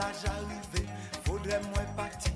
l'âge 0.00 0.32
faudrait 1.24 1.60
moins 1.72 1.88
partir. 1.96 2.32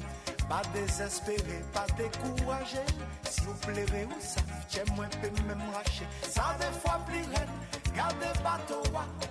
Pas 0.49 0.63
désespérer, 0.75 1.61
pas 1.73 1.87
décourager. 1.97 2.87
Si 3.31 3.41
vous 3.43 3.55
plairez 3.67 4.05
ou 4.05 4.21
ça, 4.21 4.41
j'ai 4.69 4.85
moins 4.95 5.09
même 5.49 5.63
racher. 5.73 6.07
Ça 6.23 6.57
des 6.61 6.79
fois 6.81 7.01
plus 7.07 7.25
raide, 7.35 7.55
gardez 7.97 8.35
bateau, 8.43 8.83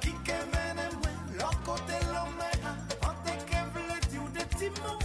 qui 0.01 0.11
mène 0.53 0.89
moins, 1.01 1.17
l'autre 1.37 1.63
côté 1.63 1.93
l'homme, 2.11 2.43
en 3.03 3.13
dire 4.09 4.29
des 4.33 4.45
petits 4.45 4.81
mots, 4.81 4.99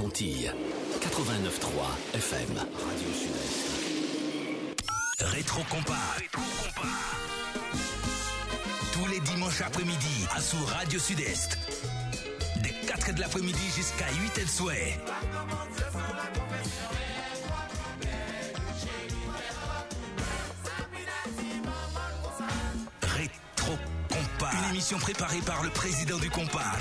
Antilles. 0.00 0.52
89.3 1.00 2.14
FM. 2.14 2.56
Radio 2.56 3.08
Sud-Est. 3.20 3.66
Rétro 5.20 5.62
Compas. 5.70 6.16
Tous 8.92 9.06
les 9.06 9.20
dimanches 9.20 9.60
après-midi 9.62 10.26
à 10.34 10.40
sous 10.40 10.64
Radio 10.66 10.98
Sud-Est. 10.98 11.58
Des 12.62 12.74
4 12.86 13.14
de 13.14 13.20
l'après-midi 13.20 13.70
jusqu'à 13.74 14.06
8 14.22 14.38
et 14.38 14.40
le 14.42 14.46
souhait. 14.46 14.98
Rétro 23.02 23.78
Compas. 24.08 24.52
Une 24.52 24.74
émission 24.74 24.98
préparée 24.98 25.40
par 25.46 25.62
le 25.62 25.70
président 25.70 26.18
du 26.18 26.28
Compas. 26.30 26.72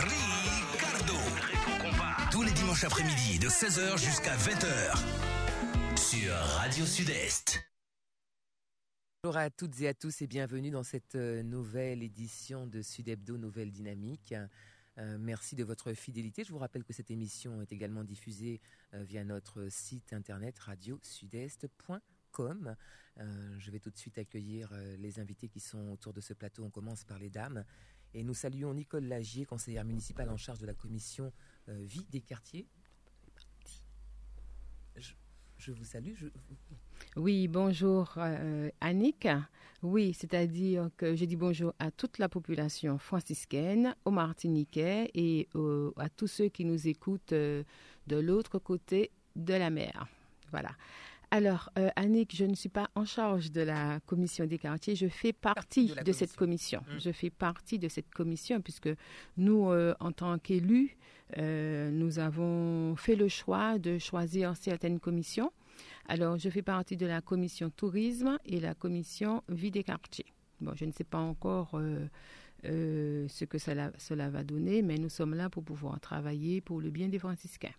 Tous 2.36 2.44
les 2.44 2.52
dimanches 2.52 2.84
après-midi 2.84 3.40
de 3.40 3.48
16h 3.48 3.98
jusqu'à 3.98 4.36
20h. 4.36 5.98
Sur 5.98 6.34
Radio 6.34 6.86
Sud-Est. 6.86 7.66
Bonjour 9.24 9.38
à 9.38 9.50
toutes 9.50 9.80
et 9.80 9.88
à 9.88 9.94
tous 9.94 10.22
et 10.22 10.28
bienvenue 10.28 10.70
dans 10.70 10.84
cette 10.84 11.16
euh, 11.16 11.44
nouvelle 11.44 12.04
édition 12.04 12.68
de 12.68 12.82
Sud 12.82 13.08
Hebdo 13.08 13.38
Nouvelle 13.38 13.72
Dynamique. 13.72 14.36
Euh, 14.98 15.18
merci 15.18 15.56
de 15.56 15.64
votre 15.64 15.94
fidélité. 15.94 16.44
Je 16.44 16.52
vous 16.52 16.58
rappelle 16.58 16.84
que 16.84 16.92
cette 16.92 17.10
émission 17.10 17.62
est 17.62 17.72
également 17.72 18.04
diffusée 18.04 18.60
euh, 18.94 19.06
via 19.06 19.24
notre 19.24 19.70
site 19.70 20.12
internet 20.12 20.60
radiosudest.com. 20.60 22.76
Euh, 23.18 23.56
je 23.60 23.72
vais 23.72 23.80
tout 23.80 23.92
de 23.92 23.98
suite 23.98 24.18
accueillir 24.18 24.74
les 24.98 25.22
invités 25.22 25.48
qui 25.48 25.62
sont 25.62 25.90
autour 25.90 26.12
de 26.12 26.20
ce 26.20 26.34
plateau. 26.34 26.66
On 26.66 26.70
commence 26.70 27.06
par 27.06 27.18
les 27.18 27.30
dames. 27.30 27.64
Et 28.14 28.24
nous 28.24 28.34
saluons 28.34 28.74
Nicole 28.74 29.06
Lagier, 29.06 29.46
conseillère 29.46 29.86
municipale 29.86 30.30
en 30.30 30.38
charge 30.38 30.60
de 30.60 30.66
la 30.66 30.74
commission 30.74 31.32
vie 31.68 32.06
des 32.12 32.22
quartiers. 32.22 32.68
Je, 35.58 35.72
vous 35.72 35.84
salue. 35.84 36.14
Oui, 37.16 37.48
bonjour 37.48 38.14
euh, 38.18 38.70
Annick. 38.82 39.28
Oui, 39.82 40.14
c'est-à-dire 40.14 40.90
que 40.96 41.16
je 41.16 41.26
dis 41.26 41.36
bonjour 41.36 41.74
à 41.80 41.90
toute 41.92 42.20
la 42.20 42.30
population 42.30 42.98
franciscaine, 42.98 43.96
aux 44.06 44.12
Martiniquais 44.12 45.10
et 45.16 45.48
à 45.98 46.10
tous 46.10 46.28
ceux 46.28 46.50
qui 46.50 46.66
nous 46.66 46.88
écoutent 46.88 47.34
euh, 47.34 47.64
de 48.06 48.18
l'autre 48.18 48.60
côté 48.60 49.12
de 49.36 49.54
la 49.54 49.70
mer. 49.70 50.08
Voilà. 50.52 50.70
Alors, 51.36 51.70
euh, 51.78 51.90
Annick, 51.98 52.34
je 52.34 52.46
ne 52.46 52.56
suis 52.56 52.70
pas 52.70 52.90
en 52.96 53.04
charge 53.04 53.52
de 53.52 53.60
la 53.60 54.00
commission 54.06 54.46
des 54.46 54.58
quartiers, 54.58 54.96
je 54.96 55.10
fais 55.10 55.34
partie 55.34 55.94
de 55.94 56.12
cette 56.14 56.34
commission. 56.38 56.80
Mm. 56.88 57.00
Je 57.00 57.12
fais 57.12 57.30
partie 57.30 57.78
de 57.78 57.90
cette 57.90 58.10
commission 58.10 58.62
puisque 58.62 58.88
nous, 59.36 59.70
euh, 59.70 59.94
en 60.00 60.14
tant 60.14 60.40
qu'élus, 60.40 60.96
euh, 61.38 61.92
nous 61.92 62.20
avons 62.20 62.96
fait 62.96 63.18
le 63.18 63.28
choix 63.28 63.78
de 63.80 63.98
choisir 63.98 64.56
certaines 64.56 65.02
commissions. 65.02 65.52
Alors, 66.08 66.38
je 66.38 66.50
fais 66.50 66.62
partie 66.62 66.96
de 66.96 67.06
la 67.06 67.20
commission 67.20 67.70
tourisme 67.70 68.38
et 68.46 68.62
la 68.62 68.74
commission 68.74 69.44
vie 69.50 69.72
des 69.72 69.84
quartiers. 69.84 70.32
Bon, 70.62 70.72
je 70.74 70.86
ne 70.86 70.94
sais 70.94 71.04
pas 71.04 71.18
encore 71.20 71.78
ce 72.64 73.44
que 73.44 73.58
cela, 73.58 73.92
cela 73.98 74.30
va 74.30 74.46
donner, 74.46 74.82
mais 74.82 74.96
nous 74.96 75.10
sommes 75.10 75.34
là 75.34 75.50
pour 75.50 75.66
pouvoir 75.66 76.00
travailler 76.00 76.62
pour 76.62 76.80
le 76.80 76.92
bien 76.92 77.10
des 77.10 77.20
franciscains. 77.20 77.76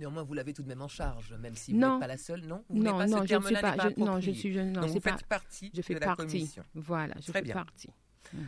Néanmoins, 0.00 0.22
vous 0.22 0.32
l'avez 0.32 0.54
tout 0.54 0.62
de 0.62 0.68
même 0.68 0.80
en 0.80 0.88
charge, 0.88 1.34
même 1.34 1.54
si 1.54 1.72
vous 1.74 1.78
n'êtes 1.78 2.00
pas 2.00 2.06
la 2.06 2.16
seule, 2.16 2.46
non 2.46 2.64
Vous 2.70 2.78
non, 2.82 2.84
n'êtes 2.84 2.92
pas 2.92 3.06
non, 3.06 3.22
ce 3.22 3.26
je 3.28 3.34
ne 3.34 3.42
suis 3.42 3.54
pas. 3.54 3.76
je- 3.90 4.00
non, 4.02 4.18
je 4.20 4.30
suis. 4.30 4.50
Je, 4.54 4.60
non, 4.60 4.80
Donc 4.80 4.90
vous 4.90 5.00
pas. 5.00 5.16
faites 5.18 5.26
partie 5.26 5.70
Je 5.74 5.82
fais 5.82 5.94
de 5.94 6.00
la 6.00 6.06
partie. 6.06 6.26
commission. 6.38 6.64
Voilà, 6.74 7.14
je 7.20 7.30
Très 7.30 7.40
fais 7.40 7.42
bien. 7.42 7.52
partie. 7.54 7.90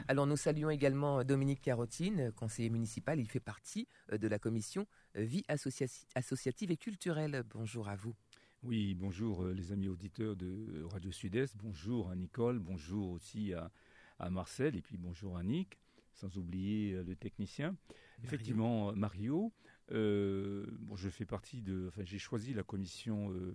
Alors 0.09 0.27
nous 0.27 0.37
saluons 0.37 0.71
également 0.71 1.25
Dominique 1.25 1.61
Carotine, 1.61 2.33
conseiller 2.37 2.71
municipal. 2.71 3.21
Il 3.21 3.29
fait 3.29 3.39
partie 3.41 3.87
euh, 4.12 4.17
de 4.19 4.29
la 4.29 4.39
commission 4.39 4.87
euh, 5.19 5.23
vie 5.25 5.45
associa- 5.49 6.07
associative 6.15 6.71
et 6.71 6.77
culturelle. 6.79 7.43
Bonjour 7.53 7.87
à 7.89 7.97
vous. 7.97 8.15
Oui, 8.62 8.95
bonjour 8.95 9.43
euh, 9.45 9.53
les 9.53 9.73
amis 9.73 9.89
auditeurs 9.89 10.37
de 10.37 10.87
Radio 10.91 11.12
Sud-Est, 11.12 11.55
bonjour 11.59 12.09
à 12.11 12.17
Nicole, 12.17 12.61
bonjour 12.61 13.11
aussi 13.11 13.53
à, 13.53 13.71
à 14.19 14.31
Marcel 14.31 14.75
et 14.77 14.81
puis 14.83 14.97
bonjour 14.97 15.37
à 15.37 15.43
Nick, 15.43 15.79
sans 16.15 16.35
oublier 16.39 16.95
euh, 16.95 17.03
le 17.03 17.15
technicien. 17.15 17.75
Effectivement, 18.25 18.91
euh, 18.91 18.93
Mario, 18.95 19.53
euh, 19.93 20.65
bon, 20.81 20.97
je 20.97 21.09
fais 21.09 21.27
partie 21.27 21.61
de, 21.61 21.87
enfin 21.89 22.03
j'ai 22.05 22.19
choisi 22.19 22.55
la 22.55 22.63
commission 22.63 23.31
euh, 23.31 23.55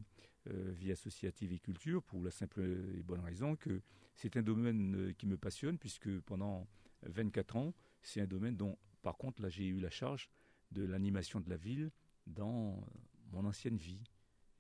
euh, 0.50 0.72
vie 0.72 0.92
associative 0.92 1.52
et 1.52 1.60
culture 1.60 2.04
pour 2.04 2.22
la 2.22 2.32
simple 2.32 2.62
et 2.62 3.02
bonne 3.04 3.22
raison 3.22 3.56
que 3.56 3.82
c'est 4.14 4.38
un 4.38 4.44
domaine 4.44 5.14
qui 5.18 5.26
me 5.26 5.38
passionne 5.38 5.78
puisque 5.78 6.20
pendant 6.22 6.68
24 7.04 7.56
ans, 7.56 7.74
c'est 8.02 8.22
un 8.22 8.28
domaine 8.28 8.56
dont 8.56 8.78
par 9.02 9.18
contre 9.18 9.42
là 9.42 9.50
j'ai 9.50 9.68
eu 9.68 9.80
la 9.80 9.90
charge 9.90 10.30
de 10.72 10.84
l'animation 10.84 11.40
de 11.40 11.50
la 11.50 11.58
ville 11.58 11.92
dans 12.28 12.86
mon 13.32 13.46
ancienne 13.46 13.78
vie 13.78 14.04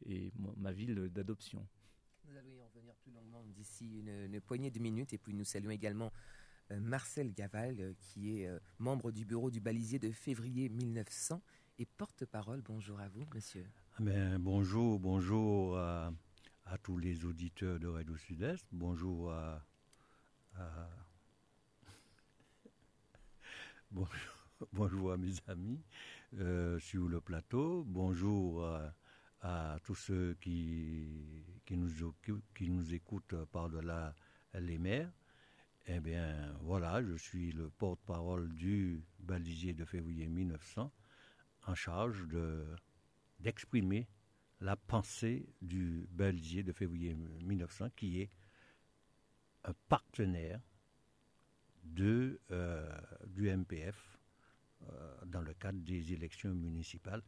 et 0.06 0.32
ma 0.56 0.72
ville 0.72 1.10
d'adoption. 1.10 1.68
Nous 2.26 2.36
allons 2.38 2.52
y 2.52 2.62
en 2.62 2.68
revenir 2.68 2.96
plus 2.96 3.12
longuement 3.12 3.44
d'ici 3.44 4.00
une, 4.00 4.42
poignée 4.42 4.72
de 4.72 4.80
minutes. 4.80 5.14
Et 5.14 5.18
puis 5.18 5.34
nous 5.34 5.44
saluons 5.44 5.72
également 5.72 6.12
Marcel 6.70 7.34
Gaval, 7.34 7.96
qui 8.00 8.42
est 8.42 8.50
membre 8.78 9.12
du 9.12 9.26
bureau 9.26 9.50
du 9.50 9.60
balisier 9.60 10.00
de 10.00 10.12
février 10.12 10.70
1900 10.70 11.42
et 11.80 11.86
porte-parole. 11.86 12.62
Bonjour 12.62 13.00
à 13.00 13.08
vous, 13.10 13.26
monsieur. 13.34 13.66
Ah 13.96 14.02
ben, 14.02 14.40
bonjour, 14.40 15.00
bonjour 15.00 15.78
à, 15.78 16.12
tous 16.84 16.98
les 16.98 17.26
auditeurs 17.26 17.80
de 17.80 17.88
Radio 17.88 18.18
Sud-Est. 18.18 18.66
Bonjour 18.72 19.32
à, 19.32 19.64
bonjour, 23.92 24.34
bonjour 24.74 25.12
à 25.12 25.18
mes 25.18 25.34
amis 25.48 25.80
euh, 26.40 26.80
sur 26.80 27.08
le 27.08 27.22
plateau. 27.22 27.84
Bonjour 27.88 28.68
à, 29.42 29.78
tous 29.84 29.96
ceux 29.96 30.36
qui, 30.42 31.46
qui, 31.66 31.78
nous, 31.78 31.92
qui 32.56 32.70
nous 32.70 32.94
écoutent 32.94 33.46
par-delà 33.52 34.16
les 34.56 34.78
mers. 34.80 35.12
Eh 35.86 36.00
bien, 36.00 36.54
voilà, 36.62 37.02
je 37.04 37.16
suis 37.16 37.52
le 37.52 37.70
porte-parole 37.70 38.50
du 38.56 39.04
balisier 39.20 39.74
de 39.74 39.86
février 39.86 40.28
1900 40.28 40.92
en 41.68 41.76
charge 41.76 42.28
de 42.28 42.66
d'exprimer 43.40 44.08
la 44.62 44.76
pensée 44.76 45.48
du 45.62 46.08
balisier 46.10 46.64
de 46.64 46.72
février 46.72 47.14
1900, 47.14 47.92
qui 47.96 48.22
est 48.22 48.32
un 49.64 49.74
partenaire 49.88 50.60
euh, 52.00 52.90
du 53.28 53.50
MPF 53.50 54.20
euh, 54.90 55.16
dans 55.26 55.42
le 55.42 55.54
cadre 55.54 55.80
des 55.80 56.14
élections 56.14 56.54
municipales 56.54 57.22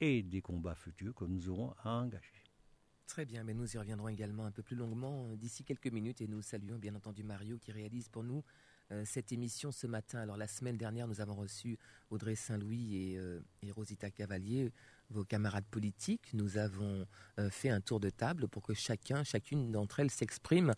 et 0.00 0.22
des 0.22 0.42
combats 0.42 0.74
futurs 0.74 1.14
que 1.14 1.24
nous 1.24 1.48
aurons 1.48 1.74
à 1.82 1.90
engager. 1.90 2.42
Très 3.06 3.24
bien, 3.24 3.44
mais 3.44 3.54
nous 3.54 3.74
y 3.74 3.78
reviendrons 3.78 4.08
également 4.08 4.44
un 4.44 4.50
peu 4.50 4.62
plus 4.62 4.76
longuement 4.76 5.28
euh, 5.28 5.36
d'ici 5.36 5.64
quelques 5.64 5.92
minutes 5.92 6.20
et 6.20 6.26
nous 6.26 6.42
saluons 6.42 6.78
bien 6.78 6.94
entendu 6.94 7.22
Mario 7.22 7.58
qui 7.58 7.72
réalise 7.72 8.08
pour 8.08 8.24
nous 8.24 8.42
cette 9.04 9.32
émission 9.32 9.72
ce 9.72 9.86
matin. 9.86 10.20
Alors 10.20 10.36
la 10.36 10.46
semaine 10.46 10.76
dernière, 10.76 11.08
nous 11.08 11.20
avons 11.20 11.34
reçu 11.34 11.78
Audrey 12.10 12.34
Saint-Louis 12.34 12.96
et, 12.96 13.18
euh, 13.18 13.40
Rosita 13.74 14.10
Cavalier, 14.10 14.72
vos 15.10 15.24
camarades 15.24 15.64
politiques. 15.70 16.32
Nous 16.32 16.58
avons 16.58 17.06
euh, 17.38 17.50
fait 17.50 17.70
un 17.70 17.80
tour 17.80 18.00
de 18.00 18.10
table 18.10 18.48
pour 18.48 18.62
que 18.62 18.74
chacun, 18.74 19.24
chacune 19.24 19.72
d'entre 19.72 20.00
elles 20.00 20.10
s'exprime 20.10 20.74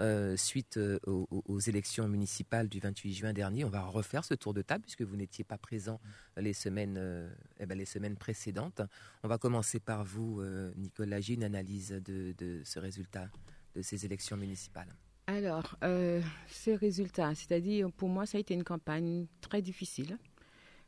euh, 0.00 0.36
suite 0.36 0.76
euh, 0.76 0.98
aux, 1.06 1.58
élections 1.58 2.08
municipales 2.08 2.68
du 2.68 2.78
28 2.78 3.14
juin 3.14 3.32
dernier. 3.32 3.64
On 3.64 3.70
va 3.70 3.82
refaire 3.82 4.24
ce 4.24 4.34
tour 4.34 4.54
de 4.54 4.62
table 4.62 4.82
puisque 4.82 5.02
vous 5.02 5.16
n'étiez 5.16 5.44
pas 5.44 5.58
présent 5.58 6.00
les 6.36 6.52
semaines, 6.52 6.96
euh, 6.98 7.28
eh 7.58 7.66
ben, 7.66 7.76
les 7.76 7.84
semaines 7.84 8.16
précédentes. 8.16 8.80
On 9.24 9.28
va 9.28 9.38
commencer 9.38 9.80
par 9.80 10.04
vous, 10.04 10.40
euh, 10.40 10.72
Nicolas 10.76 11.20
G, 11.20 11.34
une 11.34 11.44
analyse 11.44 11.90
de 11.90 12.62
ce 12.64 12.78
résultat 12.78 13.28
de 13.74 13.82
ces 13.82 14.04
élections 14.04 14.36
municipales. 14.36 14.94
Alors, 15.28 15.76
euh, 15.84 16.22
ces 16.48 16.74
résultats, 16.74 17.34
c'est-à-dire 17.34 17.92
pour 17.92 18.08
moi, 18.08 18.24
ça 18.24 18.38
a 18.38 18.40
été 18.40 18.54
une 18.54 18.64
campagne 18.64 19.26
très 19.42 19.60
difficile 19.60 20.16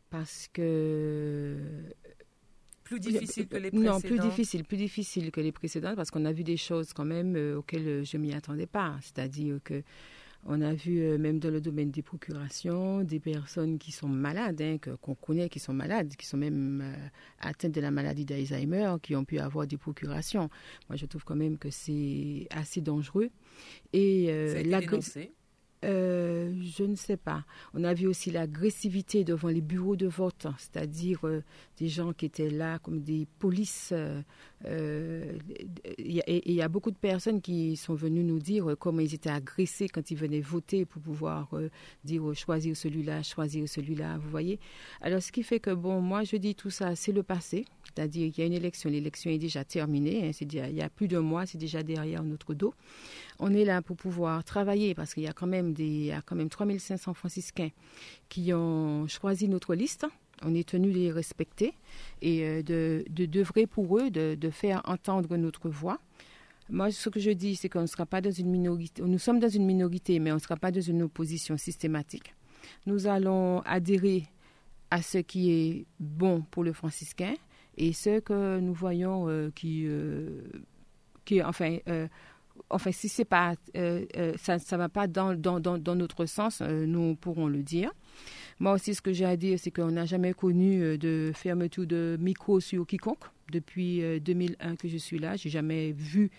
parce 0.08 0.48
que 0.50 1.58
Plus 2.84 3.00
difficile 3.00 3.46
que 3.48 3.58
les 3.58 3.70
Non, 3.70 4.00
précédentes 4.00 4.02
plus 4.06 4.18
difficile, 4.18 4.64
plus 4.64 4.78
difficile 4.78 5.30
que 5.30 5.42
les 5.42 5.52
précédentes 5.52 5.94
parce 5.94 6.10
qu'on 6.10 6.24
a 6.24 6.32
vu 6.32 6.42
des 6.42 6.56
choses 6.56 6.94
quand 6.94 7.04
même 7.04 7.36
euh, 7.36 7.58
auxquelles 7.58 7.86
euh, 7.86 8.02
je 8.04 8.16
m'y 8.16 8.32
attendais 8.32 8.66
pas. 8.66 8.96
C'est-à-dire 9.02 9.58
que 9.62 9.82
On 10.46 10.62
a 10.62 10.72
vu 10.72 11.00
euh, 11.00 11.18
même 11.18 11.38
dans 11.38 11.50
le 11.50 11.60
domaine 11.60 11.90
des 11.90 12.02
procurations 12.02 13.02
des 13.02 13.20
personnes 13.20 13.78
qui 13.78 13.92
sont 13.92 14.08
malades, 14.08 14.60
hein, 14.62 14.78
qu'on 15.00 15.14
connaît, 15.14 15.48
qui 15.48 15.58
sont 15.58 15.74
malades, 15.74 16.16
qui 16.16 16.26
sont 16.26 16.38
même 16.38 16.80
euh, 16.82 17.08
atteintes 17.40 17.72
de 17.72 17.80
la 17.80 17.90
maladie 17.90 18.24
d'Alzheimer, 18.24 18.94
qui 19.02 19.14
ont 19.14 19.24
pu 19.24 19.38
avoir 19.38 19.66
des 19.66 19.76
procurations. 19.76 20.48
Moi, 20.88 20.96
je 20.96 21.06
trouve 21.06 21.24
quand 21.24 21.36
même 21.36 21.58
que 21.58 21.70
c'est 21.70 22.46
assez 22.50 22.80
dangereux. 22.80 23.30
Et 23.92 24.26
euh, 24.30 24.62
la 24.64 24.80
euh, 25.84 26.52
je 26.62 26.84
ne 26.84 26.94
sais 26.94 27.16
pas. 27.16 27.44
On 27.72 27.84
a 27.84 27.94
vu 27.94 28.06
aussi 28.06 28.30
l'agressivité 28.30 29.24
devant 29.24 29.48
les 29.48 29.62
bureaux 29.62 29.96
de 29.96 30.06
vote, 30.06 30.44
hein, 30.44 30.54
c'est-à-dire 30.58 31.20
euh, 31.24 31.42
des 31.78 31.88
gens 31.88 32.12
qui 32.12 32.26
étaient 32.26 32.50
là 32.50 32.78
comme 32.78 33.00
des 33.00 33.26
polices. 33.38 33.92
Euh, 33.92 35.38
et 35.96 36.50
il 36.50 36.54
y 36.54 36.60
a 36.60 36.68
beaucoup 36.68 36.90
de 36.90 36.96
personnes 36.96 37.40
qui 37.40 37.76
sont 37.76 37.94
venues 37.94 38.24
nous 38.24 38.38
dire 38.38 38.76
comment 38.78 39.00
ils 39.00 39.14
étaient 39.14 39.30
agressés 39.30 39.88
quand 39.88 40.10
ils 40.10 40.16
venaient 40.16 40.40
voter 40.40 40.84
pour 40.84 41.00
pouvoir 41.00 41.48
dire 42.04 42.34
choisir 42.34 42.76
celui-là, 42.76 43.22
choisir 43.22 43.66
celui-là, 43.66 44.18
vous 44.18 44.28
voyez. 44.28 44.60
Alors 45.00 45.22
ce 45.22 45.32
qui 45.32 45.42
fait 45.42 45.60
que, 45.60 45.70
bon, 45.70 46.02
moi 46.02 46.24
je 46.24 46.36
dis 46.36 46.54
tout 46.54 46.68
ça, 46.68 46.94
c'est 46.94 47.12
le 47.12 47.22
passé, 47.22 47.64
c'est-à-dire 47.94 48.32
qu'il 48.32 48.42
y 48.42 48.44
a 48.44 48.46
une 48.46 48.52
élection, 48.52 48.90
l'élection 48.90 49.30
est 49.30 49.38
déjà 49.38 49.64
terminée, 49.64 50.28
hein, 50.28 50.30
il 50.40 50.76
y 50.76 50.82
a 50.82 50.88
plus 50.88 51.08
de 51.08 51.18
mois, 51.18 51.46
c'est 51.46 51.58
déjà 51.58 51.82
derrière 51.82 52.22
notre 52.22 52.54
dos 52.54 52.74
on 53.40 53.52
est 53.54 53.64
là 53.64 53.82
pour 53.82 53.96
pouvoir 53.96 54.44
travailler 54.44 54.94
parce 54.94 55.14
qu'il 55.14 55.22
y 55.22 55.28
a 55.28 55.32
quand 55.32 55.46
même 55.46 55.72
des, 55.72 55.86
il 55.86 56.04
y 56.04 56.12
a 56.12 56.22
quand 56.22 56.36
même 56.36 56.50
3500 56.50 57.14
franciscains 57.14 57.70
qui 58.28 58.52
ont 58.52 59.08
choisi 59.08 59.48
notre 59.48 59.74
liste. 59.74 60.06
On 60.42 60.54
est 60.54 60.68
tenu 60.68 60.92
de 60.92 60.98
les 60.98 61.10
respecter 61.10 61.74
et 62.22 62.44
euh, 62.44 62.62
de, 62.62 63.04
de 63.10 63.26
d'œuvrer 63.26 63.66
pour 63.66 63.98
eux, 63.98 64.10
de, 64.10 64.36
de, 64.38 64.50
faire 64.50 64.80
entendre 64.84 65.36
notre 65.36 65.68
voix. 65.68 65.98
Moi, 66.70 66.90
ce 66.92 67.08
que 67.08 67.18
je 67.20 67.30
dis, 67.30 67.56
c'est 67.56 67.68
qu'on 67.68 67.82
ne 67.82 67.86
sera 67.86 68.06
pas 68.06 68.20
dans 68.20 68.30
une 68.30 68.48
minorité. 68.48 69.02
Nous 69.02 69.18
sommes 69.18 69.40
dans 69.40 69.48
une 69.48 69.66
minorité, 69.66 70.18
mais 70.18 70.30
on 70.30 70.36
ne 70.36 70.40
sera 70.40 70.56
pas 70.56 70.70
dans 70.70 70.80
une 70.80 71.02
opposition 71.02 71.56
systématique. 71.56 72.34
Nous 72.86 73.06
allons 73.06 73.60
adhérer 73.62 74.24
à 74.90 75.02
ce 75.02 75.18
qui 75.18 75.50
est 75.50 75.86
bon 75.98 76.42
pour 76.50 76.62
le 76.62 76.72
franciscain 76.72 77.34
et 77.80 77.92
ce 77.92 78.20
que 78.20 78.60
nous 78.60 78.74
voyons 78.74 79.28
euh, 79.28 79.50
qui, 79.54 79.84
euh, 79.86 80.42
qui, 81.24 81.42
enfin, 81.42 81.78
enfin, 82.68 82.92
si 82.92 83.08
c'est 83.08 83.24
pas, 83.24 83.54
euh, 83.76 84.04
euh, 84.16 84.34
ça 84.36 84.56
ne 84.56 84.76
va 84.76 84.88
pas 84.88 85.06
dans, 85.06 85.34
dans, 85.34 85.60
dans, 85.60 85.94
notre 85.94 86.26
sens, 86.26 86.60
euh, 86.60 86.84
nous 86.86 87.16
pourrons 87.16 87.46
le 87.46 87.62
dire. 87.62 87.90
Moi 88.58 88.72
aussi, 88.72 88.94
ce 88.94 89.00
que 89.00 89.12
j'ai 89.12 89.24
à 89.24 89.36
dire, 89.36 89.58
c'est 89.58 89.70
qu'on 89.70 89.90
n'a 89.92 90.04
jamais 90.04 90.34
connu 90.34 90.98
de 90.98 91.32
fermeture 91.34 91.86
de 91.86 92.18
micro 92.20 92.60
sur 92.60 92.86
quiconque. 92.86 93.24
Depuis 93.50 94.02
2001 94.20 94.76
que 94.76 94.86
je 94.86 94.98
suis 94.98 95.18
là, 95.18 95.36
j'ai 95.36 95.48
jamais 95.48 95.92
vu 95.92 96.30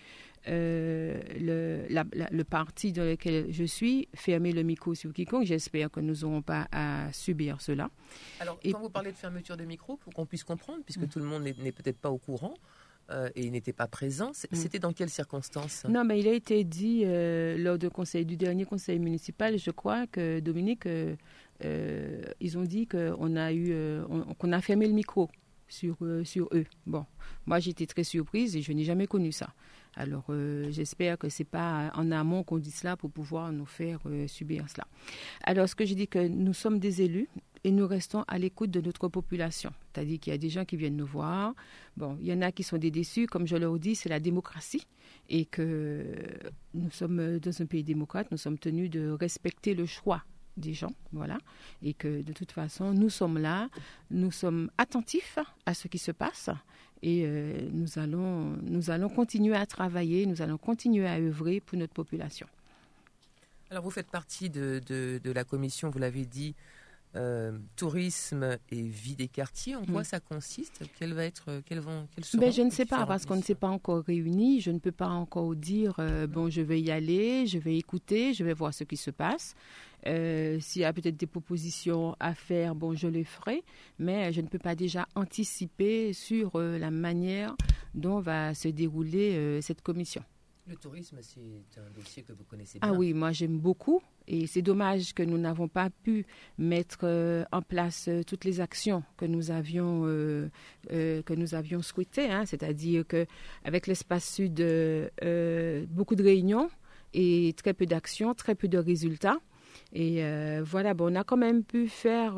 le, 0.46 1.86
le, 1.88 2.44
parti 2.44 2.92
dans 2.92 3.04
lequel 3.04 3.46
je 3.50 3.64
suis 3.64 4.08
fermer 4.14 4.52
le 4.52 4.62
micro 4.62 4.94
sur 4.94 5.12
quiconque. 5.12 5.44
J'espère 5.44 5.90
que 5.90 6.00
nous 6.00 6.16
n'aurons 6.22 6.42
pas 6.42 6.68
à 6.72 7.12
subir 7.12 7.60
cela. 7.60 7.90
Alors, 8.40 8.58
quand 8.64 8.80
vous 8.80 8.90
parlez 8.90 9.12
de 9.12 9.16
fermeture 9.16 9.56
de 9.56 9.64
micro, 9.64 9.96
pour 9.96 10.12
qu'on 10.12 10.26
puisse 10.26 10.44
comprendre, 10.44 10.80
puisque 10.84 11.02
mm. 11.02 11.08
tout 11.08 11.18
le 11.18 11.24
monde 11.24 11.42
n'est 11.42 11.72
peut-être 11.72 11.98
pas 11.98 12.10
au 12.10 12.18
courant, 12.18 12.54
euh, 13.10 13.28
et 13.34 13.44
il 13.44 13.52
n'était 13.52 13.72
pas 13.72 13.86
présent. 13.86 14.30
Mm. 14.30 14.54
C'était 14.54 14.78
dans 14.78 14.92
quelles 14.92 15.10
circonstances? 15.10 15.84
Non, 15.88 16.04
mais 16.04 16.20
il 16.20 16.28
a 16.28 16.32
été 16.32 16.64
dit 16.64 17.02
euh, 17.04 17.56
lors 17.58 17.78
du, 17.78 17.90
conseil, 17.90 18.24
du 18.24 18.36
dernier 18.36 18.64
conseil 18.64 18.98
municipal, 18.98 19.58
je 19.58 19.70
crois 19.70 20.06
que 20.06 20.40
Dominique, 20.40 20.86
euh, 20.86 21.16
ils 22.40 22.58
ont 22.58 22.62
dit 22.64 22.86
qu'on 22.86 23.36
a, 23.36 23.52
eu, 23.52 23.74
qu'on 24.38 24.52
a 24.52 24.60
fermé 24.60 24.86
le 24.86 24.94
micro 24.94 25.28
sur, 25.68 25.96
sur 26.24 26.48
eux. 26.52 26.66
Bon, 26.86 27.04
moi 27.46 27.58
j'étais 27.58 27.86
très 27.86 28.04
surprise 28.04 28.56
et 28.56 28.62
je 28.62 28.72
n'ai 28.72 28.84
jamais 28.84 29.06
connu 29.06 29.32
ça. 29.32 29.52
Alors 29.94 30.24
j'espère 30.70 31.18
que 31.18 31.28
c'est 31.28 31.44
pas 31.44 31.92
en 31.94 32.10
amont 32.10 32.44
qu'on 32.44 32.58
dit 32.58 32.70
cela 32.70 32.96
pour 32.96 33.10
pouvoir 33.10 33.52
nous 33.52 33.66
faire 33.66 34.00
subir 34.26 34.68
cela. 34.68 34.86
Alors 35.44 35.68
ce 35.68 35.74
que 35.74 35.84
je 35.84 35.94
dis 35.94 36.08
que 36.08 36.26
nous 36.28 36.54
sommes 36.54 36.78
des 36.78 37.02
élus 37.02 37.28
et 37.64 37.70
nous 37.70 37.86
restons 37.86 38.24
à 38.26 38.38
l'écoute 38.38 38.70
de 38.70 38.80
notre 38.80 39.08
population. 39.08 39.72
C'est-à-dire 39.92 40.18
qu'il 40.18 40.32
y 40.32 40.34
a 40.34 40.38
des 40.38 40.48
gens 40.48 40.64
qui 40.64 40.76
viennent 40.76 40.96
nous 40.96 41.06
voir. 41.06 41.54
Bon, 41.96 42.16
il 42.20 42.26
y 42.26 42.32
en 42.32 42.42
a 42.42 42.50
qui 42.50 42.62
sont 42.62 42.78
des 42.78 42.90
déçus, 42.90 43.26
comme 43.26 43.46
je 43.46 43.56
leur 43.56 43.78
dis, 43.78 43.94
c'est 43.94 44.08
la 44.08 44.18
démocratie 44.18 44.86
et 45.28 45.44
que 45.44 46.04
nous 46.74 46.90
sommes 46.90 47.38
dans 47.38 47.62
un 47.62 47.66
pays 47.66 47.84
démocrate, 47.84 48.30
nous 48.30 48.38
sommes 48.38 48.58
tenus 48.58 48.90
de 48.90 49.10
respecter 49.10 49.74
le 49.74 49.86
choix 49.86 50.24
des 50.56 50.74
gens, 50.74 50.92
voilà, 51.12 51.38
et 51.82 51.94
que 51.94 52.20
de 52.20 52.32
toute 52.32 52.52
façon, 52.52 52.92
nous 52.92 53.08
sommes 53.08 53.38
là, 53.38 53.70
nous 54.10 54.30
sommes 54.30 54.70
attentifs 54.76 55.38
à 55.64 55.72
ce 55.72 55.88
qui 55.88 55.98
se 55.98 56.12
passe 56.12 56.50
et 57.02 57.24
euh, 57.24 57.68
nous, 57.72 57.98
allons, 57.98 58.56
nous 58.62 58.90
allons 58.90 59.08
continuer 59.08 59.56
à 59.56 59.66
travailler, 59.66 60.26
nous 60.26 60.42
allons 60.42 60.58
continuer 60.58 61.06
à 61.06 61.18
œuvrer 61.18 61.60
pour 61.60 61.78
notre 61.78 61.94
population. 61.94 62.46
Alors 63.70 63.82
vous 63.82 63.90
faites 63.90 64.10
partie 64.10 64.50
de, 64.50 64.80
de 64.86 65.32
la 65.32 65.44
commission, 65.44 65.90
vous 65.90 65.98
l'avez 65.98 66.24
dit, 66.24 66.54
euh, 67.14 67.52
tourisme 67.76 68.56
et 68.70 68.80
vie 68.80 69.14
des 69.14 69.28
quartiers, 69.28 69.76
en 69.76 69.84
quoi 69.84 70.00
mm. 70.00 70.04
ça 70.04 70.20
consiste? 70.20 70.82
Quelles 70.98 71.12
va 71.12 71.26
être, 71.26 71.60
quelles 71.66 71.80
vont, 71.80 72.08
quelles 72.14 72.40
ben, 72.40 72.50
Je 72.50 72.62
ne 72.62 72.70
sais 72.70 72.86
pas 72.86 73.04
parce 73.04 73.26
qu'on 73.26 73.36
ne 73.36 73.42
s'est 73.42 73.54
pas 73.54 73.68
encore 73.68 74.02
réunis. 74.02 74.62
Je 74.62 74.70
ne 74.70 74.78
peux 74.78 74.92
pas 74.92 75.08
encore 75.08 75.54
dire 75.54 75.96
euh, 75.98 76.26
bon, 76.26 76.48
je 76.48 76.62
vais 76.62 76.80
y 76.80 76.90
aller, 76.90 77.46
je 77.46 77.58
vais 77.58 77.76
écouter, 77.76 78.32
je 78.32 78.42
vais 78.44 78.54
voir 78.54 78.72
ce 78.72 78.84
qui 78.84 78.96
se 78.96 79.10
passe. 79.10 79.54
Euh, 80.06 80.58
s'il 80.60 80.82
y 80.82 80.84
a 80.84 80.92
peut-être 80.92 81.16
des 81.16 81.26
propositions 81.26 82.16
à 82.20 82.34
faire, 82.34 82.74
bon, 82.74 82.94
je 82.94 83.08
les 83.08 83.24
ferai, 83.24 83.62
mais 83.98 84.32
je 84.32 84.40
ne 84.40 84.48
peux 84.48 84.58
pas 84.58 84.74
déjà 84.74 85.06
anticiper 85.14 86.12
sur 86.12 86.58
la 86.58 86.90
manière 86.90 87.56
dont 87.94 88.20
va 88.20 88.54
se 88.54 88.68
dérouler 88.68 89.60
cette 89.60 89.82
commission. 89.82 90.22
Le 90.68 90.76
tourisme, 90.76 91.16
c'est 91.20 91.80
un 91.80 91.90
dossier 91.90 92.22
que 92.22 92.32
vous 92.32 92.44
connaissez 92.44 92.78
ah 92.82 92.86
bien. 92.86 92.94
Ah 92.94 92.98
oui, 92.98 93.12
moi 93.14 93.32
j'aime 93.32 93.58
beaucoup. 93.58 94.00
Et 94.28 94.46
c'est 94.46 94.62
dommage 94.62 95.12
que 95.12 95.24
nous 95.24 95.36
n'avons 95.36 95.66
pas 95.66 95.90
pu 95.90 96.24
mettre 96.56 97.00
euh, 97.02 97.44
en 97.50 97.62
place 97.62 98.06
euh, 98.06 98.22
toutes 98.22 98.44
les 98.44 98.60
actions 98.60 99.02
que 99.16 99.24
nous 99.24 99.50
avions, 99.50 100.02
euh, 100.06 100.48
que 100.88 101.34
nous 101.34 101.56
avions 101.56 101.82
souhaitées. 101.82 102.30
Hein. 102.30 102.46
C'est-à-dire 102.46 103.04
qu'avec 103.06 103.88
l'espace 103.88 104.34
sud, 104.34 104.54
beaucoup 105.90 106.14
de 106.14 106.22
réunions 106.22 106.70
et 107.12 107.54
très 107.56 107.74
peu 107.74 107.86
d'actions, 107.86 108.32
très 108.32 108.54
peu 108.54 108.68
de 108.68 108.78
résultats. 108.78 109.38
Et 109.92 110.22
voilà, 110.62 110.94
bon, 110.94 111.12
on 111.12 111.16
a 111.16 111.24
quand 111.24 111.36
même 111.36 111.64
pu 111.64 111.88
faire, 111.88 112.36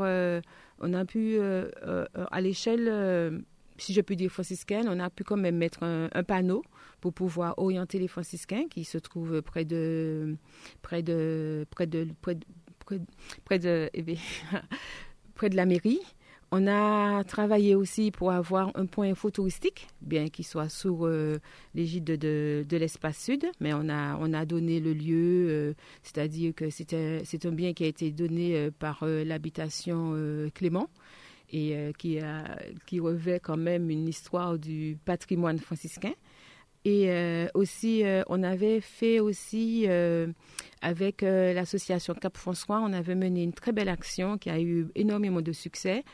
on 0.81 0.95
a 0.95 1.05
pu, 1.05 1.39
à 1.41 2.41
l'échelle, 2.41 3.45
si 3.77 3.93
je 3.93 4.01
puis 4.01 4.17
dire 4.17 4.31
franciscaine, 4.31 4.87
on 4.89 5.01
a 5.01 5.11
pu 5.11 5.25
quand 5.25 5.37
même 5.37 5.57
mettre 5.57 5.83
un 5.83 6.23
panneau 6.25 6.63
pour 7.01 7.13
pouvoir 7.13 7.59
orienter 7.59 7.99
les 7.99 8.09
franciscains 8.09 8.67
qui 8.71 8.85
se 8.85 8.97
trouvent 8.97 9.43
près 9.43 9.67
de 9.67 10.37
près 10.81 11.03
de 11.03 11.67
près 11.71 11.87
de 11.87 12.09
près 12.23 12.35
de, 12.35 12.43
près 13.45 13.59
de, 13.59 13.91
eh 13.93 14.03
près 15.35 15.51
de 15.51 15.57
la 15.57 15.67
mairie. 15.67 16.01
On 16.57 16.69
a 16.69 17.25
travaillé 17.25 17.75
aussi 17.75 18.13
pour 18.13 18.31
avoir 18.31 18.71
un 18.77 18.87
point 18.87 19.11
info 19.11 19.29
touristique, 19.29 19.89
bien 20.01 20.29
qu'il 20.29 20.45
soit 20.45 20.69
sous 20.69 21.05
euh, 21.05 21.41
l'égide 21.75 22.05
de, 22.05 22.65
l'espace 22.71 23.19
sud, 23.19 23.45
mais 23.59 23.75
on 23.75 23.89
a, 23.89 24.17
on 24.21 24.33
a 24.33 24.47
donné 24.47 24.79
le 24.79 24.93
lieu, 24.93 25.49
euh, 25.49 25.75
c'est-à-dire 26.05 26.55
que 26.55 26.71
c'est 26.71 26.95
un, 26.95 27.51
bien 27.51 27.73
qui 27.73 27.83
a 27.83 27.89
été 27.89 28.13
donné 28.13 28.57
euh, 28.57 28.71
par 28.71 29.05
l'habitation 29.05 30.15
Clément 30.55 30.91
et 31.53 31.93
qui 31.99 32.21
revêt 33.01 33.41
quand 33.41 33.57
même 33.57 33.91
une 33.91 34.07
histoire 34.07 34.57
du 34.57 34.97
patrimoine 35.05 35.59
franciscain. 35.59 36.13
Et 36.85 37.11
euh, 37.11 37.47
aussi, 37.55 38.05
euh, 38.05 38.23
on 38.29 38.43
avait 38.43 38.81
fait 38.81 39.19
aussi 39.19 39.85
euh, 39.89 40.29
avec 40.83 41.23
l'association 41.23 42.13
Cap 42.13 42.37
François, 42.37 42.81
on 42.81 42.93
avait 42.93 43.15
mené 43.15 43.43
une 43.43 43.55
très 43.55 43.73
belle 43.73 43.89
action 43.89 44.37
qui 44.37 44.51
a 44.51 44.61
eu 44.61 44.89
énormément 44.95 45.41
de 45.41 45.53
succès 45.53 46.05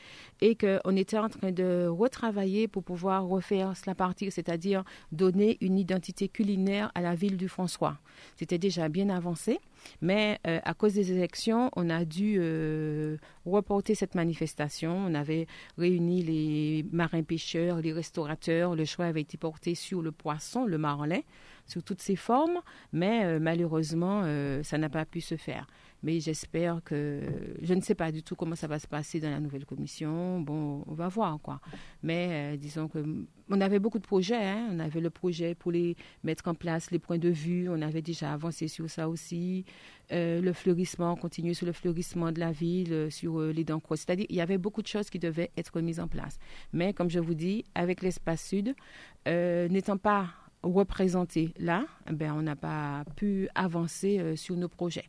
et 0.41 0.55
qu'on 0.55 0.97
était 0.97 1.19
en 1.19 1.29
train 1.29 1.51
de 1.51 1.89
retravailler 1.89 2.69
pour 2.69 2.85
pouvoir 2.85 3.27
refaire 3.27 3.77
cela 3.77 3.97
partir, 3.97 4.33
c'est-à-dire 4.33 4.85
donner 5.11 5.59
une 5.61 5.77
identité 5.77 6.29
culinaire 6.29 6.93
à 6.95 7.01
la 7.01 7.17
ville 7.17 7.37
du 7.37 7.49
François. 7.49 7.99
C'était 8.37 8.59
déjà 8.59 8.89
bien 8.89 9.09
avancé, 9.09 9.59
mais 10.01 10.39
euh, 10.47 10.61
à 10.65 10.75
cause 10.75 10.95
des 10.95 11.13
élections, 11.13 11.71
on 11.77 11.91
a 11.91 12.05
dû 12.05 12.37
euh, 12.39 13.17
reporter 13.47 13.95
cette 13.95 14.15
manifestation. 14.15 14.97
On 14.97 15.15
avait 15.15 15.47
réuni 15.79 16.23
les 16.23 16.87
marins-pêcheurs, 16.93 17.81
les 17.81 17.93
restaurateurs. 17.93 18.75
Le 18.75 18.85
choix 18.85 19.07
avait 19.07 19.23
été 19.23 19.37
porté 19.37 19.75
sur 19.75 20.03
le 20.03 20.13
poisson, 20.13 20.65
le 20.65 20.79
marlin, 20.79 21.21
sous 21.67 21.83
toutes 21.83 22.03
ses 22.03 22.17
formes, 22.17 22.61
mais 22.93 23.25
euh, 23.25 23.39
malheureusement, 23.41 24.23
ça 24.63 24.79
n'a 24.79 24.89
pas 24.89 25.05
pu 25.05 25.21
se 25.21 25.37
faire. 25.37 25.67
Mais 26.03 26.21
j'espère 26.21 26.83
que. 26.83 27.21
Je 27.61 27.75
ne 27.75 27.81
sais 27.81 27.95
pas 27.95 28.11
du 28.11 28.23
tout 28.23 28.35
comment 28.35 28.57
ça 28.57 28.67
va 28.67 28.79
se 28.79 28.87
passer 28.87 29.21
dans 29.21 29.31
la 29.31 29.41
nouvelle 29.41 29.67
commission. 29.67 30.41
Bon, 30.41 30.83
on 30.87 30.95
va 30.95 31.09
voir, 31.09 31.39
quoi. 31.43 31.61
Mais 32.03 32.55
euh, 32.55 32.57
disons 32.57 32.89
que. 32.89 33.05
On 33.53 33.61
avait 33.61 33.81
beaucoup 33.81 33.99
de 33.99 34.07
projets. 34.07 34.47
Hein. 34.47 34.69
On 34.71 34.79
avait 34.79 35.01
le 35.01 35.11
projet 35.11 35.55
pour 35.55 35.73
les 35.73 35.97
mettre 36.23 36.49
en 36.49 36.55
place, 36.55 36.91
les 36.91 36.99
points 36.99 37.19
de 37.19 37.29
vue. 37.29 37.69
On 37.69 37.83
avait 37.83 38.03
déjà 38.03 38.33
avancé 38.33 38.69
sur 38.69 38.89
ça 38.89 39.09
aussi. 39.09 39.65
Euh, 40.13 40.41
le 40.41 40.53
fleurissement, 40.53 41.17
continuer 41.17 41.55
sur 41.55 41.67
le 41.67 41.73
fleurissement 41.73 42.33
de 42.33 42.41
la 42.41 42.53
ville, 42.53 42.93
euh, 42.93 43.11
sur 43.11 43.41
les 43.41 43.65
dents. 43.65 43.83
C'est-à-dire, 43.91 44.27
il 44.29 44.37
y 44.37 44.41
avait 44.41 44.59
beaucoup 44.59 44.83
de 44.83 44.87
choses 44.87 45.11
qui 45.11 45.19
devaient 45.19 45.51
être 45.57 45.81
mises 45.81 46.01
en 46.01 46.09
place. 46.09 46.39
Mais 46.73 46.95
comme 46.95 47.11
je 47.11 47.19
vous 47.19 47.35
dis, 47.35 47.65
avec 47.75 48.03
l'espace 48.03 48.47
sud, 48.47 48.75
n'étant 49.27 49.99
pas 49.99 50.29
représenté 50.63 51.53
là, 51.59 51.87
eh 52.09 52.13
ben, 52.13 52.33
on 52.35 52.43
n'a 52.43 52.57
pas 52.57 53.05
pu 53.17 53.49
avancer 53.55 54.37
sur 54.37 54.57
nos 54.57 54.69
projets. 54.69 55.09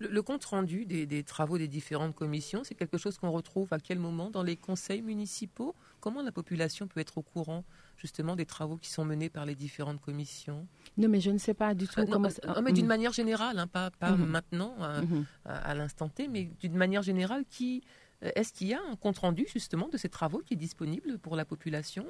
Le, 0.00 0.22
compte 0.22 0.44
rendu 0.44 0.84
des, 0.84 1.22
travaux 1.24 1.58
des 1.58 1.68
différentes 1.68 2.14
commissions, 2.14 2.62
c'est 2.64 2.74
quelque 2.74 2.98
chose 2.98 3.18
qu'on 3.18 3.30
retrouve 3.30 3.72
à 3.72 3.78
quel 3.78 3.98
moment 3.98 4.30
dans 4.30 4.42
les 4.42 4.56
conseils 4.56 5.02
municipaux? 5.02 5.74
Comment 6.00 6.22
la 6.22 6.30
population 6.30 6.86
peut 6.86 7.00
être 7.00 7.18
au 7.18 7.22
courant 7.22 7.64
justement 7.96 8.36
des 8.36 8.46
travaux 8.46 8.76
qui 8.76 8.90
sont 8.90 9.04
menés 9.04 9.28
par 9.28 9.44
les 9.44 9.56
différentes 9.56 10.00
commissions? 10.00 10.66
Non, 10.96 11.08
mais 11.08 11.20
je 11.20 11.30
ne 11.30 11.38
sais 11.38 11.54
pas 11.54 11.74
du 11.74 11.88
tout 11.88 12.04
comment. 12.06 12.28
Non, 12.46 12.62
mais 12.62 12.72
d'une 12.72 12.84
mhm. 12.84 12.88
manière 12.88 13.12
générale, 13.12 13.58
hein, 13.58 13.66
pas, 13.66 13.90
pas 13.90 14.12
mhm. 14.12 14.26
maintenant, 14.26 14.76
mhm. 14.78 15.24
à, 15.44 15.74
l'instant 15.74 16.08
T, 16.08 16.28
mais 16.28 16.50
d'une 16.60 16.76
manière 16.76 17.02
générale, 17.02 17.44
qui 17.50 17.82
est-ce 18.22 18.52
qu'il 18.52 18.68
y 18.68 18.74
a 18.74 18.80
un 18.90 18.96
compte 18.96 19.18
rendu 19.18 19.46
justement 19.52 19.88
de 19.88 19.96
ces 19.96 20.08
travaux 20.08 20.38
qui 20.38 20.54
est 20.54 20.56
disponible 20.58 21.18
pour 21.18 21.36
la 21.36 21.44
population? 21.44 22.04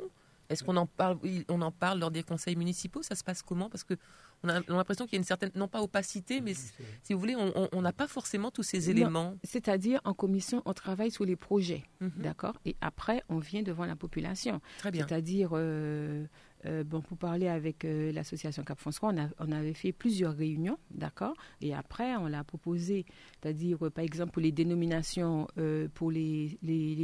Est-ce 0.48 0.64
qu'on 0.64 0.76
en 0.76 0.86
parle, 0.86 1.18
on 1.48 1.60
en 1.60 1.70
parle 1.70 1.98
lors 1.98 2.10
des 2.10 2.22
conseils 2.22 2.56
municipaux? 2.56 3.02
Ça 3.02 3.14
se 3.14 3.22
passe 3.22 3.42
comment? 3.42 3.68
Parce 3.68 3.84
que 3.84 3.94
on 4.42 4.48
a 4.48 4.60
l'impression 4.68 5.04
qu'il 5.04 5.14
y 5.14 5.16
a 5.16 5.18
une 5.18 5.24
certaine, 5.24 5.50
non 5.56 5.66
pas 5.66 5.82
opacité, 5.82 6.40
mais 6.40 6.54
si 6.54 7.12
vous 7.12 7.18
voulez, 7.18 7.36
on 7.36 7.82
n'a 7.82 7.92
pas 7.92 8.06
forcément 8.06 8.50
tous 8.50 8.62
ces 8.62 8.88
éléments. 8.88 9.36
C'est-à-dire, 9.42 10.00
en 10.04 10.14
commission, 10.14 10.62
on 10.64 10.72
travaille 10.74 11.10
sur 11.10 11.24
les 11.24 11.36
projets, 11.36 11.84
mhm. 12.00 12.12
d'accord? 12.18 12.54
Et 12.64 12.76
après, 12.80 13.22
on 13.28 13.38
vient 13.38 13.62
devant 13.62 13.84
la 13.84 13.96
population. 13.96 14.60
Très 14.78 14.92
bien. 14.92 15.06
C'est-à-dire, 15.06 15.50
euh, 15.54 16.24
euh, 16.66 16.84
bon, 16.84 17.00
pour 17.00 17.16
parler 17.16 17.48
avec 17.48 17.84
euh, 17.84 18.10
l'association 18.12 18.64
Cap 18.64 18.78
François, 18.78 19.12
on, 19.38 19.52
avait 19.52 19.74
fait 19.74 19.92
plusieurs 19.92 20.34
réunions, 20.34 20.78
d'accord? 20.90 21.34
Et 21.60 21.74
après, 21.74 22.16
on 22.16 22.26
l'a 22.26 22.42
proposé, 22.44 23.06
c'est-à-dire, 23.40 23.78
par 23.92 24.04
exemple, 24.04 24.32
pour 24.32 24.42
les 24.42 24.52
dénominations 24.52 25.46
pour 25.94 26.10
les, 26.10 26.58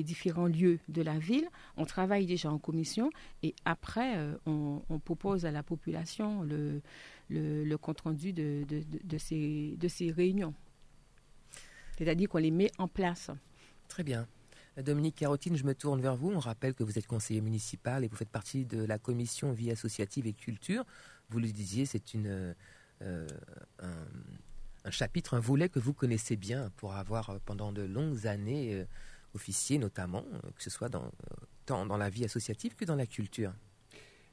différents 0.05 0.47
lieux 0.47 0.79
de 0.89 1.03
la 1.03 1.19
ville, 1.19 1.49
on 1.77 1.85
travaille 1.85 2.27
déjà 2.27 2.51
en 2.51 2.59
commission 2.59 3.11
et 3.43 3.55
après, 3.65 4.19
on, 4.47 4.83
on, 4.89 4.99
propose 4.99 5.47
à 5.47 5.51
la 5.51 5.63
population 5.63 6.43
le, 6.43 6.81
le, 7.29 7.77
compte-rendu 7.77 8.33
de, 8.33 8.65
de, 8.69 9.19
ces, 9.19 9.77
de 9.79 9.89
ces 9.89 10.11
réunions. 10.11 10.55
C'est-à-dire 11.97 12.29
qu'on 12.29 12.39
les 12.39 12.51
met 12.51 12.71
en 12.79 12.89
place. 12.89 13.31
Très 13.89 14.03
bien. 14.03 14.27
Dominique 14.83 15.15
Carotine, 15.17 15.57
je 15.57 15.65
me 15.65 15.75
tourne 15.75 16.01
vers 16.01 16.17
vous. 16.17 16.33
On 16.33 16.41
rappelle 16.41 16.75
que 16.75 16.83
vous 16.83 16.99
êtes 16.99 17.07
conseiller 17.07 17.41
municipal 17.41 18.05
et 18.05 18.09
vous 18.09 18.17
faites 18.17 18.29
partie 18.29 18.65
de 18.65 18.83
la 18.83 18.99
commission 18.99 19.53
vie 19.53 19.71
associative 19.71 20.27
et 20.27 20.33
culture. 20.33 20.85
Vous 21.31 21.39
le 21.39 21.49
disiez, 21.49 21.87
c'est 21.87 22.03
euh, 22.17 22.55
un, 23.79 24.91
chapitre, 24.91 25.35
un 25.35 25.41
volet 25.41 25.69
que 25.69 25.79
vous 25.79 25.95
connaissez 25.95 26.37
bien 26.37 26.71
pour 26.77 26.95
avoir 26.95 27.31
euh, 27.31 27.39
pendant 27.45 27.73
de 27.73 27.83
longues 27.83 28.27
années 28.27 28.75
euh, 28.75 28.85
officié 29.35 29.79
notamment, 29.79 30.25
que 30.57 30.63
ce 30.63 30.71
soit 30.71 30.91
tant 31.67 31.87
dans 31.87 31.97
la 31.97 32.11
vie 32.11 32.25
associative 32.25 32.75
que 32.75 32.85
dans 32.85 32.97
la 32.97 33.07
culture. 33.07 33.53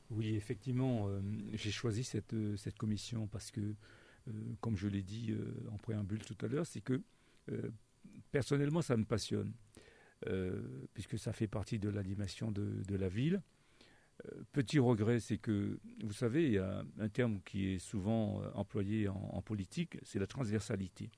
Oui, 0.10 0.36
effectivement, 0.36 1.08
j'ai 1.54 1.72
choisi 1.72 2.04
cette, 2.04 2.36
commission 2.78 3.26
parce 3.26 3.50
que, 3.50 3.74
comme 4.60 4.78
je 4.78 4.88
l'ai 4.88 5.02
dit 5.02 5.34
en 5.72 5.78
préambule 5.78 6.24
tout 6.24 6.38
à 6.46 6.48
l'heure, 6.48 6.68
c'est 6.68 6.82
que 6.82 7.02
personnellement, 8.32 8.84
ça 8.84 8.96
me 8.96 9.06
passionne, 9.06 9.54
puisque 10.94 11.18
ça 11.18 11.34
fait 11.34 11.48
partie 11.48 11.80
de 11.80 11.90
l'animation 11.90 12.52
de, 12.52 12.96
la 12.96 13.10
ville. 13.10 13.42
petit 14.52 14.80
regret, 14.80 15.20
c'est 15.20 15.38
que, 15.38 15.80
vous 16.04 16.14
savez, 16.14 16.46
il 16.46 16.54
y 16.54 16.58
a 16.58 16.84
un 17.00 17.10
terme 17.10 17.42
qui 17.46 17.70
est 17.70 17.80
souvent 17.80 18.42
employé 18.54 19.08
en, 19.08 19.42
politique, 19.42 19.98
c'est 20.04 20.20
la 20.20 20.28
transversalité. 20.28 21.10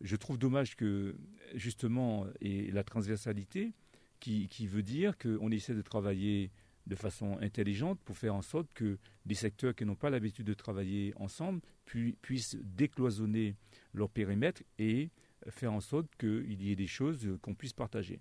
Je 0.00 0.16
trouve 0.16 0.38
dommage 0.38 0.76
que, 0.76 1.16
justement, 1.54 2.26
et 2.40 2.70
la 2.70 2.82
transversalité, 2.82 3.72
qui, 4.18 4.48
qui 4.48 4.66
veut 4.66 4.82
dire 4.82 5.18
qu'on 5.18 5.50
essaie 5.50 5.74
de 5.74 5.82
travailler 5.82 6.50
de 6.86 6.94
façon 6.94 7.38
intelligente 7.40 8.00
pour 8.04 8.16
faire 8.16 8.34
en 8.34 8.42
sorte 8.42 8.72
que 8.74 8.98
des 9.26 9.34
secteurs 9.34 9.74
qui 9.74 9.84
n'ont 9.84 9.94
pas 9.94 10.10
l'habitude 10.10 10.46
de 10.46 10.54
travailler 10.54 11.12
ensemble 11.16 11.60
puissent 11.84 12.56
décloisonner 12.62 13.56
leur 13.92 14.10
périmètre 14.10 14.62
et 14.78 15.10
faire 15.48 15.72
en 15.72 15.80
sorte 15.80 16.06
qu'il 16.16 16.62
y 16.62 16.72
ait 16.72 16.76
des 16.76 16.86
choses 16.86 17.28
qu'on 17.42 17.54
puisse 17.54 17.72
partager. 17.72 18.20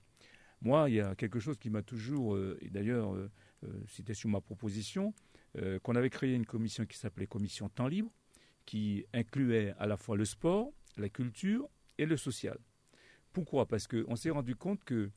Moi, 0.62 0.90
il 0.90 0.96
y 0.96 1.02
a 1.02 1.16
quelque 1.16 1.40
chose 1.40 1.58
qui 1.58 1.70
m'a 1.70 1.82
toujours, 1.82 2.36
euh, 2.36 2.58
et 2.62 2.70
d'ailleurs, 2.70 3.16
euh, 3.16 3.32
euh, 3.66 3.68
c'était 3.88 4.14
sur 4.14 4.30
ma 4.30 4.42
proposition, 4.42 5.14
qu'on 5.84 5.96
avait 5.98 6.10
créé 6.10 6.34
une 6.34 6.46
commission 6.46 6.86
qui 6.86 6.98
s'appelait 6.98 7.28
Commission 7.28 7.68
Temps 7.68 7.90
Libre, 7.90 8.10
qui 8.66 9.06
incluait 9.12 9.74
à 9.80 9.86
la 9.86 9.98
fois 9.98 10.16
le 10.16 10.24
sport, 10.24 10.72
la 10.96 11.10
culture 11.10 11.68
et 11.98 12.06
le 12.06 12.16
social. 12.16 12.58
Pourquoi? 13.34 13.68
Parce 13.68 13.86
qu'on 13.86 14.16
s'est 14.16 14.30
rendu 14.30 14.56
compte 14.56 14.82
que 14.86 15.10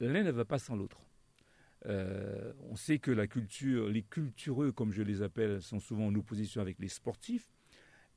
l'un 0.00 0.22
ne 0.22 0.30
va 0.30 0.46
pas 0.46 0.58
sans 0.58 0.76
l'autre. 0.76 1.02
On 1.84 2.74
sait 2.74 2.98
que 2.98 3.10
la 3.10 3.26
culture, 3.26 3.90
les 3.90 4.02
cultureux, 4.02 4.72
comme 4.72 4.92
je 4.92 5.02
les 5.02 5.20
appelle, 5.20 5.60
sont 5.60 5.78
souvent 5.78 6.06
en 6.06 6.14
opposition 6.14 6.62
avec 6.62 6.78
les 6.78 6.88
sportifs. 6.88 7.50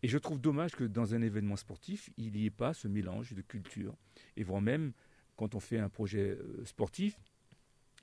Et 0.03 0.09
je 0.09 0.17
trouve 0.17 0.39
dommage 0.39 0.73
que 0.73 0.83
dans 0.83 1.15
un 1.15 1.21
événement 1.21 1.55
sportif, 1.55 2.09
il 2.17 2.33
n'y 2.33 2.45
ait 2.45 2.49
pas 2.51 2.73
ce 2.73 2.89
mélange 2.89 3.33
de 3.33 3.41
culture. 3.41 3.95
Et 4.35 4.43
voire 4.43 4.61
même, 4.61 4.91
quand 5.37 5.55
on 5.55 5.61
fait 5.61 5.79
un 5.79 5.89
projet 5.89 6.31
euh, 6.31 6.63
sportif, 6.65 7.17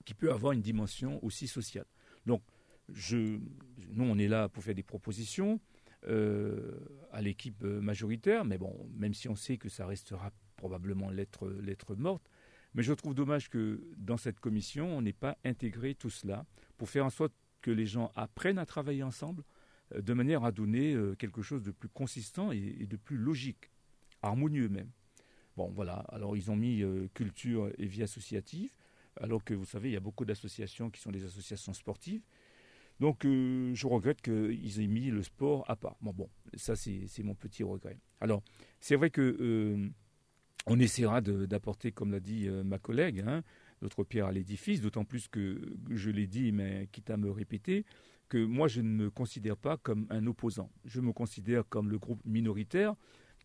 qui 0.07 0.15
peut 0.15 0.33
avoir 0.33 0.53
une 0.53 0.63
dimension 0.63 1.23
aussi 1.23 1.47
sociale. 1.47 1.85
Donc, 2.25 2.43
nous, 2.89 4.05
on 4.05 4.19
est 4.19 4.29
là 4.29 4.49
pour 4.49 4.65
faire 4.65 4.75
des 4.75 4.83
propositions 4.83 5.61
euh, 6.09 6.81
à 7.13 7.21
l'équipe 7.21 7.63
majoritaire, 7.63 8.47
mais 8.47 8.57
bon, 8.57 8.89
même 8.97 9.13
si 9.13 9.29
on 9.29 9.37
sait 9.37 9.59
que 9.59 9.69
ça 9.69 9.87
restera 9.87 10.33
probablement 10.57 11.11
lettre, 11.11 11.49
lettre 11.49 11.95
morte, 11.95 12.29
mais 12.75 12.83
je 12.83 12.95
trouve 12.95 13.15
dommage 13.15 13.51
que 13.51 13.85
dans 13.99 14.17
cette 14.17 14.41
commission, 14.41 14.97
on 14.97 15.03
n'ait 15.03 15.13
pas 15.13 15.37
intégré 15.45 15.95
tout 15.95 16.11
cela 16.11 16.47
pour 16.79 16.89
faire 16.89 17.05
en 17.05 17.11
sorte 17.11 17.35
que 17.61 17.71
les 17.71 17.87
gens 17.87 18.11
apprennent 18.17 18.59
à 18.59 18.67
travailler 18.67 19.03
ensemble 19.03 19.43
euh, 19.43 19.60
de 19.95 20.13
manière 20.15 20.45
à 20.45 20.53
donner 20.53 20.95
euh, 20.95 21.15
quelque 21.15 21.43
chose 21.43 21.63
de 21.63 21.71
plus 21.71 21.89
consistant 21.89 22.53
et, 22.53 22.87
de 22.87 22.97
plus 22.97 23.17
logique, 23.17 23.71
harmonieux 24.23 24.69
même. 24.69 24.91
Bon, 25.57 25.71
voilà. 25.71 26.05
Alors, 26.11 26.37
ils 26.37 26.51
ont 26.51 26.57
mis 26.57 26.83
euh, 26.83 27.09
culture 27.15 27.71
et 27.79 27.87
vie 27.87 28.03
associative, 28.03 28.73
alors 29.17 29.45
que 29.45 29.55
vous 29.55 29.65
savez, 29.65 29.91
il 29.91 29.93
y 29.93 29.97
a 29.97 30.01
beaucoup 30.01 30.25
d'associations 30.25 30.91
qui 30.91 31.01
sont 31.01 31.11
des 31.11 31.25
associations 31.25 31.73
sportives. 31.73 32.23
Donc, 33.01 33.23
je 33.25 33.87
regrette 33.87 34.21
qu'ils 34.21 34.81
aient 34.83 34.87
mis 34.87 35.07
le 35.07 35.23
sport 35.23 35.65
à 35.71 35.75
part. 35.75 35.97
Bon, 36.03 36.13
bon, 36.13 36.29
ça, 36.55 36.77
c'est 36.77 37.23
mon 37.23 37.35
petit 37.35 37.63
regret. 37.63 37.97
Alors, 38.21 38.43
c'est 38.79 38.95
vrai 38.95 39.09
que 39.09 39.91
on 40.67 40.79
essaiera 40.79 41.21
d'apporter, 41.21 41.93
comme 41.93 42.13
l'a 42.13 42.21
dit 42.21 42.47
euh, 42.47 42.63
ma 42.63 42.79
collègue, 42.79 43.25
hein, 43.27 43.43
notre 43.83 44.05
pierre 44.05 44.27
à 44.27 44.33
l'édifice, 44.33 44.81
d'autant 44.81 45.05
plus 45.05 45.29
que 45.29 45.59
je 45.91 46.11
l'ai 46.11 46.27
dit, 46.27 46.53
mais 46.53 46.89
quitte 46.93 47.11
à 47.11 47.17
me 47.17 47.31
répéter, 47.31 47.85
que 48.31 48.43
moi 48.43 48.69
je 48.69 48.81
ne 48.81 48.89
me 48.89 49.11
considère 49.11 49.59
pas 49.59 49.77
comme 49.77 50.07
un 50.09 50.27
opposant. 50.27 50.71
Je 50.87 51.03
me 51.03 51.13
considère 51.13 51.69
comme 51.69 51.91
le 51.91 51.99
groupe 51.99 52.25
minoritaire 52.25 52.95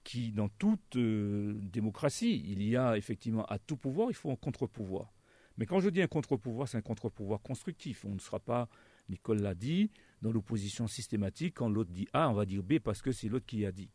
qui, 0.06 0.32
dans 0.32 0.48
toute 0.48 0.96
euh, 0.96 1.56
démocratie, 1.60 2.44
il 2.46 2.64
y 2.64 2.78
a 2.78 2.96
effectivement 2.96 3.44
à 3.46 3.60
tout 3.60 3.76
pouvoir, 3.76 4.10
il 4.10 4.14
faut 4.14 4.32
un 4.32 4.36
contre-pouvoir. 4.38 5.12
Mais 5.58 5.66
quand 5.66 5.80
je 5.80 5.90
dis 5.90 6.02
un 6.02 6.08
contre-pouvoir, 6.08 6.68
c'est 6.68 6.78
un 6.78 6.82
contre-pouvoir 6.82 7.42
constructif. 7.42 8.06
On 8.06 8.14
ne 8.14 8.20
sera 8.20 8.40
pas, 8.40 8.70
Nicole 9.10 9.42
l'a 9.42 9.56
dit, 9.56 9.90
dans 10.22 10.32
l'opposition 10.32 10.88
systématique. 10.88 11.56
Quand 11.56 11.70
l'autre 11.70 11.92
dit 11.92 12.08
A, 12.14 12.30
on 12.30 12.34
va 12.34 12.46
dire 12.46 12.62
B 12.62 12.80
parce 12.80 13.02
que 13.02 13.12
c'est 13.12 13.30
l'autre 13.30 13.46
qui 13.46 13.66
a 13.66 13.72
dit. 13.72 13.90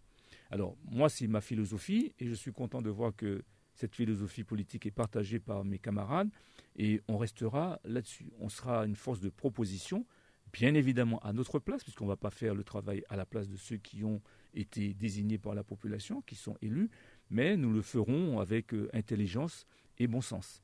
Alors, 0.51 0.77
moi, 0.91 1.09
c'est 1.09 1.29
ma 1.29 1.41
philosophie 1.41 2.13
et 2.19 2.27
je 2.27 2.35
suis 2.35 2.53
content 2.53 2.83
de 2.83 2.91
voir 2.91 3.15
que 3.15 3.45
cette 3.75 3.95
philosophie 3.95 4.43
politique 4.43 4.87
est 4.87 4.91
partagée 4.91 5.39
par 5.39 5.65
mes 5.65 5.79
camarades 5.79 6.31
et 6.77 7.01
on 7.09 7.19
restera 7.19 7.79
là-dessus. 7.85 8.33
On 8.41 8.49
sera 8.49 8.85
une 8.85 8.97
force 8.97 9.21
de 9.21 9.29
proposition, 9.29 10.07
bien 10.53 10.75
évidemment 10.75 11.19
à 11.21 11.33
notre 11.33 11.59
place, 11.59 11.83
puisqu'on 11.83 12.05
ne 12.05 12.11
va 12.11 12.17
pas 12.17 12.31
faire 12.31 12.55
le 12.55 12.65
travail 12.65 13.05
à 13.09 13.17
la 13.17 13.27
place 13.27 13.49
de 13.49 13.57
ceux 13.57 13.77
qui 13.77 14.05
ont 14.05 14.21
été 14.55 14.95
désignés 14.95 15.39
par 15.39 15.55
la 15.55 15.63
population, 15.63 16.23
qui 16.23 16.35
sont 16.35 16.57
élus, 16.63 16.91
mais 17.31 17.57
nous 17.57 17.73
le 17.73 17.83
ferons 17.83 18.41
avec 18.41 18.75
euh, 18.75 18.89
intelligence 18.93 19.67
et 19.99 20.07
bon 20.07 20.21
sens. 20.21 20.63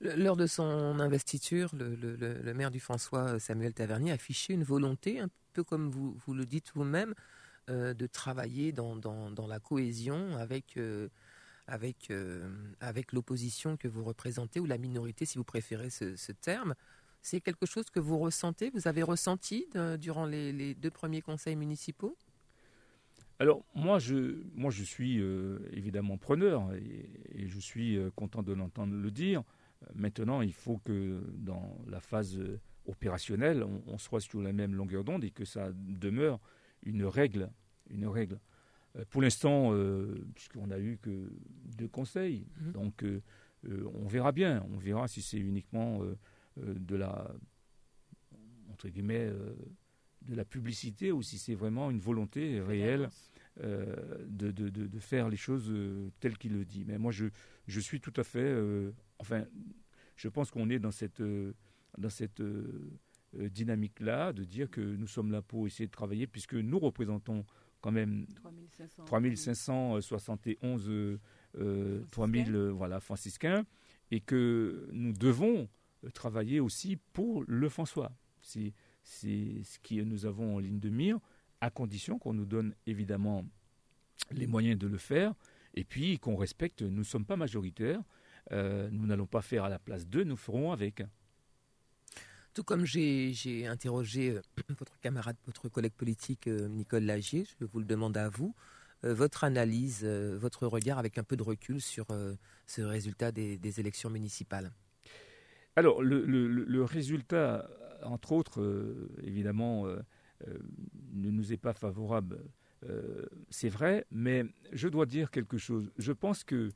Lors 0.00 0.36
de 0.36 0.46
son 0.46 1.00
investiture, 1.00 1.72
le, 1.74 2.52
maire 2.52 2.70
du 2.70 2.78
François, 2.78 3.40
Samuel 3.40 3.74
Tavernier, 3.74 4.12
affichait 4.12 4.52
une 4.52 4.62
volonté, 4.62 5.18
un 5.18 5.28
peu 5.54 5.64
comme 5.64 5.90
vous, 5.90 6.16
vous 6.24 6.34
le 6.34 6.46
dites 6.46 6.70
vous-même, 6.74 7.14
euh, 7.68 7.94
de 7.94 8.06
travailler 8.06 8.70
dans, 8.70 8.94
dans, 8.94 9.46
la 9.48 9.58
cohésion 9.58 10.36
avec, 10.36 10.76
euh, 10.76 11.08
avec, 11.66 12.10
euh, 12.10 12.48
avec 12.80 13.12
l'opposition 13.12 13.76
que 13.76 13.88
vous 13.88 14.04
représentez, 14.04 14.60
ou 14.60 14.66
la 14.66 14.78
minorité 14.78 15.26
si 15.26 15.36
vous 15.36 15.44
préférez 15.44 15.90
ce, 15.90 16.32
terme. 16.32 16.74
C'est 17.20 17.40
quelque 17.40 17.66
chose 17.66 17.90
que 17.90 18.00
vous 18.00 18.18
ressentez, 18.18 18.70
vous 18.70 18.88
avez 18.88 19.02
ressenti 19.02 19.66
durant 19.98 20.24
les, 20.24 20.74
deux 20.74 20.90
premiers 20.90 21.20
conseils 21.20 21.56
municipaux? 21.56 22.16
Alors 23.40 23.64
moi 23.74 23.98
je, 23.98 24.42
moi, 24.54 24.70
je 24.70 24.82
suis 24.82 25.20
évidemment 25.72 26.16
preneur 26.16 26.72
et, 26.74 27.46
je 27.46 27.58
suis 27.60 27.98
content 28.14 28.42
de 28.42 28.52
l'entendre 28.52 28.94
le 28.94 29.10
dire. 29.10 29.42
Maintenant, 29.94 30.42
il 30.42 30.52
faut 30.52 30.78
que 30.78 31.20
dans 31.34 31.78
la 31.86 32.00
phase 32.00 32.38
opérationnelle, 32.86 33.64
on 33.86 33.98
soit 33.98 34.20
sur 34.20 34.40
la 34.40 34.52
même 34.52 34.74
longueur 34.74 35.04
d'onde 35.04 35.24
et 35.24 35.30
que 35.30 35.44
ça 35.44 35.70
demeure 35.74 36.40
une 36.82 37.04
règle. 37.04 37.50
Une 37.90 38.06
règle. 38.06 38.38
Euh, 38.96 39.04
pour 39.10 39.22
l'instant, 39.22 39.72
euh, 39.72 40.26
puisqu'on 40.34 40.66
n'a 40.66 40.78
eu 40.78 40.98
que 41.00 41.30
deux 41.76 41.88
conseils, 41.88 42.46
mhm. 42.60 42.72
donc 42.72 43.04
euh, 43.04 43.20
on 43.94 44.06
verra 44.06 44.32
bien. 44.32 44.64
On 44.72 44.78
verra 44.78 45.08
si 45.08 45.22
c'est 45.22 45.38
uniquement 45.38 46.00
de 46.62 46.96
la 46.96 47.30
entre 48.70 48.88
guillemets 48.88 49.30
de 50.22 50.34
la 50.34 50.44
publicité 50.44 51.12
ou 51.12 51.22
si 51.22 51.38
c'est 51.38 51.54
vraiment 51.54 51.90
une 51.90 52.00
volonté 52.00 52.60
réelle 52.60 53.08
de, 53.56 54.50
de, 54.50 54.98
faire 55.00 55.28
les 55.28 55.36
choses 55.36 55.72
telles 56.20 56.38
qu'il 56.38 56.52
le 56.52 56.64
dit. 56.64 56.84
Mais 56.86 56.98
moi, 56.98 57.10
je, 57.10 57.26
je 57.66 57.80
suis 57.80 58.00
tout 58.00 58.12
à 58.16 58.22
fait. 58.22 58.54
enfin, 59.18 59.44
je 60.16 60.28
pense 60.28 60.50
qu'on 60.50 60.70
est 60.70 60.78
dans 60.78 60.92
cette, 60.92 61.22
dans 61.96 62.10
cette 62.10 62.42
dynamique-là, 63.34 64.32
de 64.32 64.44
dire 64.44 64.70
que 64.70 64.80
nous 64.80 65.06
sommes 65.06 65.32
là 65.32 65.42
pour 65.42 65.66
essayer 65.66 65.86
de 65.86 65.92
travailler, 65.92 66.26
puisque 66.26 66.54
nous 66.54 66.78
représentons 66.78 67.44
quand 67.80 67.92
même 67.92 68.26
3571 69.06 71.18
3000 72.10 72.56
voilà, 72.70 73.00
franciscains, 73.00 73.64
et 74.10 74.20
que 74.20 74.88
nous 74.92 75.12
devons 75.12 75.68
travailler 76.14 76.60
aussi 76.60 76.96
pour 77.12 77.44
le 77.46 77.68
François. 77.68 78.12
C'est 78.40 78.72
ce 79.02 79.78
que 79.78 80.02
nous 80.02 80.26
avons 80.26 80.56
en 80.56 80.58
ligne 80.58 80.80
de 80.80 80.90
mire, 80.90 81.18
à 81.60 81.70
condition 81.70 82.18
qu'on 82.18 82.34
nous 82.34 82.46
donne 82.46 82.74
évidemment 82.86 83.44
les 84.30 84.46
moyens 84.46 84.78
de 84.78 84.86
le 84.86 84.98
faire, 84.98 85.34
et 85.74 85.84
puis 85.84 86.18
qu'on 86.18 86.36
respecte, 86.36 86.82
nous 86.82 86.98
ne 86.98 87.02
sommes 87.04 87.24
pas 87.24 87.36
majoritaires, 87.36 88.02
euh, 88.52 88.88
nous 88.90 89.06
n'allons 89.06 89.26
pas 89.26 89.42
faire 89.42 89.64
à 89.64 89.68
la 89.68 89.78
place 89.78 90.06
d'eux, 90.06 90.24
nous 90.24 90.36
ferons 90.36 90.72
avec. 90.72 91.02
Tout 92.54 92.64
comme 92.64 92.84
j'ai 92.84 93.66
interrogé 93.66 94.30
euh, 94.30 94.42
votre 94.78 94.98
camarade, 95.00 95.36
votre 95.46 95.68
collègue 95.68 95.92
politique 95.92 96.48
euh, 96.48 96.68
Nicole 96.68 97.04
Lagier, 97.04 97.46
je 97.60 97.64
vous 97.64 97.78
le 97.78 97.84
demande 97.84 98.16
à 98.16 98.28
vous, 98.28 98.54
votre 99.04 99.44
analyse, 99.44 100.04
votre 100.04 100.66
regard 100.66 100.98
avec 100.98 101.18
un 101.18 101.22
peu 101.22 101.36
de 101.36 101.44
recul 101.44 101.80
sur 101.80 102.08
ce 102.66 102.82
résultat 102.82 103.30
des 103.30 103.78
élections 103.78 104.10
municipales. 104.10 104.72
Alors, 105.78 106.02
le, 106.02 106.82
résultat, 106.82 107.70
entre 108.02 108.32
autres, 108.32 108.60
euh, 108.60 109.08
évidemment, 109.22 109.86
euh, 109.86 110.00
euh, 110.48 110.58
ne 111.12 111.30
nous 111.30 111.52
est 111.52 111.56
pas 111.56 111.72
favorable. 111.72 112.40
c'est 113.48 113.68
vrai, 113.68 114.04
mais 114.10 114.44
je 114.72 114.88
dois 114.88 115.06
dire 115.06 115.30
quelque 115.30 115.56
chose. 115.56 115.92
Je 115.96 116.10
pense 116.10 116.42
que 116.42 116.70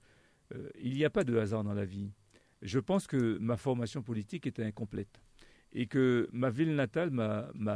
il 0.80 0.94
n'y 0.94 1.04
a 1.04 1.10
pas 1.10 1.24
de 1.24 1.36
hasard 1.36 1.64
dans 1.64 1.74
la 1.74 1.84
vie. 1.84 2.12
Je 2.60 2.78
pense 2.78 3.08
que 3.08 3.38
ma 3.38 3.56
formation 3.56 4.02
politique 4.02 4.46
était 4.46 4.64
incomplète 4.64 5.20
et 5.72 5.86
que 5.86 6.28
ma 6.32 6.50
ville 6.50 6.74
natale 6.76 7.10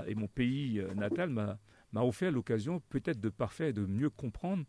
et 0.07 0.15
mon 0.15 0.29
pays 0.29 0.81
natal 0.95 1.31
m'a 1.31 2.03
offert 2.05 2.31
l'occasion 2.31 2.81
peut-être 2.89 3.21
de 3.21 3.31
parfaire 3.31 3.69
et 3.69 3.73
de 3.73 3.87
mieux 3.87 4.11
comprendre 4.11 4.65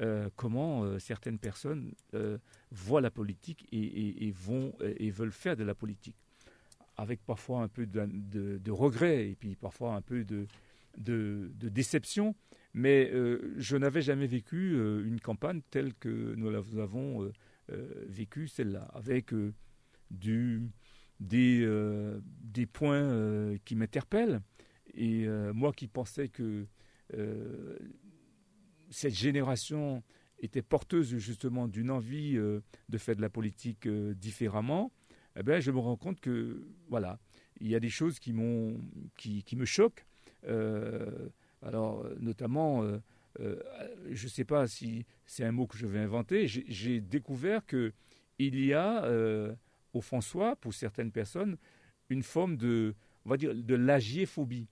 euh, 0.00 0.30
comment 0.36 0.84
euh, 0.84 0.98
certaines 0.98 1.38
personnes 1.38 1.92
euh, 2.14 2.38
voient 2.70 3.02
la 3.02 3.10
politique 3.10 3.68
et, 3.72 4.32
vont 4.34 4.72
et 4.80 5.10
veulent 5.10 5.32
faire 5.32 5.54
de 5.54 5.64
la 5.64 5.74
politique, 5.74 6.16
avec 6.96 7.20
parfois 7.26 7.60
un 7.60 7.68
peu 7.68 7.86
de, 7.86 8.70
regret 8.70 9.28
et 9.28 9.34
puis 9.34 9.54
parfois 9.54 9.94
un 9.94 10.00
peu 10.00 10.24
de, 10.24 10.46
déception. 11.52 12.34
Mais 12.74 13.12
je 13.58 13.76
n'avais 13.76 14.00
jamais 14.00 14.26
vécu 14.26 14.76
une 15.04 15.20
campagne 15.20 15.60
telle 15.70 15.92
que 15.92 16.34
nous 16.36 16.78
avons 16.78 17.30
vécu 18.08 18.48
celle-là, 18.48 18.88
avec 18.94 19.34
des 20.10 20.70
points 22.72 23.58
qui 23.66 23.76
m'interpellent. 23.76 24.40
Et 24.94 25.26
moi 25.52 25.74
qui 25.74 25.86
pensais 25.86 26.28
que 26.28 26.66
cette 28.92 29.14
génération 29.14 30.02
était 30.38 30.62
porteuse 30.62 31.16
justement 31.16 31.66
d'une 31.66 31.90
envie 31.90 32.36
euh, 32.36 32.60
de 32.88 32.98
faire 32.98 33.16
de 33.16 33.20
la 33.20 33.30
politique 33.30 33.86
euh, 33.86 34.14
différemment, 34.14 34.92
eh 35.36 35.42
ben, 35.42 35.60
je 35.60 35.70
me 35.70 35.78
rends 35.78 35.96
compte 35.96 36.20
que 36.20 36.62
voilà, 36.88 37.18
il 37.60 37.68
y 37.68 37.74
a 37.74 37.80
des 37.80 37.88
choses 37.88 38.18
qui 38.18 38.34
qui, 39.16 39.56
me 39.56 39.64
choquent. 39.64 40.04
Euh, 40.46 41.28
alors, 41.62 42.04
notamment, 42.20 42.84
je 43.38 44.24
ne 44.24 44.28
sais 44.28 44.44
pas 44.44 44.66
si 44.66 45.06
c'est 45.24 45.44
un 45.44 45.52
mot 45.52 45.66
que 45.66 45.78
je 45.78 45.86
vais 45.86 46.00
inventer. 46.00 46.46
J'ai 46.48 47.00
découvert 47.00 47.64
que 47.64 47.92
il 48.38 48.62
y 48.62 48.74
a 48.74 49.08
au 49.94 50.00
François, 50.02 50.56
pour 50.56 50.74
certaines 50.74 51.12
personnes, 51.12 51.56
une 52.10 52.22
forme 52.22 52.58
de, 52.58 52.94
on 53.24 53.30
va 53.30 53.38
dire, 53.38 53.54
de 53.54 53.74
l'agiéphobie. 53.74 54.68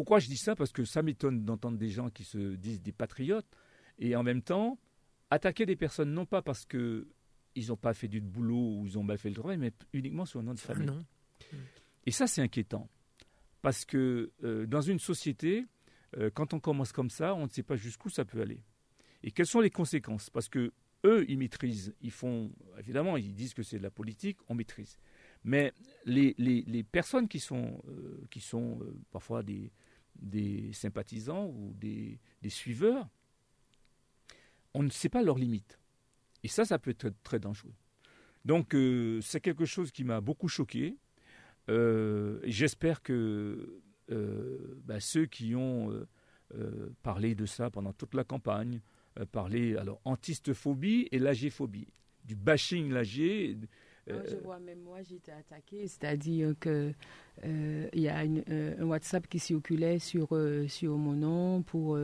Pourquoi 0.00 0.18
je 0.18 0.28
dis 0.28 0.38
ça? 0.38 0.56
Parce 0.56 0.72
que 0.72 0.86
ça 0.86 1.02
m'étonne 1.02 1.44
d'entendre 1.44 1.76
des 1.76 1.90
gens 1.90 2.08
qui 2.08 2.24
se 2.24 2.54
disent 2.56 2.80
des 2.80 2.90
patriotes 2.90 3.54
et 3.98 4.16
en 4.16 4.22
même 4.22 4.40
temps 4.40 4.78
attaquer 5.28 5.66
des 5.66 5.76
personnes 5.76 6.14
non 6.14 6.24
pas 6.24 6.40
parce 6.40 6.64
que 6.64 7.06
ils 7.54 7.68
n'ont 7.68 7.76
pas 7.76 7.92
fait 7.92 8.08
du 8.08 8.22
boulot 8.22 8.78
ou 8.78 8.86
ils 8.86 8.98
ont 8.98 9.02
mal 9.02 9.18
fait 9.18 9.28
le 9.28 9.34
travail, 9.34 9.58
mais 9.58 9.74
uniquement 9.92 10.24
sur 10.24 10.40
un 10.40 10.44
nom 10.44 10.54
de 10.54 10.58
famille. 10.58 10.88
Et 12.06 12.12
ça, 12.12 12.26
c'est 12.26 12.40
inquiétant. 12.40 12.88
Parce 13.60 13.84
que 13.84 14.32
euh, 14.42 14.64
dans 14.64 14.80
une 14.80 14.98
société, 14.98 15.66
euh, 16.16 16.30
quand 16.32 16.54
on 16.54 16.60
commence 16.60 16.92
comme 16.92 17.10
ça, 17.10 17.34
on 17.34 17.44
ne 17.44 17.50
sait 17.50 17.62
pas 17.62 17.76
jusqu'où 17.76 18.08
ça 18.08 18.24
peut 18.24 18.40
aller. 18.40 18.62
Et 19.22 19.30
quelles 19.30 19.44
sont 19.44 19.60
les 19.60 19.68
conséquences? 19.68 20.30
Parce 20.30 20.48
que 20.48 20.72
eux, 21.04 21.26
ils 21.28 21.36
maîtrisent. 21.36 21.94
Ils 22.00 22.10
font, 22.10 22.50
évidemment, 22.78 23.18
ils 23.18 23.34
disent 23.34 23.52
que 23.52 23.62
c'est 23.62 23.76
de 23.76 23.82
la 23.82 23.90
politique, 23.90 24.38
on 24.48 24.54
maîtrise. 24.54 24.96
Mais 25.44 25.74
les, 26.06 26.34
les, 26.38 26.82
personnes 26.84 27.28
qui 27.28 27.38
sont, 27.38 27.82
euh, 27.86 28.26
qui 28.30 28.40
sont 28.40 28.80
parfois 29.10 29.42
des, 29.42 29.70
des 30.20 30.72
sympathisants 30.72 31.46
ou 31.46 31.74
des, 31.74 32.18
suiveurs, 32.48 33.08
on 34.74 34.82
ne 34.82 34.90
sait 34.90 35.08
pas 35.08 35.22
leurs 35.22 35.38
limites. 35.38 35.78
Et 36.42 36.48
ça, 36.48 36.64
ça 36.64 36.78
peut 36.78 36.90
être 36.98 37.22
très 37.22 37.38
dangereux. 37.38 37.74
Donc, 38.44 38.74
euh, 38.74 39.20
c'est 39.20 39.40
quelque 39.40 39.66
chose 39.66 39.90
qui 39.90 40.04
m'a 40.04 40.20
beaucoup 40.20 40.48
choqué. 40.48 40.96
Euh, 41.68 42.40
j'espère 42.44 43.02
que 43.02 43.80
euh, 44.10 44.80
bah, 44.84 45.00
ceux 45.00 45.26
qui 45.26 45.54
ont 45.54 46.06
parlé 47.02 47.36
de 47.36 47.46
ça 47.46 47.70
pendant 47.70 47.92
toute 47.92 48.14
la 48.14 48.24
campagne, 48.24 48.80
parlé 49.30 49.76
alors 49.76 50.00
antistophobie 50.04 51.08
et 51.12 51.20
lagéphobie, 51.20 51.86
du 52.24 52.34
bashing 52.34 52.90
lagé, 52.90 53.56
euh, 54.08 54.22
je 54.28 54.36
vois, 54.36 54.58
même 54.58 54.80
moi, 54.80 54.98
j'ai 55.02 55.16
été 55.16 55.32
attaquée, 55.32 55.86
c'est-à-dire 55.86 56.54
que 56.58 56.92
euh, 57.44 57.88
il 57.92 58.00
y 58.00 58.08
a 58.08 58.22
euh, 58.22 58.74
un 58.78 58.84
WhatsApp 58.84 59.26
qui 59.28 59.38
circulait 59.38 59.98
sur, 59.98 60.28
sur 60.68 60.96
mon 60.96 61.12
nom 61.12 61.62
pour 61.62 61.98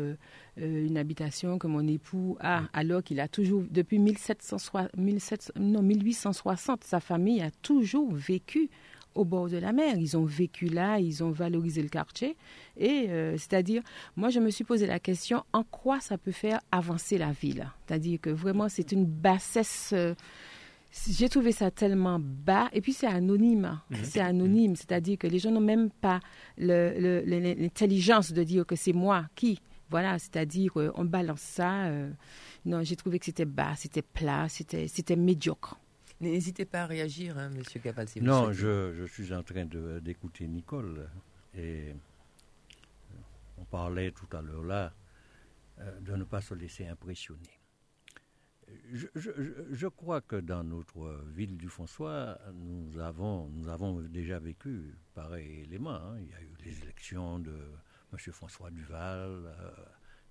une 0.56 0.96
habitation 0.96 1.58
que 1.58 1.66
mon 1.66 1.86
époux 1.86 2.36
a, 2.40 2.64
alors 2.72 3.02
qu'il 3.02 3.20
a 3.20 3.28
toujours, 3.28 3.64
depuis 3.70 3.98
1760, 3.98 4.96
1860, 4.96 6.84
sa 6.84 7.00
famille 7.00 7.42
a 7.42 7.50
toujours 7.62 8.12
vécu 8.12 8.70
au 9.14 9.24
bord 9.24 9.48
de 9.48 9.56
la 9.56 9.72
mer. 9.72 9.96
Ils 9.96 10.16
ont 10.18 10.26
vécu 10.26 10.66
là, 10.66 10.98
ils 10.98 11.24
ont 11.24 11.30
valorisé 11.30 11.80
le 11.82 11.88
quartier. 11.88 12.36
Et 12.76 13.08
c'est-à-dire, 13.38 13.82
moi, 14.14 14.28
je 14.28 14.40
me 14.40 14.50
suis 14.50 14.64
posé 14.64 14.86
la 14.86 15.00
question 15.00 15.44
en 15.54 15.64
quoi 15.64 16.00
ça 16.00 16.18
peut 16.18 16.32
faire 16.32 16.60
avancer 16.70 17.16
la 17.16 17.32
ville? 17.32 17.70
C'est-à-dire 17.86 18.20
que 18.20 18.30
vraiment, 18.30 18.68
c'est 18.68 18.92
une 18.92 19.06
bassesse 19.06 19.94
j'ai 20.90 21.28
trouvé 21.28 21.52
ça 21.52 21.70
tellement 21.70 22.18
bas. 22.18 22.68
Et 22.72 22.80
puis, 22.80 22.92
c'est 22.92 23.06
anonyme. 23.06 23.80
Mhm. 23.90 23.98
C'est 24.04 24.20
anonyme. 24.20 24.76
C'est-à-dire 24.76 25.18
que 25.18 25.26
les 25.26 25.38
gens 25.38 25.50
n'ont 25.50 25.60
même 25.60 25.90
pas 25.90 26.20
l'intelligence 26.58 28.32
de 28.32 28.42
dire 28.42 28.66
que 28.66 28.76
c'est 28.76 28.92
moi 28.92 29.26
qui? 29.34 29.60
Voilà, 29.88 30.18
c'est-à-dire, 30.18 30.72
euh, 30.80 30.90
on 30.94 31.04
balance 31.04 31.40
ça. 31.40 31.84
Euh, 31.86 32.10
non, 32.64 32.82
j'ai 32.82 32.96
trouvé 32.96 33.18
que 33.20 33.24
c'était 33.26 33.44
bas, 33.44 33.74
c'était 33.76 34.02
plat, 34.02 34.48
c'était 34.48 35.16
médiocre. 35.16 35.78
N'hésitez 36.20 36.64
pas 36.64 36.82
à 36.82 36.86
réagir, 36.86 37.38
hein, 37.38 37.50
Monsieur 37.50 37.78
Caval. 37.78 38.06
non, 38.22 38.50
je, 38.52 38.94
je, 38.94 39.04
suis 39.04 39.32
en 39.32 39.42
train 39.42 39.66
d'écouter 40.00 40.48
Nicole. 40.48 41.08
Et 41.54 41.94
on 43.58 43.64
parlait 43.64 44.10
tout 44.10 44.34
à 44.36 44.42
l'heure 44.42 44.64
là 44.64 44.92
euh, 45.78 46.00
de 46.00 46.16
ne 46.16 46.24
pas 46.24 46.40
se 46.40 46.54
laisser 46.54 46.86
impressionner 46.86 47.60
je, 48.92 49.86
crois 49.86 50.20
que 50.20 50.36
dans 50.36 50.64
notre 50.64 51.24
ville 51.34 51.56
du 51.56 51.68
François, 51.68 52.38
nous 52.54 52.98
avons, 52.98 53.48
nous 53.48 53.68
avons 53.68 54.00
déjà 54.00 54.38
vécu 54.38 54.94
pareil 55.14 55.62
élément. 55.62 55.94
Hein. 55.94 56.18
Il 56.20 56.28
y 56.28 56.34
a 56.34 56.40
eu 56.40 56.54
les 56.64 56.82
élections 56.82 57.38
de 57.38 57.56
M. 58.12 58.18
François 58.32 58.70
Duval, 58.70 59.30
euh, 59.46 59.70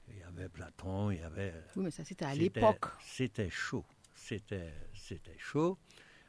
il 0.10 0.18
y 0.18 0.24
avait 0.24 0.50
Platon, 0.50 1.12
il 1.12 1.20
y 1.20 1.24
avait... 1.24 1.54
Oui, 1.76 1.84
mais 1.86 1.92
ça 1.92 2.04
c'était 2.04 2.26
à 2.26 2.36
l'époque. 2.36 2.86
C'était 3.02 3.50
chaud, 3.50 3.86
c'était, 4.14 4.74
c'était 4.94 5.38
chaud. 5.38 5.78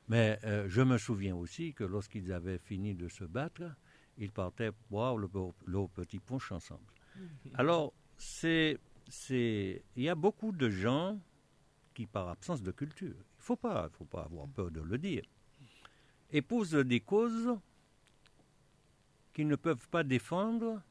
Mais 0.08 0.38
euh, 0.44 0.66
je 0.68 0.82
me 0.82 0.98
souviens 0.98 1.34
aussi 1.34 1.74
que 1.74 1.84
lorsqu'ils 1.84 2.32
avaient 2.32 2.58
fini 2.58 2.94
de 2.94 3.08
se 3.08 3.24
battre, 3.24 3.64
ils 4.18 4.30
partaient 4.30 4.70
boire 4.90 5.16
le, 5.16 5.28
le 5.66 5.88
petit 5.88 6.20
punch 6.20 6.52
ensemble. 6.52 6.86
Alors, 7.54 7.92
c'est, 8.16 8.78
c'est, 9.08 9.82
il 9.96 10.02
y 10.02 10.08
a 10.08 10.14
beaucoup 10.14 10.52
de 10.52 10.70
gens 10.70 11.18
qui, 11.96 12.06
par 12.06 12.28
absence 12.28 12.62
de 12.62 12.70
culture, 12.72 13.16
il 13.16 13.38
ne 13.38 13.42
faut 13.42 13.56
pas, 13.56 13.88
faut 13.88 14.04
pas 14.04 14.24
avoir 14.24 14.46
peur 14.48 14.70
de 14.70 14.82
le 14.82 14.98
dire, 14.98 15.24
épousent 16.30 16.74
des 16.74 17.00
causes 17.00 17.58
qu'ils 19.32 19.48
ne 19.48 19.56
peuvent 19.56 19.88
pas 19.88 20.04
défendre 20.04 20.82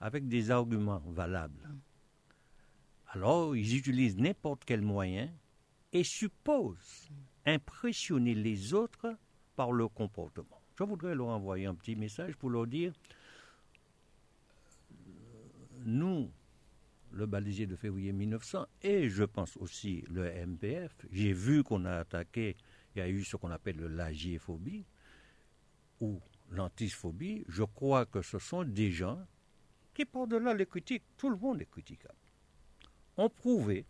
avec 0.00 0.28
des 0.28 0.50
arguments 0.50 1.02
valables. 1.06 1.70
Alors, 3.08 3.56
ils 3.56 3.74
utilisent 3.74 4.18
n'importe 4.18 4.64
quel 4.66 4.82
moyen 4.82 5.32
et 5.94 6.04
supposent 6.04 7.08
impressionner 7.46 8.34
les 8.34 8.74
autres 8.74 9.16
par 9.56 9.72
leur 9.72 9.94
comportement. 9.94 10.60
Je 10.78 10.84
voudrais 10.84 11.14
leur 11.14 11.28
envoyer 11.28 11.64
un 11.64 11.74
petit 11.74 11.96
message 11.96 12.36
pour 12.36 12.50
leur 12.50 12.66
dire, 12.66 12.92
nous, 15.86 16.30
le 17.14 17.26
balisier 17.26 17.66
de 17.66 17.76
février 17.76 18.12
1900 18.12 18.66
et 18.82 19.08
je 19.08 19.24
pense 19.24 19.56
aussi 19.56 20.04
le 20.10 20.30
MPF. 20.46 20.92
J'ai 21.12 21.32
vu 21.32 21.62
qu'on 21.62 21.84
a 21.84 21.98
attaqué, 21.98 22.56
il 22.94 22.98
y 22.98 23.02
a 23.02 23.08
eu 23.08 23.22
ce 23.24 23.36
qu'on 23.36 23.50
appelle 23.50 23.78
l'agiéphobie 23.78 24.84
ou 26.00 26.20
l'antiphobie. 26.50 27.44
Je 27.48 27.62
crois 27.62 28.04
que 28.06 28.20
ce 28.20 28.38
sont 28.38 28.64
des 28.64 28.90
gens 28.90 29.24
qui, 29.94 30.04
par-delà 30.04 30.54
les 30.54 30.66
critiques, 30.66 31.04
tout 31.16 31.30
le 31.30 31.36
monde 31.36 31.62
est 31.62 31.70
critiquable, 31.70 32.18
ont 33.16 33.30
prouvé 33.30 33.86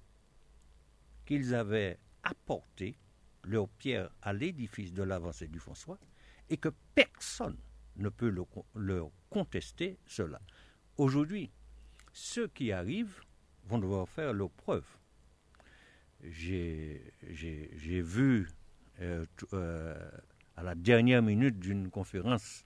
qu'ils 1.24 1.54
avaient 1.54 1.98
apporté 2.22 2.98
leur 3.44 3.68
pierre 3.68 4.10
à 4.20 4.32
l'édifice 4.34 4.92
de 4.92 5.02
l'avancée 5.02 5.48
du 5.48 5.58
François 5.58 5.98
et 6.50 6.58
que 6.58 6.68
personne 6.94 7.56
ne 7.96 8.10
peut 8.10 8.34
leur 8.74 9.10
contester 9.30 9.98
cela. 10.06 10.40
Aujourd'hui, 10.98 11.50
ceux 12.14 12.46
qui 12.46 12.70
arrivent 12.72 13.20
vont 13.66 13.78
devoir 13.78 14.08
faire 14.08 14.32
leurs 14.32 14.50
preuves. 14.50 14.86
J'ai 16.22 17.02
vu 18.00 18.48
euh, 19.00 19.26
euh, 19.52 20.10
à 20.56 20.62
la 20.62 20.74
dernière 20.76 21.22
minute 21.22 21.58
d'une 21.58 21.90
conférence 21.90 22.64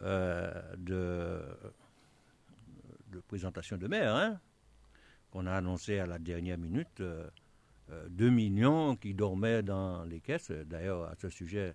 euh, 0.00 0.74
de, 0.76 1.42
de, 3.12 3.20
présentation 3.20 3.76
de 3.76 3.86
maire, 3.86 4.14
hein, 4.14 4.40
qu'on 5.30 5.46
a 5.46 5.52
annoncé 5.52 5.98
à 5.98 6.06
la 6.06 6.18
dernière 6.18 6.58
minute, 6.58 7.02
2 8.08 8.30
millions 8.30 8.96
qui 8.96 9.12
dormaient 9.12 9.62
dans 9.62 10.04
les 10.04 10.20
caisses. 10.20 10.50
D'ailleurs, 10.50 11.04
à 11.04 11.14
ce 11.14 11.28
sujet, 11.28 11.74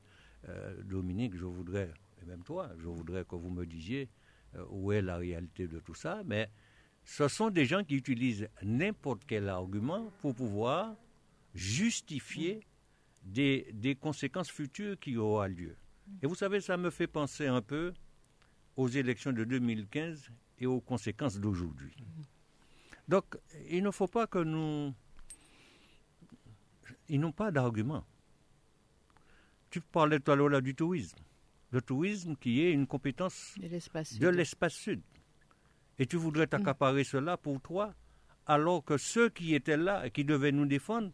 Dominique, 0.83 1.35
je 1.37 1.45
voudrais, 1.45 1.91
et 2.21 2.25
même 2.25 2.43
toi, 2.43 2.71
je 2.79 2.87
voudrais 2.87 3.23
que 3.23 3.35
vous 3.35 3.51
me 3.51 3.65
disiez 3.65 4.09
où 4.69 4.91
est 4.91 5.01
la 5.01 5.17
réalité 5.17 5.67
de 5.67 5.79
tout 5.79 5.93
ça, 5.93 6.23
mais 6.25 6.49
ce 7.03 7.27
sont 7.27 7.49
des 7.49 7.65
gens 7.65 7.83
qui 7.83 7.95
utilisent 7.95 8.47
n'importe 8.61 9.23
quel 9.27 9.49
argument 9.49 10.11
pour 10.21 10.35
pouvoir 10.35 10.95
justifier 11.53 12.61
des, 13.23 13.67
des, 13.73 13.95
conséquences 13.95 14.49
futures 14.49 14.97
qui 14.99 15.17
auront 15.17 15.45
lieu. 15.45 15.75
Et 16.21 16.27
vous 16.27 16.35
savez, 16.35 16.61
ça 16.61 16.77
me 16.77 16.89
fait 16.89 17.07
penser 17.07 17.47
un 17.47 17.61
peu 17.61 17.93
aux 18.75 18.87
élections 18.87 19.31
de 19.31 19.43
2015 19.43 20.29
et 20.59 20.65
aux 20.65 20.81
conséquences 20.81 21.39
d'aujourd'hui. 21.39 21.93
Donc, 23.07 23.37
il 23.69 23.83
ne 23.83 23.91
faut 23.91 24.07
pas 24.07 24.27
que 24.27 24.39
nous... 24.39 24.93
Ils 27.09 27.19
n'ont 27.19 27.31
pas 27.33 27.51
d'argument. 27.51 28.05
Tu 29.69 29.81
parlais 29.81 30.19
tout 30.19 30.31
à 30.31 30.35
l'heure 30.35 30.61
du 30.61 30.75
tourisme. 30.75 31.17
Le 31.71 31.81
tourisme 31.81 32.35
qui 32.35 32.61
est 32.61 32.71
une 32.71 32.87
compétence 32.87 33.55
de 33.57 34.27
l'espace 34.29 34.73
sud 34.73 35.01
et 36.01 36.07
tu 36.07 36.17
voudrais 36.17 36.47
t'accaparer 36.47 37.03
cela 37.03 37.37
pour 37.37 37.61
toi, 37.61 37.93
alors 38.47 38.83
que 38.83 38.97
ceux 38.97 39.29
qui 39.29 39.53
étaient 39.53 39.77
là 39.77 40.03
et 40.03 40.09
qui 40.09 40.25
devaient 40.25 40.51
nous 40.51 40.65
défendre, 40.65 41.11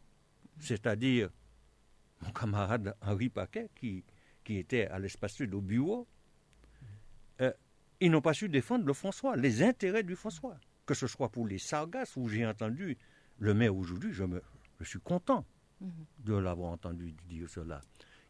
c'est-à-dire 0.60 1.30
mon 2.22 2.32
camarade 2.32 2.96
Henri 3.02 3.28
Paquet, 3.28 3.70
qui, 3.76 4.06
qui 4.46 4.56
était 4.56 4.88
à 4.88 4.98
l'espace 4.98 5.34
sud 5.34 5.54
au 5.54 5.60
bureau, 5.60 6.08
euh, 7.42 7.52
ils 8.00 8.10
n'ont 8.10 8.22
pas 8.22 8.34
su 8.34 8.48
défendre 8.48 8.86
le 8.86 8.94
François, 8.94 9.36
les 9.36 9.62
intérêts 9.62 10.04
du 10.04 10.16
François. 10.16 10.58
Que 10.86 10.94
ce 10.94 11.06
soit 11.06 11.28
pour 11.28 11.46
les 11.46 11.58
Sargasses, 11.58 12.16
où 12.16 12.30
j'ai 12.30 12.46
entendu 12.46 12.98
le 13.40 13.54
maire 13.54 13.76
aujourd'hui, 13.76 14.14
je, 14.14 14.24
me, 14.24 14.42
je 14.80 14.86
suis 14.86 15.02
content 15.02 15.46
de 16.20 16.34
l'avoir 16.34 16.72
entendu 16.72 17.12
dire 17.28 17.50
cela, 17.50 17.82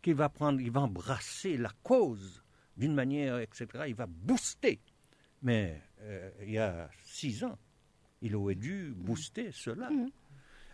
qu'il 0.02 0.16
va 0.16 0.30
prendre, 0.30 0.60
il 0.60 0.72
va 0.72 0.82
embrasser 0.82 1.56
la 1.56 1.72
cause 1.84 2.44
d'une 2.78 2.96
manière, 2.96 3.38
etc. 3.38 3.68
Il 3.88 3.94
va 3.94 4.08
booster. 4.08 4.80
Mais 5.44 5.84
euh, 6.02 6.30
il 6.44 6.52
y 6.52 6.58
a 6.58 6.90
six 7.04 7.44
ans. 7.44 7.58
Il 8.22 8.36
aurait 8.36 8.56
dû 8.56 8.94
booster 8.96 9.52
cela. 9.52 9.90
Mm. 9.90 10.10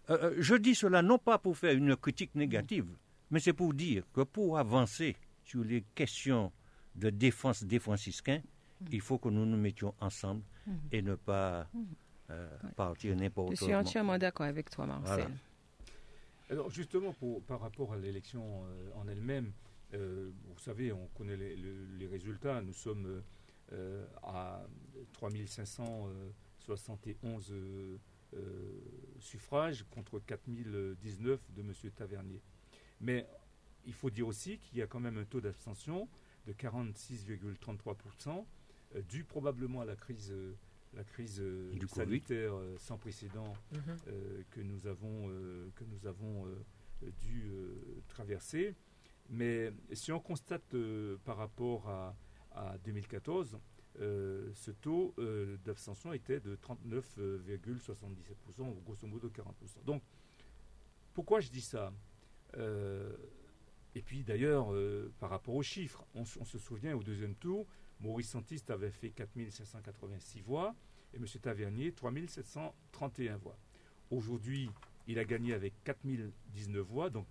Euh, 0.10 0.18
euh, 0.24 0.36
je 0.40 0.56
dis 0.56 0.76
cela 0.76 1.02
non 1.02 1.18
pas 1.18 1.38
pour 1.38 1.58
faire 1.58 1.74
une 1.74 1.96
critique 1.96 2.36
négative, 2.36 2.88
mais 3.32 3.40
c'est 3.40 3.54
pour 3.54 3.74
dire 3.74 4.04
que 4.14 4.22
pour 4.22 4.58
avancer 4.58 5.16
sur 5.44 5.64
les 5.64 5.84
questions 5.96 6.52
de 6.96 7.10
défense 7.10 7.64
des 7.64 7.80
franciscains, 7.80 8.42
mm. 8.82 8.86
il 8.92 9.02
faut 9.02 9.18
que 9.18 9.30
nous 9.30 9.46
nous 9.46 9.58
mettions 9.58 9.94
ensemble 10.00 10.44
mm. 10.68 10.72
et 10.92 11.02
ne 11.02 11.16
pas 11.16 11.68
partir 12.76 13.16
n'importe 13.16 13.52
où. 13.52 13.56
Je 13.56 13.64
suis 13.64 13.76
entièrement 13.76 14.18
d'accord 14.18 14.48
avec 14.48 14.70
toi, 14.70 14.86
Marcel. 14.88 15.30
Alors 16.50 16.70
justement, 16.70 17.14
pour, 17.14 17.42
par 17.44 17.60
rapport 17.60 17.94
à 17.94 17.98
l'élection 17.98 18.64
en 18.96 19.08
elle-même, 19.08 19.52
vous 19.94 20.60
savez, 20.60 20.92
on 20.92 21.08
connaît 21.16 21.38
les, 21.38 21.56
les 21.56 22.08
résultats. 22.08 22.62
Nous 22.62 22.74
sommes 22.74 23.06
euh, 23.06 23.24
à 24.22 24.68
3571 25.14 27.52
euh, 27.52 27.98
euh, 28.34 28.82
suffrages 29.20 29.86
contre 29.92 30.20
4019 30.20 31.40
de 31.56 31.62
M. 31.62 31.72
Tavernier. 31.96 32.42
Mais 33.00 33.30
il 33.86 33.94
faut 33.94 34.10
dire 34.10 34.28
aussi 34.28 34.58
qu'il 34.60 34.80
y 34.80 34.82
a 34.82 34.88
quand 34.88 35.00
même 35.00 35.18
un 35.18 35.24
taux 35.26 35.40
d'abstention 35.42 36.10
de 36.48 36.54
46,33%, 36.54 38.44
dû 39.08 39.24
probablement 39.24 39.82
à 39.82 39.86
la 39.86 39.96
crise, 39.96 40.34
la 40.94 41.04
crise 41.04 41.44
sanitaire 41.88 42.56
sans 42.78 42.98
précédent 42.98 43.54
mhm. 43.72 43.98
que 44.52 44.62
nous 44.62 44.88
avons, 44.88 45.28
que 45.76 45.84
nous 45.86 46.06
avons 46.06 46.48
dû 47.22 47.52
traverser. 48.08 48.76
Mais 49.30 49.72
si 49.94 50.12
on 50.12 50.20
constate 50.20 50.76
par 51.24 51.38
rapport 51.38 51.90
à, 51.90 52.14
à 52.56 52.78
2014, 52.80 53.60
euh, 54.00 54.50
ce 54.56 54.72
taux 54.72 55.14
euh, 55.20 55.58
d'abstention 55.64 56.14
était 56.14 56.40
de 56.40 56.56
39,77%, 56.56 58.84
grosso 58.84 59.08
modo 59.08 59.30
40%. 59.30 59.84
Donc, 59.86 60.02
pourquoi 61.14 61.42
je 61.42 61.50
dis 61.50 61.62
ça? 61.62 61.94
Euh, 62.58 63.16
Et 63.96 64.02
puis 64.02 64.24
d'ailleurs, 64.24 64.74
par 65.20 65.30
rapport 65.30 65.54
aux 65.54 65.62
chiffres, 65.62 66.04
on, 66.16 66.26
se 66.26 66.58
souvient 66.58 66.96
au 66.96 67.04
deuxième 67.04 67.36
tour, 67.36 67.68
Maurice 68.00 68.30
Santiste 68.30 68.72
avait 68.72 68.90
fait 68.90 69.12
4586 69.12 70.42
voix 70.42 70.74
et 71.14 71.18
M. 71.18 71.26
Tavernier 71.40 71.92
3731 71.92 73.38
voix. 73.38 73.56
Aujourd'hui, 74.10 74.72
il 75.06 75.20
a 75.20 75.26
gagné 75.26 75.54
avec 75.54 75.76
4019 75.84 76.88
voix, 76.88 77.12
donc 77.12 77.28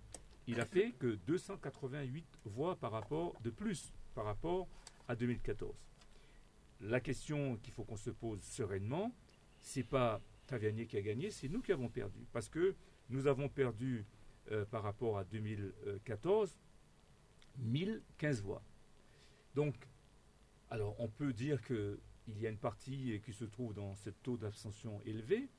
il 0.47 0.61
a 0.61 0.65
fait 0.65 0.93
que 0.93 1.15
288 1.27 2.25
voix 2.45 2.77
par 2.77 2.91
rapport 2.91 3.35
de 3.41 3.49
plus 3.49 3.91
par 4.13 4.25
rapport 4.25 4.67
à 5.07 5.15
2014. 5.15 5.75
La 6.81 6.99
question 6.99 7.57
qu'il 7.57 7.73
faut 7.73 7.83
qu'on 7.83 7.97
se 7.97 8.09
pose 8.09 8.41
sereinement, 8.41 9.15
c'est 9.61 9.83
pas 9.83 10.21
Tavernier 10.47 10.85
qui 10.85 10.97
a 10.97 11.01
gagné, 11.01 11.31
c'est 11.31 11.47
nous 11.47 11.61
qui 11.61 11.71
avons 11.71 11.89
perdu. 11.89 12.27
Parce 12.33 12.49
que 12.49 12.75
nous 13.09 13.27
avons 13.27 13.47
perdu 13.47 14.05
euh, 14.51 14.65
par 14.65 14.83
rapport 14.83 15.17
à 15.17 15.23
2014 15.23 16.57
1015 17.59 18.41
voix. 18.41 18.63
Donc, 19.55 19.75
alors 20.69 20.99
on 20.99 21.07
peut 21.07 21.31
dire 21.31 21.61
qu'il 21.61 21.97
y 22.27 22.45
a 22.45 22.49
une 22.49 22.57
partie 22.57 23.21
qui 23.23 23.31
se 23.31 23.45
trouve 23.45 23.73
dans 23.73 23.95
ce 23.95 24.09
taux 24.09 24.37
d'abstention 24.37 25.01
élevé, 25.05 25.49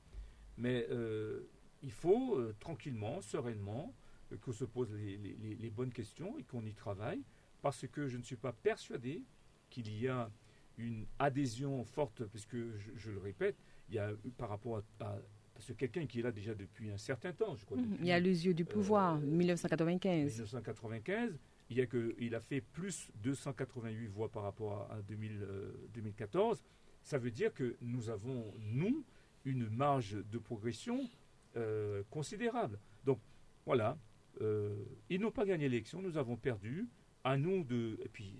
mais 0.59 0.87
euh, 0.91 1.49
il 1.83 1.93
faut 1.93 2.37
euh, 2.37 2.55
tranquillement, 2.61 3.21
sereinement, 3.23 3.95
qu'on 4.41 4.53
se 4.53 4.65
pose 4.65 4.93
les 4.93 5.71
bonnes 5.71 5.93
questions 5.93 6.37
et 6.39 6.43
qu'on 6.43 6.65
y 6.65 6.75
travaille, 6.75 7.23
parce 7.65 7.87
que 7.91 8.09
je 8.09 8.19
ne 8.19 8.23
suis 8.23 8.37
pas 8.37 8.53
persuadé 8.53 9.23
qu'il 9.71 9.89
y 9.99 10.07
a 10.07 10.31
une 10.77 11.07
adhésion 11.19 11.83
forte, 11.83 12.23
parce 12.27 12.45
que 12.45 12.77
je, 12.77 13.11
le 13.11 13.19
répète, 13.19 13.57
il 13.89 13.95
y 13.95 13.99
a 13.99 14.11
par 14.37 14.51
rapport 14.51 14.83
à, 15.01 15.17
parce 15.55 15.69
que 15.69 15.73
quelqu'un 15.73 16.05
qui 16.05 16.21
est 16.21 16.23
là 16.23 16.31
déjà 16.31 16.55
depuis 16.55 16.91
un 16.91 16.99
certain 16.99 17.33
temps, 17.33 17.57
je 17.57 17.65
crois. 17.65 17.79
Mhm. 17.79 17.97
il 18.01 18.07
y 18.07 18.13
a 18.13 18.21
les 18.21 18.45
yeux 18.45 18.53
du 18.53 18.67
pouvoir, 18.67 19.19
1995. 19.19 20.27
1995, 20.27 21.39
il, 21.71 21.79
y 21.79 21.81
a 21.81 21.87
que, 21.87 22.15
il 22.19 22.35
a 22.35 22.41
fait 22.41 22.61
plus 22.61 23.09
288 23.23 24.09
voix 24.09 24.29
par 24.31 24.43
rapport 24.43 24.87
à, 24.93 25.01
2014. 25.01 26.59
Euh, 26.59 26.63
Ça 27.03 27.17
veut 27.17 27.31
dire 27.31 27.55
que 27.55 27.77
nous 27.81 28.11
avons, 28.11 28.53
nous, 28.59 29.07
une 29.47 29.71
marge 29.71 30.19
de 30.31 30.37
progression 30.37 31.09
euh, 31.57 32.03
considérable. 32.11 32.79
Donc, 33.07 33.21
voilà, 33.65 33.97
euh, 34.43 34.85
ils 35.09 35.19
n'ont 35.19 35.31
pas 35.31 35.47
gagné 35.47 35.67
l'élection, 35.71 36.03
nous 36.03 36.19
avons 36.19 36.37
perdu. 36.37 36.87
À 37.25 37.37
nous 37.37 37.65
de. 37.65 37.99
Et 38.05 38.09
puis, 38.09 38.39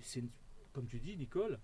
comme 0.73 0.87
tu 0.87 0.99
dis, 0.99 1.17
Nicole, 1.17 1.59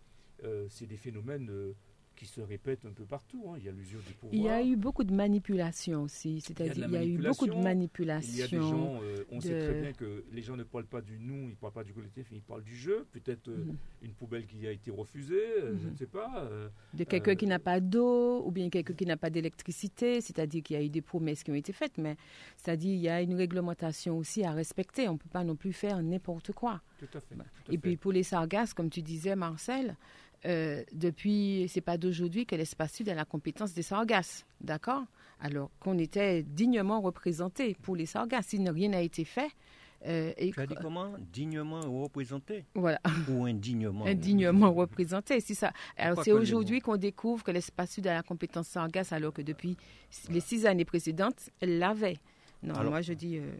euh, 0.45 0.67
c'est 0.71 0.87
des 0.87 0.97
phénomènes 0.97 1.51
euh, 1.51 1.75
qui 2.21 2.27
se 2.27 2.43
répètent 2.43 2.85
un 2.85 2.93
peu 2.93 3.07
partout. 3.07 3.47
Hein. 3.49 3.55
Il 3.59 3.65
y 3.65 3.69
a 3.71 3.73
l'usure 3.73 4.01
du 4.07 4.13
pouvoir. 4.13 4.35
Il 4.35 4.43
y 4.43 4.49
a 4.51 4.63
eu 4.63 4.77
beaucoup 4.77 5.05
de 5.05 5.15
manipulation 5.15 6.03
aussi. 6.03 6.43
C'est-à-dire, 6.43 6.87
il, 6.87 6.93
y 6.93 6.97
a 6.99 7.05
eu 7.05 7.17
beaucoup 7.17 7.47
de 7.47 7.55
manipulation. 7.55 8.31
Il 8.35 8.39
y 8.41 8.43
a 8.43 8.47
des 8.47 8.59
gens, 8.59 9.01
euh, 9.03 9.25
on 9.31 9.41
sait 9.41 9.59
très 9.59 9.81
bien 9.81 9.93
que 9.95 10.25
les 10.31 10.43
gens 10.43 10.55
ne 10.55 10.65
parlent 10.65 10.85
pas 10.85 11.01
du 11.01 11.19
nous, 11.19 11.47
ils 11.49 11.53
ne 11.53 11.55
parlent 11.55 11.73
pas 11.73 11.83
du 11.83 11.95
collectif, 11.95 12.27
ils 12.31 12.43
parlent 12.43 12.63
du 12.63 12.77
jeu. 12.77 13.07
Peut-être 13.13 13.49
mhm. 13.49 13.75
une 14.03 14.13
poubelle 14.13 14.45
qui 14.45 14.67
a 14.67 14.71
été 14.71 14.91
refusée, 14.91 15.43
je 15.63 15.71
mhm. 15.71 15.93
ne 15.93 15.97
sais 15.97 16.07
pas. 16.07 16.47
de 16.93 17.05
quelqu'un 17.05 17.37
qui 17.37 17.47
n'a 17.47 17.59
pas 17.59 17.81
d'eau, 17.81 18.45
ou 18.45 18.51
bien 18.51 18.69
quelqu'un 18.69 18.93
qui 18.93 19.07
n'a 19.07 19.17
pas 19.17 19.31
d'électricité. 19.31 20.21
C'est-à-dire 20.21 20.63
qu'il 20.63 20.77
y 20.77 20.79
a 20.79 20.83
eu 20.83 20.91
des 20.91 21.01
promesses 21.01 21.43
qui 21.43 21.53
ont 21.53 21.55
été 21.55 21.73
faites, 21.73 21.97
mais 21.97 22.17
c'est-à-dire 22.59 22.93
il 22.93 23.01
y 23.01 23.09
a 23.09 23.23
une 23.23 23.35
réglementation 23.35 24.19
aussi 24.19 24.45
à 24.45 24.53
respecter. 24.53 25.09
On 25.09 25.15
ne 25.15 25.19
peut 25.19 25.31
pas 25.31 25.43
non 25.43 25.57
plus 25.57 25.73
faire 25.73 26.03
n'importe 26.03 26.53
quoi. 26.53 26.83
Tout 26.99 27.09
à 27.17 27.21
fait. 27.21 27.35
Et 27.71 27.79
puis 27.79 27.97
pour 27.97 28.13
les 28.13 28.25
sargasses, 28.25 28.75
comme 28.75 28.91
tu 28.91 29.01
disais, 29.01 29.35
Marcel, 29.37 29.97
euh, 30.47 30.83
depuis, 30.93 31.67
c'est 31.69 31.81
pas 31.81 31.99
d'aujourd'hui 31.99 32.47
que 32.47 32.57
l'espace 32.57 32.95
sud 32.95 33.09
a 33.09 33.15
la 33.15 33.25
compétence 33.25 33.75
des 33.75 33.83
sargasses, 33.83 34.47
d'accord? 34.61 35.05
Alors 35.41 35.71
qu'on 35.81 35.99
était 35.99 36.43
dignement 36.43 37.01
représenté 37.01 37.77
pour 37.83 37.97
les 37.97 38.07
sargasses. 38.07 38.47
Si 38.49 38.69
rien 38.69 38.91
n'a 38.91 39.01
été 39.03 39.25
fait, 39.25 39.51
euh, 40.07 40.33
et 40.39 40.51
tu 40.51 40.61
as 40.61 40.67
dit 40.67 40.75
comment? 40.81 41.13
Dignement 41.33 41.81
représenté? 41.81 42.65
Voilà. 42.75 43.01
Ou 43.29 43.45
indignement 43.45 44.07
Indignement 44.07 44.73
représenté, 44.73 45.41
c'est 45.41 45.55
ça. 45.55 45.73
Alors 45.97 46.25
c'est 46.25 46.33
aujourd'hui 46.33 46.81
qu'on 46.81 46.97
découvre 46.97 47.45
que 47.45 47.51
l'espace 47.51 47.93
sud 47.93 48.07
a 48.07 48.15
la 48.15 48.23
compétence 48.23 48.69
sargasse 48.69 49.13
alors 49.13 49.33
que 49.33 49.43
depuis 49.43 49.77
les 50.31 50.41
six 50.41 50.65
années 50.65 50.87
précédentes, 50.87 51.51
elle 51.61 51.79
l'avait. 51.79 52.19
Non, 52.63 52.83
moi 52.85 53.03
je 53.03 53.13
dis... 53.13 53.39
Euh, 53.39 53.51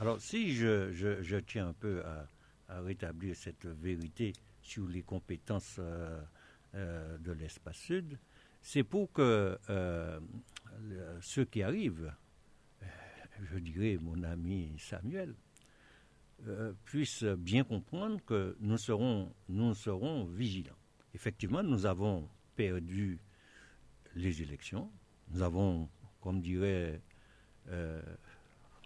alors 0.00 0.20
si 0.20 0.52
je, 0.54 0.92
je, 0.92 1.22
je, 1.22 1.36
tiens 1.36 1.68
un 1.68 1.72
peu 1.72 2.02
à, 2.04 2.74
à, 2.74 2.80
rétablir 2.80 3.36
cette 3.36 3.66
vérité 3.66 4.32
sur 4.70 4.86
les 4.86 5.02
compétences 5.02 5.80
euh, 5.80 7.18
de 7.18 7.32
l'espace 7.32 7.76
sud, 7.76 8.18
c'est 8.62 8.84
pour 8.84 9.10
que 9.12 9.58
ceux 11.20 11.44
qui 11.44 11.62
arrivent, 11.62 12.12
je 13.50 13.58
dirais 13.58 13.98
mon 14.00 14.22
ami 14.22 14.72
Samuel, 14.78 15.34
euh, 16.46 16.72
puissent 16.84 17.24
bien 17.24 17.64
comprendre 17.64 18.18
que 18.24 18.56
nous 18.60 18.78
serons, 18.78 19.30
nous 19.50 19.74
serons 19.74 20.24
vigilants. 20.24 20.78
Effectivement, 21.12 21.62
nous 21.62 21.84
avons 21.84 22.28
perdu 22.56 23.18
les 24.14 24.40
élections. 24.40 24.90
Nous 25.32 25.42
avons, 25.42 25.90
comme 26.22 26.40
dirait 26.40 27.02
euh, 27.68 28.00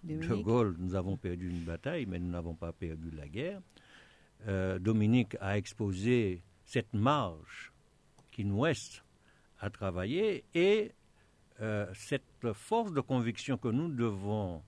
De 0.03 0.35
Gaulle, 0.35 0.75
nous 0.79 0.95
avons 0.95 1.15
perdu 1.15 1.49
une 1.49 1.63
bataille, 1.63 2.05
mais 2.05 2.19
nous 2.19 2.29
n'avons 2.29 2.55
pas 2.55 2.73
perdu 2.73 3.09
la 3.11 3.27
guerre. 3.27 3.61
Euh, 4.47 4.79
Dominique 4.79 5.35
a 5.39 5.57
exposé 5.57 6.43
cette 6.65 6.93
marge 6.93 7.71
qui 8.31 8.45
nous 8.45 8.59
reste 8.59 9.03
à 9.59 9.69
travailler 9.69 10.43
et 10.53 10.91
cette 11.93 12.51
force 12.53 12.91
de 12.91 12.99
conviction 12.99 13.57
que 13.57 13.69
nous 13.69 13.87
devons, 13.87 14.61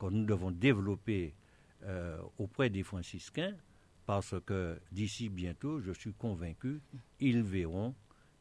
devons 0.00 0.52
développer 0.52 1.34
euh, 1.82 2.20
auprès 2.38 2.68
des 2.68 2.82
franciscains 2.82 3.56
parce 4.04 4.34
que 4.44 4.78
d'ici 4.92 5.30
bientôt, 5.30 5.80
je 5.80 5.92
suis 5.92 6.12
convaincu, 6.12 6.82
ils 7.20 7.42
verront 7.42 7.94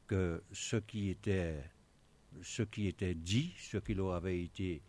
que 0.07 0.43
ce 0.51 0.75
qui 0.75 1.09
était, 1.09 1.63
ce 2.41 2.63
qui 2.63 2.87
était 2.87 3.13
dit, 3.13 3.53
ce 3.57 3.77
qui 3.77 3.93
leur 3.93 4.13
avait 4.13 4.41
été 4.41 4.81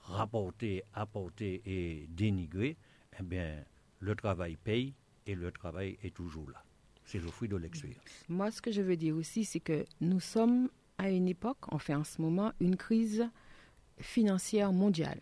rapporté, 0.00 0.82
apporté 0.94 1.62
et 1.66 2.06
dénigré, 2.08 2.76
eh 3.20 3.22
bien, 3.22 3.62
le 4.00 4.14
travail 4.14 4.56
paye 4.56 4.94
et 5.26 5.34
le 5.34 5.50
travail 5.52 5.98
est 6.02 6.14
toujours 6.14 6.50
là. 6.50 6.62
C'est 7.04 7.18
le 7.18 7.28
fruit 7.30 7.48
de 7.48 7.56
l'expérience. 7.56 8.02
Moi, 8.28 8.50
ce 8.50 8.60
que 8.60 8.70
je 8.70 8.82
veux 8.82 8.96
dire 8.96 9.16
aussi, 9.16 9.44
c'est 9.44 9.60
que 9.60 9.84
nous 10.00 10.20
sommes 10.20 10.68
à 10.98 11.10
une 11.10 11.28
époque, 11.28 11.58
on 11.72 11.78
fait 11.78 11.94
en 11.94 12.04
ce 12.04 12.20
moment, 12.20 12.52
une 12.60 12.76
crise 12.76 13.28
financière 13.98 14.72
mondiale. 14.72 15.20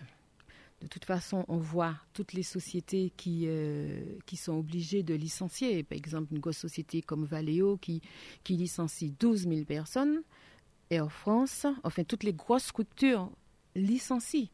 De 0.80 0.88
toute 0.88 1.04
façon, 1.04 1.44
on 1.48 1.56
voit 1.56 1.94
toutes 2.12 2.32
les 2.34 2.42
sociétés 2.42 3.12
qui, 3.16 3.44
euh, 3.46 4.18
qui 4.26 4.36
sont 4.36 4.58
obligées 4.58 5.02
de 5.02 5.14
licencier. 5.14 5.82
Par 5.82 5.96
exemple, 5.96 6.34
une 6.34 6.40
grosse 6.40 6.58
société 6.58 7.00
comme 7.00 7.24
Valeo 7.24 7.78
qui, 7.78 8.02
qui 8.44 8.56
licencie 8.56 9.14
12 9.18 9.48
000 9.48 9.64
personnes. 9.64 10.22
En 10.92 11.08
France, 11.08 11.66
enfin, 11.82 12.04
toutes 12.04 12.24
les 12.24 12.34
grosses 12.34 12.66
structures 12.66 13.30
licencient. 13.74 14.48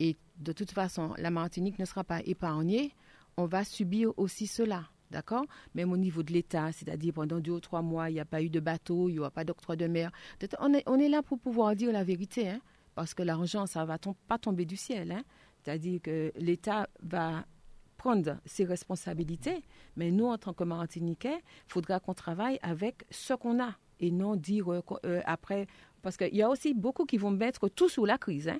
Et 0.00 0.16
de 0.38 0.52
toute 0.52 0.72
façon, 0.72 1.14
la 1.16 1.30
Martinique 1.30 1.78
ne 1.78 1.84
sera 1.84 2.04
pas 2.04 2.20
épargnée. 2.24 2.92
On 3.38 3.46
va 3.46 3.62
subir 3.62 4.12
aussi 4.16 4.48
cela. 4.48 4.88
D'accord? 5.12 5.46
Même 5.74 5.92
au 5.92 5.96
niveau 5.96 6.24
de 6.24 6.32
l'État, 6.32 6.72
c'est-à-dire 6.72 7.14
pendant 7.14 7.38
deux 7.38 7.52
ou 7.52 7.60
trois 7.60 7.82
mois, 7.82 8.10
il 8.10 8.14
n'y 8.14 8.20
a 8.20 8.24
pas 8.24 8.42
eu 8.42 8.50
de 8.50 8.58
bateau, 8.58 9.08
il 9.08 9.12
n'y 9.12 9.18
aura 9.20 9.30
pas 9.30 9.44
d'octroi 9.44 9.76
de 9.76 9.86
mer. 9.86 10.10
On 10.58 10.74
est, 10.74 11.08
là 11.08 11.22
pour 11.22 11.38
pouvoir 11.38 11.76
dire 11.76 11.92
la 11.92 12.02
vérité, 12.02 12.50
hein, 12.50 12.60
parce 12.96 13.14
que 13.14 13.22
l'argent, 13.22 13.64
ça 13.66 13.82
ne 13.82 13.86
va 13.86 13.96
pas 14.26 14.38
tomber 14.38 14.66
du 14.66 14.76
ciel. 14.76 15.12
Hein. 15.12 15.22
C'est-à-dire 15.62 16.02
que 16.02 16.32
l'État 16.36 16.88
va 17.00 17.46
prendre 17.96 18.38
ses 18.44 18.64
responsabilités, 18.64 19.62
mais 19.94 20.10
nous, 20.10 20.26
en 20.26 20.36
tant 20.36 20.52
que 20.52 20.64
Martiniquais, 20.64 21.38
il 21.38 21.72
faudra 21.72 22.00
qu'on 22.00 22.14
travaille 22.14 22.58
avec 22.60 23.04
ce 23.08 23.34
qu'on 23.34 23.62
a 23.62 23.76
et 24.00 24.10
non 24.10 24.34
dire 24.34 24.72
euh, 24.72 24.82
euh, 25.04 25.20
après, 25.26 25.68
parce 26.02 26.16
qu'il 26.16 26.34
y 26.34 26.42
a 26.42 26.50
aussi 26.50 26.74
beaucoup 26.74 27.04
qui 27.04 27.18
vont 27.18 27.30
mettre 27.30 27.68
tout 27.68 27.88
sous 27.88 28.04
la 28.04 28.18
crise. 28.18 28.48
Hein. 28.48 28.58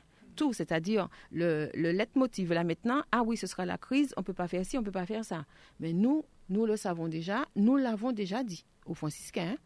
C'est-à-dire 0.52 1.08
le, 1.30 1.70
le 1.74 1.92
leitmotiv 1.92 2.52
là 2.52 2.64
maintenant, 2.64 3.02
ah 3.12 3.22
oui, 3.22 3.36
ce 3.36 3.46
sera 3.46 3.66
la 3.66 3.78
crise, 3.78 4.14
on 4.16 4.20
ne 4.20 4.24
peut 4.24 4.32
pas 4.32 4.48
faire 4.48 4.64
ci, 4.64 4.76
on 4.76 4.80
ne 4.80 4.86
peut 4.86 4.92
pas 4.92 5.06
faire 5.06 5.24
ça. 5.24 5.44
Mais 5.80 5.92
nous, 5.92 6.24
nous 6.48 6.66
le 6.66 6.76
savons 6.76 7.08
déjà, 7.08 7.46
nous 7.56 7.76
l'avons 7.76 8.12
déjà 8.12 8.42
dit 8.44 8.64
aux 8.86 8.94
franciscains. 8.94 9.54
Hein. 9.54 9.58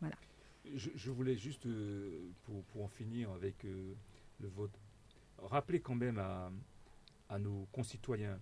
Voilà. 0.00 0.16
Je, 0.74 1.10
voulais 1.10 1.36
juste, 1.36 1.66
euh, 1.66 2.28
pour, 2.44 2.62
pour, 2.64 2.84
en 2.84 2.88
finir 2.88 3.30
avec 3.30 3.64
le 3.64 4.48
vote, 4.48 4.72
rappeler 5.38 5.80
quand 5.80 5.94
même 5.94 6.18
à, 6.18 6.50
à 7.28 7.38
nos 7.38 7.66
concitoyens, 7.72 8.38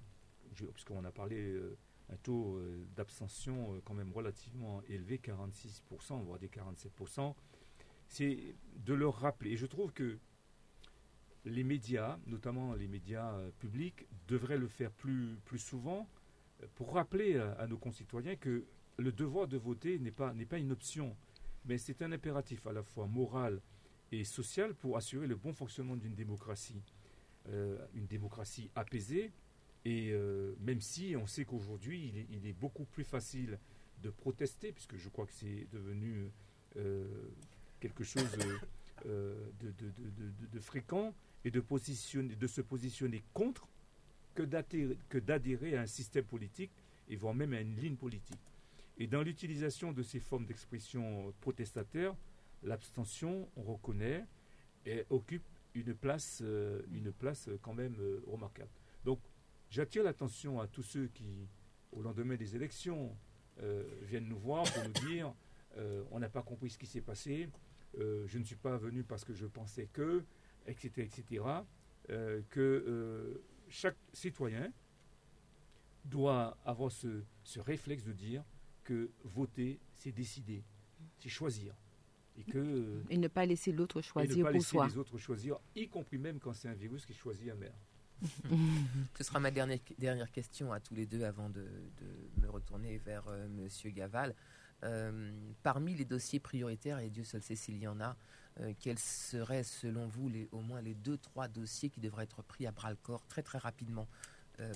puisqu'on 0.55 1.05
a 1.05 1.11
parlé 1.11 1.37
euh, 1.37 1.77
un 2.11 2.17
taux 2.17 2.57
euh, 2.57 2.85
d'abstention 2.97 3.75
euh, 3.75 3.81
quand 3.85 3.95
même 3.95 4.13
relativement 4.13 4.83
élevé, 4.89 5.19
46%, 5.19 6.23
voire 6.25 6.39
des 6.39 6.49
47%, 6.49 7.35
c'est 8.09 8.55
de 8.77 8.95
leur 8.95 9.15
rappeler. 9.15 9.53
Et 9.53 9.57
je 9.57 9.67
trouve 9.67 9.93
que 9.93 10.19
les 11.45 11.65
médias, 11.65 12.19
notamment 12.27 12.75
les 12.75 12.89
médias 12.89 13.35
publics, 13.59 14.07
devraient 14.29 14.59
le 14.59 14.69
faire 14.69 14.91
plus, 14.91 15.37
plus 15.45 15.59
souvent 15.59 16.09
pour 16.75 16.95
rappeler 16.95 17.37
à, 17.37 17.67
nos 17.67 17.77
concitoyens 17.77 18.37
que 18.37 18.65
le 18.99 19.13
devoir 19.13 19.49
de 19.49 19.57
voter 19.57 19.99
n'est 19.99 20.11
pas, 20.11 20.33
une 20.59 20.73
option, 20.73 21.17
mais 21.65 21.79
c'est 21.79 22.03
un 22.03 22.13
impératif 22.13 22.67
à 22.67 22.73
la 22.73 22.83
fois 22.83 23.07
moral 23.07 23.61
et 24.13 24.25
social 24.25 24.75
pour 24.75 24.97
assurer 24.97 25.27
le 25.27 25.37
bon 25.37 25.53
fonctionnement 25.53 25.97
d'une 25.97 26.15
démocratie. 26.15 26.83
Euh, 27.51 27.77
une 27.95 28.07
démocratie 28.07 28.71
apaisée. 28.75 29.31
Et 29.85 30.13
euh, 30.13 30.55
même 30.61 30.81
si 30.81 31.15
on 31.15 31.27
sait 31.27 31.45
qu'aujourd'hui, 31.45 32.27
il, 32.31 32.47
est 32.47 32.55
beaucoup 32.55 32.87
plus 32.87 33.05
facile 33.05 33.59
de 34.03 34.09
protester, 34.09 34.73
puisque 34.73 34.97
je 34.97 35.11
crois 35.11 35.27
que 35.27 35.33
c'est 35.33 35.67
devenu 35.71 36.31
euh, 36.77 37.05
quelque 37.81 38.03
chose 38.03 38.27
de, 39.05 40.61
fréquent, 40.61 41.15
et 41.45 41.51
de, 41.51 42.47
se 42.47 42.61
positionner 42.61 43.23
contre 43.33 43.69
que 44.35 44.43
d'adhérer 45.19 45.77
à 45.77 45.83
un 45.83 45.87
système 45.87 46.25
politique, 46.25 46.73
et 47.09 47.17
voire 47.17 47.35
même 47.35 47.53
à 47.53 47.61
une 47.61 47.77
ligne 47.77 47.97
politique. 47.97 48.41
Et 48.99 49.07
dans 49.07 49.23
l'utilisation 49.23 49.93
de 49.93 50.03
ces 50.03 50.21
formes 50.21 50.47
d'expression 50.47 51.35
protestataire, 51.41 52.15
l'abstention, 52.63 53.49
on 53.57 53.63
reconnaît, 53.63 54.25
occupe 55.11 55.45
une 55.75 55.95
place, 55.95 56.41
euh, 56.43 56.81
une 56.93 57.13
place 57.13 57.49
quand 57.63 57.75
même 57.75 57.97
euh, 57.99 58.23
remarquable. 58.27 58.71
Donc, 59.05 59.19
j'attire 59.71 60.05
l'attention 60.05 60.61
à 60.61 60.67
tous 60.67 60.83
ceux 60.83 61.09
qui, 61.09 61.49
au 61.93 62.03
lendemain 62.03 62.37
des 62.37 62.55
élections, 62.55 63.17
euh, 63.61 63.85
viennent 64.03 64.29
nous 64.29 64.39
voir 64.39 64.65
pour 64.65 64.85
nous 64.85 65.09
dire 65.09 65.35
on 66.13 66.21
n'a 66.21 66.29
pas 66.29 66.43
compris 66.43 66.71
ce 66.71 66.79
qui 66.79 66.87
s'est 66.87 67.01
passé, 67.01 67.49
je 67.99 68.39
ne 68.39 68.45
suis 68.45 68.55
pas 68.55 68.77
venu 68.77 69.03
parce 69.03 69.25
que 69.25 69.35
je 69.35 69.45
pensais 69.45 69.89
que, 69.93 70.23
etc., 70.67 70.91
etc., 70.99 71.45
que 72.51 73.43
chaque 73.69 73.97
citoyen 74.13 74.71
doit 76.05 76.57
avoir 76.65 76.93
ce, 76.93 77.23
ce 77.45 77.61
réflexe 77.61 78.05
de 78.05 78.13
dire 78.13 78.45
que 78.83 79.11
voter, 79.25 79.81
c'est 79.95 80.13
décider, 80.13 80.63
c'est 81.19 81.31
choisir 81.31 81.75
et 82.37 82.45
que 82.45 83.03
et 83.11 83.17
ne 83.17 83.29
pas 83.29 83.47
laisser 83.47 83.73
l'autre 83.73 84.03
choisir 84.03 84.37
et 84.37 84.39
ne 84.39 84.45
pas 84.45 84.53
laisser 84.53 84.79
les 84.87 84.99
autres 84.99 85.19
choisir, 85.19 85.59
y 85.75 85.89
compris 85.89 86.19
même 86.19 86.39
quand 86.39 86.53
c'est 86.53 86.69
un 86.69 86.75
virus 86.75 87.07
qui 87.07 87.15
choisit 87.15 87.51
un 87.51 87.55
maire. 87.55 87.79
Ce 89.19 89.25
sera 89.25 89.41
ma 89.41 89.51
dernière, 89.51 89.79
dernière 89.99 90.31
question 90.31 90.73
à 90.73 90.81
tous 90.81 90.95
les 90.95 91.07
deux 91.07 91.25
avant 91.25 91.49
de, 91.49 91.63
de 91.63 92.41
me 92.41 92.49
retourner 92.49 92.99
vers 92.99 93.27
euh, 93.29 93.49
Monsieur 93.49 93.91
Gaval. 93.91 94.35
Euh, 94.83 95.33
parmi 95.63 95.95
les 95.95 96.05
dossiers 96.05 96.41
prioritaires, 96.41 96.99
et 96.99 97.11
Dieu 97.11 97.25
seul 97.25 97.43
sait 97.43 97.57
s'il 97.57 97.79
y 97.79 97.87
en 97.87 98.01
a, 98.01 98.17
euh, 98.61 98.73
quels 98.79 98.99
seraient 98.99 99.65
selon 99.65 100.07
vous 100.07 100.29
les, 100.29 100.49
au 100.53 100.61
moins 100.61 100.81
les 100.81 100.95
deux, 100.95 101.19
trois 101.19 101.49
dossiers 101.49 101.91
qui 101.91 102.01
devraient 102.01 102.25
être 102.25 102.43
pris 102.43 102.67
à 102.67 102.73
bras 102.73 102.91
le 102.91 102.97
corps 102.97 103.27
très 103.27 103.43
très 103.43 103.59
rapidement 103.59 104.09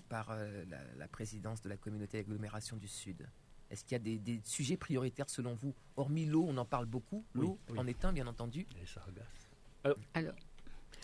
par 0.09 0.35
la, 0.35 0.83
la, 0.97 1.07
présidence 1.07 1.62
de 1.62 1.69
la 1.69 1.77
communauté 1.77 2.19
d'agglomération 2.19 2.77
du 2.77 2.88
Sud? 2.88 3.29
Est-ce 3.71 3.85
qu'il 3.85 3.93
y 3.93 3.95
a 3.95 4.19
des, 4.19 4.41
sujets 4.45 4.77
prioritaires 4.77 5.31
selon 5.31 5.55
vous? 5.55 5.75
Hormis 5.97 6.27
l'eau, 6.27 6.45
on 6.49 6.57
en 6.57 6.64
parle 6.64 6.87
beaucoup. 6.87 7.25
L'eau 7.35 7.59
en 7.77 7.87
est 7.87 8.05
un, 8.05 8.12
bien 8.12 8.27
entendu. 8.27 8.67
Les 8.77 8.87
sargasses. 8.87 9.51
Alors, 10.14 10.35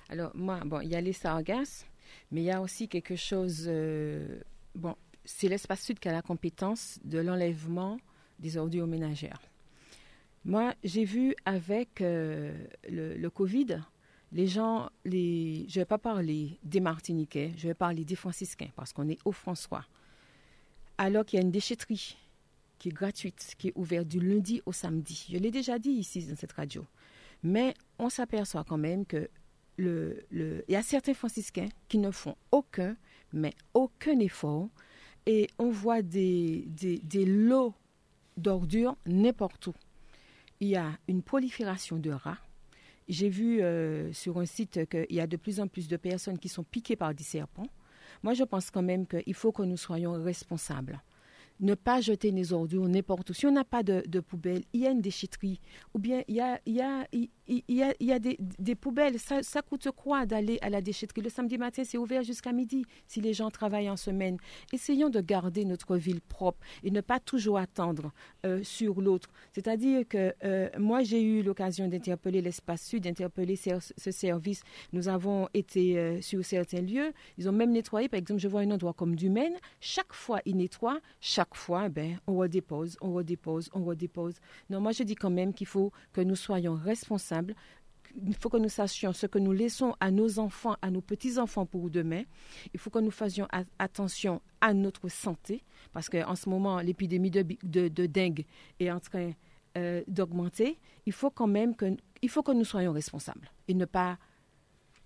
alors, 0.09 0.33
moi, 0.35 0.61
bon, 0.65 0.81
il 0.81 0.89
y 0.89 0.97
a 0.97 1.01
les 1.01 1.13
sargasses, 1.13 1.87
mais 2.31 2.43
il 2.43 2.45
y 2.45 2.51
a 2.51 2.61
aussi 2.61 2.89
quelque 2.89 3.17
chose. 3.17 3.65
Euh, 3.67 4.41
bon, 4.75 4.97
c'est 5.25 5.49
l'espace 5.49 5.83
sud 5.83 5.99
qui 5.99 6.09
a 6.09 6.13
la 6.13 6.23
compétence 6.23 6.99
de 7.05 7.19
l'enlèvement 7.19 7.99
des 8.39 8.57
ordures 8.57 8.87
ménagères. 8.87 9.41
Moi, 10.45 10.75
j'ai 10.85 11.05
vu 11.05 11.35
avec 11.45 12.01
euh, 12.01 12.53
le, 12.89 13.29
Covid, 13.29 13.81
les 14.33 14.47
gens, 14.47 14.91
les, 15.05 15.65
je 15.69 15.79
ne 15.79 15.83
vais 15.83 15.87
pas 15.87 15.99
parler 15.99 16.59
des 16.63 16.81
Martiniquais, 16.81 17.53
je 17.57 17.69
vais 17.69 17.75
parler 17.75 18.05
des 18.05 18.17
Franciscains, 18.17 18.69
parce 18.77 18.93
qu'on 18.93 19.09
est 19.09 19.19
au 19.25 19.33
François. 19.33 19.85
Alors 20.99 21.25
qu'il 21.25 21.39
y 21.39 21.43
a 21.43 21.45
une 21.45 21.51
déchetterie 21.51 22.17
qui 22.79 22.89
est 22.89 22.93
gratuite, 22.93 23.55
qui 23.57 23.69
est 23.69 23.73
ouverte 23.75 24.07
du 24.07 24.21
lundi 24.21 24.61
au 24.67 24.73
samedi. 24.73 25.27
Je 25.31 25.39
l'ai 25.39 25.51
déjà 25.51 25.79
dit 25.79 25.91
ici 25.91 26.27
dans 26.27 26.37
cette 26.37 26.53
radio. 26.53 26.85
Mais 27.43 27.75
on 27.99 28.11
s'aperçoit 28.11 28.65
quand 28.65 28.79
même 28.79 29.07
que 29.07 29.31
le, 29.77 30.25
il 30.31 30.73
y 30.73 30.77
a 30.77 30.83
certains 30.83 31.15
franciscains 31.15 31.69
qui 31.89 31.99
ne 31.99 32.11
font 32.11 32.37
aucun, 32.53 32.97
mais 33.33 33.55
aucun 33.73 34.19
effort. 34.19 34.69
Et 35.27 35.49
on 35.59 35.71
voit 35.71 36.03
des, 36.03 36.67
des, 36.69 37.25
lots 37.25 37.75
d'ordures 38.37 38.97
n'importe 39.07 39.69
où. 39.69 39.75
Il 40.65 40.71
y 40.71 40.77
a 40.77 40.99
une 41.09 41.23
prolifération 41.23 41.99
de 41.99 42.11
rats. 42.11 42.39
J'ai 43.07 43.29
vu 43.29 43.61
euh, 43.61 44.11
sur 44.15 44.39
un 44.39 44.47
site 44.47 44.89
qu'il 44.89 45.15
y 45.15 45.21
a 45.21 45.27
de 45.27 45.37
plus 45.37 45.61
en 45.61 45.69
plus 45.69 45.89
de 45.89 45.99
personnes 45.99 46.39
qui 46.39 46.49
sont 46.49 46.65
piquées 46.65 46.97
par 46.97 47.13
des 47.13 47.23
serpents. 47.23 47.67
Moi, 48.23 48.33
je 48.33 48.45
pense 48.45 48.71
quand 48.71 48.81
même 48.81 49.07
qu'il 49.07 49.35
faut 49.35 49.53
que 49.53 49.63
nous 49.63 49.77
soyons 49.77 50.15
responsables 50.23 51.03
ne 51.61 51.75
pas 51.75 52.01
jeter 52.01 52.31
les 52.31 52.53
ordures 52.53 52.89
n'importe 52.89 53.31
où. 53.31 53.35
Si 53.35 53.47
on 53.47 53.53
n'a 53.53 53.65
pas 53.65 53.83
de, 53.83 54.21
poubelle, 54.21 54.65
il 54.73 54.81
y 54.81 54.87
a 54.87 54.91
une 54.91 55.01
déchetterie. 55.01 55.61
Ou 55.95 55.99
bien 55.99 56.23
il 56.27 56.35
y 56.35 56.41
a, 56.41 57.09
il 57.47 57.63
y 57.69 58.13
a 58.13 58.19
des, 58.19 58.75
poubelles. 58.75 59.19
Ça, 59.19 59.63
coûte 59.63 59.89
quoi 59.95 60.25
d'aller 60.25 60.59
à 60.63 60.71
la 60.71 60.81
déchetterie 60.81 61.21
Le 61.21 61.29
samedi 61.29 61.59
matin, 61.59 61.83
c'est 61.85 61.99
ouvert 61.99 62.23
jusqu'à 62.23 62.53
midi 62.53 62.85
si 63.07 63.21
les 63.21 63.35
gens 63.35 63.51
travaillent 63.51 63.91
en 63.91 63.97
semaine? 63.97 64.39
Essayons 64.73 65.11
de 65.11 65.21
garder 65.21 65.65
notre 65.65 65.97
ville 65.97 66.21
propre 66.21 66.59
et 66.83 66.91
ne 66.91 67.01
pas 67.01 67.21
toujours 67.21 67.59
attendre 67.59 68.13
euh, 68.47 68.63
sur 68.63 69.01
l'autre. 69.01 69.31
C'est-à-dire 69.53 70.09
que 70.09 70.35
euh, 70.45 70.69
moi, 70.79 71.03
j'ai 71.03 71.23
eu 71.23 71.43
l'occasion 71.43 71.87
d'interpeller 71.87 72.41
l'espace 72.41 72.83
sud, 72.83 73.05
d'interpeller 73.05 73.57
ce, 73.57 74.11
service. 74.11 74.63
Nous 74.93 75.09
avons 75.09 75.49
été 75.53 75.99
euh, 75.99 76.21
sur 76.23 76.45
certains 76.45 76.81
lieux. 76.81 77.13
Ils 77.37 77.49
ont 77.49 77.53
même 77.53 77.73
nettoyé. 77.73 78.09
Par 78.09 78.19
exemple, 78.19 78.41
je 78.41 78.49
vois 78.49 78.61
un 78.61 78.71
endroit 78.71 78.95
comme 78.95 79.17
du 79.17 79.29
Maine. 79.29 79.57
Chaque 79.81 80.15
fois, 80.15 80.41
ils 80.47 80.57
nettoient. 80.57 81.01
Chaque 81.21 81.55
fois, 81.55 81.89
ben, 81.89 82.19
on 82.27 82.37
redépose, 82.37 82.97
on 83.03 83.13
redépose, 83.13 83.69
on 83.75 83.85
redépose. 83.85 84.35
Non, 84.71 84.81
moi, 84.81 84.93
je 84.93 85.03
dis 85.03 85.15
quand 85.15 85.31
même 85.31 85.53
qu'il 85.53 85.67
faut 85.67 85.93
que 86.13 86.21
nous 86.23 86.37
soyons 86.37 86.75
responsables 86.75 87.34
il 88.17 88.35
faut 88.35 88.49
que 88.49 88.57
nous 88.57 88.69
sachions 88.69 89.13
ce 89.13 89.27
que 89.27 89.39
nous 89.39 89.53
laissons 89.53 89.95
à 90.01 90.11
nos 90.11 90.39
enfants, 90.39 90.77
à 90.83 90.91
nos 90.91 91.01
petits-enfants 91.01 91.67
pour 91.67 91.91
demain. 91.91 92.23
Il 92.73 92.81
faut 92.81 92.91
que 92.91 92.99
nous 92.99 93.11
fassions 93.11 93.49
attention 93.79 94.41
à 94.61 94.73
notre 94.73 95.09
santé, 95.09 95.63
parce 95.93 96.09
qu'en 96.09 96.37
ce 96.37 96.49
moment, 96.49 96.81
l'épidémie 96.81 97.31
de, 97.31 97.45
de, 97.63 98.07
dengue 98.07 98.45
est 98.79 98.91
en 98.91 99.01
train 99.01 99.33
euh, 99.77 100.03
d'augmenter. 100.07 100.79
Il 101.07 101.13
faut 101.13 101.31
quand 101.31 101.47
même 101.47 101.75
que, 101.75 101.87
faut 102.29 102.43
que 102.43 102.53
nous 102.53 102.65
soyons 102.65 102.93
responsables 102.93 103.51
et 103.69 103.75
ne 103.75 103.85
pas 103.85 104.19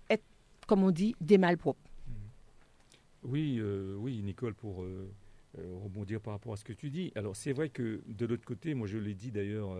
être, 0.09 0.23
comme 0.67 0.83
on 0.83 0.91
dit, 0.91 1.15
des 1.19 1.37
malpropres. 1.37 1.79
Oui, 3.23 3.57
euh, 3.59 3.95
oui, 3.97 4.21
Nicole, 4.21 4.53
pour 4.53 4.83
euh, 4.83 5.09
rebondir 5.83 6.21
par 6.21 6.33
rapport 6.33 6.53
à 6.53 6.55
ce 6.55 6.63
que 6.63 6.73
tu 6.73 6.89
dis. 6.89 7.11
Alors, 7.15 7.35
c'est 7.35 7.51
vrai 7.51 7.69
que 7.69 8.01
de 8.07 8.25
l'autre 8.25 8.45
côté, 8.45 8.73
moi 8.75 8.87
je 8.87 8.97
l'ai 8.97 9.15
dit 9.15 9.31
d'ailleurs 9.31 9.75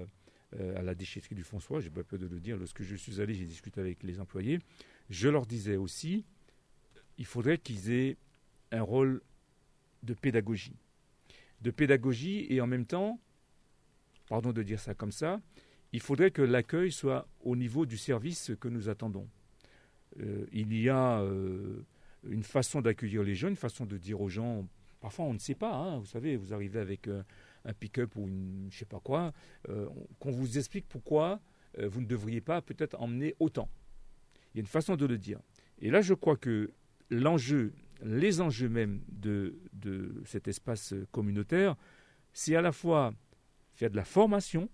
à 0.58 0.82
la 0.82 0.96
déchetterie 0.96 1.36
du 1.36 1.44
François, 1.44 1.80
j'ai 1.80 1.92
pas 1.92 2.04
peur 2.04 2.18
de 2.18 2.26
le 2.26 2.40
dire, 2.40 2.58
lorsque 2.58 2.82
je 2.82 2.96
suis 2.96 3.22
allé, 3.22 3.36
j'ai 3.36 3.46
discuté 3.46 3.80
avec 3.80 4.02
les 4.04 4.20
employés, 4.20 4.60
je 5.10 5.30
leur 5.30 5.46
disais 5.46 5.76
aussi, 5.76 6.26
il 7.20 7.26
faudrait 7.26 7.58
qu'ils 7.58 7.92
aient 7.92 8.18
un 8.72 8.82
rôle 8.82 9.22
de 10.04 10.14
pédagogie. 10.14 10.76
De 11.62 11.72
pédagogie 11.72 12.48
et 12.50 12.62
en 12.62 12.68
même 12.68 12.86
temps, 12.86 13.20
pardon 14.28 14.54
de 14.54 14.64
dire 14.64 14.80
ça 14.80 14.94
comme 14.94 15.12
ça, 15.12 15.42
il 15.92 16.00
faudrait 16.00 16.32
que 16.32 16.42
l'accueil 16.42 16.92
soit 16.92 17.28
au 17.42 17.56
niveau 17.56 17.86
du 17.86 17.98
service 17.98 18.52
que 18.60 18.68
nous 18.68 18.90
attendons. 18.90 19.28
Euh, 20.22 20.46
il 20.52 20.74
y 20.74 20.90
a 20.90 21.22
euh, 21.22 21.84
une 22.24 22.44
façon 22.44 22.82
d'accueillir 22.82 23.24
les 23.24 23.36
jeunes, 23.36 23.52
une 23.52 23.56
façon 23.56 23.86
de 23.86 23.98
dire 23.98 24.22
aux 24.22 24.30
gens, 24.30 24.68
parfois 25.02 25.26
on 25.26 25.34
ne 25.34 25.40
sait 25.40 25.56
pas, 25.56 25.74
hein, 25.74 26.00
vous 26.00 26.06
savez, 26.06 26.38
vous 26.38 26.54
arrivez 26.54 26.80
avec 26.80 27.08
un 27.66 27.74
pick-up 27.74 28.16
ou 28.16 28.28
une 28.28 28.68
je 28.72 28.80
sais 28.80 28.86
pas 28.86 29.00
quoi, 29.00 29.34
euh, 29.70 29.88
qu'on 30.20 30.32
vous 30.32 30.58
explique 30.58 30.88
pourquoi 30.88 31.40
euh, 31.78 31.88
vous 31.88 32.02
ne 32.02 32.06
devriez 32.06 32.42
pas 32.42 32.62
peut-être 32.62 33.00
emmener 33.00 33.36
autant. 33.40 33.70
Il 34.54 34.58
y 34.58 34.60
a 34.60 34.62
une 34.62 34.68
façon 34.68 34.96
de 34.96 35.06
le 35.06 35.18
dire. 35.18 35.40
Et 35.80 35.92
là, 35.92 36.02
je 36.02 36.14
crois 36.14 36.36
que 36.36 36.72
l'enjeu, 37.10 37.74
les 38.04 38.42
enjeux 38.42 38.70
même 38.70 39.02
de, 39.08 39.60
de 39.74 40.22
cet 40.26 40.48
espace 40.48 40.94
communautaire, 41.12 41.76
c'est 42.34 42.56
à 42.56 42.62
la 42.62 42.72
fois 42.72 43.14
faire 43.74 43.90
de 43.90 43.96
la 43.96 44.04
formation 44.04 44.70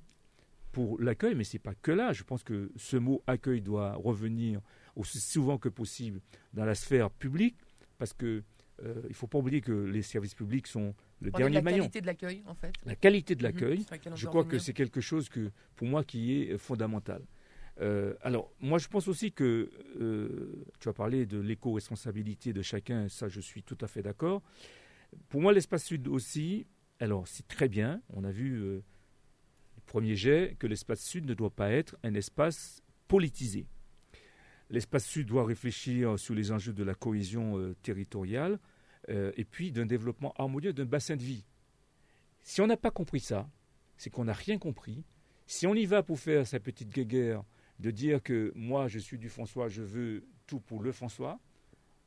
pour 0.72 1.00
l'accueil, 1.00 1.36
mais 1.36 1.44
ce 1.44 1.56
n'est 1.56 1.62
pas 1.62 1.76
que 1.76 1.92
là. 1.92 2.12
Je 2.12 2.24
pense 2.24 2.44
que 2.44 2.72
ce 2.76 2.98
mot 2.98 3.24
accueil 3.28 3.62
doit 3.62 3.94
revenir 3.94 4.62
aussi 4.96 5.20
souvent 5.20 5.58
que 5.58 5.70
possible 5.70 6.20
dans 6.54 6.66
la 6.66 6.76
sphère 6.76 7.10
publique, 7.10 7.56
parce 7.98 8.14
que 8.14 8.44
euh, 8.84 9.08
ne 9.08 9.14
faut 9.14 9.28
pas 9.28 9.38
oublier 9.38 9.62
que 9.62 9.72
les 9.72 10.02
services 10.02 10.36
publics 10.36 10.68
sont 10.68 10.94
le 11.22 11.32
dernier 11.32 11.62
maillon. 11.62 11.78
La 11.78 11.84
qualité 11.84 12.02
de 12.02 12.06
l'accueil, 12.06 12.44
en 12.48 12.56
fait. 12.56 12.74
La 12.86 12.96
qualité 12.96 13.36
de 13.36 13.46
mhm. 13.46 13.52
l'accueil, 13.52 13.86
je 14.16 14.28
crois 14.28 14.46
que 14.46 14.60
c'est 14.60 14.74
quelque 14.74 15.02
chose 15.02 15.30
que, 15.30 15.52
pour 15.76 15.88
moi, 15.88 16.04
qui 16.04 16.42
est 16.42 16.54
euh, 16.54 16.58
fondamental. 16.58 17.22
Euh, 17.82 18.14
alors, 18.22 18.54
moi, 18.62 18.78
je 18.78 18.88
pense 18.88 19.08
aussi 19.08 19.32
que 19.32 19.70
tu 20.80 20.90
as 20.90 20.94
parlé 20.94 21.26
de 21.26 21.40
l'éco-responsabilité 21.40 22.54
de 22.54 22.62
chacun, 22.62 23.10
ça, 23.10 23.28
je 23.28 23.42
suis 23.42 23.64
tout 23.64 23.78
à 23.82 23.88
fait 23.88 24.02
d'accord. 24.02 24.42
Pour 25.30 25.42
moi, 25.42 25.54
l'espace 25.54 25.84
sud 25.84 26.08
aussi, 26.08 26.68
alors, 27.00 27.28
c'est 27.28 27.48
très 27.48 27.68
bien. 27.68 28.02
On 28.10 28.24
a 28.24 28.32
vu 28.32 28.58
le 28.58 28.84
premier 29.86 30.16
jet 30.16 30.56
que 30.60 30.68
l'espace 30.68 31.02
sud 31.02 31.26
ne 31.26 31.34
doit 31.34 31.50
pas 31.50 31.70
être 31.72 31.98
un 32.04 32.14
espace 32.16 32.82
politisé. 33.08 33.68
L'espace 34.70 35.06
sud 35.06 35.28
doit 35.28 35.46
réfléchir 35.46 36.18
sur 36.18 36.34
les 36.34 36.52
enjeux 36.52 36.74
de 36.74 36.84
la 36.84 36.96
cohésion 36.96 37.58
euh, 37.60 37.76
territoriale 37.84 38.60
euh, 39.10 39.32
et 39.38 39.46
puis 39.46 39.72
d'un 39.72 39.86
développement 39.86 40.34
harmonieux 40.38 40.74
d'un 40.74 40.86
bassin 40.86 41.16
de 41.16 41.24
vie. 41.24 41.46
Si 42.44 42.62
on 42.62 42.68
n'a 42.68 42.78
pas 42.78 42.92
compris 42.92 43.20
ça, 43.20 43.50
c'est 43.98 44.10
qu'on 44.10 44.26
n'a 44.26 44.34
rien 44.34 44.58
compris. 44.58 45.04
Si 45.48 45.68
on 45.68 45.76
y 45.76 45.86
va 45.86 46.04
pour 46.04 46.20
faire 46.20 46.46
sa 46.46 46.60
petite 46.60 46.90
guéguerre 46.90 47.44
de 47.80 47.92
dire 47.92 48.22
que 48.22 48.52
moi 48.56 48.88
je 48.88 49.00
suis 49.00 49.18
du 49.18 49.30
François, 49.30 49.68
je 49.68 49.82
veux 49.82 50.26
tout 50.48 50.60
pour 50.60 50.82
le 50.82 50.92
François, 50.92 51.40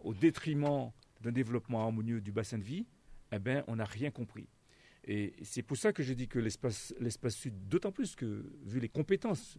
au 0.00 0.14
détriment 0.14 0.90
d'un 1.20 1.32
développement 1.32 1.82
harmonieux 1.82 2.20
du 2.20 2.32
bassin 2.32 2.58
de 2.58 2.64
vie, 2.64 2.86
eh 3.32 3.38
ben, 3.38 3.64
on 3.66 3.76
n'a 3.76 3.84
rien 3.84 4.10
compris. 4.10 4.48
Et 5.04 5.34
c'est 5.42 5.62
pour 5.62 5.76
ça 5.76 5.92
que 5.92 6.02
je 6.02 6.12
dis 6.12 6.28
que 6.28 6.38
l'espace, 6.38 6.92
sud, 7.30 7.68
d'autant 7.68 7.92
plus 7.92 8.14
que, 8.14 8.44
vu 8.64 8.78
les 8.78 8.88
compétences 8.88 9.58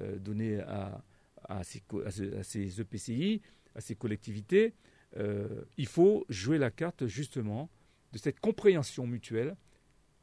euh, 0.00 0.18
données 0.18 0.60
à, 0.60 1.04
à 1.44 1.62
ces, 1.64 2.80
EPCI, 2.80 3.42
à 3.74 3.80
ces 3.80 3.94
collectivités, 3.94 4.74
euh, 5.16 5.64
il 5.76 5.86
faut 5.86 6.24
jouer 6.28 6.58
la 6.58 6.70
carte 6.70 7.06
justement 7.06 7.70
de 8.12 8.18
cette 8.18 8.40
compréhension 8.40 9.06
mutuelle, 9.06 9.56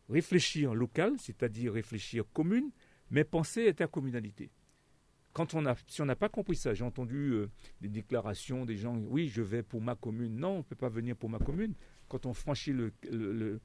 réfléchir 0.09 0.73
local, 0.73 1.13
c'est-à-dire 1.19 1.73
réfléchir 1.73 2.23
commune, 2.33 2.71
mais 3.09 3.23
penser 3.23 3.67
intercommunalité. 3.69 4.51
Quand 5.33 5.53
on 5.53 5.65
a, 5.65 5.75
si 5.87 6.01
on 6.01 6.05
n'a 6.05 6.15
pas 6.15 6.29
compris 6.29 6.55
ça, 6.55 6.73
j'ai 6.73 6.85
entendu 6.85 7.31
euh, 7.33 7.49
des 7.81 7.89
déclarations 7.89 8.65
des 8.65 8.77
gens, 8.77 8.95
oui, 8.97 9.27
je 9.27 9.41
vais 9.41 9.63
pour 9.63 9.81
ma 9.81 9.95
commune. 9.95 10.37
Non, 10.37 10.49
on 10.49 10.57
ne 10.59 10.63
peut 10.63 10.75
pas 10.75 10.89
venir 10.89 11.15
pour 11.17 11.29
ma 11.29 11.39
commune. 11.39 11.73
Quand 12.07 12.25
on 12.25 12.33
franchit 12.33 12.71
le, 12.71 12.93
euh, 13.13 13.59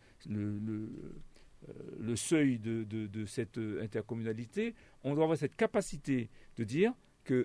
seuil 2.16 2.59
de, 2.59 2.83
de, 2.85 3.24
cette 3.26 3.59
intercommunalité, 3.59 4.74
on 5.04 5.14
doit 5.14 5.24
avoir 5.24 5.38
cette 5.38 5.54
capacité 5.54 6.28
de 6.56 6.64
dire 6.64 6.92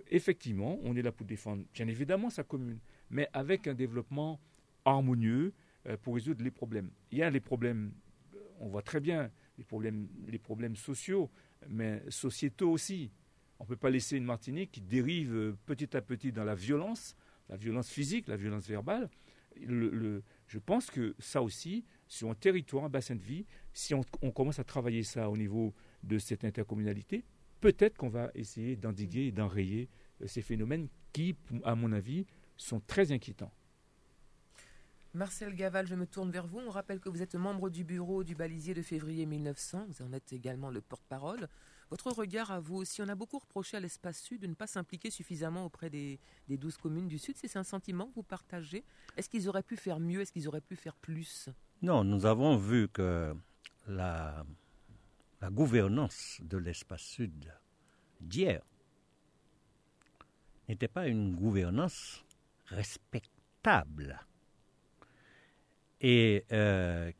effectivement, 0.10 0.80
on 0.84 0.96
est 0.96 1.02
là 1.02 1.12
pour 1.12 1.26
défendre, 1.26 1.64
bien 1.74 1.88
évidemment, 1.88 2.30
sa 2.30 2.44
commune, 2.44 2.80
mais 3.10 3.30
avec 3.34 3.68
un 3.68 3.74
développement 3.74 4.40
harmonieux 4.86 5.54
euh, 5.88 5.98
pour 6.02 6.16
résoudre 6.16 6.44
les 6.44 6.52
problèmes. 6.52 6.90
Il 7.12 7.18
y 7.20 7.24
a 7.24 7.30
les 7.30 7.40
problèmes, 7.40 7.92
euh, 8.36 8.40
on 8.60 8.68
voit 8.68 8.82
très 8.82 9.00
bien, 9.00 9.32
les 9.58 9.64
problèmes, 9.64 10.08
les 10.28 10.40
problèmes 10.40 10.76
sociaux, 10.76 11.30
mais 11.70 12.02
sociétaux 12.10 12.72
aussi. 12.72 13.12
On 13.60 13.64
ne 13.64 13.70
peut 13.70 13.76
pas 13.76 13.90
laisser 13.90 14.18
une 14.18 14.26
Martinique 14.26 14.72
qui 14.72 14.82
dérive 14.82 15.36
euh, 15.36 15.58
petit 15.66 15.96
à 15.96 16.02
petit 16.02 16.32
dans 16.32 16.44
la 16.44 16.56
violence, 16.56 17.16
la 17.50 17.58
violence 17.58 17.90
physique, 17.90 18.28
la 18.28 18.36
violence 18.36 18.68
verbale. 18.68 19.10
je 19.58 20.60
pense 20.60 20.90
que 20.90 21.16
ça 21.20 21.42
aussi, 21.42 21.86
sur 22.08 22.30
un 22.30 22.36
territoire, 22.36 22.86
un 22.86 22.90
bassin 22.90 23.16
de 23.16 23.24
vie, 23.24 23.46
si 23.74 23.94
on 23.94 24.32
commence 24.32 24.60
à 24.60 24.64
travailler 24.64 25.04
ça 25.04 25.30
au 25.30 25.38
niveau 25.38 25.74
de 26.04 26.18
cette 26.18 26.44
intercommunalité, 26.44 27.24
peut-être 27.62 27.98
qu'on 27.98 28.10
va 28.10 28.32
essayer 28.36 28.76
d'endiguer 28.76 29.28
et 29.28 29.32
d'enrayer 29.32 29.90
ces 30.26 30.42
phénomènes 30.42 30.88
qui, 31.14 31.36
à 31.64 31.76
mon 31.76 31.92
avis, 31.92 32.26
sont 32.58 32.80
très 32.80 33.12
inquiétants. 33.12 33.52
Marcel 35.14 35.56
Gaval, 35.56 35.88
je 35.88 35.96
me 35.96 36.06
tourne 36.06 36.30
vers 36.30 36.46
vous. 36.46 36.60
On 36.60 36.70
rappelle 36.70 37.00
que 37.00 37.08
vous 37.08 37.22
êtes 37.22 37.36
membre 37.36 37.70
du 37.70 37.86
bureau 37.86 38.26
du 38.26 38.36
balisier 38.36 38.74
de 38.74 38.82
février 38.82 39.26
1900. 39.26 39.86
Vous 39.88 40.02
en 40.06 40.12
êtes 40.12 40.34
également 40.34 40.70
le 40.70 40.82
porte-parole. 40.82 41.48
Votre 41.90 42.12
regard 42.12 42.52
à 42.52 42.60
vous 42.60 42.76
aussi, 42.76 43.02
on 43.02 43.08
a 43.08 43.16
beaucoup 43.16 43.40
reproché 43.40 43.78
à 43.78 43.80
l'espace 43.80 44.20
sud 44.20 44.42
de 44.42 44.48
ne 44.48 44.56
pas 44.56 44.68
s'impliquer 44.68 45.12
suffisamment 45.12 45.66
auprès 45.66 45.90
des, 45.90 46.20
des 46.50 46.58
12 46.58 46.76
communes 46.78 47.08
du 47.08 47.18
sud. 47.18 47.38
C'est 47.38 47.56
un 47.56 47.64
sentiment 47.64 48.08
que 48.08 48.16
vous 48.16 48.24
partagez 48.24 48.84
Est-ce 49.16 49.30
qu'ils 49.30 49.48
auraient 49.48 49.64
pu 49.64 49.78
faire 49.78 50.02
mieux? 50.02 50.20
Est-ce 50.20 50.34
qu'ils 50.34 50.50
auraient 50.50 50.60
pu 50.60 50.76
faire 50.76 50.96
plus? 50.96 51.48
Non, 51.82 52.04
nous 52.04 52.26
avons 52.26 52.58
vu 52.58 52.90
que 52.90 53.34
la, 53.88 54.46
la 55.40 55.50
gouvernance 55.50 56.42
de 56.44 56.58
l'espace 56.58 57.04
sud 57.04 57.54
d'hier 58.20 58.62
n'était 60.68 60.90
pas 60.90 61.08
une 61.08 61.36
gouvernance 61.36 62.25
respectable. 62.68 64.20
et 66.02 66.46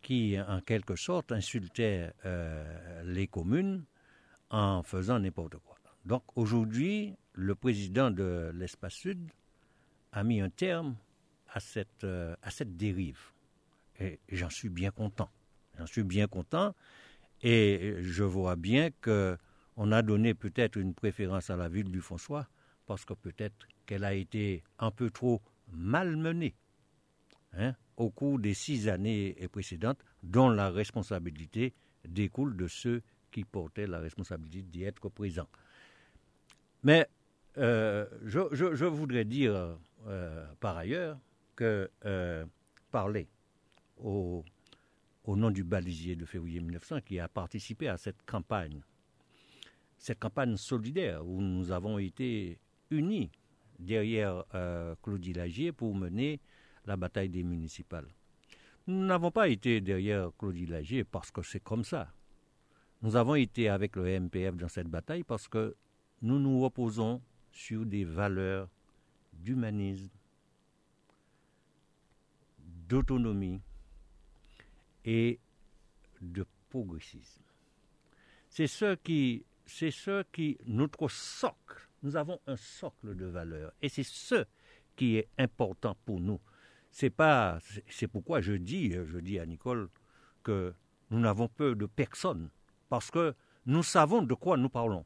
qui, 0.02 0.38
en 0.40 0.62
quelque 0.62 0.96
sorte, 0.96 1.32
insultait 1.32 2.12
les 3.04 3.28
communes 3.28 3.86
en 4.50 4.84
faisant 4.84 5.20
n'importe 5.20 5.58
quoi. 5.58 5.76
Donc 6.06 6.24
aujourd'hui, 6.36 7.16
le 7.34 7.56
président 7.56 8.12
de 8.12 8.52
l'Espace 8.54 8.94
Sud 8.94 9.32
a 10.12 10.24
mis 10.24 10.40
un 10.40 10.50
terme 10.52 10.96
à 11.52 11.60
cette, 11.60 12.04
à 12.04 12.52
cette 12.52 12.78
dérive. 12.78 13.20
Et 14.00 14.20
j'en 14.30 14.50
suis 14.50 14.70
bien 14.70 14.92
content. 14.92 15.30
J'en 15.80 15.88
suis 15.88 16.04
bien 16.04 16.28
content. 16.28 16.76
Et 17.42 17.96
je 18.02 18.24
vois 18.24 18.56
bien 18.56 18.90
qu'on 19.02 19.92
a 19.92 20.02
donné 20.04 20.34
peut-être 20.36 20.78
une 20.78 20.94
préférence 20.94 21.50
à 21.50 21.56
la 21.56 21.70
ville 21.70 21.90
du 21.90 22.02
François 22.02 22.48
parce 22.86 23.04
que 23.04 23.14
peut-être 23.14 23.68
qu'elle 23.86 24.04
a 24.04 24.14
été 24.14 24.64
un 24.80 24.92
peu 24.92 25.10
trop 25.10 25.42
malmenée 25.72 26.56
hein, 27.54 27.74
au 27.98 28.10
cours 28.10 28.40
des 28.40 28.54
six 28.54 28.88
années 28.90 29.36
précédentes, 29.52 30.04
dont 30.24 30.50
la 30.50 30.70
responsabilité 30.70 31.74
découle 32.08 32.56
de 32.56 32.68
ceux 32.68 33.02
qui 33.32 33.44
portaient 33.44 33.88
la 33.88 34.00
responsabilité 34.00 34.62
d'y 34.64 34.84
être 34.84 35.10
présents. 35.10 35.50
Mais 36.84 37.08
euh, 37.58 38.06
je, 38.24 38.86
voudrais 38.86 39.26
dire 39.26 39.78
euh, 40.08 40.46
par 40.60 40.78
ailleurs 40.78 41.18
que 41.56 41.90
euh, 42.06 42.46
parler 42.92 43.28
au, 43.98 44.44
au, 45.24 45.36
nom 45.36 45.52
du 45.52 45.64
balisier 45.64 46.16
de 46.16 46.26
février 46.26 46.60
1900 46.60 47.02
qui 47.02 47.20
a 47.20 47.28
participé 47.28 47.88
à 47.88 47.98
cette 47.98 48.24
campagne, 48.26 48.82
cette 49.98 50.20
campagne 50.20 50.58
solidaire 50.58 51.26
où 51.26 51.42
nous 51.42 51.72
avons 51.72 51.98
été 51.98 52.60
unis 52.92 53.32
derrière 53.80 54.44
Claudie 55.02 55.34
Lagier 55.34 55.72
pour 55.72 55.96
mener 55.96 56.40
la 56.86 56.98
bataille 56.98 57.30
des 57.30 57.44
municipales. 57.44 58.08
Nous 58.88 59.04
n'avons 59.06 59.32
pas 59.32 59.48
été 59.48 59.82
derrière 59.82 60.30
Claudie 60.38 60.68
Lagier 60.68 61.04
parce 61.04 61.32
que 61.32 61.42
c'est 61.42 61.60
comme 61.64 61.84
ça. 61.84 62.14
Nous 63.02 63.16
avons 63.16 63.36
été 63.36 63.70
avec 63.70 63.96
le 63.96 64.20
MPF 64.20 64.56
dans 64.56 64.68
cette 64.68 64.88
bataille 64.88 65.24
parce 65.24 65.48
que 65.48 65.76
nous 66.22 66.40
nous 66.40 66.62
reposons 66.62 67.22
sur 67.52 67.86
des 67.86 68.04
valeurs 68.04 68.70
d'humanisme, 69.34 70.10
d'autonomie 72.88 73.62
et 75.04 75.40
de 76.22 76.46
progressisme. 76.70 77.42
C'est 78.50 78.68
ce 78.68 78.96
qui, 78.96 79.46
c'est 79.66 79.92
ce 79.92 80.24
qui, 80.32 80.58
notre 80.66 81.08
socle, 81.10 81.85
nous 82.04 82.16
avons 82.16 82.40
un 82.48 82.56
socle 82.56 83.16
de 83.16 83.26
valeurs 83.26 83.72
et 83.82 83.90
c'est 83.90 84.04
ce 84.04 84.46
qui 84.96 85.18
est 85.18 85.30
important 85.38 85.98
pour 86.06 86.20
nous. 86.20 86.40
C'est 86.92 87.10
pas, 87.10 87.60
c'est 87.90 88.08
pourquoi 88.08 88.42
je 88.42 88.54
dis, 88.54 88.92
je 88.92 89.18
dis 89.18 89.40
à 89.40 89.46
Nicole 89.46 89.90
que 90.44 90.74
nous 91.10 91.20
n'avons 91.20 91.48
peur 91.48 91.76
de 91.76 91.86
personne 91.86 92.50
parce 92.90 93.12
que 93.12 93.36
nous 93.66 93.84
savons 93.84 94.22
de 94.22 94.34
quoi 94.34 94.58
nous 94.58 94.70
parlons. 94.70 95.06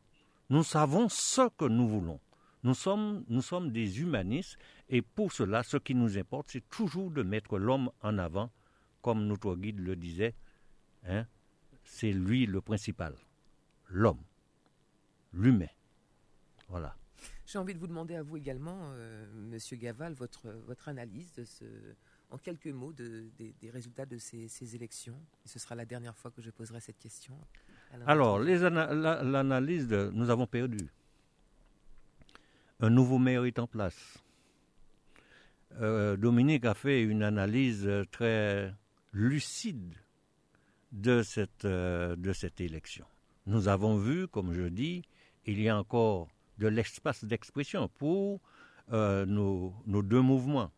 Nous 0.50 0.64
savons 0.64 1.10
ce 1.10 1.50
que 1.58 1.66
nous 1.66 1.88
voulons. 1.88 2.20
Nous 2.64 2.74
sommes, 2.74 3.24
nous 3.30 3.42
sommes 3.42 3.72
des 3.72 4.02
humanistes 4.02 4.58
et 4.90 5.02
pour 5.02 5.32
cela, 5.32 5.64
ce 5.64 5.78
qui 5.78 5.96
nous 5.96 6.18
importe, 6.18 6.52
c'est 6.52 6.68
toujours 6.70 7.10
de 7.10 7.24
mettre 7.24 7.58
l'homme 7.58 7.90
en 8.02 8.18
avant, 8.18 8.52
comme 9.02 9.26
notre 9.28 9.56
guide 9.56 9.80
le 9.80 9.96
disait. 9.96 10.36
Hein, 11.08 11.26
c'est 11.84 12.12
lui 12.12 12.46
le 12.46 12.60
principal, 12.60 13.16
l'homme, 13.88 14.22
l'humain. 15.32 15.68
Voilà. 16.70 16.96
J'ai 17.46 17.58
envie 17.58 17.74
de 17.74 17.80
vous 17.80 17.88
demander 17.88 18.16
à 18.16 18.24
vous 18.24 18.38
également, 18.38 18.78
euh, 18.94 19.26
Monsieur 19.34 19.76
Gaval, 19.76 20.14
votre, 20.14 20.50
votre 20.68 20.88
analyse 20.88 21.34
de 21.34 21.44
ce, 21.44 21.66
en 22.30 22.38
quelques 22.38 22.68
mots 22.68 22.94
de, 22.94 23.26
des, 23.38 23.70
résultats 23.70 24.06
de 24.06 24.18
ces, 24.18 24.48
ces 24.48 24.76
élections. 24.76 25.20
Et 25.46 25.48
ce 25.48 25.60
sera 25.60 25.76
la 25.76 25.86
dernière 25.86 26.16
fois 26.16 26.32
que 26.32 26.42
je 26.42 26.52
poserai 26.52 26.80
cette 26.80 27.00
question. 27.00 27.36
Alors, 28.06 28.40
l'analyse 28.40 29.88
de 29.88 30.12
nous 30.14 30.30
avons 30.30 30.46
perdu. 30.46 30.78
Un 32.80 32.90
nouveau 32.92 33.18
maire 33.18 33.46
est 33.46 33.60
en 33.60 33.68
place. 33.68 34.20
Euh, 35.82 36.18
Dominique 36.18 36.66
a 36.66 36.74
fait 36.74 37.02
une 37.02 37.24
analyse 37.24 37.90
très 38.12 38.74
lucide 39.12 39.96
de 40.92 41.24
cette, 41.24 41.66
euh, 41.66 42.16
de 42.16 42.32
cette 42.34 42.62
élection. 42.62 43.06
Nous 43.46 43.68
avons 43.68 43.98
vu, 43.98 44.28
comme 44.28 44.54
je 44.54 44.64
dis, 44.64 45.04
il 45.46 45.62
y 45.62 45.70
a 45.70 45.78
encore 45.78 46.28
de 46.60 46.68
l'espace 46.68 47.24
d'expression 47.24 47.88
pour 47.88 48.42
euh, 48.92 49.26
nos, 49.26 49.74
deux 49.88 50.22
mouvements, 50.22 50.72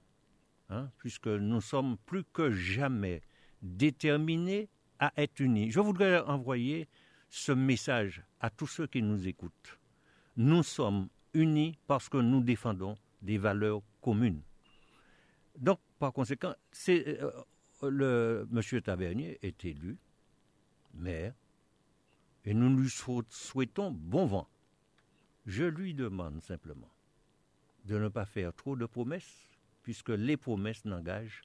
hein, 0.70 0.90
puisque 1.00 1.28
nous 1.28 1.60
sommes 1.60 1.98
plus 2.06 2.24
que 2.32 2.52
jamais 2.52 3.22
déterminés 3.62 4.70
à 5.00 5.12
être 5.18 5.40
unis. 5.40 5.72
Je 5.72 5.80
voudrais 5.80 6.20
envoyer 6.20 6.88
ce 7.30 7.52
message 7.52 8.24
à 8.40 8.50
tous 8.50 8.68
ceux 8.68 8.88
qui 8.88 9.02
nous 9.02 9.28
écoutent. 9.28 9.80
Nous 10.38 10.64
sommes 10.64 11.10
unis 11.34 11.78
parce 11.88 12.10
que 12.10 12.18
nous 12.18 12.42
défendons 12.42 12.96
des 13.22 13.38
valeurs 13.38 13.82
communes. 14.02 14.42
Donc, 15.58 15.80
par 16.00 16.14
conséquent, 16.14 16.54
euh, 16.90 17.32
le 17.84 18.48
monsieur 18.52 18.82
Tavernier 18.82 19.40
est 19.42 19.66
élu 19.66 19.98
maire 20.94 21.34
et 22.46 22.54
nous 22.54 22.76
lui 22.76 22.90
souhaitons 22.90 23.92
bon 23.92 24.26
vent. 24.26 24.48
Je 25.46 25.64
lui 25.64 25.94
demande 25.94 26.42
simplement 26.42 26.90
de 27.86 27.98
ne 27.98 28.10
pas 28.10 28.26
faire 28.26 28.54
trop 28.54 28.76
de 28.76 28.86
promesses, 28.86 29.48
puisque 29.84 30.10
les 30.10 30.38
promesses 30.38 30.86
n'engagent 30.86 31.42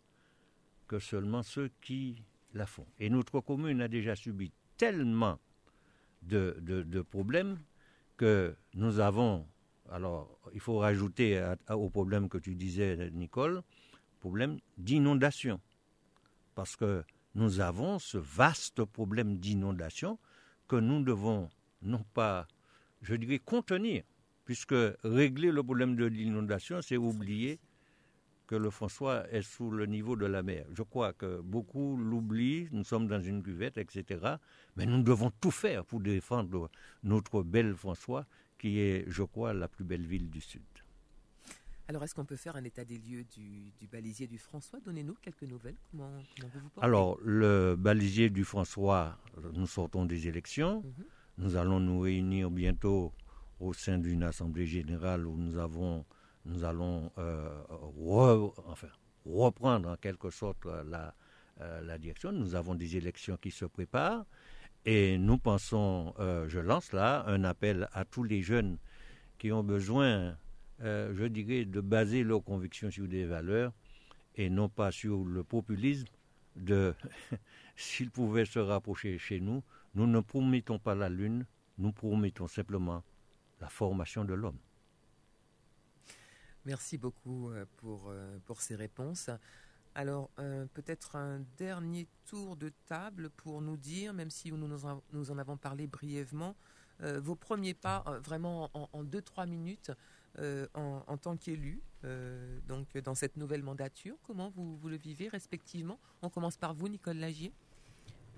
que 0.86 0.98
seulement 0.98 1.42
ceux 1.42 1.70
qui 1.80 2.22
la 2.52 2.66
font. 2.66 2.86
Et 2.98 3.10
notre 3.10 3.40
commune 3.40 3.80
a 3.80 3.88
déjà 3.88 4.14
subi 4.14 4.52
tellement 4.76 5.38
de, 6.22 7.02
problèmes 7.10 7.58
que 8.16 8.54
nous 8.74 9.00
avons. 9.00 9.46
Alors, 9.90 10.38
il 10.52 10.60
faut 10.60 10.78
rajouter 10.78 11.54
au 11.70 11.88
problème 11.90 12.28
que 12.28 12.38
tu 12.38 12.54
disais, 12.54 13.10
Nicole, 13.12 13.62
problème 14.20 14.58
d'inondation. 14.78 15.60
Parce 16.54 16.76
que 16.76 17.04
nous 17.34 17.60
avons 17.60 17.98
ce 17.98 18.18
vaste 18.18 18.84
problème 18.84 19.38
d'inondation 19.38 20.18
que 20.68 20.76
nous 20.76 21.02
devons 21.02 21.48
non 21.82 22.04
pas, 22.14 22.48
je 23.02 23.14
dirais, 23.14 23.38
contenir, 23.38 24.02
puisque 24.44 24.74
régler 25.04 25.50
le 25.50 25.62
problème 25.62 25.96
de 25.96 26.04
l'inondation, 26.06 26.80
c'est 26.82 26.96
oublier 26.96 27.58
que 28.46 28.54
le 28.54 28.70
François 28.70 29.28
est 29.32 29.42
sous 29.42 29.70
le 29.70 29.86
niveau 29.86 30.16
de 30.16 30.26
la 30.26 30.42
mer. 30.42 30.66
Je 30.72 30.82
crois 30.82 31.12
que 31.12 31.40
beaucoup 31.40 31.96
l'oublient, 31.96 32.68
nous 32.70 32.84
sommes 32.84 33.08
dans 33.08 33.20
une 33.20 33.42
cuvette, 33.42 33.76
etc. 33.76 34.36
Mais 34.76 34.86
nous 34.86 35.02
devons 35.02 35.30
tout 35.40 35.50
faire 35.50 35.84
pour 35.84 36.00
défendre 36.00 36.70
notre 37.02 37.42
belle 37.42 37.74
François, 37.74 38.24
qui 38.58 38.78
est, 38.78 39.04
je 39.08 39.22
crois, 39.24 39.52
la 39.52 39.68
plus 39.68 39.84
belle 39.84 40.06
ville 40.06 40.30
du 40.30 40.40
Sud. 40.40 40.62
Alors, 41.88 42.02
est-ce 42.02 42.14
qu'on 42.14 42.24
peut 42.24 42.36
faire 42.36 42.56
un 42.56 42.64
état 42.64 42.84
des 42.84 42.98
lieux 42.98 43.24
du, 43.24 43.72
balisier 43.90 44.26
du 44.26 44.38
François? 44.38 44.80
Donnez-nous 44.80 45.14
quelques 45.22 45.44
nouvelles. 45.44 45.76
Comment, 45.92 46.10
vous 46.40 46.80
Alors, 46.80 47.18
le 47.22 47.76
balisier 47.76 48.28
du 48.28 48.44
François, 48.44 49.16
nous 49.52 49.68
sortons 49.68 50.04
des 50.04 50.26
élections. 50.26 50.82
Mhm. 50.82 51.04
Nous 51.38 51.56
allons 51.56 51.80
nous 51.80 52.00
réunir 52.00 52.50
bientôt 52.50 53.12
au 53.60 53.74
sein 53.74 53.98
d'une 53.98 54.22
assemblée 54.22 54.66
générale 54.66 55.26
où 55.26 55.36
nous 55.36 55.58
allons 55.58 57.12
euh, 57.18 57.62
reprendre 59.26 59.90
en 59.90 59.96
quelque 59.96 60.30
sorte 60.30 60.64
la, 60.64 61.14
euh, 61.60 61.82
la, 61.82 61.98
direction. 61.98 62.32
Nous 62.32 62.54
avons 62.54 62.74
des 62.74 62.96
élections 62.96 63.36
qui 63.36 63.50
se 63.50 63.66
préparent 63.66 64.24
et 64.86 65.18
nous 65.18 65.36
pensons, 65.36 66.14
euh, 66.20 66.48
je 66.48 66.58
lance 66.58 66.92
là 66.92 67.24
un 67.26 67.44
appel 67.44 67.88
à 67.92 68.06
tous 68.06 68.22
les 68.22 68.40
jeunes 68.40 68.78
qui 69.36 69.52
ont 69.52 69.64
besoin, 69.64 70.36
je 70.80 71.26
dirais, 71.26 71.66
de 71.66 71.82
baser 71.82 72.24
leurs 72.24 72.42
convictions 72.44 72.90
sur 72.90 73.06
des 73.06 73.26
valeurs 73.26 73.72
et 74.36 74.48
non 74.48 74.70
pas 74.70 74.90
sur 74.90 75.22
le 75.24 75.44
populisme. 75.44 76.06
De, 76.56 76.94
s'ils 77.76 78.10
pouvaient 78.10 78.46
se 78.46 78.58
rapprocher 78.58 79.18
chez 79.18 79.40
nous, 79.40 79.62
nous 79.94 80.06
ne 80.06 80.20
promettons 80.20 80.78
pas 80.78 80.94
la 80.94 81.08
lune, 81.08 81.46
nous 81.78 81.92
promettons 81.92 82.48
simplement 82.48 83.02
la 83.60 83.68
formation 83.68 84.24
de 84.24 84.34
l'homme. 84.34 84.58
Merci 86.66 86.98
beaucoup 86.98 87.50
euh, 87.50 87.64
pour, 87.76 88.08
euh, 88.08 88.38
pour 88.44 88.60
ces 88.60 88.74
réponses. 88.74 89.30
Alors, 89.94 90.30
euh, 90.40 90.66
peut-être 90.74 91.14
un 91.14 91.40
dernier 91.56 92.08
tour 92.26 92.56
de 92.56 92.70
table 92.86 93.30
pour 93.30 93.62
nous 93.62 93.76
dire, 93.76 94.12
même 94.12 94.30
si 94.30 94.50
nous, 94.50 94.68
nous 95.12 95.30
en 95.30 95.38
avons 95.38 95.56
parlé 95.56 95.86
brièvement, 95.86 96.56
vos 97.00 97.36
premiers 97.36 97.74
pas, 97.74 98.02
vraiment 98.24 98.70
en, 98.72 99.04
deux, 99.04 99.20
trois 99.20 99.44
minutes, 99.44 99.92
en, 100.74 101.02
en, 101.06 101.16
tant 101.16 101.36
qu'élu, 101.36 101.80
donc 102.68 102.96
dans 102.98 103.14
cette 103.14 103.36
nouvelle 103.36 103.62
mandature. 103.62 104.16
Comment 104.26 104.50
vous, 104.50 104.78
le 104.88 104.96
vivez 104.96 105.28
respectivement? 105.28 105.98
On 106.22 106.28
commence 106.28 106.56
par 106.56 106.74
vous, 106.74 106.88
Nicole 106.88 107.16
Lagier. 107.18 107.52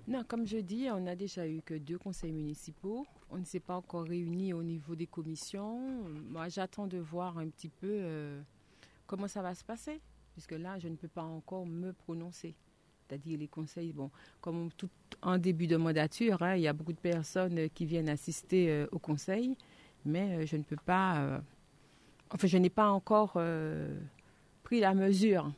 Non, 0.07 0.23
comme 0.23 0.47
je 0.47 0.57
dis, 0.57 0.87
on 0.91 1.01
n'a 1.01 1.15
déjà 1.15 1.47
eu 1.47 1.61
que 1.61 1.75
deux 1.75 1.99
conseils 1.99 2.31
municipaux. 2.31 3.05
On 3.29 3.37
ne 3.37 3.45
s'est 3.45 3.59
pas 3.59 3.75
encore 3.75 4.05
réunis 4.05 4.53
au 4.53 4.63
niveau 4.63 4.95
des 4.95 5.05
commissions. 5.05 5.79
Moi, 6.29 6.49
j'attends 6.49 6.87
de 6.87 6.97
voir 6.97 7.37
un 7.37 7.47
petit 7.49 7.69
peu 7.69 7.87
euh, 7.87 8.41
comment 9.05 9.27
ça 9.27 9.43
va 9.43 9.53
se 9.53 9.63
passer, 9.63 10.01
puisque 10.33 10.53
là, 10.53 10.79
je 10.79 10.87
ne 10.87 10.95
peux 10.95 11.07
pas 11.07 11.21
encore 11.21 11.67
me 11.67 11.93
prononcer. 11.93 12.55
c'est-à-dire 13.07 13.37
les 13.37 13.47
conseils, 13.47 13.93
bon, 13.93 14.09
comme 14.41 14.71
tout 14.71 14.89
en 15.21 15.37
début 15.37 15.67
de 15.67 15.77
mandature, 15.77 16.41
hein, 16.41 16.55
il 16.55 16.61
y 16.61 16.67
a 16.67 16.73
beaucoup 16.73 16.93
de 16.93 16.99
personnes 16.99 17.69
qui 17.69 17.85
viennent 17.85 18.09
assister 18.09 18.69
euh, 18.71 18.87
au 18.91 18.99
conseil, 18.99 19.55
mais 20.05 20.37
euh, 20.37 20.45
je 20.45 20.55
ne 20.57 20.63
peux 20.63 20.77
pas, 20.77 21.19
euh, 21.21 21.39
enfin, 22.31 22.47
je 22.47 22.57
n'ai 22.57 22.69
pas 22.69 22.89
encore 22.89 23.39
pris 24.63 24.79
la 24.79 24.93
mesure. 24.93 25.51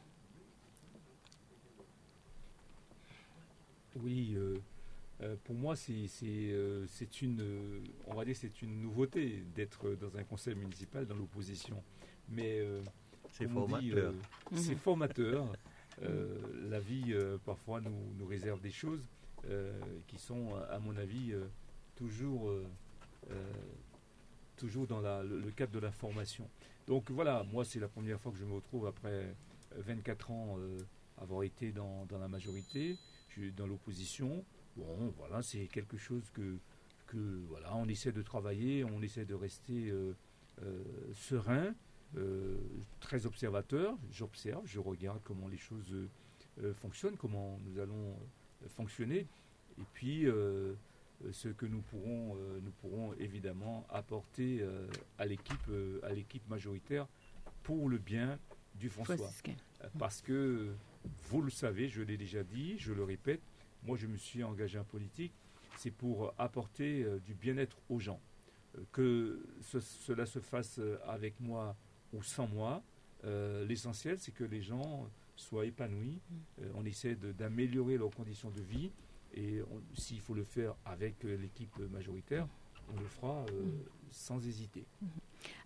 Oui, 4.04 4.38
pour 5.44 5.56
moi, 5.56 5.76
c'est 5.76 7.22
une, 7.22 7.84
on 8.08 8.14
va 8.16 8.26
dire, 8.26 8.36
c'est 8.36 8.62
une 8.62 8.82
nouveauté 8.82 9.44
d'être 9.56 9.92
dans 9.96 10.18
un 10.18 10.24
conseil 10.24 10.56
municipal 10.56 11.06
dans 11.06 11.16
l'opposition, 11.16 11.84
mais 12.30 12.66
c'est 13.32 13.48
formateur. 13.48 14.14
C'est 14.54 14.76
formateur. 14.76 15.48
Euh, 16.04 16.38
la 16.70 16.80
vie 16.80 17.14
euh, 17.14 17.38
parfois 17.46 17.82
nous, 17.82 18.14
nous, 18.18 18.26
réserve 18.26 18.60
des 18.62 18.72
choses 18.72 19.06
euh, 19.50 19.72
qui 20.08 20.18
sont, 20.18 20.56
à 20.70 20.80
mon 20.80 20.96
avis, 20.98 21.34
toujours, 21.96 22.52
toujours 24.62 24.88
dans 24.88 25.02
le, 25.02 25.52
cadre 25.56 25.74
de 25.74 25.80
la 25.80 25.92
formation. 25.92 26.48
Donc 26.88 27.10
voilà, 27.12 27.44
moi 27.52 27.66
c'est 27.66 27.80
la 27.80 27.88
première 27.88 28.20
fois 28.20 28.32
que 28.32 28.38
je 28.38 28.46
me 28.46 28.54
retrouve 28.54 28.86
après 28.88 29.36
24 29.76 30.32
ans 30.32 30.58
avoir 31.22 31.44
été 31.44 31.72
dans, 31.72 32.08
la 32.12 32.28
majorité, 32.28 32.98
dans 33.58 33.68
l'opposition. 33.68 34.44
Bon, 34.78 35.14
voilà, 35.18 35.42
c'est 35.42 35.68
quelque 35.68 35.98
chose 35.98 36.24
que, 36.34 36.58
voilà, 37.50 37.76
on 37.76 37.88
essaie 37.88 38.12
de 38.12 38.22
travailler, 38.22 38.84
on 38.84 39.02
essaie 39.02 39.26
de 39.26 39.36
rester 39.36 39.94
serein. 41.14 41.74
Euh, 42.18 42.58
très 43.00 43.26
observateur. 43.26 43.98
J'observe, 44.12 44.62
je 44.66 44.80
regarde 44.80 45.22
comment 45.24 45.48
les 45.48 45.58
choses 45.58 45.94
euh, 46.62 46.74
fonctionnent, 46.74 47.16
comment 47.16 47.58
nous 47.66 47.80
allons 47.80 48.18
euh, 48.64 48.68
fonctionner. 48.68 49.28
Et 49.80 49.84
puis, 49.94 50.26
ce 51.32 51.50
que 51.50 51.66
nous 51.66 51.82
pourrons, 51.82 52.36
nous 52.62 52.72
pourrons 52.72 53.14
évidemment 53.14 53.86
apporter 53.90 54.66
à 55.18 55.26
l'équipe, 55.26 55.72
à 56.04 56.14
l'équipe 56.14 56.48
majoritaire 56.50 57.08
pour 57.64 57.90
le 57.90 57.98
bien 57.98 58.40
du 58.76 58.90
François. 58.90 59.30
Parce 60.00 60.22
que 60.22 60.74
vous 61.30 61.42
le 61.42 61.52
savez, 61.52 61.90
je 61.90 62.02
l'ai 62.02 62.18
déjà 62.18 62.44
dit, 62.44 62.78
je 62.78 62.94
le 62.94 63.04
répète, 63.04 63.42
moi 63.84 63.98
je 63.98 64.08
me 64.08 64.18
suis 64.18 64.44
engagé 64.44 64.80
en 64.80 64.84
politique, 64.84 65.34
c'est 65.78 65.92
pour 65.92 66.34
apporter 66.38 67.06
du 67.26 67.34
bien-être 67.34 67.78
aux 67.90 68.00
gens. 68.00 68.20
que 68.92 69.44
cela 69.62 70.26
se 70.26 70.40
fasse 70.40 70.80
avec 71.06 71.40
moi 71.40 71.76
ou 72.14 72.24
sans 72.24 72.48
moi. 72.48 72.84
Euh, 73.24 73.66
l'essentiel, 73.66 74.18
c'est 74.20 74.32
que 74.32 74.44
les 74.44 74.62
gens 74.62 75.10
soient 75.36 75.66
épanouis. 75.66 76.20
Mm. 76.30 76.36
Euh, 76.64 76.72
on 76.76 76.86
essaie 76.86 77.16
d'améliorer 77.16 77.98
leurs 77.98 78.12
conditions 78.12 78.50
de 78.50 78.62
vie. 78.62 78.92
Et 79.34 79.62
s'il 79.94 80.20
faut 80.20 80.34
le 80.34 80.44
faire 80.44 80.76
avec 80.86 81.24
euh, 81.26 81.38
l'équipe 81.38 81.78
majoritaire, 81.92 82.48
on 82.94 83.00
le 83.00 83.06
fera 83.06 83.44
mm. 83.44 83.72
sans 84.12 84.46
hésiter. 84.46 84.86
Mm. 85.02 85.08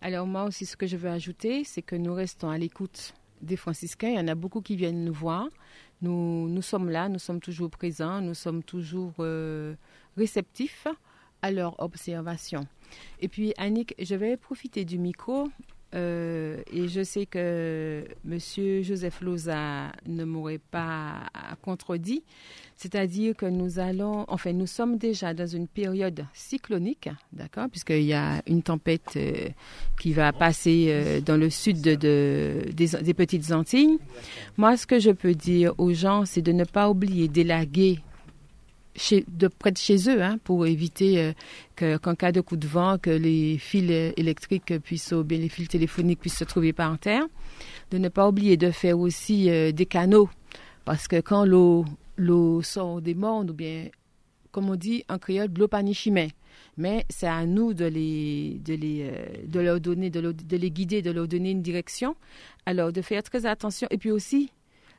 Alors 0.01 0.27
moi 0.27 0.43
aussi, 0.43 0.65
ce 0.65 0.77
que 0.77 0.87
je 0.87 0.97
veux 0.97 1.09
ajouter, 1.09 1.63
c'est 1.63 1.81
que 1.81 1.95
nous 1.95 2.13
restons 2.13 2.49
à 2.49 2.57
l'écoute 2.57 3.13
des 3.41 3.57
franciscains. 3.57 4.09
Il 4.09 4.15
y 4.15 4.19
en 4.19 4.27
a 4.27 4.35
beaucoup 4.35 4.61
qui 4.61 4.75
viennent 4.75 5.03
nous 5.03 5.13
voir. 5.13 5.47
Nous, 6.01 6.47
nous 6.49 6.61
sommes 6.61 6.89
là, 6.89 7.09
nous 7.09 7.19
sommes 7.19 7.39
toujours 7.39 7.69
présents, 7.69 8.21
nous 8.21 8.33
sommes 8.33 8.63
toujours 8.63 9.13
réceptifs 10.17 10.87
à 11.41 11.51
leur 11.51 11.79
observation. 11.79 12.67
Et 13.19 13.27
puis, 13.27 13.53
Annick, 13.57 13.95
je 13.99 14.15
vais 14.15 14.37
profiter 14.37 14.85
du 14.85 14.97
micro 14.97 15.49
euh, 15.95 16.57
et 16.71 16.87
je 16.87 17.03
sais 17.03 17.25
que 17.25 18.03
M. 18.29 18.83
Joseph 18.83 19.21
Loza 19.21 19.91
ne 20.07 20.25
m'aurait 20.25 20.59
pas 20.59 21.29
contredit, 21.61 22.23
c'est-à-dire 22.75 23.35
que 23.35 23.45
nous 23.45 23.79
allons, 23.79 24.25
enfin, 24.27 24.51
nous 24.51 24.67
sommes 24.67 24.97
déjà 24.97 25.33
dans 25.33 25.47
une 25.47 25.67
période 25.67 26.25
cyclonique, 26.33 27.09
d'accord, 27.31 27.67
puisqu'il 27.69 28.03
y 28.03 28.13
a 28.13 28.41
une 28.47 28.61
tempête 28.61 29.13
euh, 29.15 29.49
qui 29.99 30.11
va 30.11 30.33
passer 30.33 30.87
euh, 30.89 31.21
dans 31.21 31.37
le 31.37 31.49
sud 31.49 31.81
de, 31.81 32.65
des, 32.73 32.87
des, 32.87 33.13
petites 33.13 33.51
Antilles. 33.51 33.97
Moi, 34.57 34.75
ce 34.75 34.85
que 34.85 34.99
je 34.99 35.11
peux 35.11 35.33
dire 35.33 35.73
aux 35.77 35.93
gens, 35.93 36.25
c'est 36.25 36.41
de 36.41 36.51
ne 36.51 36.65
pas 36.65 36.89
oublier 36.89 37.29
d'élaguer 37.29 37.99
de 39.27 39.47
près 39.47 39.71
de 39.71 39.77
chez 39.77 40.09
eux 40.09 40.21
hein, 40.21 40.37
pour 40.43 40.65
éviter 40.65 41.19
euh, 41.19 41.33
que, 41.75 41.97
qu'en 41.97 42.15
cas 42.15 42.31
de 42.31 42.41
coup 42.41 42.57
de 42.57 42.67
vent, 42.67 42.97
que 42.97 43.09
les 43.09 43.57
fils 43.57 44.13
électriques 44.17 44.77
puissent, 44.79 45.11
ou 45.11 45.23
bien 45.23 45.37
les 45.37 45.49
fils 45.49 45.67
téléphoniques 45.67 46.19
puissent 46.19 46.37
se 46.37 46.43
trouver 46.43 46.73
par 46.73 46.97
terre. 46.97 47.25
De 47.91 47.97
ne 47.97 48.09
pas 48.09 48.27
oublier 48.27 48.57
de 48.57 48.71
faire 48.71 48.99
aussi 48.99 49.49
euh, 49.49 49.71
des 49.71 49.85
canaux 49.85 50.29
parce 50.85 51.07
que 51.07 51.19
quand 51.19 51.45
l'eau, 51.45 51.83
l'eau 52.15 52.61
sort 52.61 53.01
des 53.01 53.15
mondes, 53.15 53.49
ou 53.49 53.53
bien, 53.53 53.89
comme 54.51 54.69
on 54.69 54.75
dit 54.75 55.03
en 55.09 55.17
créole, 55.17 55.51
de 55.51 55.59
l'eau 55.59 55.67
panichimée. 55.67 56.31
Mais 56.77 57.05
c'est 57.09 57.27
à 57.27 57.45
nous 57.45 57.73
de 57.73 57.85
les, 57.85 58.61
de 58.63 58.75
les, 58.75 59.09
euh, 59.11 59.25
de 59.47 59.59
leur 59.59 59.81
donner, 59.81 60.09
de 60.09 60.57
les 60.57 60.71
guider, 60.71 61.01
de 61.01 61.11
leur 61.11 61.27
donner 61.27 61.51
une 61.51 61.63
direction. 61.63 62.15
Alors, 62.65 62.93
de 62.93 63.01
faire 63.01 63.23
très 63.23 63.45
attention 63.47 63.87
et 63.89 63.97
puis 63.97 64.11
aussi 64.11 64.51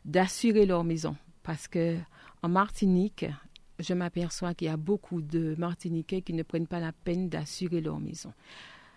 d'assurer 0.05 0.67
leur 0.67 0.83
maison. 0.85 1.17
Parce 1.45 1.69
que 1.69 1.97
en 2.43 2.49
Martinique, 2.49 3.27
je 3.79 3.95
m'aperçois 3.95 4.55
qu'il 4.55 4.69
y 4.69 4.71
a 4.71 4.77
beaucoup 4.77 5.21
de 5.21 5.55
Martiniquais 5.59 6.23
qui 6.23 6.33
ne 6.33 6.43
prennent 6.43 6.67
pas 6.67 6.81
la 6.81 6.93
peine 6.93 7.29
d'assurer 7.29 7.81
leur 7.81 8.01
maison. 8.01 8.33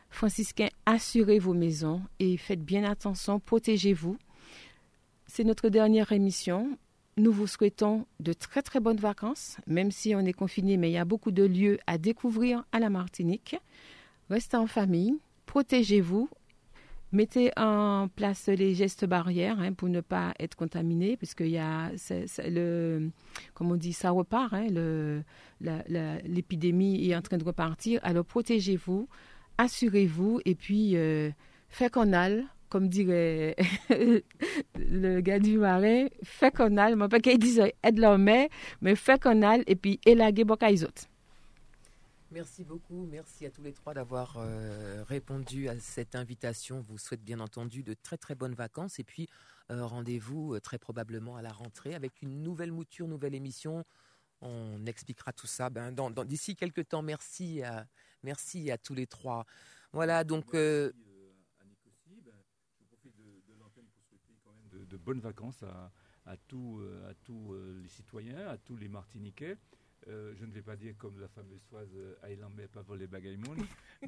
Franciscains, 0.09 0.69
assurez 0.85 1.39
vos 1.39 1.53
maisons 1.53 2.01
et 2.19 2.37
faites 2.37 2.63
bien 2.63 2.83
attention, 2.83 3.39
protégez-vous. 3.39 4.17
C'est 5.27 5.43
notre 5.43 5.69
dernière 5.69 6.11
émission. 6.11 6.77
Nous 7.17 7.31
vous 7.31 7.47
souhaitons 7.47 8.07
de 8.19 8.33
très 8.33 8.61
très 8.61 8.79
bonnes 8.79 8.97
vacances, 8.97 9.57
même 9.67 9.91
si 9.91 10.15
on 10.15 10.21
est 10.21 10.33
confiné, 10.33 10.77
mais 10.77 10.89
il 10.89 10.93
y 10.93 10.97
a 10.97 11.05
beaucoup 11.05 11.31
de 11.31 11.43
lieux 11.43 11.77
à 11.85 11.97
découvrir 11.97 12.65
à 12.71 12.79
la 12.79 12.89
Martinique. 12.89 13.55
Restez 14.29 14.57
en 14.57 14.67
famille, 14.67 15.19
protégez-vous 15.45 16.29
Mettez 17.11 17.51
en 17.57 18.07
place 18.07 18.47
les 18.47 18.75
gestes 18.75 19.05
barrières 19.05 19.59
hein, 19.59 19.73
pour 19.73 19.89
ne 19.89 19.99
pas 19.99 20.33
être 20.39 20.55
contaminé, 20.55 21.17
puisque 21.17 21.41
y 21.41 21.57
a 21.57 21.89
le, 22.45 23.09
comme 23.55 23.71
on 23.71 23.75
dit, 23.75 23.93
ça 23.93 24.11
repart. 24.11 24.53
Hein, 24.53 24.67
l'épidémie 25.59 27.09
est 27.09 27.15
en 27.15 27.21
train 27.21 27.37
de 27.37 27.43
repartir. 27.43 27.99
Alors 28.03 28.25
protégez-vous, 28.25 29.09
assurez-vous, 29.57 30.41
et 30.45 30.53
puis 30.53 30.95
euh, 30.97 31.31
fait 31.67 31.91
qu'on 31.91 32.13
aille, 32.13 32.45
comme 32.69 32.87
dirait 32.87 33.55
le 34.75 35.21
gars 35.21 35.39
du 35.39 35.57
marais, 35.57 36.11
fait 36.23 36.55
qu'on 36.55 36.77
aille. 36.77 36.95
Mais 36.95 37.07
pas 37.07 37.19
qu'il 37.19 37.39
dise 37.39 37.59
aide 37.81 37.97
l'homme, 37.97 38.29
mais 38.81 38.95
fait 38.95 39.19
qu'on 39.19 39.41
aille, 39.41 39.63
et 39.65 39.75
puis 39.75 39.99
beaucoup 40.45 40.65
les 40.65 40.83
autres. 40.83 41.09
Merci 42.31 42.63
beaucoup. 42.63 43.07
Merci 43.07 43.47
à 43.47 43.49
tous 43.49 43.63
les 43.63 43.73
trois 43.73 43.95
d'avoir 43.95 44.37
euh, 44.37 45.03
répondu 45.03 45.67
à 45.67 45.79
cette 45.79 46.13
invitation. 46.13 46.79
Vous 46.81 46.99
souhaite 46.99 47.23
bien 47.23 47.39
entendu 47.39 47.81
de 47.81 47.95
très 47.95 48.17
très 48.17 48.35
bonnes 48.35 48.53
vacances 48.53 48.99
et 48.99 49.03
puis 49.03 49.27
euh, 49.71 49.83
rendez-vous 49.83 50.53
euh, 50.53 50.59
très 50.59 50.77
probablement 50.77 51.37
à 51.37 51.41
la 51.41 51.51
rentrée 51.51 51.95
avec 51.95 52.21
une 52.21 52.43
nouvelle 52.43 52.71
mouture, 52.71 53.07
nouvelle 53.07 53.33
émission. 53.33 53.83
On 54.41 54.85
expliquera 54.85 55.33
tout 55.33 55.47
ça 55.47 55.71
ben, 55.71 55.91
dans, 55.91 56.11
d'ici 56.23 56.55
quelques 56.55 56.87
temps. 56.87 57.01
Merci 57.01 57.63
à, 57.63 57.87
merci 58.21 58.69
à 58.69 58.77
tous 58.77 58.93
les 58.93 59.07
trois. 59.07 59.45
Voilà 59.91 60.23
donc. 60.23 60.53
Merci, 60.53 61.01
Annick 61.61 61.79
aussi. 61.87 62.21
Ben, 62.21 62.35
je 62.79 62.85
profite 62.85 63.15
de, 63.17 63.53
l'antenne 63.59 63.87
pour 63.87 64.03
souhaiter 64.03 64.37
quand 64.43 64.53
même 64.53 64.85
de, 64.85 64.97
bonnes 64.97 65.19
vacances 65.19 65.63
à, 65.63 65.91
à 66.27 66.33
à 66.33 66.37
tous 66.37 67.55
les 67.81 67.89
citoyens, 67.89 68.49
à 68.49 68.57
tous 68.59 68.77
les 68.77 68.87
Martiniquais. 68.87 69.57
Euh, 70.09 70.33
je 70.35 70.45
ne 70.45 70.51
vais 70.51 70.61
pas 70.61 70.75
dire 70.75 70.95
comme 70.97 71.19
la 71.19 71.27
fameuse 71.27 71.61
phrase 71.69 71.89
Island 72.27 72.51
mais 72.55 72.67
pas 72.67 72.81
voler 72.81 73.07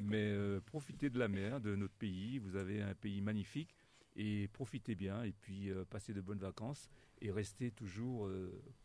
mais 0.00 0.32
euh, 0.32 0.60
profitez 0.60 1.10
de 1.10 1.18
la 1.18 1.28
mer, 1.28 1.60
de 1.60 1.76
notre 1.76 1.94
pays. 1.94 2.38
Vous 2.38 2.56
avez 2.56 2.82
un 2.82 2.94
pays 2.94 3.20
magnifique 3.20 3.76
et 4.16 4.48
profitez 4.48 4.94
bien 4.94 5.22
et 5.22 5.32
puis 5.32 5.70
euh, 5.70 5.84
passez 5.84 6.12
de 6.12 6.20
bonnes 6.20 6.40
vacances 6.40 6.88
et 7.20 7.30
restez 7.30 7.70
toujours, 7.70 8.28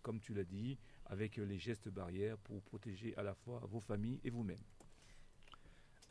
comme 0.04 0.20
tu 0.20 0.36
l'as 0.36 0.44
dit, 0.44 0.78
avec 1.08 1.38
les 1.38 1.58
gestes 1.58 1.90
barrières 1.90 2.38
pour 2.38 2.62
protéger 2.62 3.18
à 3.18 3.24
la 3.24 3.34
fois 3.34 3.60
vos 3.66 3.80
familles 3.80 4.20
et 4.24 4.30
vous-même. 4.30 4.62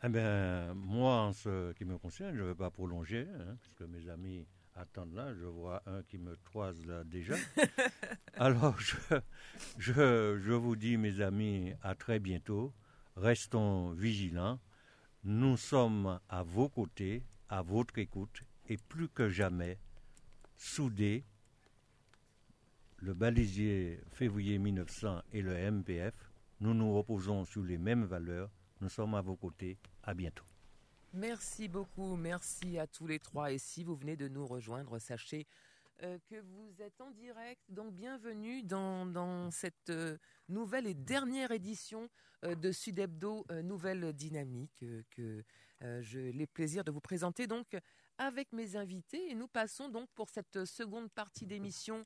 Eh 0.02 0.08
bien, 0.08 0.74
moi, 0.74 1.20
en 1.20 1.32
ce 1.32 1.72
qui 1.74 1.84
me 1.84 1.98
concerne, 1.98 2.34
je 2.34 2.42
ne 2.42 2.48
vais 2.48 2.54
pas 2.56 2.70
prolonger, 2.70 3.28
hein, 3.38 3.56
puisque 3.60 3.82
mes 3.82 4.08
amis 4.08 4.44
attendent 4.76 5.14
là. 5.14 5.34
Je 5.34 5.44
vois 5.44 5.82
un 5.86 6.02
qui 6.02 6.18
me 6.18 6.36
toise 6.36 6.84
là 6.86 7.04
déjà. 7.04 7.34
Alors, 8.36 8.78
je, 8.78 8.96
je, 9.78 10.38
je, 10.42 10.52
vous 10.52 10.76
dis, 10.76 10.96
mes 10.96 11.20
amis, 11.20 11.72
à 11.82 11.94
très 11.94 12.18
bientôt. 12.18 12.72
Restons 13.16 13.90
vigilants. 13.92 14.60
Nous 15.24 15.56
sommes 15.56 16.20
à 16.28 16.42
vos 16.42 16.68
côtés, 16.68 17.24
à 17.48 17.62
votre 17.62 17.98
écoute, 17.98 18.42
et 18.68 18.76
plus 18.76 19.08
que 19.08 19.28
jamais, 19.28 19.78
soudés, 20.56 21.24
le 22.98 23.14
balisier 23.14 24.00
février 24.12 24.58
1900 24.58 25.22
et 25.32 25.42
le 25.42 25.70
MPF, 25.70 26.14
nous 26.60 26.74
nous 26.74 26.96
reposons 26.96 27.44
sur 27.44 27.62
les 27.62 27.78
mêmes 27.78 28.04
valeurs. 28.04 28.50
Nous 28.80 28.88
sommes 28.88 29.14
à 29.14 29.20
vos 29.20 29.36
côtés. 29.36 29.78
À 30.02 30.14
bientôt. 30.14 30.44
Merci 31.16 31.66
beaucoup, 31.66 32.14
merci 32.14 32.78
à 32.78 32.86
tous 32.86 33.06
les 33.06 33.18
trois. 33.18 33.50
Et 33.50 33.56
si 33.56 33.82
vous 33.84 33.96
venez 33.96 34.16
de 34.16 34.28
nous 34.28 34.46
rejoindre, 34.46 34.98
sachez 34.98 35.46
euh, 36.02 36.18
que 36.28 36.38
vous 36.38 36.82
êtes 36.82 37.00
en 37.00 37.10
direct. 37.10 37.62
Donc 37.70 37.94
bienvenue 37.94 38.62
dans, 38.62 39.50
cette 39.50 39.88
euh, 39.88 40.18
nouvelle 40.50 40.86
et 40.86 40.92
dernière 40.92 41.52
édition 41.52 42.10
euh, 42.44 42.54
de 42.54 42.70
Sud 42.70 42.98
Hebdo 42.98 43.46
Nouvelle 43.62 44.12
Dynamique 44.12 44.84
que 45.08 45.42
j'ai 46.00 46.32
le 46.32 46.46
plaisir 46.46 46.84
de 46.84 46.90
vous 46.90 47.00
présenter 47.00 47.46
donc 47.46 47.78
avec 48.18 48.52
mes 48.52 48.76
invités. 48.76 49.30
Et 49.30 49.34
nous 49.34 49.48
passons 49.48 49.88
donc 49.88 50.10
pour 50.14 50.28
cette 50.28 50.66
seconde 50.66 51.10
partie 51.10 51.46
d'émission 51.46 52.04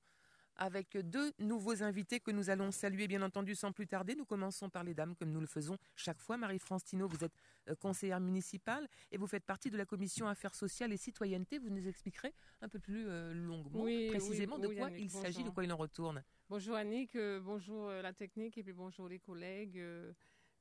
avec 0.61 0.96
deux 0.98 1.32
nouveaux 1.38 1.82
invités 1.82 2.20
que 2.20 2.30
nous 2.30 2.50
allons 2.50 2.70
saluer 2.70 3.08
bien 3.08 3.22
entendu 3.22 3.54
sans 3.54 3.72
plus 3.72 3.86
tarder. 3.86 4.14
Nous 4.14 4.26
commençons 4.26 4.68
par 4.68 4.84
les 4.84 4.94
dames 4.94 5.16
comme 5.16 5.32
nous 5.32 5.40
le 5.40 5.46
faisons 5.46 5.78
chaque 5.96 6.20
fois. 6.20 6.36
Marie-France 6.36 6.84
Tino, 6.84 7.08
vous 7.08 7.24
êtes 7.24 7.32
euh, 7.68 7.74
conseillère 7.74 8.20
municipale 8.20 8.86
et 9.11 9.16
vous 9.16 9.26
faites 9.26 9.44
partie 9.44 9.70
de 9.70 9.78
la 9.78 9.86
commission 9.86 10.28
Affaires 10.28 10.54
sociales 10.54 10.92
et 10.92 10.98
citoyenneté. 10.98 11.58
Vous 11.58 11.70
nous 11.70 11.88
expliquerez 11.88 12.34
un 12.61 12.68
peu 12.68 12.78
plus 12.78 13.08
euh, 13.08 13.32
longuement, 13.32 13.84
précisément 14.11 14.58
de 14.58 14.68
quoi 14.68 14.90
il 14.90 15.11
s'agit, 15.11 15.42
de 15.42 15.50
quoi 15.50 15.64
il 15.64 15.72
en 15.72 15.78
retourne. 15.78 16.22
Bonjour 16.50 16.76
Annick, 16.76 17.16
euh, 17.16 17.40
bonjour 17.40 17.88
la 17.90 18.12
technique 18.12 18.58
et 18.58 18.62
puis 18.62 18.74
bonjour 18.74 19.08
les 19.08 19.18
collègues. 19.18 19.82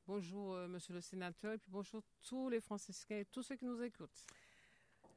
Bonjour, 0.07 0.55
monsieur 0.67 0.95
le 0.95 1.01
sénateur, 1.01 1.53
et 1.53 1.57
puis 1.59 1.69
bonjour 1.69 2.01
tous 2.27 2.49
les 2.49 2.61
franciscains 2.61 3.19
et 3.19 3.25
tous 3.25 3.43
ceux 3.43 3.55
qui 3.55 3.65
nous 3.65 3.83
écoutent. 3.83 4.25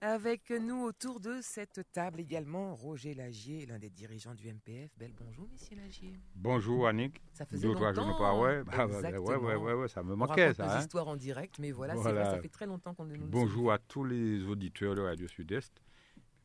Avec 0.05 0.51
nous 0.51 0.83
autour 0.83 1.21
de 1.21 1.39
cette 1.43 1.81
table 1.93 2.19
également, 2.19 2.75
Roger 2.75 3.15
Lagier, 3.15 3.67
l'un 3.67 3.79
des 3.79 3.89
dirigeants 3.89 4.35
du 4.35 4.53
MPF. 4.53 4.91
Belle 4.99 5.13
bonjour, 5.17 5.49
monsieur 5.53 5.77
Lagier. 5.77 6.19
Bonjour, 6.35 6.89
Annick. 6.89 7.23
Ça 7.33 7.47
faisait 7.47 7.69
longtemps. 7.69 8.19
Pas, 8.19 8.37
ouais. 8.37 8.65
Bah, 8.65 8.89
ouais, 8.89 9.37
ouais, 9.37 9.55
ouais, 9.55 9.75
ouais, 9.75 9.87
ça 9.87 10.03
me 10.03 10.17
manquait, 10.17 10.55
ça. 10.55 10.79
Hein. 10.79 10.81
histoires 10.81 11.07
en 11.07 11.15
direct, 11.15 11.61
mais 11.61 11.71
voilà, 11.71 11.95
Vrai, 11.95 12.15
ça 12.15 12.43
fait 12.43 12.49
très 12.49 12.67
longtemps 12.67 12.95
qu'on 12.95 13.05
ne 13.05 13.15
nous 13.15 13.29
Bonjour 13.29 13.71
à 13.71 13.79
tous 13.79 14.03
les 14.03 14.43
auditeurs 14.43 14.97
de 14.97 15.03
Radio 15.03 15.29
Sud-Est. 15.29 15.73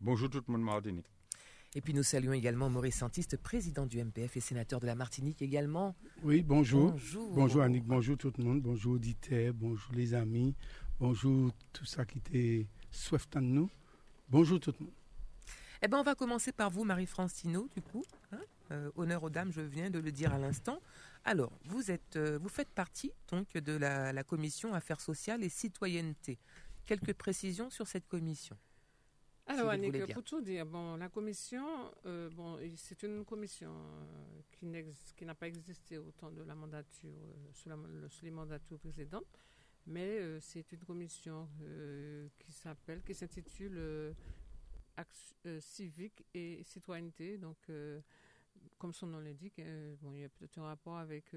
Bonjour 0.01 0.29
tout 0.29 0.43
le 0.47 0.51
monde 0.51 0.61
Martinique. 0.61 1.07
Et 1.73 1.81
puis 1.81 1.95
nous 1.95 2.03
saluons 2.03 2.33
également 2.33 2.69
Maurice 2.69 2.97
Santiste, 2.97 3.37
président 3.37 3.87
du 3.87 3.97
MPF 4.03 4.37
et 4.37 4.39
sénateur 4.39 4.79
de 4.79 4.85
la 4.85 4.93
Martinique 4.93 5.41
également. 5.41 5.95
Oui, 6.21 6.43
bonjour. 6.43 6.91
Bonjour, 6.91 7.33
bonjour 7.33 7.61
Annick, 7.63 7.85
bonjour 7.85 8.17
tout 8.19 8.31
le 8.37 8.43
monde, 8.43 8.61
bonjour 8.61 8.93
auditeurs, 8.93 9.55
bonjour 9.55 9.91
les 9.95 10.13
amis, 10.13 10.55
bonjour 10.99 11.51
tout 11.73 11.85
ça 11.85 12.05
qui 12.05 12.19
était 12.19 12.67
de 12.91 13.39
nous. 13.39 13.69
Bonjour 14.29 14.59
tout 14.59 14.73
le 14.79 14.85
monde. 14.85 14.93
Eh 15.81 15.87
ben, 15.87 15.99
on 15.99 16.03
va 16.03 16.15
commencer 16.15 16.51
par 16.51 16.69
vous, 16.69 16.83
Marie-France 16.83 17.35
Tino, 17.35 17.67
du 17.75 17.81
coup. 17.81 18.03
Hein. 18.31 18.41
Euh, 18.71 18.91
honneur 18.95 19.23
aux 19.23 19.29
dames, 19.29 19.51
je 19.51 19.61
viens 19.61 19.89
de 19.89 19.99
le 19.99 20.11
dire 20.11 20.33
à 20.33 20.39
l'instant. 20.39 20.81
Alors, 21.23 21.51
vous, 21.65 21.91
êtes, 21.91 22.15
euh, 22.15 22.39
vous 22.41 22.49
faites 22.49 22.69
partie 22.69 23.11
donc 23.29 23.53
de 23.53 23.73
la, 23.73 24.23
commission 24.23 24.73
Affaires 24.73 25.01
sociales 25.01 25.43
et 25.43 25.49
citoyenneté. 25.49 26.39
Quelques 26.85 27.13
précisions 27.13 27.69
sur 27.69 27.87
cette 27.87 28.07
commission. 28.07 28.57
Alors, 29.45 29.69
Annick, 29.69 30.13
pour 30.13 30.23
tout 30.23 30.41
dire, 30.41 30.65
bon, 30.65 30.97
la 30.97 31.07
commission, 31.07 31.65
euh, 32.05 32.29
bon, 32.31 32.59
c'est 32.75 33.03
une 33.03 33.23
commission 33.23 33.71
qui 34.51 35.25
n'a 35.25 35.35
pas 35.35 35.47
existé 35.47 35.97
au 35.97 36.11
temps 36.11 36.31
de 36.31 36.43
la 36.43 36.55
mandature, 36.55 37.09
sous, 37.53 37.69
la, 37.69 37.77
sous 38.09 38.25
les 38.25 38.31
mandatures 38.31 38.79
précédentes 38.79 39.39
mais 39.87 40.19
euh, 40.19 40.39
c'est 40.41 40.69
une 40.73 40.83
commission 40.83 41.47
euh, 41.63 42.27
qui 42.37 42.51
s'appelle, 42.51 43.01
qui 43.03 43.15
s'intitule 43.15 43.77
euh, 43.77 44.13
civique 45.59 46.25
et 46.33 46.61
citoyenneté. 46.63 47.37
Donc, 47.37 47.57
comme 48.77 48.93
son 48.93 49.07
nom 49.07 49.19
l'indique, 49.19 49.61
bon, 50.01 50.13
il 50.13 50.21
y 50.21 50.23
a 50.23 50.29
peut-être 50.29 50.57
un 50.57 50.63
rapport 50.63 50.97
avec 50.97 51.33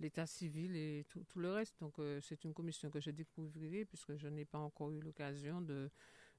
l'état 0.00 0.26
civil 0.26 0.74
et 0.74 1.06
tout, 1.08 1.24
le 1.38 1.52
reste. 1.52 1.78
Donc, 1.80 1.94
c'est 2.22 2.42
une 2.44 2.54
commission 2.54 2.90
que 2.90 2.98
je 2.98 3.10
découvrirai 3.10 3.84
puisque 3.84 4.16
je 4.16 4.26
n'ai 4.28 4.44
pas 4.44 4.58
encore 4.58 4.90
eu 4.90 5.00
l'occasion 5.00 5.60
de, 5.60 5.90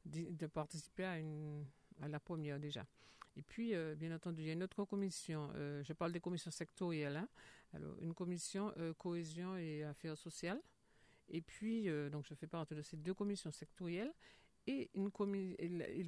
de, 0.05 0.47
participer 0.47 1.05
à, 1.05 1.19
une, 1.19 1.63
à 2.01 2.07
la 2.07 2.19
première 2.19 2.59
déjà. 2.59 2.85
Et 3.35 3.43
puis, 3.43 3.73
bien 3.95 4.13
entendu, 4.13 4.41
il 4.41 4.47
y 4.47 4.49
a 4.49 4.53
une 4.53 4.63
autre 4.63 4.83
commission. 4.85 5.49
je 5.53 5.93
parle 5.93 6.11
des 6.11 6.19
commissions 6.19 6.51
sectorielles. 6.51 7.17
Hein. 7.17 7.29
Alors, 7.73 7.95
une 8.01 8.15
commission 8.15 8.73
cohésion 8.97 9.55
et 9.55 9.83
affaires 9.83 10.17
sociales. 10.17 10.61
Et 11.30 11.41
puis, 11.41 11.89
euh, 11.89 12.09
donc, 12.09 12.25
je 12.25 12.34
fais 12.34 12.47
partie 12.47 12.75
de 12.75 12.82
ces 12.82 12.97
deux 12.97 13.13
commissions 13.13 13.51
sectorielles. 13.51 14.13
Et, 14.65 14.89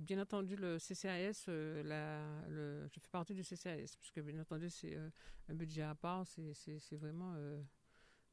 bien 0.02 0.22
entendu, 0.22 0.58
le 0.58 0.78
CCAS, 0.80 1.46
euh, 1.48 2.88
je 2.92 3.00
fais 3.00 3.10
partie 3.10 3.34
du 3.34 3.44
CCAS, 3.44 3.96
puisque 3.98 4.20
bien 4.20 4.40
entendu, 4.42 4.70
c'est 4.70 4.98
euh, 4.98 5.10
un 5.48 5.54
budget 5.54 5.84
à 5.84 5.96
part, 5.96 6.26
c'est 6.28 6.96
vraiment. 6.98 7.36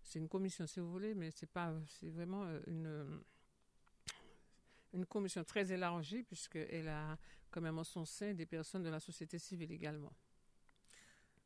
c'est 0.03 0.19
une 0.19 0.29
commission, 0.29 0.67
si 0.67 0.81
vous 0.81 0.91
voulez, 0.91 1.15
mais 1.15 1.31
c'est 1.31 1.51
pas. 1.51 1.73
C'est 1.87 2.11
vraiment 2.11 2.45
une 2.67 3.23
une 4.93 5.07
commission 5.07 5.45
très 5.45 5.71
élargie 5.73 6.23
puisqu'elle 6.23 6.89
a 6.89 7.19
quand 7.51 7.61
même 7.61 7.79
en 7.79 7.85
son 7.85 8.05
sein 8.05 8.35
des 8.35 8.47
personnes 8.47 8.83
de 8.83 8.89
la 8.89 9.01
société 9.01 9.39
civile 9.39 9.71
également. 9.73 10.13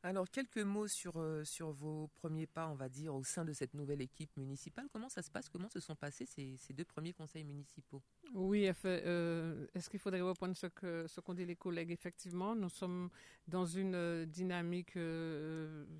Alors, 0.03 0.27
quelques 0.31 0.57
mots 0.57 0.87
sur, 0.87 1.17
euh, 1.17 1.43
sur 1.43 1.71
vos 1.71 2.07
premiers 2.15 2.47
pas, 2.47 2.67
on 2.67 2.73
va 2.73 2.89
dire, 2.89 3.13
au 3.13 3.23
sein 3.23 3.45
de 3.45 3.53
cette 3.53 3.75
nouvelle 3.75 4.01
équipe 4.01 4.35
municipale. 4.35 4.87
Comment 4.91 5.09
ça 5.09 5.21
se 5.21 5.29
passe? 5.29 5.47
Comment 5.47 5.69
se 5.69 5.79
sont 5.79 5.95
passés 5.95 6.25
ces, 6.25 6.57
ces 6.57 6.73
deux 6.73 6.85
premiers 6.85 7.13
conseils 7.13 7.43
municipaux? 7.43 8.01
Oui, 8.33 8.67
euh, 8.85 9.67
est-ce 9.75 9.91
qu'il 9.91 9.99
faudrait 9.99 10.21
reprendre 10.21 10.55
ce 10.57 11.19
qu'ont 11.19 11.33
dit 11.35 11.45
les 11.45 11.55
collègues? 11.55 11.91
Effectivement, 11.91 12.55
nous 12.55 12.69
sommes 12.69 13.09
dans 13.47 13.65
une 13.65 13.93
euh, 13.93 14.25
dynamique 14.25 14.97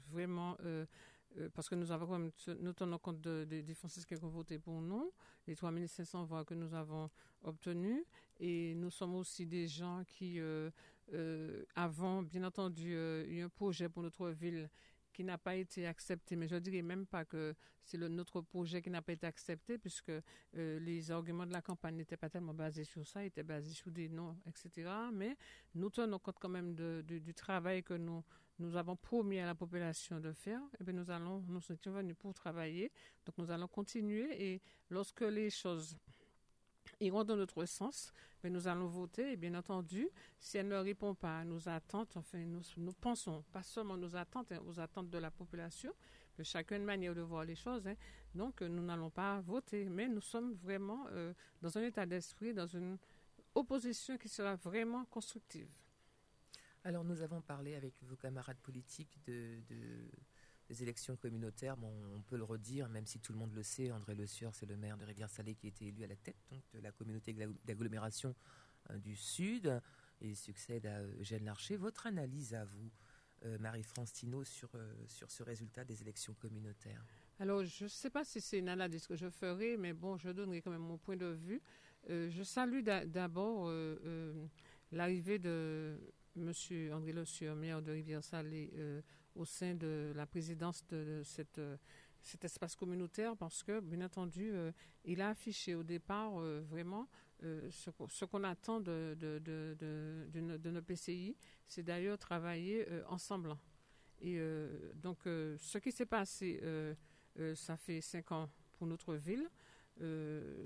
vraiment 0.09 0.57
parce 1.53 1.69
que 1.69 1.75
nous 1.75 1.91
avons 1.91 2.29
nous 2.59 2.73
tenons 2.73 2.97
compte 2.97 3.21
des 3.21 3.73
Français 3.73 4.01
qui 4.05 4.15
ont 4.15 4.27
voté 4.27 4.59
pour 4.59 4.81
nous, 4.81 5.13
les 5.47 5.55
3500 5.55 6.25
voix 6.25 6.43
que 6.43 6.53
nous 6.53 6.73
avons 6.73 7.09
obtenues, 7.43 8.03
et 8.39 8.75
nous 8.75 8.89
sommes 8.89 9.15
aussi 9.15 9.45
des 9.45 9.67
gens 9.67 10.03
qui 10.05 10.41
avons 11.75 12.21
bien 12.23 12.43
entendu 12.43 12.93
euh, 12.95 13.25
eu 13.27 13.41
un 13.41 13.49
projet 13.49 13.89
pour 13.89 14.03
notre 14.03 14.29
ville 14.29 14.69
qui 15.13 15.23
n'a 15.23 15.37
pas 15.37 15.55
été 15.55 15.85
accepté, 15.85 16.35
mais 16.35 16.47
je 16.47 16.55
ne 16.55 16.59
dirais 16.59 16.81
même 16.81 17.05
pas 17.05 17.25
que 17.25 17.53
c'est 17.83 17.97
notre 17.97 18.41
projet 18.41 18.81
qui 18.81 18.89
n'a 18.89 19.01
pas 19.01 19.11
été 19.11 19.27
accepté, 19.27 19.77
puisque 19.77 20.09
euh, 20.09 20.79
les 20.79 21.11
arguments 21.11 21.45
de 21.45 21.51
la 21.51 21.61
campagne 21.61 21.95
n'étaient 21.95 22.17
pas 22.17 22.29
tellement 22.29 22.53
basés 22.53 22.85
sur 22.85 23.05
ça, 23.05 23.23
ils 23.23 23.27
étaient 23.27 23.43
basés 23.43 23.73
sur 23.73 23.91
des 23.91 24.07
noms, 24.07 24.37
etc. 24.45 24.89
Mais 25.13 25.35
nous 25.75 25.89
tenons 25.89 26.19
compte 26.19 26.37
quand 26.39 26.49
même 26.49 26.73
du 26.75 27.33
travail 27.33 27.83
que 27.83 27.93
nous, 27.93 28.23
nous 28.59 28.75
avons 28.75 28.95
promis 28.95 29.39
à 29.39 29.45
la 29.45 29.55
population 29.55 30.19
de 30.19 30.31
faire. 30.31 30.61
Et 30.79 30.83
bien 30.83 30.93
nous 30.93 31.09
allons, 31.11 31.43
nous 31.47 31.61
sommes 31.61 31.77
venus 31.85 32.15
pour 32.17 32.33
travailler, 32.33 32.91
donc 33.25 33.37
nous 33.37 33.51
allons 33.51 33.67
continuer. 33.67 34.53
Et 34.53 34.61
lorsque 34.89 35.21
les 35.21 35.49
choses 35.49 35.97
iront 37.01 37.23
dans 37.23 37.35
notre 37.35 37.65
sens, 37.65 38.13
mais 38.43 38.49
nous 38.49 38.67
allons 38.67 38.87
voter 38.87 39.33
et 39.33 39.37
bien 39.37 39.53
entendu, 39.55 40.07
si 40.39 40.57
elle 40.57 40.67
ne 40.67 40.75
répond 40.77 41.13
pas 41.13 41.39
à 41.39 41.43
nos 41.43 41.67
attentes, 41.67 42.15
enfin 42.17 42.39
nous, 42.45 42.61
nous 42.77 42.93
pensons 42.93 43.43
pas 43.51 43.63
seulement 43.63 43.97
nos 43.97 44.15
attentes, 44.15 44.51
hein, 44.51 44.61
aux 44.67 44.79
attentes 44.79 45.09
de 45.09 45.17
la 45.17 45.31
population, 45.31 45.93
mais 46.37 46.43
chacun 46.43 46.77
une 46.77 46.85
manière 46.85 47.13
de 47.13 47.21
voir 47.21 47.43
les 47.43 47.55
choses. 47.55 47.87
Hein. 47.87 47.95
donc 48.33 48.61
nous 48.61 48.83
n'allons 48.83 49.09
pas 49.09 49.41
voter, 49.41 49.89
mais 49.89 50.07
nous 50.07 50.21
sommes 50.21 50.53
vraiment 50.53 51.07
euh, 51.11 51.33
dans 51.61 51.77
un 51.77 51.81
état 51.83 52.05
d'esprit, 52.05 52.53
dans 52.53 52.67
une 52.67 52.97
opposition 53.55 54.17
qui 54.17 54.29
sera 54.29 54.55
vraiment 54.55 55.05
constructive. 55.05 55.69
Alors 56.83 57.03
nous 57.03 57.21
avons 57.21 57.41
parlé 57.41 57.75
avec 57.75 58.01
vos 58.03 58.15
camarades 58.15 58.57
politiques 58.57 59.19
de 59.25 59.61
les 60.71 60.83
élections 60.83 61.17
communautaires, 61.17 61.75
bon, 61.75 61.91
on 62.15 62.21
peut 62.21 62.37
le 62.37 62.45
redire, 62.45 62.87
même 62.87 63.05
si 63.05 63.19
tout 63.19 63.33
le 63.33 63.39
monde 63.39 63.53
le 63.53 63.61
sait, 63.61 63.91
André 63.91 64.15
Le 64.15 64.25
c'est 64.25 64.65
le 64.65 64.77
maire 64.77 64.97
de 64.97 65.03
Rivière-Salée 65.03 65.53
qui 65.53 65.67
a 65.67 65.69
été 65.69 65.87
élu 65.87 66.05
à 66.05 66.07
la 66.07 66.15
tête 66.15 66.37
donc, 66.49 66.63
de 66.73 66.79
la 66.79 66.93
communauté 66.93 67.35
d'agglomération 67.65 68.33
euh, 68.89 68.97
du 68.97 69.17
Sud. 69.17 69.81
Il 70.21 70.35
succède 70.37 70.85
à 70.85 71.03
Eugène 71.19 71.43
Larcher. 71.43 71.75
Votre 71.75 72.07
analyse 72.07 72.53
à 72.53 72.63
vous, 72.63 72.89
euh, 73.43 73.57
Marie-France 73.57 74.13
sur, 74.45 74.69
euh, 74.75 74.93
sur 75.07 75.29
ce 75.29 75.43
résultat 75.43 75.83
des 75.83 76.01
élections 76.01 76.33
communautaires? 76.35 77.03
Alors, 77.39 77.65
je 77.65 77.83
ne 77.83 77.89
sais 77.89 78.09
pas 78.09 78.23
si 78.23 78.39
c'est 78.39 78.59
une 78.59 78.69
analyse 78.69 79.05
que 79.07 79.17
je 79.17 79.29
ferai, 79.29 79.75
mais 79.75 79.91
bon, 79.91 80.15
je 80.17 80.29
donnerai 80.29 80.61
quand 80.61 80.71
même 80.71 80.79
mon 80.79 80.97
point 80.97 81.17
de 81.17 81.33
vue. 81.33 81.61
je 82.07 82.43
salue 82.43 82.81
d'abord 82.83 83.69
l'arrivée 84.91 85.39
de 85.39 85.97
M. 86.37 86.53
André 86.93 87.11
Le 87.11 87.55
maire 87.55 87.81
de 87.81 87.91
Rivière-Salée, 87.91 88.71
au 89.35 89.45
sein 89.45 89.75
de 89.75 90.11
la 90.15 90.25
présidence 90.25 90.85
de 90.87 91.21
cette, 91.23 91.59
euh, 91.59 91.77
cet 92.21 92.43
espace 92.45 92.75
communautaire 92.75 93.35
parce 93.35 93.63
que, 93.63 93.79
bien 93.79 94.01
entendu, 94.01 94.51
euh, 94.51 94.71
il 95.05 95.21
a 95.21 95.29
affiché 95.29 95.75
au 95.75 95.83
départ 95.83 96.39
euh, 96.39 96.61
vraiment 96.69 97.07
ce, 97.71 98.25
qu'on 98.25 98.43
attend 98.43 98.79
de, 98.79 99.17
de, 99.19 99.39
de, 99.39 100.69
nos 100.69 100.81
PCI, 100.83 101.35
c'est 101.65 101.81
d'ailleurs 101.81 102.19
travailler 102.19 102.85
ensemble. 103.07 103.57
Et 104.19 104.39
donc, 104.93 105.17
ce 105.23 105.79
qui 105.79 105.91
s'est 105.91 106.05
passé, 106.05 106.61
ça 107.55 107.77
fait 107.77 107.99
cinq 107.99 108.31
ans 108.31 108.47
pour 108.73 108.85
notre 108.85 109.15
ville. 109.15 109.49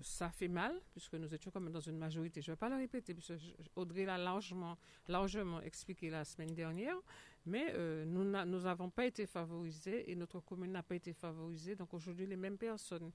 Ça 0.02 0.30
fait 0.32 0.50
mal, 0.50 0.82
puisque 0.92 1.14
nous 1.14 1.34
étions 1.34 1.50
comme 1.50 1.72
dans 1.72 1.80
une 1.80 1.98
majorité. 1.98 2.42
Je 2.42 2.52
ne 2.52 2.56
vais 2.56 2.60
pas 2.60 2.68
le 2.68 2.76
répéter, 2.76 3.14
puisque 3.14 3.36
Audrey 3.78 4.04
l'a 4.04 4.18
largement, 4.18 4.78
largement 5.08 5.62
expliqué 5.62 6.10
la 6.10 6.26
semaine 6.26 6.54
dernière, 6.54 6.98
mais 7.46 7.68
euh, 7.74 8.06
nous 8.06 8.24
n'avons 8.24 8.90
pas 8.90 9.06
été 9.06 9.26
favorisés 9.26 10.10
et 10.12 10.16
notre 10.16 10.40
commune 10.40 10.72
n'a 10.72 10.84
pas 10.84 10.96
été 10.96 11.14
favorisée. 11.14 11.76
Donc 11.76 11.94
aujourd'hui, 11.94 12.26
les 12.26 12.36
mêmes 12.36 12.58
personnes 12.58 13.12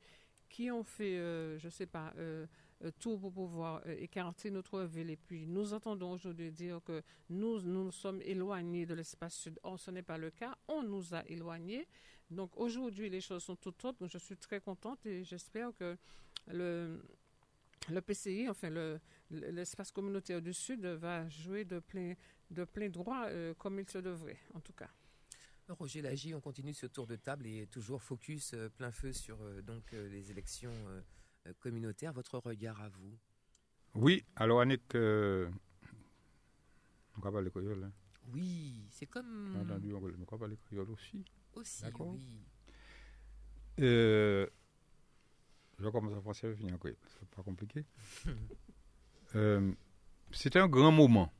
qui 0.49 0.71
ont 0.71 0.83
fait, 0.83 1.19
euh, 1.19 1.59
je 1.59 1.67
ne 1.67 1.71
sais 1.71 1.87
pas, 1.87 2.13
tout 2.99 3.19
pour 3.19 3.33
pouvoir 3.33 3.87
écarter 3.89 4.51
notre 4.51 4.83
ville. 4.85 5.11
Et 5.11 5.17
puis, 5.17 5.47
nous 5.47 5.75
entendons 5.75 6.13
aujourd'hui 6.13 6.51
dire 6.51 6.81
que 6.83 7.03
nous, 7.29 7.61
nous 7.61 7.91
sommes 7.93 8.23
éloignés 8.23 8.87
de 8.87 8.95
l'espace 8.95 9.35
sud. 9.35 9.59
Or, 9.63 9.79
ce 9.79 9.91
n'est 9.91 10.03
pas 10.03 10.17
le 10.17 10.31
cas. 10.31 10.57
On 10.67 10.83
nous 10.83 11.15
a 11.15 11.23
éloignés. 11.27 11.87
Donc, 12.31 12.57
aujourd'hui, 12.57 13.11
les 13.11 13.21
choses 13.21 13.43
sont 13.43 13.57
toutes 13.57 13.85
autres. 13.85 14.07
je 14.07 14.19
suis 14.19 14.37
très 14.37 14.61
contente 14.61 15.05
et 15.05 15.25
j'espère 15.25 15.75
que 15.77 15.97
le, 16.47 17.03
le 17.89 18.01
PCI, 18.01 18.49
enfin, 18.49 18.71
l'espace 19.31 19.91
communautaire 19.91 20.41
du 20.41 20.53
Sud 20.53 20.85
va 20.85 21.29
jouer 21.29 21.65
de 21.65 21.79
plein, 21.79 22.15
de 22.51 22.65
plein 22.65 22.89
droit 22.89 23.29
comme 23.59 23.79
il 23.81 23.89
se 23.89 23.99
devrait, 23.99 24.39
en 24.55 24.61
tout 24.61 24.73
cas. 24.73 24.91
Roger 25.79 26.03
Lagy, 26.03 26.35
on 26.35 26.41
continue 26.41 26.75
ce 26.75 26.87
tour 26.87 27.07
de 27.07 27.15
table 27.17 27.47
et 27.47 27.67
toujours 27.67 28.03
focus 28.03 28.55
euh, 28.55 28.69
plein 28.69 28.91
feu 28.91 29.13
sur 29.13 29.41
euh, 29.41 29.63
donc 29.63 29.93
euh, 29.93 30.09
les 30.09 30.31
élections 30.31 30.75
communautaires. 31.59 32.13
Votre 32.13 32.39
regard 32.39 32.81
à 32.81 32.89
vous? 32.89 33.17
Oui, 33.95 34.25
alors 34.37 34.61
Annick, 34.61 34.95
on 34.95 35.51
va 37.23 37.33
parler 37.33 37.51
créole. 37.51 37.85
Hein? 37.85 37.93
Oui, 38.33 38.87
c'est 38.91 39.07
comme. 39.07 39.57
On 39.57 39.63
entendu, 39.63 39.95
on 39.95 40.01
va 40.01 40.39
parler 40.39 40.57
créole 40.57 40.91
aussi. 40.91 41.25
Aussi, 41.55 41.85
oui. 41.99 42.47
je 43.79 44.49
commence 45.91 46.15
en 46.15 46.21
français, 46.21 46.51
je 46.51 46.55
finis 46.55 46.73
en 46.73 46.79
créole. 46.79 46.97
C'est 47.09 47.29
pas 47.29 47.43
compliqué. 47.43 47.85
C'était 50.33 50.61
un 50.61 50.69
grand 50.69 50.93
moment 50.93 51.33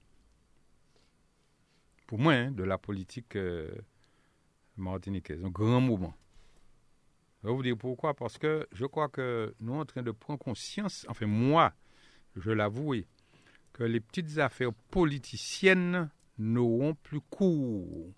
pour 2.11 2.19
moi 2.19 2.33
hein, 2.33 2.51
de 2.51 2.65
la 2.65 2.77
politique 2.77 3.39
martiniquaise, 4.77 5.45
un 5.45 5.49
grand 5.49 5.81
mouvement. 5.81 6.13
Je 7.41 7.47
vais 7.47 7.55
vous 7.55 7.63
dire 7.63 7.77
pourquoi. 7.79 8.15
Parce 8.15 8.37
que 8.37 8.67
je 8.73 8.85
crois 8.85 9.09
que 9.09 9.55
nous 9.61 9.71
sommes 9.71 9.81
en 9.83 9.85
train 9.85 10.03
de 10.03 10.11
prendre 10.11 10.41
conscience, 10.41 11.07
enfin 11.09 11.27
moi, 11.27 11.73
je 12.35 12.51
l'avoue, 12.51 12.97
que 13.73 13.85
les 13.85 14.01
petites 14.01 14.39
affaires 14.39 14.73
politiciennes 14.91 16.11
n'auront 16.37 16.97
plus 16.97 17.21
cours 17.21 18.13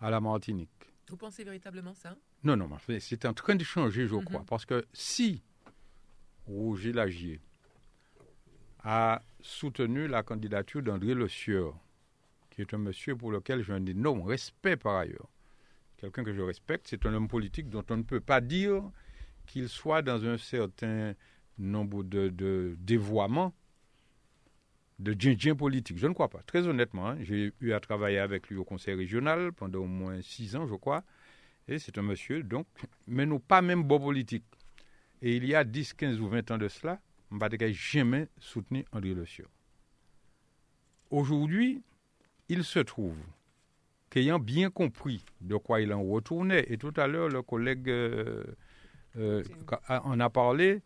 à 0.00 0.08
la 0.08 0.22
Martinique. 0.22 0.70
Vous 1.10 1.18
pensez 1.18 1.44
véritablement 1.44 1.92
ça? 1.92 2.16
Non, 2.42 2.56
non, 2.56 2.70
c'est 3.00 3.26
en 3.26 3.34
train 3.34 3.54
de 3.54 3.64
changer, 3.64 4.06
je 4.06 4.14
mhm. 4.14 4.24
crois. 4.24 4.44
Parce 4.46 4.64
que 4.64 4.82
si 4.94 5.42
Roger 6.46 6.94
Lagier 6.94 7.42
a 8.82 9.20
soutenu 9.42 10.06
la 10.08 10.22
candidature 10.22 10.82
d'André 10.82 11.12
Le 11.12 11.28
Sieur, 11.28 11.78
qui 12.54 12.62
est 12.62 12.72
un 12.72 12.78
monsieur 12.78 13.16
pour 13.16 13.32
lequel 13.32 13.62
j'ai 13.62 13.72
un 13.72 13.84
énorme 13.84 14.22
respect 14.22 14.76
par 14.76 14.96
ailleurs, 14.96 15.28
quelqu'un 15.96 16.22
que 16.22 16.32
je 16.32 16.40
respecte, 16.40 16.86
c'est 16.88 17.04
un 17.04 17.14
homme 17.14 17.28
politique 17.28 17.68
dont 17.68 17.84
on 17.90 17.96
ne 17.96 18.02
peut 18.02 18.20
pas 18.20 18.40
dire 18.40 18.82
qu'il 19.46 19.68
soit 19.68 20.02
dans 20.02 20.24
un 20.24 20.38
certain 20.38 21.14
nombre 21.58 22.04
de, 22.04 22.28
de 22.28 22.76
dévoiements, 22.78 23.52
de 25.00 25.14
djindjin 25.18 25.56
politique. 25.56 25.98
Je 25.98 26.06
ne 26.06 26.14
crois 26.14 26.28
pas. 26.28 26.42
Très 26.46 26.66
honnêtement, 26.68 27.08
hein, 27.08 27.18
j'ai 27.22 27.52
eu 27.60 27.72
à 27.72 27.80
travailler 27.80 28.18
avec 28.18 28.48
lui 28.48 28.56
au 28.56 28.64
conseil 28.64 28.94
régional 28.94 29.52
pendant 29.52 29.80
au 29.80 29.86
moins 29.86 30.22
six 30.22 30.54
ans, 30.54 30.66
je 30.66 30.74
crois. 30.74 31.02
Et 31.66 31.78
c'est 31.78 31.98
un 31.98 32.02
monsieur, 32.02 32.42
donc, 32.42 32.66
mais 33.08 33.26
nous 33.26 33.40
pas 33.40 33.62
même 33.62 33.82
beau 33.82 33.98
politique. 33.98 34.44
Et 35.22 35.36
il 35.36 35.44
y 35.44 35.54
a 35.54 35.64
10, 35.64 35.94
15 35.94 36.20
ou 36.20 36.28
20 36.28 36.50
ans 36.52 36.58
de 36.58 36.68
cela, 36.68 37.00
je 37.32 37.56
n'ai 37.56 37.72
jamais 37.72 38.28
soutenu 38.38 38.84
André 38.92 39.14
Le. 39.14 39.24
Aujourd'hui, 41.10 41.82
il 42.48 42.64
se 42.64 42.78
trouve 42.78 43.16
qu'ayant 44.10 44.38
bien 44.38 44.70
compris 44.70 45.24
de 45.40 45.56
quoi 45.56 45.80
il 45.80 45.92
en 45.92 46.02
retournait, 46.02 46.64
et 46.68 46.78
tout 46.78 46.92
à 46.96 47.06
l'heure, 47.06 47.28
le 47.28 47.42
collègue 47.42 47.88
euh, 47.88 48.44
euh, 49.16 49.42
en 49.88 50.20
a 50.20 50.30
parlé 50.30 50.82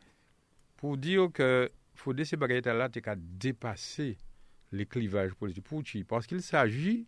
pour 0.77 0.97
dire 0.97 1.29
que 1.33 1.71
faut 1.95 2.15
ces 2.25 2.37
là 2.37 2.89
qu'à 2.89 3.17
dépasser 3.17 4.17
les 4.73 4.87
clivages 4.87 5.35
politiques. 5.35 6.07
Parce 6.07 6.27
qu'il 6.27 6.43
s'agit 6.43 7.07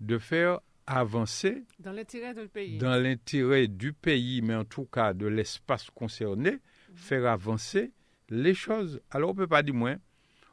de 0.00 0.18
faire 0.18 0.60
avancer 0.86 1.64
dans 1.78 1.92
l'intérêt 1.92 2.34
du 2.34 2.48
pays. 2.48 2.78
Dans 2.78 3.00
l'intérêt 3.00 3.68
du 3.68 3.92
pays, 3.92 4.42
mais 4.42 4.54
en 4.54 4.64
tout 4.64 4.86
cas 4.86 5.12
de 5.12 5.26
l'espace 5.26 5.90
concerné, 5.90 6.52
mhm. 6.52 6.96
faire 6.96 7.26
avancer 7.26 7.92
les 8.28 8.54
choses. 8.54 9.00
Alors 9.10 9.30
on 9.30 9.34
ne 9.34 9.38
peut 9.38 9.46
pas 9.46 9.62
dire 9.62 9.74
moins 9.74 9.96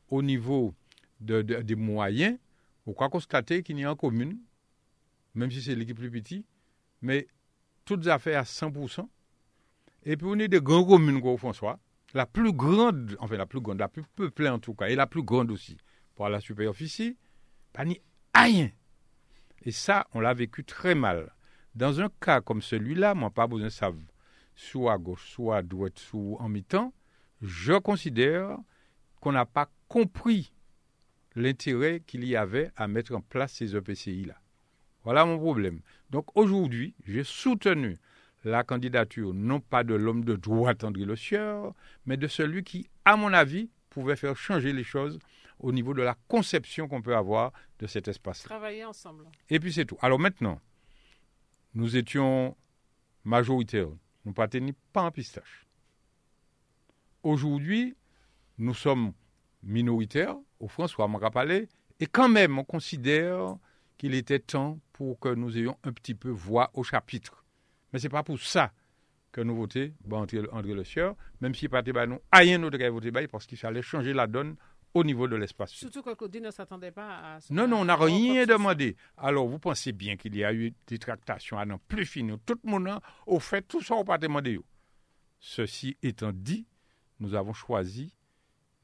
au 0.10 0.22
niveau 0.22 0.74
des 1.20 1.76
moyens, 1.76 2.38
on 2.86 2.94
croit 2.94 3.10
constater 3.10 3.64
qu'il 3.64 3.80
y 3.80 3.84
a 3.84 3.92
en 3.92 3.96
commune 3.96 4.38
même 5.36 5.52
si 5.52 5.62
c'est 5.62 5.76
l'équipe 5.76 5.98
plus 5.98 6.10
petite, 6.10 6.48
mais 7.02 7.28
toutes 7.84 8.08
affaires 8.08 8.40
à 8.40 8.44
100%. 8.44 9.08
Et 10.04 10.18
puis 10.18 10.28
on 10.28 10.40
est 10.40 10.48
des 10.48 10.62
grandes 10.62 10.88
communes, 10.88 11.22
quoi, 11.22 11.38
François. 11.38 11.80
La 12.14 12.26
plus 12.26 12.54
grande, 12.54 13.18
enfin 13.20 13.36
la 13.36 13.46
plus 13.46 13.60
grande, 13.60 13.80
la 13.80 13.90
plus 13.90 14.04
peuplée 14.16 14.50
en 14.50 14.60
tout 14.60 14.74
cas, 14.74 14.88
et 14.88 14.96
la 14.96 15.08
plus 15.08 15.24
grande 15.24 15.52
aussi, 15.52 15.78
pour 16.16 16.30
la 16.30 16.40
superficie, 16.40 17.18
pas 17.74 17.84
ni 17.84 18.00
rien. 18.34 18.72
Et 19.64 19.72
ça, 19.72 20.08
on 20.14 20.22
l'a 20.22 20.34
vécu 20.34 20.64
très 20.64 20.96
mal. 20.96 21.34
Dans 21.74 22.00
un 22.00 22.10
cas 22.22 22.40
comme 22.40 22.62
celui-là, 22.62 23.16
moi, 23.16 23.32
pas 23.32 23.48
besoin 23.48 23.66
de 23.66 23.70
savoir, 23.70 24.06
soit 24.56 24.94
à 24.94 24.98
gauche, 24.98 25.30
soit 25.30 25.58
à 25.58 25.62
droite, 25.62 26.00
soit 26.00 26.42
en 26.42 26.48
mi-temps, 26.48 26.94
je 27.42 27.74
considère 27.74 28.58
qu'on 29.20 29.34
n'a 29.34 29.46
pas 29.46 29.70
compris 29.90 30.54
l'intérêt 31.36 32.02
qu'il 32.06 32.24
y 32.26 32.36
avait 32.36 32.72
à 32.76 32.88
mettre 32.88 33.16
en 33.16 33.22
place 33.22 33.54
ces 33.54 33.76
EPCI-là. 33.76 34.36
Voilà 35.04 35.26
mon 35.26 35.38
problème. 35.38 35.82
Donc 36.10 36.36
aujourd'hui, 36.36 36.96
j'ai 37.06 37.24
soutenu 37.24 37.98
la 38.44 38.64
candidature 38.64 39.34
non 39.34 39.60
pas 39.60 39.84
de 39.84 39.94
l'homme 39.94 40.24
de 40.24 40.36
droite 40.36 40.84
André 40.84 41.06
Le 41.06 41.16
Sieur, 41.16 41.74
mais 42.06 42.18
de 42.18 42.28
celui 42.28 42.64
qui, 42.64 42.90
à 43.04 43.16
mon 43.18 43.34
avis, 43.34 43.70
pouvait 43.90 44.16
faire 44.16 44.36
changer 44.36 44.74
les 44.74 44.84
choses 44.84 45.20
au 45.60 45.72
niveau 45.72 45.94
de 45.94 46.02
la 46.02 46.16
conception 46.28 46.88
qu'on 46.88 47.02
peut 47.02 47.16
avoir 47.16 47.52
de 47.80 47.88
cet 47.88 48.08
espace. 48.08 48.44
Travailler 48.44 48.86
ensemble. 48.86 49.26
Et 49.50 49.60
puis 49.60 49.74
c'est 49.74 49.86
tout. 49.86 49.98
Alors 50.02 50.20
maintenant, 50.20 50.60
nous 51.74 51.98
étions 51.98 52.56
majoritaires. 53.24 53.90
Nous 54.26 54.34
pas 54.34 54.48
pas 54.92 55.04
en 55.04 55.12
pistache. 55.12 55.68
Aujourd'hui, 57.22 57.96
nous 58.58 58.74
sommes 58.74 59.14
minoritaires, 59.64 60.36
au 60.60 60.68
François 60.68 61.08
Marapalais, 61.08 61.68
et 62.00 62.08
quand 62.08 62.30
même, 62.30 62.60
on 62.60 62.64
considère 62.64 63.56
qu'il 63.98 64.14
était 64.14 64.40
temps 64.40 64.80
pour 64.94 65.20
que 65.20 65.30
nous 65.34 65.58
ayons 65.58 65.78
un 65.84 65.94
petit 65.94 66.16
peu 66.16 66.30
voix 66.30 66.72
au 66.74 66.84
chapitre. 66.84 67.46
Mais 67.94 68.00
ce 68.00 68.06
n'est 68.06 68.12
pas 68.12 68.24
pour 68.24 68.40
ça 68.40 68.72
que 69.32 69.42
nous 69.42 69.56
votons 69.56 69.92
bon, 70.06 70.26
André, 70.52 70.74
Le 70.74 70.84
Sieur, 70.84 71.16
même 71.42 71.54
si 71.54 71.68
pas 71.68 71.82
nous 71.82 72.20
rien 72.32 72.58
nous 72.58 72.70
devrait 72.70 72.90
voter 72.90 73.12
parce 73.28 73.46
qu'il 73.46 73.58
fallait 73.58 73.82
changer 73.82 74.14
la 74.14 74.28
donne 74.28 74.56
au 74.94 75.04
niveau 75.04 75.28
de 75.28 75.36
l'espace. 75.36 75.72
Surtout 75.72 76.02
que 76.02 76.14
Claudine 76.14 76.46
ne 76.46 76.52
s'attendait 76.52 76.92
pas 76.92 77.36
à 77.36 77.42
ce 77.42 77.52
Non, 77.52 77.68
non, 77.68 77.82
on 77.82 77.86
n'a 77.86 77.98
rien 77.98 78.46
demandé. 78.46 78.96
Alors, 79.18 79.46
vous 79.46 79.60
pensez 79.60 79.92
bien 79.92 80.16
qu'il 80.16 80.36
y 80.38 80.44
a 80.46 80.54
eu 80.54 80.74
des 80.88 80.98
tractations 80.98 81.60
à 81.60 81.66
n'en 81.66 81.78
plus 81.78 82.06
finir. 82.06 82.38
Tout 82.46 82.58
le 82.64 82.72
monde, 82.72 82.90
au 83.28 83.40
fait, 83.40 83.62
tout 83.62 83.82
ça, 83.82 83.96
on 83.96 84.00
n'a 84.00 84.06
pas 84.06 84.18
demandé. 84.18 84.58
Ceci 85.40 85.98
étant 86.02 86.32
dit, 86.34 86.66
nous 87.20 87.36
avons 87.36 87.52
choisi 87.52 88.16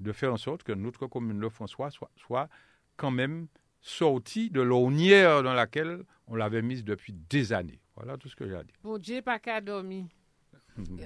de 0.02 0.12
faire 0.12 0.34
en 0.34 0.38
sorte 0.38 0.64
que 0.64 0.72
notre 0.72 1.08
commune 1.08 1.40
de 1.40 1.50
François 1.50 1.92
soit, 1.92 2.12
soit 2.16 2.50
quand 2.98 3.12
même 3.12 3.48
sorti 3.82 4.50
de 4.50 4.62
l'ornière 4.62 5.44
dans 5.44 5.54
laquelle 5.54 6.04
on 6.28 6.36
l'avait 6.36 6.62
mise 6.62 6.84
depuis 6.84 7.14
des 7.14 7.54
années. 7.54 7.80
Voilà 7.96 8.18
tout 8.18 8.30
ce 8.30 8.36
que 8.36 8.48
j'ai 8.48 8.56
à 8.56 8.64
dire. 8.64 8.76
Bon 8.84 8.98
Dieu, 8.98 9.22
pas 9.22 9.40
qu'à 9.40 9.62
dormir. 9.62 10.06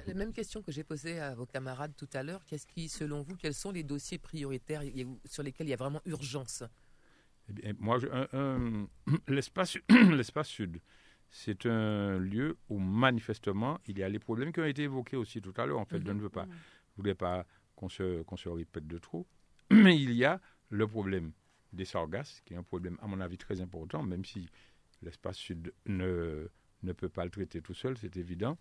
La 0.07 0.13
même 0.13 0.31
question 0.31 0.61
que 0.61 0.71
j'ai 0.71 0.83
posée 0.83 1.19
à 1.19 1.33
vos 1.33 1.45
camarades 1.45 1.93
tout 1.97 2.09
à 2.13 2.21
l'heure. 2.21 2.45
Qu'est-ce 2.45 2.67
qui, 2.67 2.87
selon 2.87 3.23
vous, 3.23 3.35
quels 3.35 3.53
sont 3.53 3.71
les 3.71 3.83
dossiers 3.83 4.19
prioritaires 4.19 4.83
sur 5.25 5.43
lesquels 5.43 5.67
il 5.67 5.71
y 5.71 5.73
a 5.73 5.77
vraiment 5.77 6.01
urgence? 6.05 6.63
Eh 7.49 7.53
bien, 7.53 7.73
moi, 7.79 7.97
l'espace, 9.27 9.77
l'espace 9.89 10.47
sud, 10.47 10.79
c'est 11.29 11.65
un 11.65 12.17
lieu 12.17 12.57
où 12.69 12.77
manifestement 12.77 13.79
il 13.87 13.97
y 13.97 14.03
a 14.03 14.09
les 14.09 14.19
problèmes 14.19 14.53
qui 14.53 14.59
ont 14.59 14.65
été 14.65 14.83
évoqués 14.83 15.17
aussi 15.17 15.41
tout 15.41 15.53
à 15.57 15.65
l'heure. 15.65 15.79
En 15.79 15.85
fait, 15.85 16.05
je 16.05 16.11
ne 16.11 16.21
veux 16.21 16.29
pas, 16.29 16.45
mhm. 16.45 16.53
voulais 16.97 17.15
pas 17.15 17.45
qu'on 17.75 17.89
se, 17.89 18.49
répète 18.49 18.87
de 18.87 18.97
trop, 18.97 19.27
mais 19.71 19.97
il 19.97 20.13
y 20.13 20.25
a 20.25 20.41
le 20.69 20.87
problème 20.87 21.31
des 21.73 21.85
sargasses, 21.85 22.41
qui 22.45 22.53
est 22.53 22.57
un 22.57 22.63
problème, 22.63 22.97
à 23.01 23.07
mon 23.07 23.19
avis, 23.19 23.37
très 23.37 23.61
important, 23.61 24.03
même 24.03 24.25
si 24.25 24.49
l'espace 25.01 25.37
sud 25.37 25.73
ne, 25.85 26.47
ne 26.83 26.93
peut 26.93 27.09
pas 27.09 27.25
le 27.25 27.31
traiter 27.31 27.61
tout 27.61 27.73
seul, 27.73 27.97
c'est 27.97 28.15
évident. 28.17 28.57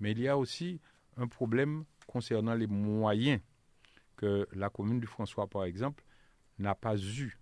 Mais 0.00 0.12
il 0.12 0.20
y 0.20 0.28
a 0.28 0.36
aussi 0.38 0.80
un 1.16 1.28
problème 1.28 1.84
concernant 2.06 2.54
les 2.54 2.66
moyens 2.66 3.40
que 4.16 4.48
la 4.52 4.70
commune 4.70 5.00
du 5.00 5.06
François, 5.06 5.46
par 5.46 5.64
exemple, 5.64 6.04
n'a 6.58 6.74
pas 6.74 6.96
eu 6.96 7.38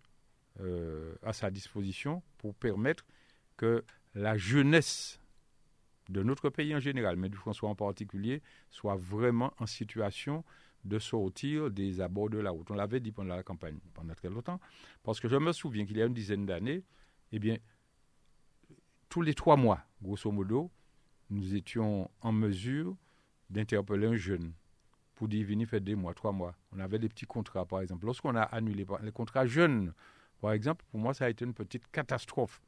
euh, 0.61 1.15
à 1.23 1.33
sa 1.33 1.51
disposition 1.51 2.23
pour 2.39 2.55
permettre 2.55 3.07
que 3.57 3.85
la 4.15 4.37
jeunesse 4.37 5.21
de 6.09 6.23
notre 6.23 6.51
pays 6.51 6.75
en 6.75 6.81
général, 6.81 7.17
mais 7.17 7.29
du 7.29 7.37
François 7.37 7.69
en 7.69 7.75
particulier, 7.75 8.43
soit 8.71 8.97
vraiment 8.97 9.53
en 9.59 9.67
situation 9.67 10.45
de 10.85 10.99
sortir 10.99 11.71
des 11.71 12.01
abords 12.01 12.31
de 12.31 12.39
la 12.39 12.51
route. 12.51 12.71
On 12.71 12.75
l'avait 12.75 13.01
dit 13.01 13.13
pendant 13.13 13.37
la 13.37 13.43
campagne, 13.43 13.79
pendant 13.95 14.15
très 14.15 14.29
longtemps, 14.29 14.61
parce 15.03 15.21
que 15.21 15.29
je 15.29 15.37
me 15.37 15.53
souviens 15.53 15.87
qu'il 15.87 15.97
y 15.97 16.03
a 16.03 16.07
une 16.07 16.15
dizaine 16.15 16.47
d'années, 16.47 16.83
eh 17.33 17.39
bien, 17.39 17.57
tous 19.09 19.23
les 19.23 19.35
trois 19.35 19.57
mois, 19.57 19.81
grosso 20.03 20.31
modo, 20.31 20.71
nous 21.31 21.55
étions 21.55 22.11
en 22.21 22.33
mesure 22.33 22.97
d'interpeller 23.51 24.07
un 24.07 24.17
jeune 24.17 24.53
pour 25.15 25.29
dire 25.29 25.47
venir 25.47 25.69
faire 25.69 25.81
deux 25.81 25.95
mois, 25.95 26.15
trois 26.15 26.33
mois. 26.33 26.55
On 26.73 26.81
avait 26.81 26.99
des 26.99 27.09
petits 27.09 27.27
contrats, 27.27 27.65
par 27.65 27.81
exemple. 27.81 28.07
Lorsqu'on 28.07 28.35
a 28.35 28.43
annulé 28.43 28.87
les 29.03 29.13
contrats 29.13 29.47
jeunes, 29.47 29.93
par 30.41 30.53
exemple, 30.53 30.85
pour 30.91 30.99
moi, 30.99 31.15
ça 31.15 31.27
a 31.27 31.31
été 31.31 31.45
une 31.45 31.55
petite 31.55 31.87
catastrophe 31.93 32.61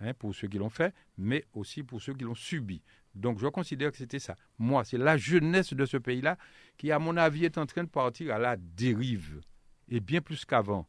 hein, 0.00 0.14
pour 0.14 0.34
ceux 0.34 0.48
qui 0.48 0.58
l'ont 0.58 0.70
fait, 0.70 0.94
mais 1.18 1.44
aussi 1.54 1.82
pour 1.82 2.00
ceux 2.00 2.14
qui 2.14 2.24
l'ont 2.24 2.34
subi. 2.34 2.82
Donc, 3.14 3.38
je 3.38 3.46
considère 3.46 3.90
que 3.90 3.98
c'était 3.98 4.18
ça. 4.18 4.36
Moi, 4.58 4.84
c'est 4.84 4.98
la 4.98 5.16
jeunesse 5.16 5.74
de 5.74 5.84
ce 5.84 5.96
pays-là 5.96 6.36
qui, 6.76 6.90
à 6.90 6.98
mon 6.98 7.16
avis, 7.16 7.44
est 7.44 7.58
en 7.58 7.66
train 7.66 7.84
de 7.84 7.88
partir 7.88 8.34
à 8.34 8.38
la 8.38 8.56
dérive, 8.56 9.40
et 9.88 10.00
bien 10.00 10.20
plus 10.20 10.44
qu'avant. 10.44 10.88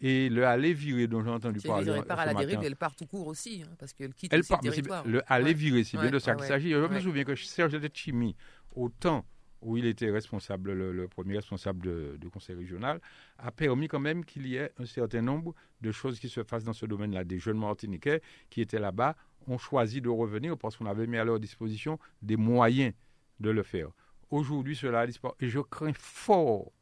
Et 0.00 0.28
le 0.28 0.46
aller 0.46 0.72
virer 0.72 1.08
dont 1.08 1.24
j'ai 1.24 1.30
entendu 1.30 1.60
parler. 1.60 1.90
Elle 1.90 2.04
part 2.04 2.20
à 2.20 2.26
la 2.26 2.34
dérive, 2.34 2.60
elle 2.62 2.76
part 2.76 2.94
tout 2.94 3.06
court 3.06 3.26
aussi, 3.26 3.64
hein, 3.64 3.74
parce 3.78 3.92
qu'elle 3.92 4.14
quitte 4.14 4.32
le 4.32 4.42
territoire. 4.60 5.06
Le 5.06 5.22
aller 5.26 5.54
virer, 5.54 5.82
c'est 5.82 5.98
bien 5.98 6.10
de 6.10 6.18
ça 6.18 6.34
qu'il 6.34 6.46
s'agit. 6.46 6.70
Je 6.70 6.76
me 6.76 7.00
souviens 7.00 7.24
que 7.24 7.34
Serge 7.34 7.76
Chimie, 7.92 8.36
au 8.74 8.88
temps 8.88 9.24
où 9.60 9.76
il 9.76 9.86
était 9.86 10.10
responsable, 10.10 10.72
le, 10.72 11.08
premier 11.08 11.36
responsable 11.36 12.18
du 12.18 12.30
conseil 12.30 12.56
régional, 12.56 13.00
a 13.38 13.50
permis 13.50 13.88
quand 13.88 13.98
même 13.98 14.24
qu'il 14.24 14.46
y 14.46 14.56
ait 14.56 14.72
un 14.78 14.86
certain 14.86 15.22
nombre 15.22 15.54
de 15.80 15.90
choses 15.90 16.20
qui 16.20 16.28
se 16.28 16.44
fassent 16.44 16.64
dans 16.64 16.72
ce 16.72 16.86
domaine-là. 16.86 17.24
Des 17.24 17.38
jeunes 17.38 17.58
Martiniquais 17.58 18.22
qui 18.50 18.60
étaient 18.60 18.78
là-bas 18.78 19.16
ont 19.48 19.58
choisi 19.58 20.00
de 20.00 20.08
revenir 20.08 20.56
parce 20.56 20.76
qu'on 20.76 20.86
avait 20.86 21.06
mis 21.06 21.16
à 21.16 21.24
leur 21.24 21.40
disposition 21.40 21.98
des 22.22 22.36
moyens 22.36 22.94
de 23.40 23.50
le 23.50 23.62
faire. 23.62 23.90
Aujourd'hui, 24.30 24.76
cela 24.76 25.00
a 25.00 25.06
disparu. 25.06 25.34
Et 25.40 25.48
je 25.48 25.60
crains 25.60 25.92
fort 25.94 26.72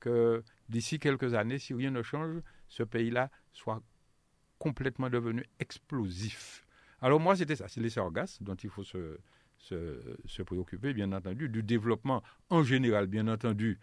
que 0.00 0.42
d'ici 0.68 0.98
quelques 0.98 1.34
années, 1.34 1.58
si 1.58 1.74
rien 1.74 1.90
ne 1.90 2.02
change, 2.02 2.40
ce 2.68 2.82
pays-là 2.82 3.30
soit 3.52 3.82
complètement 4.58 5.10
devenu 5.10 5.44
explosif. 5.58 6.66
Alors 7.00 7.20
moi, 7.20 7.36
c'était 7.36 7.56
ça, 7.56 7.68
c'est 7.68 7.80
les 7.80 7.90
sargasses 7.90 8.42
dont 8.42 8.54
il 8.54 8.70
faut 8.70 8.84
se, 8.84 9.18
préoccuper, 10.44 10.92
bien 10.92 11.12
entendu, 11.12 11.48
du 11.48 11.62
développement 11.62 12.22
en 12.50 12.62
général, 12.62 13.06
bien 13.06 13.26
entendu, 13.28 13.78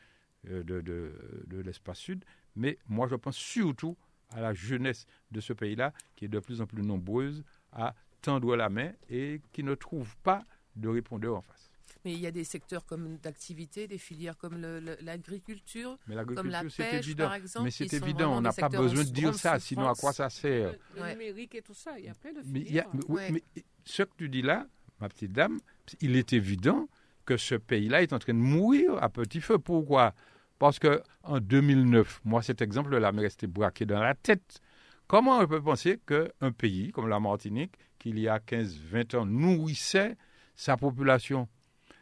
euh, 0.49 0.63
de, 0.63 1.61
l'espace 1.61 1.97
sud. 1.97 2.23
Mais 2.55 2.77
moi, 2.87 3.07
je 3.07 3.15
pense 3.15 3.35
surtout 3.35 3.97
à 4.29 4.41
la 4.41 4.53
jeunesse 4.53 5.05
de 5.31 5.39
ce 5.39 5.53
pays-là, 5.53 5.93
qui 6.15 6.25
est 6.25 6.29
de 6.29 6.39
plus 6.39 6.61
en 6.61 6.67
plus 6.67 6.83
nombreuse 6.83 7.43
à 7.71 7.95
tendre 8.27 8.57
la 8.57 8.67
main 8.67 8.91
et 9.09 9.41
qui 9.53 9.63
ne 9.63 9.73
trouve 9.73 10.17
pas 10.17 10.43
de 10.75 10.89
répondeur 10.89 11.37
en 11.37 11.41
face. 11.41 11.71
Mais 12.03 12.11
il 12.11 12.19
y 12.19 12.27
a 12.27 12.31
des 12.31 12.43
secteurs 12.43 12.85
comme 12.85 13.17
d'activité, 13.17 13.87
des 13.87 13.97
filières 13.97 14.37
comme 14.37 14.57
l'agriculture, 15.01 15.97
comme 16.35 16.49
la 16.49 16.63
pêche, 16.63 16.79
évident. 17.07 17.25
par 17.25 17.33
exemple. 17.35 17.65
Mais 17.65 17.71
c'est 17.71 17.93
évident, 17.93 18.37
on 18.37 18.41
n'a 18.41 18.51
pas 18.51 18.67
besoin 18.67 19.05
de 19.05 19.09
dire 19.09 19.33
ça, 19.33 19.59
sinon 19.59 19.87
à 19.87 19.95
quoi 19.95 20.11
ça 20.11 20.29
sert 20.29 20.73
Le, 20.95 21.09
numérique 21.11 21.55
et 21.55 21.61
tout 21.61 21.73
ça, 21.73 21.97
il 21.97 22.05
y 22.05 22.09
a 22.09 22.13
plein 22.13 22.33
de 22.33 22.41
filières. 22.41 22.89
mais 23.09 23.43
ce 23.85 24.03
que 24.03 24.11
tu 24.17 24.27
dis 24.27 24.41
là, 24.41 24.67
ma 24.99 25.07
petite 25.07 25.31
dame, 25.31 25.59
il 26.01 26.17
est 26.17 26.33
évident 26.33 26.89
que 27.25 27.37
ce 27.37 27.55
pays-là 27.55 28.01
est 28.03 28.11
en 28.11 28.19
train 28.19 28.33
de 28.33 28.39
mourir 28.39 29.01
à 29.01 29.09
petit 29.09 29.39
feu. 29.41 29.57
Pourquoi? 29.57 30.13
Parce 30.59 30.79
que 30.79 31.01
en 31.23 31.39
2009, 31.39 32.21
moi, 32.25 32.41
cet 32.41 32.61
exemple-là 32.61 33.11
m'est 33.11 33.21
resté 33.21 33.47
braqué 33.47 33.85
dans 33.85 34.01
la 34.01 34.15
tête. 34.15 34.59
Comment 35.07 35.39
on 35.39 35.47
peut 35.47 35.61
penser 35.61 35.99
qu'un 36.05 36.51
pays 36.51 36.91
comme 36.91 37.07
la 37.07 37.19
Martinique, 37.19 37.75
qu'il 37.97 38.19
y 38.19 38.27
a 38.27 38.39
15-20 38.39 39.15
ans, 39.15 39.25
nourrissait 39.25 40.17
sa 40.55 40.75
population? 40.75 41.47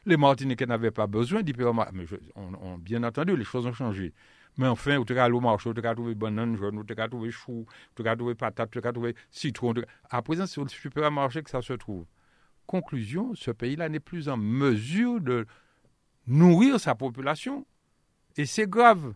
Les 0.08 0.18
Martiniquais 0.18 0.66
n'avaient 0.66 0.92
pas 0.92 1.06
besoin 1.06 1.44
d'hypermarché. 1.44 1.92
Mais 1.96 2.06
bien 2.80 3.04
entendu, 3.04 3.38
les 3.38 3.44
choses 3.44 3.68
ont 3.68 3.74
changé. 3.74 4.14
Mais 4.58 4.68
enfin, 4.68 5.04
tu 5.04 5.20
as 5.20 5.30
au 5.30 5.40
marché, 5.40 5.72
tu 5.74 5.86
as 5.86 5.94
trouvé 5.94 6.16
banane 6.16 6.56
jaune, 6.56 6.84
tu 6.86 7.00
as 7.00 7.08
trouvé 7.08 7.30
chou, 7.30 7.66
tu 7.96 8.08
as 8.08 8.16
trouvé 8.16 8.36
patate, 8.36 8.72
tu 8.72 8.80
as 8.80 8.92
trouvé 8.92 9.16
citron. 9.30 9.74
À 10.10 10.22
présent, 10.22 10.48
c'est 10.48 10.62
au 10.62 10.68
supermarché 10.68 11.44
que 11.44 11.50
ça 11.50 11.62
se 11.62 11.74
trouve. 11.74 12.06
Conclusion, 12.66 13.36
ce 13.36 13.52
pays-là 13.52 13.90
n'est 13.90 14.00
plus 14.00 14.30
en 14.30 14.38
mesure 14.38 15.20
de 15.22 15.46
nourrir 16.26 16.80
sa 16.80 16.96
population. 16.96 17.68
Et 18.38 18.46
c'est 18.46 18.70
grave. 18.70 19.14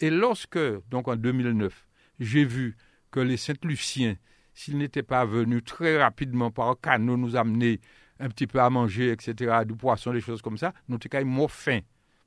Et 0.00 0.10
lorsque, 0.10 0.58
donc 0.88 1.08
en 1.08 1.16
2009, 1.16 1.86
j'ai 2.20 2.44
vu 2.44 2.76
que 3.14 3.20
les 3.20 3.36
Saint-Luciens, 3.36 4.16
s'ils 4.54 4.76
n'étaient 4.76 5.04
pas 5.04 5.24
venus 5.24 5.62
très 5.62 6.02
rapidement 6.02 6.50
par 6.50 6.80
canot 6.80 7.16
nous 7.16 7.36
amener 7.36 7.80
un 8.18 8.28
petit 8.28 8.48
peu 8.48 8.58
à 8.58 8.68
manger, 8.70 9.12
etc., 9.12 9.58
du 9.64 9.76
poisson, 9.76 10.12
des 10.12 10.20
choses 10.20 10.42
comme 10.42 10.58
ça, 10.58 10.74
nous 10.88 10.96
étions 10.96 11.24
même 11.24 11.48
faim. 11.48 11.78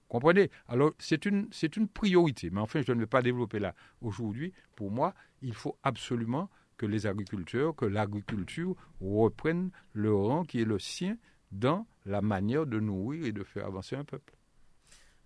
Comprenez? 0.08 0.50
Alors, 0.66 0.94
c'est 0.98 1.26
une, 1.26 1.50
une 1.76 1.90
priorité. 1.90 2.50
Mais 2.52 2.62
enfin, 2.62 2.82
je 2.88 2.94
ne 2.94 3.02
vais 3.02 3.06
pas 3.06 3.22
développer 3.22 3.60
là. 3.60 3.76
Aujourd'hui, 4.00 4.54
pour 4.78 4.90
moi, 4.90 5.14
il 5.42 5.54
faut 5.54 5.78
absolument 5.84 6.50
que 6.78 6.86
les 6.86 7.06
agriculteurs, 7.06 7.76
que 7.76 7.84
l'agriculture 7.84 8.74
reprenne 9.02 9.72
le 9.92 10.16
rang 10.16 10.46
qui 10.46 10.62
est 10.62 10.66
le 10.66 10.80
sien 10.80 11.18
dans 11.52 11.86
la 12.06 12.22
manière 12.22 12.66
de 12.66 12.80
nourrir 12.80 13.26
et 13.26 13.34
de 13.34 13.44
faire 13.44 13.66
avancer 13.66 13.98
un 13.98 14.06
peuple. 14.06 14.38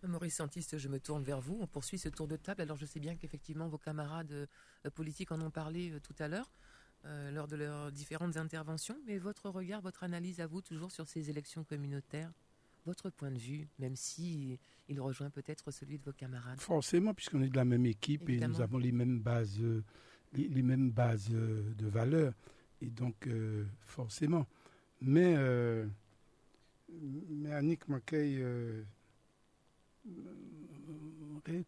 Maurice 0.08 0.38
Santiste, 0.38 0.80
je 0.80 0.88
me 0.88 1.00
tourne 1.00 1.22
vers 1.22 1.40
vous. 1.40 1.60
On 1.62 1.68
poursuit 1.68 2.00
ce 2.00 2.10
tour 2.10 2.28
de 2.28 2.36
table. 2.36 2.64
Alors 2.64 2.78
je 2.78 2.88
sais 2.88 3.00
bien 3.00 3.16
qu'effectivement 3.16 3.68
vos 3.68 3.78
camarades 3.78 4.48
politiques 4.90 5.32
en 5.32 5.42
ont 5.42 5.52
parlé 5.52 5.92
euh, 5.92 6.00
tout 6.00 6.16
à 6.20 6.28
l'heure 6.28 6.52
euh, 7.06 7.32
lors 7.32 7.48
de 7.48 7.56
leurs 7.56 7.92
différentes 7.92 8.38
interventions, 8.38 8.98
mais 9.06 9.18
votre 9.18 9.50
regard, 9.50 9.82
votre 9.82 10.04
analyse 10.04 10.40
à 10.40 10.48
vous 10.48 10.62
toujours 10.62 10.92
sur 10.92 11.08
ces 11.08 11.30
élections 11.30 11.64
communautaires, 11.64 12.32
votre 12.86 13.10
point 13.10 13.32
de 13.32 13.38
vue, 13.38 13.68
même 13.80 13.96
si 13.96 14.60
il 14.88 15.00
rejoint 15.00 15.30
peut-être 15.30 15.72
celui 15.72 15.98
de 15.98 16.04
vos 16.04 16.14
camarades. 16.14 16.60
Forcément, 16.60 17.14
puisqu'on 17.14 17.42
est 17.42 17.50
de 17.50 17.56
la 17.56 17.66
même 17.66 17.86
équipe 17.86 18.30
et 18.30 18.40
nous 18.40 18.62
avons 18.62 18.78
les 18.78 18.92
mêmes 18.92 19.20
bases 19.20 19.62
les, 20.34 20.64
mêmes 20.64 20.92
bases 20.92 21.30
euh, 21.32 21.74
de 21.78 21.88
valeurs. 21.88 22.34
Et 22.82 22.90
donc, 22.90 23.28
euh, 23.28 23.66
forcément. 23.86 24.48
Mais, 25.02 25.36
euh, 25.38 25.86
mais 27.30 27.54
Annick 27.54 27.88
Mackay, 27.88 28.38
euh, 28.40 28.84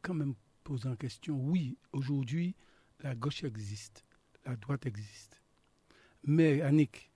quand 0.02 0.14
même 0.14 0.34
posé 0.64 0.90
en 0.90 0.96
question, 0.96 1.36
oui, 1.36 1.78
aujourd'hui, 1.92 2.56
la 3.04 3.16
gauche 3.16 3.44
existe, 3.44 4.04
la 4.46 4.56
droite 4.56 4.86
existe. 4.86 5.42
Mais 6.26 6.62
Annick, 6.62 7.12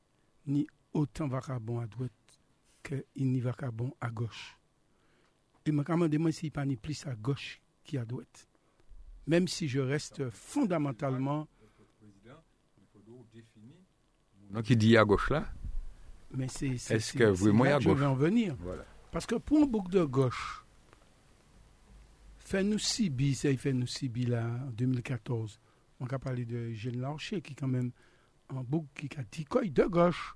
ni 0.46 0.68
autant 0.94 1.28
vagabond 1.28 1.80
à 1.80 1.88
droite 1.88 2.12
qu'il 2.84 3.32
n'y 3.32 3.40
vagabond 3.40 3.94
à 4.00 4.10
gauche. 4.10 4.58
Et 5.66 5.72
je 5.72 5.74
me 5.74 6.08
demande 6.08 6.32
s'il 6.32 6.48
n'y 6.48 6.52
a 6.52 6.54
pas 6.54 6.66
ni 6.66 6.78
plus 6.78 7.06
à 7.08 7.16
gauche 7.16 7.62
qu'à 7.84 8.06
droite 8.06 8.48
même 9.28 9.48
si 9.48 9.68
je 9.68 9.80
reste 9.80 10.30
fondamentalement. 10.30 11.48
Donc 14.50 14.70
il 14.70 14.78
dit 14.78 14.98
à 14.98 15.04
gauche 15.04 15.30
là? 15.30 15.46
Mais 16.32 16.48
c'est. 16.48 16.70
Est-ce 16.70 17.14
que 17.14 17.26
vraiment 17.26 17.66
à 17.66 17.74
gauche 17.74 17.84
Je 17.84 17.90
vais 17.90 18.06
en 18.06 18.16
venir. 18.16 18.56
Parce 19.12 19.26
que 19.26 19.36
pour 19.36 19.62
un 19.62 19.66
bouc 19.66 19.90
de 19.90 20.04
gauche, 20.04 20.64
fait-nous 22.40 22.80
Sibi, 22.80 23.36
ça 23.36 23.50
il 23.50 23.58
fait 23.58 23.74
nous 23.74 23.88
Sibi 23.88 24.26
là 24.26 24.46
en 24.46 24.72
2014. 24.72 25.60
On 26.00 26.06
a 26.08 26.20
parlé 26.20 26.46
de 26.46 26.72
Gilles 26.72 27.00
Larcher, 27.00 27.42
qui 27.42 27.56
quand 27.56 27.68
même, 27.68 27.92
un 28.50 28.64
bouc 28.64 28.86
qui 28.96 29.10
a 29.18 29.24
dit 29.24 29.46
quoi, 29.46 29.64
de 29.64 29.84
gauche. 29.84 30.36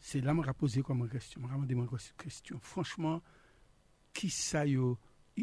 C'est 0.00 0.20
là 0.20 0.34
que 0.34 0.44
je 0.46 0.50
posé 0.52 0.82
comme 0.82 1.08
question. 1.08 1.40
Je 1.50 1.56
me 1.56 1.66
demandé 1.66 1.90
question. 2.16 2.58
Franchement, 2.60 3.22
qui 4.12 4.30
ça 4.30 4.66
y 4.66 4.74
est, 4.74 4.78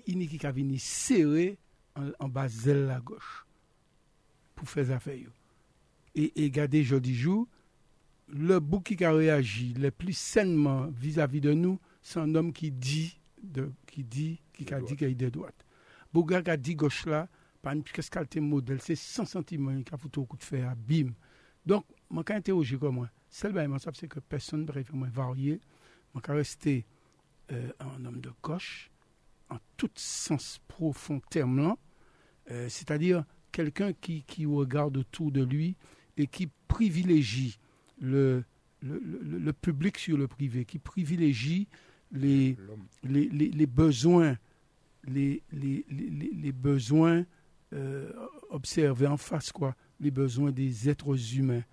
il 0.07 0.27
qui 0.27 0.45
a 0.45 0.51
venu 0.51 0.77
serrer 0.77 1.57
en, 1.95 2.11
en 2.19 2.29
bas 2.29 2.47
de 2.47 2.71
la 2.71 2.99
gauche 2.99 3.45
pour 4.55 4.69
faire 4.69 4.91
affaire. 4.91 5.29
Et, 6.15 6.43
et 6.43 6.49
garder 6.49 6.83
jeudi 6.83 7.15
jour, 7.15 7.47
le 8.29 8.59
bouc 8.59 8.95
qui 8.95 9.03
a 9.03 9.11
réagi 9.11 9.73
le 9.73 9.91
plus 9.91 10.13
sainement 10.13 10.87
vis-à-vis 10.87 11.39
-vis 11.39 11.41
de 11.41 11.53
nous, 11.53 11.79
c'est 12.01 12.19
un 12.19 12.33
homme 12.35 12.53
qui 12.53 12.71
dit 12.71 13.19
de, 13.41 13.71
qui 13.87 14.03
dit 14.03 14.39
qui 14.53 14.73
a 14.73 14.79
dit 14.79 14.95
qu'il 14.95 15.09
est 15.09 15.15
de 15.15 15.29
droite. 15.29 15.65
Bouga 16.13 16.41
qui 16.41 16.49
a 16.49 16.57
dit 16.57 16.75
gauche 16.75 17.05
là, 17.05 17.27
une 17.71 17.83
pièce 17.83 18.09
qualité 18.09 18.39
modèle, 18.39 18.81
c'est 18.81 18.95
100 18.95 19.25
cm 19.25 19.83
qui 19.83 19.93
a 19.93 19.97
foutu 19.97 20.19
au 20.19 20.25
coup 20.25 20.37
de 20.37 20.43
fer, 20.43 20.75
bim. 20.75 21.13
Donc, 21.65 21.85
moi, 22.09 22.23
quand 22.23 22.35
interroger 22.35 22.77
comme 22.77 22.95
moi, 22.95 23.09
seulement, 23.29 23.77
c'est 23.79 24.07
que 24.07 24.19
personne 24.19 24.61
ne 24.61 24.65
peut 24.65 24.81
vraiment 24.81 25.07
varier. 25.07 25.61
Moi, 26.13 26.21
quand 26.23 26.35
rester 26.35 26.85
euh, 27.51 27.71
un 27.79 28.05
homme 28.05 28.19
de 28.19 28.31
gauche, 28.41 28.91
en 29.49 29.57
tout 29.77 29.89
sens 29.95 30.59
profond 30.67 31.19
terme 31.29 31.75
euh, 32.51 32.67
c'est-à-dire 32.67 33.23
quelqu'un 33.51 33.93
qui, 33.93 34.23
qui, 34.23 34.45
regarde 34.45 34.97
autour 34.97 35.31
de 35.31 35.43
lui 35.43 35.77
et 36.17 36.27
qui 36.27 36.49
privilégie 36.67 37.57
le, 38.01 38.43
le, 38.81 38.99
le, 38.99 39.53
public 39.53 39.97
sur 39.97 40.17
le 40.17 40.27
privé, 40.27 40.65
qui 40.65 40.79
privilégie 40.79 41.69
les, 42.11 42.57
les, 43.03 43.29
les, 43.29 43.65
besoins, 43.65 44.37
les, 45.07 45.41
les 45.51 46.51
besoins 46.51 47.25
euh, 47.73 48.11
observés 48.49 49.07
en 49.07 49.17
face, 49.17 49.51
quoi, 49.51 49.75
les 49.99 50.11
besoins 50.11 50.51
des 50.51 50.89
êtres 50.89 51.35
humains. 51.35 51.63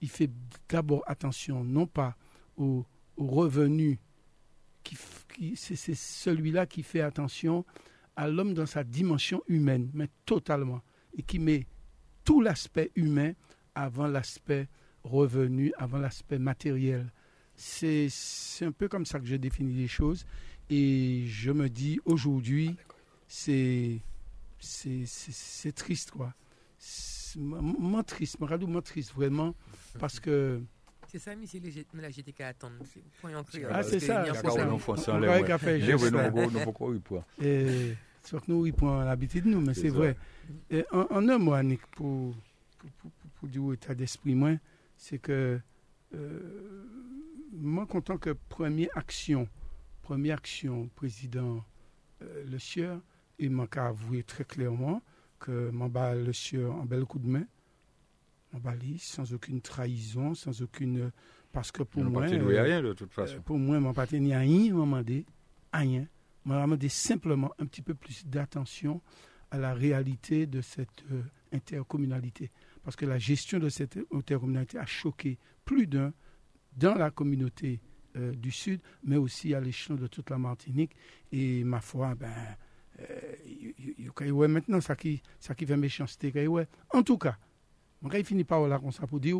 Il 0.00 0.10
fait 0.10 0.30
d'abord 0.68 1.02
attention, 1.06 1.64
non 1.64 1.86
pas 1.86 2.16
aux, 2.56 2.84
aux 3.16 3.26
revenus 3.26 3.98
c'est 5.56 5.94
celui-là 5.94 6.66
qui 6.66 6.82
fait 6.82 7.00
attention 7.00 7.64
à 8.16 8.28
l'homme 8.28 8.54
dans 8.54 8.66
sa 8.66 8.84
dimension 8.84 9.42
humaine, 9.48 9.90
mais 9.92 10.08
totalement, 10.24 10.82
et 11.16 11.22
qui 11.22 11.38
met 11.38 11.66
tout 12.24 12.40
l'aspect 12.40 12.90
humain 12.94 13.32
avant 13.74 14.06
l'aspect 14.06 14.68
revenu, 15.02 15.72
avant 15.76 15.98
l'aspect 15.98 16.38
matériel. 16.38 17.12
C'est 17.56 18.08
un 18.62 18.72
peu 18.72 18.88
comme 18.88 19.06
ça 19.06 19.18
que 19.18 19.26
je 19.26 19.36
définis 19.36 19.74
les 19.74 19.88
choses. 19.88 20.24
Et 20.70 21.24
je 21.26 21.50
me 21.50 21.68
dis, 21.68 22.00
aujourd'hui, 22.04 22.74
c'est 23.28 24.00
c'est 24.64 25.06
c'est- 25.06 25.32
c'est 25.32 25.72
triste, 25.72 26.10
quoi. 26.10 26.32
C'est- 26.78 27.38
Moi, 27.38 28.02
triste, 28.04 28.38
moi, 28.38 28.48
moi, 28.58 28.80
triste, 28.82 29.12
vraiment, 29.12 29.54
parce 29.98 30.20
que... 30.20 30.60
C'est 31.08 31.18
ça, 31.18 31.34
monsieur, 31.36 31.60
la 31.94 32.10
GTK 32.10 32.40
attendre. 32.42 32.76
Point 33.20 33.36
en 33.36 33.42
créole. 33.44 33.70
Ah, 33.72 33.82
c'est 33.82 33.98
ça, 34.00 34.22
il 34.24 34.26
y 34.28 34.30
a 34.30 34.34
c'est 34.34 34.42
ça. 34.50 34.64
nous, 38.48 38.66
ils 38.66 38.72
prennent 38.72 39.04
l'habitude 39.04 39.44
de 39.44 39.50
nous, 39.50 39.60
mais 39.60 39.74
C'est 39.74 39.82
c'est 39.82 39.88
ça. 39.90 39.94
vrai. 39.94 40.16
En, 40.92 41.28
un 41.28 41.38
mot, 41.38 41.52
Annick, 41.52 41.84
pour, 41.88 42.34
pour, 42.78 42.90
pour, 42.92 43.10
pour- 43.10 43.30
pour 43.30 43.48
dire 43.48 43.72
état 43.72 43.94
d'esprit, 43.94 44.34
moi, 44.34 44.52
c'est 44.96 45.18
que 45.18 45.60
euh, 46.14 46.86
moi, 47.52 47.86
en 47.90 48.00
tant 48.00 48.16
que 48.18 48.30
première 48.48 48.88
action, 48.94 49.48
première 50.02 50.38
action, 50.38 50.88
président 50.94 51.64
euh, 52.22 52.44
Le 52.50 52.58
Sieur, 52.58 53.00
il 53.38 53.50
m'a 53.50 53.66
qu'à 53.66 53.88
avouer 53.88 54.22
très 54.22 54.44
clairement 54.44 55.02
que 55.38 55.70
bat 55.88 56.14
Le 56.14 56.32
Sieur 56.32 56.74
en 56.74 56.84
bel 56.84 57.04
coup 57.04 57.18
de 57.18 57.28
main, 57.28 57.44
sans 58.98 59.32
aucune 59.34 59.60
trahison, 59.60 60.34
sans 60.34 60.62
aucune... 60.62 61.10
Parce 61.52 61.70
que 61.70 61.82
pour 61.82 62.02
moi... 62.02 62.22
euh, 62.22 62.62
rien 62.62 62.82
de 62.82 62.92
toute 62.92 63.10
euh, 63.10 63.26
façon. 63.26 63.40
pour 63.42 63.58
moi, 63.58 63.78
mon 63.78 63.92
parti 63.92 64.20
n'y 64.20 64.34
a 64.34 64.40
rien 64.40 64.74
demandé, 64.74 65.24
à 65.70 65.78
rien. 65.78 66.06
m'a 66.44 66.62
demandé 66.62 66.88
simplement 66.88 67.52
un 67.58 67.66
petit 67.66 67.82
peu 67.82 67.94
plus 67.94 68.26
d'attention 68.26 69.00
à 69.50 69.58
la 69.58 69.72
réalité 69.72 70.46
de 70.46 70.60
cette 70.60 71.04
euh, 71.12 71.22
intercommunalité. 71.52 72.50
Parce 72.82 72.96
que 72.96 73.06
la 73.06 73.18
gestion 73.18 73.58
de 73.58 73.68
cette 73.68 73.98
intercommunalité 74.12 74.78
a 74.78 74.86
choqué 74.86 75.38
plus 75.64 75.86
d'un 75.86 76.12
dans 76.76 76.94
la 76.94 77.10
communauté 77.10 77.80
euh, 78.16 78.32
du 78.32 78.50
Sud, 78.50 78.80
mais 79.02 79.16
aussi 79.16 79.54
à 79.54 79.60
l'échelon 79.60 79.96
de 79.96 80.06
toute 80.06 80.30
la 80.30 80.38
Martinique. 80.38 80.96
Et 81.32 81.64
ma 81.64 81.80
foi, 81.80 82.14
ben, 82.14 82.32
euh, 83.00 84.48
maintenant, 84.48 84.80
ça 84.80 84.96
qui, 84.96 85.22
ça 85.40 85.54
fait 85.54 85.76
méchanceté. 85.76 86.32
En 86.92 87.02
tout 87.02 87.18
cas, 87.18 87.36
mon 88.02 88.10
il 88.10 88.24
finit 88.24 88.44
par 88.44 88.66
là 88.66 88.78
comme 88.78 88.92
ça 88.92 89.06
pour 89.06 89.20
dire, 89.20 89.38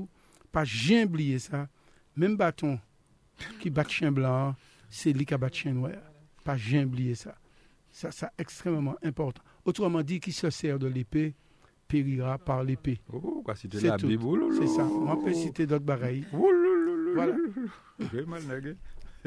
pas 0.51 0.65
jamais 0.65 1.05
oublier 1.05 1.39
ça. 1.39 1.69
Même 2.17 2.37
bâton 2.37 2.79
qui 3.61 3.71
bat 3.71 3.85
chien 3.85 4.13
blanc, 4.13 4.55
c'est 4.89 5.13
lui 5.13 5.27
qui 5.27 5.37
bat 5.37 5.51
chien 5.51 5.73
noir. 5.73 5.93
Pas 6.45 6.57
jamais 6.57 6.85
oublier 6.85 7.15
ça. 7.15 7.35
Ça, 7.91 8.11
c'est 8.11 8.27
extrêmement 8.39 8.97
important. 9.03 9.43
Autrement 9.65 10.03
dit, 10.03 10.21
qui 10.21 10.33
se 10.33 10.51
sert 10.51 10.79
de 10.79 10.87
l'épée 10.87 11.35
périra 11.87 12.39
par 12.39 12.65
l'épée. 12.65 13.01
Oh, 13.13 13.45
C'est 13.55 13.69
oh 14.25 14.37
là 14.37 14.47
C'est 14.59 14.67
ça. 14.67 14.85
On 14.85 15.17
peut 15.17 15.33
citer 15.33 15.67
d'autres 15.67 15.85
bagailles. 15.85 16.25
Oh 16.33 16.51
Voilà. 17.15 17.37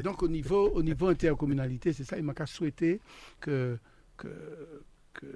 Donc 0.04 0.22
au 0.22 0.28
niveau, 0.28 0.70
au 0.70 0.84
niveau 0.84 1.08
intercommunalité, 1.08 1.94
c'est 1.94 2.04
ça. 2.04 2.18
Il 2.18 2.24
m'a 2.24 2.34
qu'à 2.34 2.46
souhaiter 2.46 3.00
que, 3.40 3.78
que, 4.18 4.84
que 5.14 5.28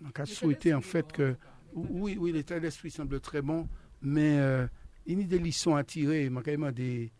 m'a 0.00 0.10
qu'à 0.12 0.26
souhaiter 0.26 0.74
en 0.74 0.80
fait 0.80 1.10
que, 1.12 1.36
oui, 1.74 2.16
oui, 2.18 2.32
l'état 2.32 2.58
d'esprit 2.60 2.90
semble 2.90 3.20
très 3.20 3.42
bon, 3.42 3.68
mais 4.00 4.38
euh, 4.38 4.66
il 5.06 5.20
y 5.20 5.24
a 5.24 5.26
des 5.26 5.38
leçons 5.38 5.74
à 5.74 5.84
tirer. 5.84 6.24
Il 6.26 6.30
m'a 6.30 6.42
quand 6.42 6.56
même 6.56 6.70
des, 6.72 7.10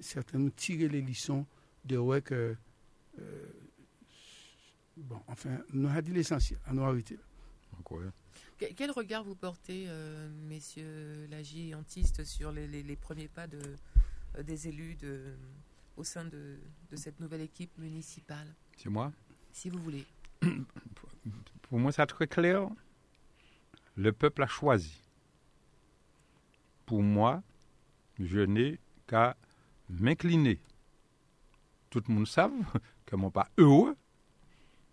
certainement 0.00 0.50
tirer 0.50 0.88
les 0.88 1.02
leçons 1.02 1.46
de 1.84 1.96
ouais 1.96 2.20
que, 2.22 2.56
euh, 3.18 3.46
bon, 4.96 5.20
enfin, 5.26 5.58
on 5.74 5.86
a 5.86 6.02
dit 6.02 6.12
l'essentiel, 6.12 6.58
on 6.70 6.78
a 6.78 6.86
arrêté. 6.86 7.18
Donc, 7.72 8.00
Quel 8.76 8.90
regard 8.90 9.22
vous 9.24 9.34
portez, 9.34 9.84
euh, 9.88 10.28
messieurs 10.48 11.26
Lagier 11.30 11.68
et 11.68 11.74
Antiste, 11.74 12.24
sur 12.24 12.52
les, 12.52 12.66
les- 12.66 12.82
les 12.82 12.96
premiers 12.96 13.28
pas 13.28 13.46
de, 13.46 13.60
euh, 14.36 14.42
des 14.42 14.68
élus 14.68 14.94
de, 14.96 15.34
au 15.96 16.04
sein 16.04 16.24
de, 16.24 16.56
de 16.90 16.96
cette 16.96 17.20
nouvelle 17.20 17.42
équipe 17.42 17.76
municipale, 17.78 18.54
C'est 18.76 18.88
moi? 18.88 19.12
Si 19.56 19.70
vous 19.70 19.78
voulez 19.78 20.04
Pour 21.62 21.78
moi, 21.78 21.90
c'est 21.90 22.04
très 22.04 22.26
clair. 22.26 22.68
Le 23.96 24.12
peuple 24.12 24.42
a 24.42 24.46
choisi. 24.46 25.00
Pour 26.84 27.02
moi, 27.02 27.42
je 28.18 28.40
n'ai 28.40 28.78
qu'à 29.06 29.34
m'incliner. 29.88 30.60
Tout 31.88 32.02
le 32.06 32.14
monde 32.14 32.26
savent 32.26 32.52
que 33.06 33.16
moi 33.16 33.30
pas 33.30 33.48
heureux, 33.56 33.96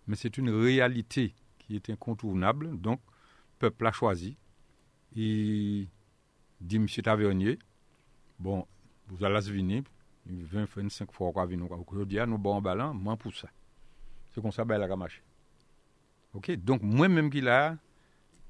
mais 0.06 0.16
c'est 0.16 0.38
une 0.38 0.48
réalité 0.48 1.34
qui 1.58 1.76
est 1.76 1.90
incontournable. 1.90 2.80
Donc, 2.80 3.00
le 3.06 3.68
peuple 3.68 3.86
a 3.86 3.92
choisi. 3.92 4.38
Il 5.14 5.88
dit, 6.62 6.76
M. 6.76 6.86
Tavernier, 6.88 7.58
bon, 8.38 8.66
vous 9.08 9.22
allez 9.24 9.40
venir, 9.40 9.82
20, 10.24 10.64
25 10.64 11.12
fois 11.12 11.32
qu'on 11.32 11.44
venir, 11.44 11.68
je 11.92 12.04
dis, 12.04 12.16
nous 12.26 12.38
bon 12.38 12.62
ballon, 12.62 12.94
moi 12.94 13.18
pour 13.18 13.34
ça. 13.34 13.50
C'est 14.34 14.40
comme 14.40 14.52
ça, 14.52 14.64
ben, 14.64 14.78
la 14.78 14.96
marché. 14.96 15.22
Ok, 16.32 16.50
donc 16.56 16.82
moi-même 16.82 17.30
qui 17.30 17.40
là, 17.40 17.76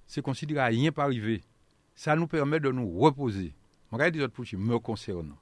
c'est 0.06 0.22
considéré 0.22 0.60
à 0.60 0.66
rien 0.66 0.90
pas 0.90 1.04
arrivé. 1.04 1.42
Ça 1.94 2.16
nous 2.16 2.26
permet 2.26 2.58
de 2.58 2.70
nous 2.70 2.98
reposer. 2.98 3.54
Regardez 3.92 4.18
les 4.18 4.24
autres 4.24 4.32
pour 4.32 4.44
me 4.58 4.78
concernant. 4.78 5.38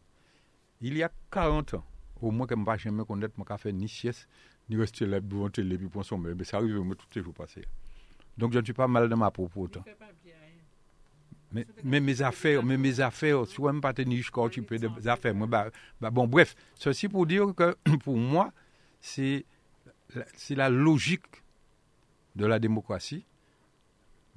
Il 0.80 0.96
y 0.96 1.02
a 1.02 1.10
40 1.30 1.74
ans, 1.74 1.84
au 2.20 2.32
moins 2.32 2.46
que 2.46 2.54
je 2.56 2.60
ne 2.60 2.66
vais 2.66 2.78
jamais 2.78 3.04
connaître 3.04 3.34
mon 3.38 3.44
café 3.44 3.72
ni 3.72 3.88
sieste, 3.88 4.28
ni 4.68 4.76
rester 4.76 5.06
là 5.06 5.20
devant 5.20 5.48
télé 5.48 5.78
puis 5.78 5.88
pour 5.88 6.04
sommeil. 6.04 6.34
Mais 6.36 6.44
ça 6.44 6.56
arrive 6.56 6.80
moi 6.80 6.96
tous 6.96 7.06
les 7.14 7.22
jours 7.22 7.34
passés. 7.34 7.64
Donc 8.36 8.52
je 8.52 8.58
ne 8.58 8.64
suis 8.64 8.72
pas 8.72 8.88
mal 8.88 9.08
dans 9.08 9.16
ma 9.16 9.30
propre 9.30 9.58
autant. 9.58 9.84
Mais, 11.52 11.66
mais 11.84 12.00
mes 12.00 12.22
affaires, 12.22 12.64
mais 12.64 12.78
mes 12.78 12.98
affaires, 13.00 13.46
si 13.46 13.60
même 13.62 13.80
pas 13.80 13.92
tenir 13.92 14.16
jusqu'à 14.16 14.48
peux 14.66 14.78
des 14.78 15.08
affaires. 15.08 15.34
Moi, 15.34 15.46
bah, 15.46 15.70
bah, 16.00 16.10
bon, 16.10 16.26
bref, 16.26 16.54
ceci 16.74 17.08
pour 17.08 17.26
dire 17.26 17.54
que 17.54 17.76
pour 18.02 18.16
moi, 18.16 18.52
c'est 19.00 19.44
c'est 20.36 20.54
la 20.54 20.68
logique 20.68 21.42
de 22.36 22.46
la 22.46 22.58
démocratie. 22.58 23.24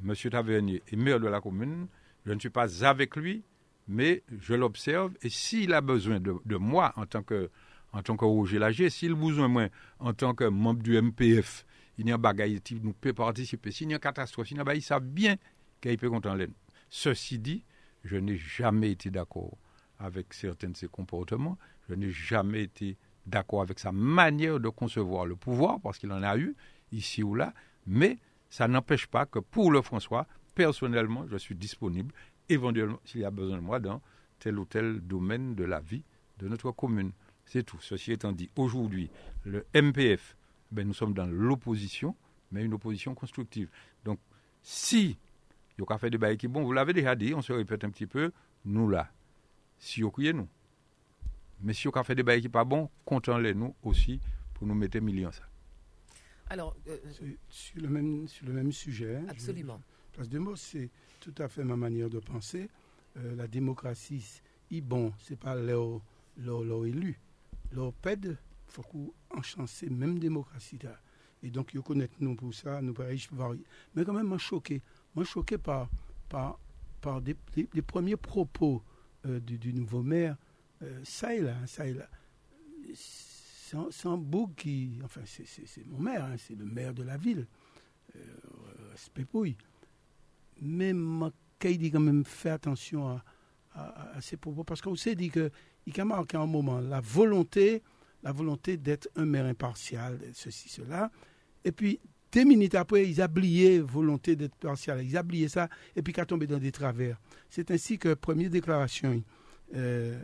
Monsieur 0.01 0.29
Tavernier 0.29 0.83
est 0.91 0.95
maire 0.95 1.19
de 1.19 1.27
la 1.27 1.41
commune. 1.41 1.87
Je 2.25 2.33
ne 2.33 2.39
suis 2.39 2.49
pas 2.49 2.85
avec 2.85 3.15
lui, 3.15 3.43
mais 3.87 4.23
je 4.39 4.53
l'observe. 4.53 5.13
Et 5.21 5.29
s'il 5.29 5.73
a 5.73 5.81
besoin 5.81 6.19
de, 6.19 6.55
moi 6.57 6.93
en 6.95 7.05
tant 7.05 7.23
que 7.23 7.49
en 7.93 8.01
tant 8.03 8.17
que 8.17 8.25
Roger 8.25 8.59
Lager, 8.59 8.89
s'il 8.89 9.13
a 9.13 9.15
besoin 9.15 9.47
de 9.47 9.53
moi 9.53 9.67
en 9.99 10.13
tant 10.13 10.33
que 10.35 10.43
membre 10.43 10.83
du 10.83 11.01
MPF, 11.01 11.65
il 11.97 12.07
y 12.09 12.11
a 12.11 12.15
un 12.15 12.17
bagage 12.17 12.59
qui 12.61 12.75
nous 12.81 12.91
peut 12.91 13.13
participer. 13.13 13.71
S'il 13.71 13.89
y 13.89 13.93
a 13.93 13.95
une 13.95 13.99
catastrophe, 13.99 14.51
il 14.51 14.57
y 14.59 15.01
bien 15.01 15.37
qu'il 15.79 15.97
peut 15.97 16.09
compter 16.09 16.27
en 16.27 16.35
l'aide. 16.35 16.51
Ceci 16.89 17.39
dit, 17.39 17.63
je 18.03 18.17
n'ai 18.17 18.37
jamais 18.37 18.91
été 18.91 19.09
d'accord 19.09 19.57
avec 19.99 20.33
certains 20.33 20.69
de 20.69 20.77
ses 20.77 20.87
comportements. 20.87 21.57
Je 21.87 21.95
n'ai 21.95 22.11
jamais 22.11 22.63
été 22.63 22.97
d'accord 23.25 23.61
avec 23.61 23.79
sa 23.79 23.91
manière 23.91 24.59
de 24.59 24.69
concevoir 24.69 25.25
le 25.25 25.35
pouvoir, 25.35 25.79
parce 25.79 25.97
qu'il 25.97 26.11
en 26.11 26.23
a 26.23 26.37
eu 26.37 26.55
ici 26.91 27.23
ou 27.23 27.35
là. 27.35 27.53
Mais 27.87 28.17
ça 28.49 28.67
n'empêche 28.67 29.07
pas 29.07 29.25
que 29.25 29.39
pour 29.39 29.71
le 29.71 29.81
François, 29.81 30.27
personnellement, 30.53 31.25
je 31.27 31.37
suis 31.37 31.55
disponible, 31.55 32.13
éventuellement, 32.49 32.99
s'il 33.05 33.21
y 33.21 33.25
a 33.25 33.31
besoin 33.31 33.57
de 33.57 33.61
moi, 33.61 33.79
dans 33.79 34.01
tel 34.39 34.59
ou 34.59 34.65
tel 34.65 35.01
domaine 35.01 35.55
de 35.55 35.63
la 35.63 35.79
vie 35.79 36.03
de 36.39 36.47
notre 36.47 36.71
commune. 36.71 37.11
C'est 37.45 37.63
tout. 37.63 37.79
Ceci 37.79 38.11
étant 38.11 38.31
dit, 38.31 38.49
aujourd'hui, 38.55 39.09
le 39.43 39.65
MPF, 39.73 40.35
ben, 40.71 40.87
nous 40.87 40.93
sommes 40.93 41.13
dans 41.13 41.27
l'opposition, 41.27 42.15
mais 42.51 42.63
une 42.63 42.73
opposition 42.73 43.13
constructive. 43.13 43.69
Donc, 44.03 44.19
si 44.61 45.17
il 45.77 45.83
y 45.87 45.93
a 45.93 45.97
fait 45.97 46.09
des 46.09 46.17
bails 46.17 46.37
qui 46.37 46.47
bon, 46.47 46.63
vous 46.63 46.71
l'avez 46.71 46.93
déjà 46.93 47.15
dit, 47.15 47.33
on 47.33 47.41
se 47.41 47.53
répète 47.53 47.83
un 47.83 47.89
petit 47.89 48.07
peu, 48.07 48.31
nous 48.63 48.89
là. 48.89 49.09
Si 49.77 50.01
vous 50.01 50.11
criez 50.11 50.33
nous. 50.33 50.47
Mais 51.65 51.73
si 51.73 51.87
on 51.87 51.91
a 51.91 52.03
fait 52.03 52.13
des 52.15 52.23
bails 52.23 52.41
qui 52.41 52.47
pas 52.49 52.63
bon, 52.63 52.89
comptons-les 53.03 53.53
nous 53.55 53.73
aussi 53.83 54.19
pour 54.53 54.67
nous 54.67 54.75
mettre 54.75 54.99
millions 54.99 55.31
ça. 55.31 55.41
Alors, 56.47 56.75
euh, 56.87 56.97
Sur 57.49 57.81
le 57.81 57.89
même, 57.89 58.27
sur 58.27 58.45
le 58.45 58.53
même 58.53 58.71
sujet. 58.71 59.15
hein, 59.15 59.23
je- 59.25 59.31
absolument. 59.31 59.81
Parce 60.15 60.29
de 60.29 60.37
mots, 60.39 60.55
c'est 60.55 60.89
tout 61.19 61.33
à 61.39 61.47
fait 61.47 61.63
ma 61.63 61.75
manière 61.75 62.09
de 62.09 62.19
penser. 62.19 62.69
Euh, 63.17 63.35
la 63.35 63.47
démocratie, 63.47 64.21
c'est 64.69 64.81
bon, 64.81 65.11
c'est 65.19 65.39
pas 65.39 65.55
leur, 65.55 65.99
leur, 66.37 66.63
leur 66.63 66.85
élu. 66.85 67.19
Leur 67.73 67.91
pède, 67.93 68.37
faut 68.67 68.83
qu'on 68.83 69.11
enchance 69.35 69.83
même 69.89 70.19
démocratie. 70.19 70.77
là. 70.83 70.95
Et 71.41 71.49
donc, 71.49 71.73
ils 71.73 71.81
connaissent 71.81 72.09
nous 72.19 72.35
pour 72.35 72.53
ça, 72.53 72.79
nous 72.81 72.93
pareil, 72.93 73.21
varier. 73.31 73.63
Mais 73.95 74.05
quand 74.05 74.13
même, 74.13 74.27
moi, 74.27 74.37
choqué. 74.37 74.81
Moi, 75.15 75.25
choqué 75.25 75.57
par, 75.57 75.89
par, 76.29 76.59
par 77.01 77.21
des, 77.21 77.35
des- 77.55 77.67
des 77.73 77.81
premiers 77.81 78.17
propos 78.17 78.83
euh, 79.25 79.39
du, 79.39 79.57
du 79.57 79.73
nouveau 79.73 80.03
maire. 80.03 80.37
Euh, 80.83 80.99
ça 81.03 81.33
et 81.33 81.41
là, 81.41 81.55
ça 81.67 81.87
et 81.87 81.93
là. 81.93 82.07
C'est 82.93 84.07
un, 84.07 84.17
bouc 84.17 84.55
qui. 84.55 84.99
Enfin, 85.03 85.21
c'est- 85.25 85.85
mon 85.87 85.99
maire, 85.99 86.23
hein, 86.25 86.35
c'est 86.37 86.55
le 86.55 86.65
maire 86.65 86.93
de 86.93 87.03
la 87.03 87.17
ville. 87.17 87.47
Euh, 88.15 88.19
respect 88.91 89.25
qu'il 91.59 91.77
dit 91.77 91.91
quand 91.91 91.99
même 91.99 92.23
fait 92.23 92.51
attention 92.51 93.07
à, 93.09 93.23
à, 93.73 94.21
ses 94.21 94.37
propos 94.37 94.63
parce 94.63 94.81
qu'on 94.81 94.95
s'est 94.95 95.15
dit 95.15 95.29
que 95.29 95.51
il 95.85 95.99
a 95.99 96.05
marqué 96.05 96.37
un 96.37 96.45
moment 96.45 96.79
la 96.79 97.01
volonté, 97.01 97.83
la 98.23 98.31
volonté 98.31 98.77
d'être 98.77 99.09
un 99.15 99.25
maire 99.25 99.45
impartial, 99.45 100.19
ceci, 100.33 100.69
cela. 100.69 101.11
Et 101.63 101.71
puis, 101.71 101.99
deux 102.31 102.43
minutes 102.43 102.75
après, 102.75 103.07
ils 103.09 103.21
oublié 103.21 103.79
volonté 103.79 104.35
d'être 104.35 104.55
partial. 104.55 105.03
Ils 105.03 105.17
oublié 105.17 105.47
ça 105.47 105.69
et 105.95 106.01
puis 106.01 106.13
qu'à 106.13 106.25
tombé 106.25 106.47
dans 106.47 106.57
des 106.57 106.71
travers. 106.71 107.19
C'est 107.49 107.71
ainsi 107.71 107.97
que 107.97 108.13
première 108.13 108.49
déclaration 108.49 109.23
euh, 109.73 110.21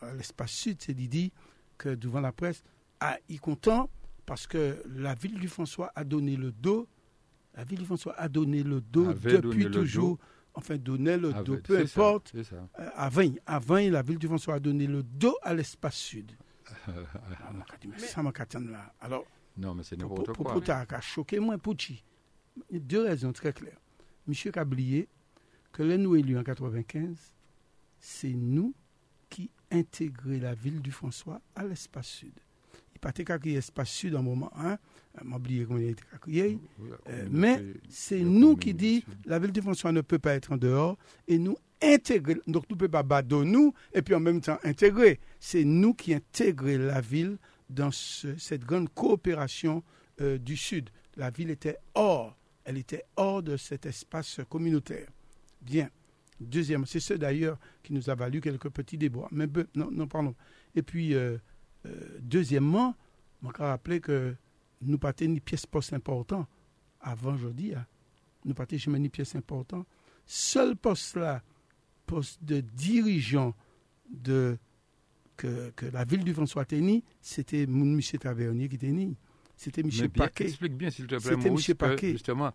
à 0.00 0.14
l'espace 0.14 0.50
sud, 0.52 0.78
c'est 0.80 0.94
dit 0.94 1.32
que 1.78 1.90
devant 1.94 2.20
la 2.20 2.32
presse, 2.32 2.62
ah, 3.00 3.18
il 3.28 3.36
est 3.36 3.38
content 3.38 3.90
parce 4.24 4.46
que 4.46 4.82
la 4.88 5.14
ville 5.14 5.38
du 5.38 5.48
François 5.48 5.92
a 5.94 6.04
donné 6.04 6.36
le 6.36 6.52
dos. 6.52 6.88
La 7.54 7.64
ville 7.64 7.78
du 7.80 7.84
François 7.84 8.14
a 8.18 8.28
donné 8.28 8.62
le 8.62 8.80
dos 8.80 9.08
Avait 9.08 9.38
depuis 9.40 9.70
toujours. 9.70 10.18
Enfin, 10.54 10.76
donnait 10.78 11.18
le 11.18 11.34
Avait- 11.34 11.44
dos, 11.44 11.58
peu 11.58 11.78
importe. 11.78 12.32
ça. 12.42 12.56
Euh, 12.78 12.88
à 12.94 13.08
20, 13.10 13.34
à 13.44 13.58
20, 13.58 13.90
la 13.90 14.00
ville 14.02 14.18
du 14.18 14.26
François 14.26 14.54
a 14.54 14.58
donné 14.60 14.86
le 14.86 15.02
dos 15.02 15.36
à 15.42 15.52
l'espace 15.52 15.96
sud. 15.96 16.32
Ça 17.98 18.22
m'a 18.22 18.32
là. 18.32 18.94
Alors, 19.00 19.24
Non, 19.56 19.74
mais 19.74 19.82
c'est 19.82 19.96
pour, 19.96 20.10
n'importe 20.10 20.34
pour, 20.34 20.44
quoi. 20.44 20.52
pour 20.54 20.64
t'as 20.64 20.86
qu'à 20.86 21.00
choquer 21.00 21.38
moins 21.40 21.58
Pouchi. 21.58 22.02
Deux 22.70 23.02
raisons 23.04 23.32
très 23.32 23.52
claires. 23.52 23.78
Monsieur 24.26 24.50
Cablier, 24.50 25.08
que 25.72 25.82
les 25.82 25.98
nous 25.98 26.16
élus 26.16 26.38
en 26.38 26.42
95, 26.42 27.34
c'est 28.00 28.32
nous 28.32 28.74
qui 29.70 29.76
intégrons 29.78 30.38
la 30.40 30.54
ville 30.54 30.80
du 30.80 30.90
François 30.90 31.40
à 31.54 31.64
l'espace 31.64 32.06
sud. 32.08 32.32
Il 32.94 32.98
pas 33.00 33.12
qu'à 33.24 33.38
créer 33.38 33.54
l'espace 33.54 33.90
sud 33.90 34.14
en 34.16 34.22
moment 34.22 34.50
1, 34.56 34.78
m'a 35.24 35.36
oublié 35.36 35.64
comment 35.66 35.78
il 35.78 35.88
la 36.12 36.18
Euh, 37.08 37.26
mais 37.30 37.62
c'est 37.88 38.20
nous 38.20 38.56
qui 38.56 38.72
dit 38.74 39.04
la 39.26 39.38
ville 39.38 39.52
de 39.52 39.60
François 39.60 39.92
ne 39.92 40.00
peut 40.00 40.18
pas 40.18 40.34
être 40.34 40.52
en 40.52 40.56
dehors 40.56 40.96
et 41.28 41.38
nous 41.38 41.56
intégrer. 41.82 42.36
Donc 42.46 42.64
nous 42.70 42.74
ne 42.74 42.78
pouvons 42.78 42.90
pas 42.90 43.02
battre 43.02 43.28
nous 43.44 43.74
et 43.92 44.00
puis 44.02 44.14
en 44.14 44.20
même 44.20 44.40
temps 44.40 44.58
intégrer. 44.64 45.20
C'est 45.40 45.64
nous 45.64 45.92
qui 45.94 46.14
intégrons 46.14 46.78
la 46.78 47.00
ville 47.02 47.36
dans 47.68 47.90
ce- 47.90 48.36
cette 48.38 48.64
grande 48.64 48.88
coopération 48.94 49.82
euh, 50.22 50.38
du 50.38 50.56
Sud. 50.56 50.88
La 51.16 51.30
ville 51.30 51.50
était 51.50 51.76
hors, 51.94 52.34
elle 52.64 52.78
était 52.78 53.04
hors 53.16 53.42
de 53.42 53.56
cet 53.58 53.84
espace 53.86 54.40
communautaire. 54.48 55.08
Bien. 55.60 55.90
Deuxième, 56.40 56.84
c'est 56.86 57.00
ce 57.00 57.14
d'ailleurs 57.14 57.58
qui 57.82 57.92
nous 57.92 58.10
a 58.10 58.14
valu 58.14 58.40
quelques 58.40 58.68
petits 58.70 58.98
débats. 58.98 59.28
Mais 59.32 59.46
peu- 59.46 59.66
non, 59.74 59.90
non, 59.90 60.06
pardon. 60.06 60.34
Et 60.74 60.82
puis, 60.82 61.14
euh, 61.14 61.38
euh, 61.86 62.18
deuxièmement, 62.20 62.94
je 63.42 63.48
me 63.48 63.52
rappelé 63.56 64.00
que 64.00 64.34
nous 64.82 64.98
pas 64.98 65.12
ni 65.22 65.40
pièce 65.40 65.64
poste 65.66 65.92
important 65.94 66.46
avant 67.00 67.36
jeudi. 67.36 67.74
hein. 67.74 67.86
Nous 68.44 68.54
pas 68.54 68.66
jamais 68.70 68.98
ni 68.98 69.08
pièce 69.08 69.34
important. 69.34 69.86
Seul 70.26 70.76
poste 70.76 71.16
là, 71.16 71.42
poste 72.04 72.42
de 72.44 72.60
dirigeant 72.60 73.54
de 74.10 74.58
que, 75.36 75.70
que 75.70 75.86
la 75.86 76.04
ville 76.04 76.24
du 76.24 76.32
François 76.32 76.64
Tény, 76.64 77.02
c'était 77.20 77.64
M. 77.64 78.00
Tavernier 78.20 78.68
qui 78.68 78.76
était 78.76 78.90
ni. 78.90 79.16
C'était 79.56 79.80
M. 79.80 79.90
Paquet. 80.10 80.44
explique 80.48 80.74
bien, 80.74 80.90
s'il 80.90 81.06
te 81.06 81.16
plaît, 81.16 81.20
C'était 81.34 81.48
M. 81.48 81.56
que, 81.56 81.72
Paquet. 81.72 82.12
justement, 82.12 82.52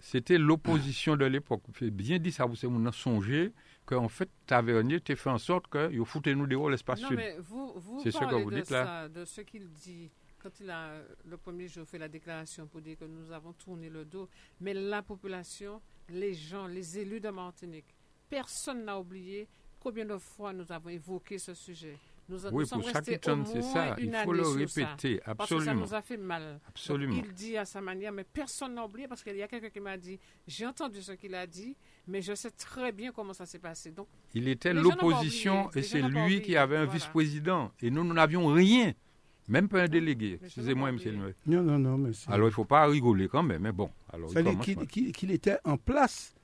c'était 0.00 0.38
l'opposition 0.38 1.16
de 1.16 1.24
l'époque. 1.24 1.62
Bien 1.82 2.18
dit 2.18 2.32
ça, 2.32 2.44
vous 2.46 2.56
savez, 2.56 2.72
on 2.76 2.84
a 2.86 2.92
songé 2.92 3.52
qu'en 3.86 4.08
fait, 4.08 4.28
Tavernier 4.46 5.00
t'a 5.00 5.16
fait 5.16 5.30
en 5.30 5.38
sorte 5.38 5.66
que 5.68 5.94
vous 5.96 6.04
foutez 6.04 6.34
nous 6.34 6.46
dehors 6.46 6.70
l'espace 6.70 7.00
Non, 7.02 7.08
sud. 7.08 7.16
mais 7.16 7.36
vous, 7.40 7.72
vous 7.76 8.00
C'est 8.02 8.10
ce 8.10 8.18
que 8.18 8.34
vous 8.42 8.50
de 8.50 8.56
dites, 8.60 8.70
là. 8.70 8.84
ça, 8.84 9.08
de 9.08 9.24
ce 9.24 9.40
qu'il 9.42 9.68
dit 9.70 10.10
quand 10.42 10.50
il 10.60 10.70
a 10.70 10.92
le 11.28 11.36
premier 11.36 11.66
jour 11.68 11.86
fait 11.86 11.98
la 11.98 12.08
déclaration 12.08 12.66
pour 12.66 12.80
dire 12.80 12.96
que 12.96 13.04
nous 13.04 13.32
avons 13.32 13.52
tourné 13.54 13.88
le 13.90 14.04
dos. 14.04 14.28
Mais 14.60 14.72
la 14.74 15.02
population, 15.02 15.80
les 16.08 16.32
gens, 16.34 16.66
les 16.66 16.98
élus 16.98 17.20
de 17.20 17.30
Martinique, 17.30 17.92
personne 18.30 18.84
n'a 18.84 18.98
oublié 18.98 19.48
combien 19.80 20.04
de 20.04 20.16
fois 20.16 20.52
nous 20.52 20.70
avons 20.70 20.90
évoqué 20.90 21.38
ce 21.38 21.54
sujet. 21.54 21.96
Nous, 22.30 22.36
nous 22.38 22.48
Oui, 22.52 22.66
sommes 22.66 22.80
pour 22.82 22.88
restés 22.90 23.18
qu'il 23.18 23.32
au 23.32 23.44
c'est 23.46 23.58
moins 23.60 23.72
ça. 23.72 23.96
une 23.98 24.04
Il 24.08 24.10
faut 24.12 24.18
année 24.32 24.32
le 24.38 24.44
ça. 24.44 24.80
répéter, 24.80 25.20
Parce 25.24 25.48
que 25.48 25.54
ça 25.54 25.60
absolument. 25.62 25.74
nous 25.86 25.94
a 25.94 26.02
fait 26.02 26.16
mal. 26.18 26.42
Donc, 26.52 26.60
Absolument. 26.68 27.14
il 27.24 27.32
dit 27.32 27.56
à 27.56 27.64
sa 27.64 27.80
manière, 27.80 28.12
mais 28.12 28.24
personne 28.24 28.74
n'a 28.74 28.84
oublié 28.84 29.08
parce 29.08 29.22
qu'il 29.22 29.34
y 29.36 29.42
a 29.42 29.48
quelqu'un 29.48 29.70
qui 29.70 29.80
m'a 29.80 29.96
dit, 29.96 30.20
j'ai 30.46 30.66
entendu 30.66 31.00
ce 31.00 31.12
qu'il 31.12 31.34
a 31.34 31.46
dit, 31.46 31.74
mais 32.06 32.20
je 32.20 32.34
sais 32.34 32.50
très 32.50 32.92
bien 32.92 33.12
comment 33.12 33.32
ça 33.32 33.46
s'est 33.46 33.58
passé. 33.58 33.92
Donc, 33.92 34.08
Il 34.34 34.46
était 34.48 34.74
l'opposition 34.74 35.70
et 35.74 35.82
c'est 35.82 36.02
lui 36.02 36.42
qui 36.42 36.56
avait 36.56 36.76
un 36.76 36.84
Voilà. 36.84 36.98
vice-président. 36.98 37.72
Et 37.80 37.90
nous, 37.90 38.04
nous 38.04 38.14
n'avions 38.14 38.46
rien. 38.48 38.92
Même 39.46 39.66
pas 39.66 39.80
un 39.84 39.88
délégué. 39.88 40.38
Excusez-moi, 40.44 40.92
monsieur. 40.92 41.12
le- 41.12 41.34
Non, 41.46 41.62
non, 41.62 41.78
non, 41.78 41.96
mais 41.96 42.12
c'est- 42.12 42.30
Alors, 42.30 42.48
il 42.48 42.50
ne 42.50 42.54
faut 42.54 42.66
pas 42.66 42.84
rigoler 42.86 43.28
quand 43.28 43.42
même. 43.42 43.62
Mais 43.62 43.72
bon, 43.72 43.90
alors, 44.12 44.28
il 44.36 44.58
qu'il 44.58 44.76
mal. 44.76 44.86
qu'il- 44.86 45.12
qu'il 45.12 45.30
était 45.30 45.56
en 45.64 45.78
place 45.78 46.34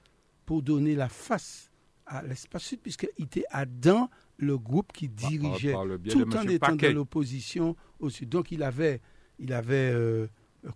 pour 0.47 0.62
donner 0.62 0.95
la 0.95 1.11
face 1.11 1.70
à 2.07 2.22
l'espace 2.22 2.62
sud, 2.64 2.80
puisqu'il 2.80 3.11
était 3.24 3.45
à 3.51 3.66
dans 3.66 4.09
le 4.37 4.59
groupe 4.59 4.93
qui 4.93 5.09
par- 5.09 5.28
dirigeait, 5.30 5.72
par 5.72 5.85
le 5.85 5.97
biais 5.99 6.12
tout 6.12 6.37
en 6.37 6.43
étant 6.49 6.66
Paquet. 6.68 6.89
de 6.89 6.95
l'opposition 6.95 7.76
au 8.01 8.11
sud. 8.11 8.28
Donc 8.28 8.51
il 8.53 8.62
avait, 8.62 9.01
il 9.39 9.53
avait 9.53 9.91
euh, 9.93 10.26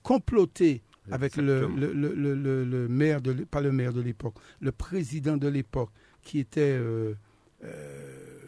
comploté 0.02 0.82
avec 1.10 1.36
le, 1.36 1.66
le, 1.68 1.92
le- 1.92 2.64
le- 2.64 2.88
maire, 2.88 3.20
de 3.22 3.32
pas 3.44 3.60
le 3.62 3.72
maire 3.72 3.92
de 3.94 4.00
l'époque, 4.02 4.34
le 4.60 4.72
président 4.72 5.36
de 5.38 5.48
l'époque, 5.48 5.90
qui 6.22 6.38
était 6.38 6.60
euh, 6.78 7.14
euh, 7.64 8.38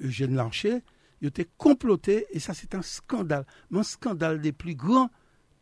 Eugène 0.00 0.34
Larcher, 0.36 0.78
il 1.20 1.28
était 1.28 1.48
comploté, 1.56 2.26
et 2.30 2.38
ça 2.38 2.54
c'est 2.54 2.74
un 2.76 2.82
scandale. 2.82 3.44
Mais 3.70 3.80
un 3.80 3.82
scandale 3.82 4.40
des 4.40 4.52
plus 4.52 4.76
grands 4.76 5.10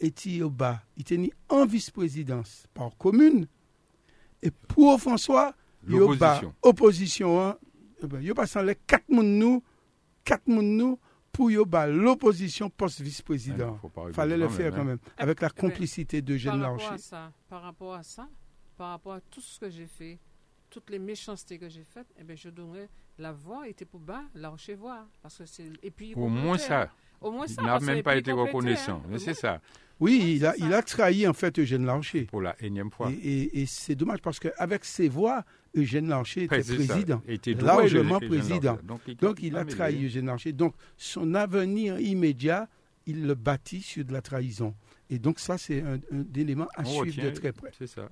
était 0.00 0.42
au 0.42 0.50
bas. 0.50 0.82
Il 0.96 1.00
était 1.02 1.16
mis 1.16 1.32
en 1.48 1.64
vice-présidence 1.64 2.66
par 2.74 2.94
commune, 2.98 3.46
et 4.42 4.50
pour 4.50 5.00
François, 5.00 5.54
il 5.88 5.92
L'opposition. 5.96 6.54
opposition. 6.62 7.42
Hein, 7.42 7.56
eh 8.02 8.06
ben, 8.06 8.20
il 8.20 8.26
y 8.26 8.30
a 8.30 8.34
pas 8.34 8.46
sans 8.46 8.62
les 8.62 8.76
quatre 8.76 9.08
moun 9.08 9.38
nous, 9.38 9.62
quatre 10.24 10.46
moun 10.46 10.76
nous, 10.76 10.98
pour 11.32 11.50
y 11.50 11.58
a 11.58 11.86
l'opposition 11.86 12.70
post-vice-président. 12.70 13.78
Rigoler 13.82 14.12
fallait 14.14 14.36
le 14.38 14.48
faire 14.48 14.72
même, 14.72 14.74
quand 14.74 14.80
hein. 14.80 14.84
même, 14.84 14.98
avec 15.18 15.40
la 15.40 15.48
Eh 15.54 15.60
complicité 15.60 16.22
par 16.22 16.60
rapport 16.60 16.78
Larcher. 16.78 16.94
à 16.94 16.98
ça, 16.98 17.32
par 17.48 17.62
rapport 17.62 17.94
à 17.94 18.02
ça, 18.02 18.28
par 18.76 18.90
rapport 18.90 19.12
à 19.14 19.20
tout 19.20 19.40
ce 19.40 19.60
que 19.60 19.68
j'ai 19.70 19.86
fait, 19.86 20.18
toutes 20.70 20.90
les 20.90 20.98
méchancetés 20.98 21.58
que 21.58 21.68
j'ai 21.68 21.84
faites, 21.84 22.06
eh 22.18 22.24
ben, 22.24 22.36
je 22.36 22.48
donnerais 22.48 22.88
la 23.18 23.32
voix 23.32 23.66
était 23.68 23.84
pour 23.86 24.00
bas, 24.00 24.24
la 24.34 24.48
rocher 24.50 24.74
voir, 24.74 25.06
parce 25.22 25.38
que 25.38 25.46
c'est 25.46 25.70
et 25.82 25.90
puis 25.90 26.14
Au 26.14 26.28
moins 26.28 26.58
ça. 26.58 26.90
Au 27.20 27.30
moins 27.30 27.46
ça. 27.46 27.62
Il 27.62 27.66
n'a 27.66 27.80
même 27.80 28.02
pas 28.02 28.16
été 28.16 28.30
reconnaissant. 28.32 28.96
hein. 28.98 29.08
Mais 29.08 29.18
c'est 29.18 29.32
ça, 29.34 29.60
Oui, 29.98 30.18
Ouais, 30.20 30.30
il, 30.32 30.46
a, 30.46 30.50
ça. 30.52 30.56
il 30.58 30.74
a 30.74 30.82
trahi 30.82 31.26
en 31.26 31.32
fait 31.32 31.58
Eugène 31.58 31.86
Larcher. 31.86 32.24
pour 32.24 32.42
la 32.42 32.54
énième 32.62 32.90
fois. 32.90 33.10
Et, 33.10 33.14
et- 33.14 33.60
et 33.62 33.66
c'est 33.66 33.94
dommage 33.94 34.20
parce 34.20 34.38
qu'avec 34.38 34.84
ses 34.84 35.08
voix, 35.08 35.44
Eugène 35.74 36.08
Larcher 36.08 36.44
était 36.44 36.58
président. 36.62 37.22
Était 37.26 37.54
largement 37.54 38.18
président. 38.20 38.78
Donc, 38.82 39.00
il, 39.06 39.16
Donc 39.16 39.42
il 39.42 39.56
a 39.56 39.64
trahi 39.64 40.04
Eugène 40.06 40.26
Larcher. 40.26 40.52
Donc 40.52 40.74
son 40.98 41.34
avenir 41.34 41.98
immédiat, 41.98 42.68
il 43.06 43.26
le 43.26 43.34
bâtit 43.34 43.80
sur 43.82 44.04
de 44.04 44.12
la 44.12 44.20
trahison. 44.20 44.74
Et 45.08 45.18
donc 45.18 45.38
ça, 45.38 45.56
c'est 45.56 45.80
un, 45.82 45.94
un 46.12 46.24
élément 46.34 46.66
à 46.76 46.82
on 46.82 46.84
suivre 46.84 47.04
retient, 47.06 47.24
de 47.24 47.30
très 47.30 47.52
près. 47.52 47.70
C'est 47.78 47.86
ça. 47.86 48.08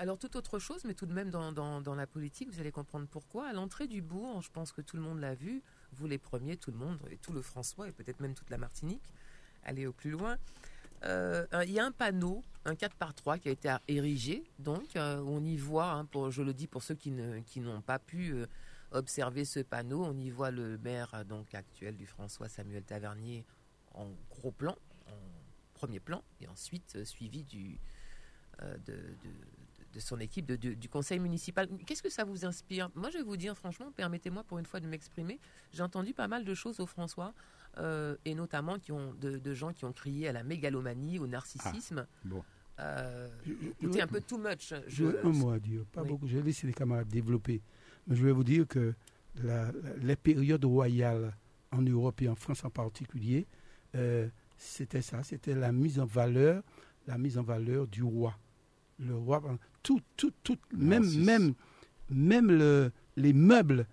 Alors, 0.00 0.16
toute 0.16 0.36
autre 0.36 0.60
chose, 0.60 0.84
mais 0.84 0.94
tout 0.94 1.06
de 1.06 1.12
même 1.12 1.30
dans, 1.30 1.50
dans- 1.50 1.80
dans 1.80 1.94
la 1.96 2.06
politique, 2.06 2.48
vous 2.52 2.60
allez 2.60 2.70
comprendre 2.70 3.06
pourquoi. 3.10 3.48
À 3.48 3.52
l'entrée 3.52 3.88
du 3.88 4.00
bourg, 4.00 4.40
je 4.42 4.50
pense 4.50 4.70
que 4.70 4.80
tout 4.80 4.96
le 4.96 5.02
monde 5.02 5.18
l'a 5.20 5.34
vu, 5.34 5.60
vous 5.92 6.06
les 6.06 6.18
premiers, 6.18 6.56
tout 6.56 6.70
le 6.70 6.76
monde, 6.76 6.98
et 7.10 7.16
tout 7.16 7.32
le 7.32 7.42
François, 7.42 7.88
et 7.88 7.92
peut-être 7.92 8.20
même 8.20 8.34
toute 8.34 8.48
la 8.50 8.58
Martinique, 8.58 9.02
aller 9.64 9.86
au 9.86 9.92
plus 9.92 10.10
loin. 10.10 10.36
Euh, 11.04 11.46
Il 11.64 11.70
y 11.70 11.78
a 11.78 11.84
un 11.84 11.92
panneau, 11.92 12.44
un 12.64 12.74
4 12.74 12.96
par 12.96 13.14
3 13.14 13.38
qui 13.38 13.48
a 13.48 13.52
été 13.52 13.74
érigé, 13.86 14.44
donc 14.58 14.96
euh, 14.96 15.22
on 15.26 15.44
y 15.44 15.56
voit, 15.56 15.92
hein, 15.92 16.08
je 16.30 16.42
le 16.42 16.52
dis 16.52 16.66
pour 16.66 16.82
ceux 16.82 16.94
qui 16.94 17.10
n'ont 17.10 17.82
pas 17.82 17.98
pu 17.98 18.32
euh, 18.32 18.46
observer 18.90 19.44
ce 19.44 19.60
panneau, 19.60 20.04
on 20.04 20.16
y 20.18 20.30
voit 20.30 20.50
le 20.50 20.78
maire 20.78 21.24
donc 21.24 21.54
actuel 21.54 21.96
du 21.96 22.06
François, 22.06 22.48
Samuel 22.48 22.82
Tavernier, 22.84 23.44
en 23.94 24.08
gros 24.30 24.50
plan, 24.50 24.76
en 25.06 25.16
premier 25.74 26.00
plan, 26.00 26.22
et 26.40 26.48
ensuite 26.48 27.04
suivi 27.04 27.44
de, 27.44 27.78
son 30.00 30.18
équipe 30.20 30.50
du 30.52 30.88
conseil 30.88 31.20
municipal. 31.20 31.68
Qu'est-ce 31.86 32.02
que 32.02 32.10
ça 32.10 32.24
vous 32.24 32.44
inspire? 32.44 32.90
Moi, 32.94 33.10
je 33.10 33.18
vais 33.18 33.24
vous 33.24 33.36
dire 33.36 33.56
franchement, 33.56 33.92
permettez-moi 33.92 34.44
pour 34.44 34.58
une 34.58 34.66
fois 34.66 34.80
de 34.80 34.86
m'exprimer. 34.86 35.40
J'ai 35.72 35.82
entendu 35.82 36.12
pas 36.12 36.28
mal 36.28 36.44
de 36.44 36.54
choses 36.54 36.80
au 36.80 36.86
François, 36.86 37.34
euh, 37.78 38.16
et 38.24 38.34
notamment 38.34 38.78
qui 38.78 38.92
ont, 38.92 39.14
de, 39.14 39.38
de 39.38 39.54
gens 39.54 39.72
qui 39.72 39.84
ont 39.84 39.92
crié 39.92 40.28
à 40.28 40.32
la 40.32 40.42
mégalomanie, 40.42 41.18
au 41.18 41.26
narcissisme. 41.26 42.06
bon. 42.24 42.42
Euh, 42.80 43.28
Je- 43.44 43.52
je- 43.52 43.86
C'était 43.88 44.02
un 44.02 44.06
peu 44.06 44.20
too 44.20 44.38
much. 44.38 44.72
Je- 44.72 44.76
J'aurais 44.88 45.18
un 45.24 45.30
mot 45.32 45.50
à 45.50 45.58
dire, 45.58 45.84
pas 45.92 46.02
Oui. 46.02 46.08
beaucoup. 46.08 46.28
Je 46.28 46.36
vais 46.38 46.44
laisser 46.44 46.66
les 46.66 46.72
camarades 46.72 47.08
développer. 47.08 47.60
Mais 48.06 48.14
je 48.14 48.24
vais 48.24 48.30
vous 48.32 48.44
dire 48.44 48.68
que 48.68 48.94
la- 49.42 49.72
la- 49.72 49.96
les 50.00 50.14
périodes 50.16 50.64
royales 50.64 51.36
en 51.72 51.82
Europe 51.82 52.22
et 52.22 52.28
en 52.28 52.36
France 52.36 52.64
en 52.64 52.70
particulier, 52.70 53.46
euh, 53.96 54.28
c'était 54.56 55.02
ça, 55.02 55.22
c'était 55.24 55.54
la 55.56 55.72
mise 55.72 55.98
en 55.98 56.04
valeur, 56.06 56.62
la 57.08 57.18
mise 57.18 57.36
en 57.36 57.42
valeur 57.42 57.86
du 57.88 58.02
roi. 58.04 58.38
Le 59.00 59.14
roi, 59.16 59.42
tout, 59.82 60.00
tout, 60.16 60.32
tout, 60.44 60.56
même, 60.72 61.04
même, 61.24 61.54
même 62.10 62.50
le, 62.50 62.92
les 63.16 63.32
meubles 63.32 63.86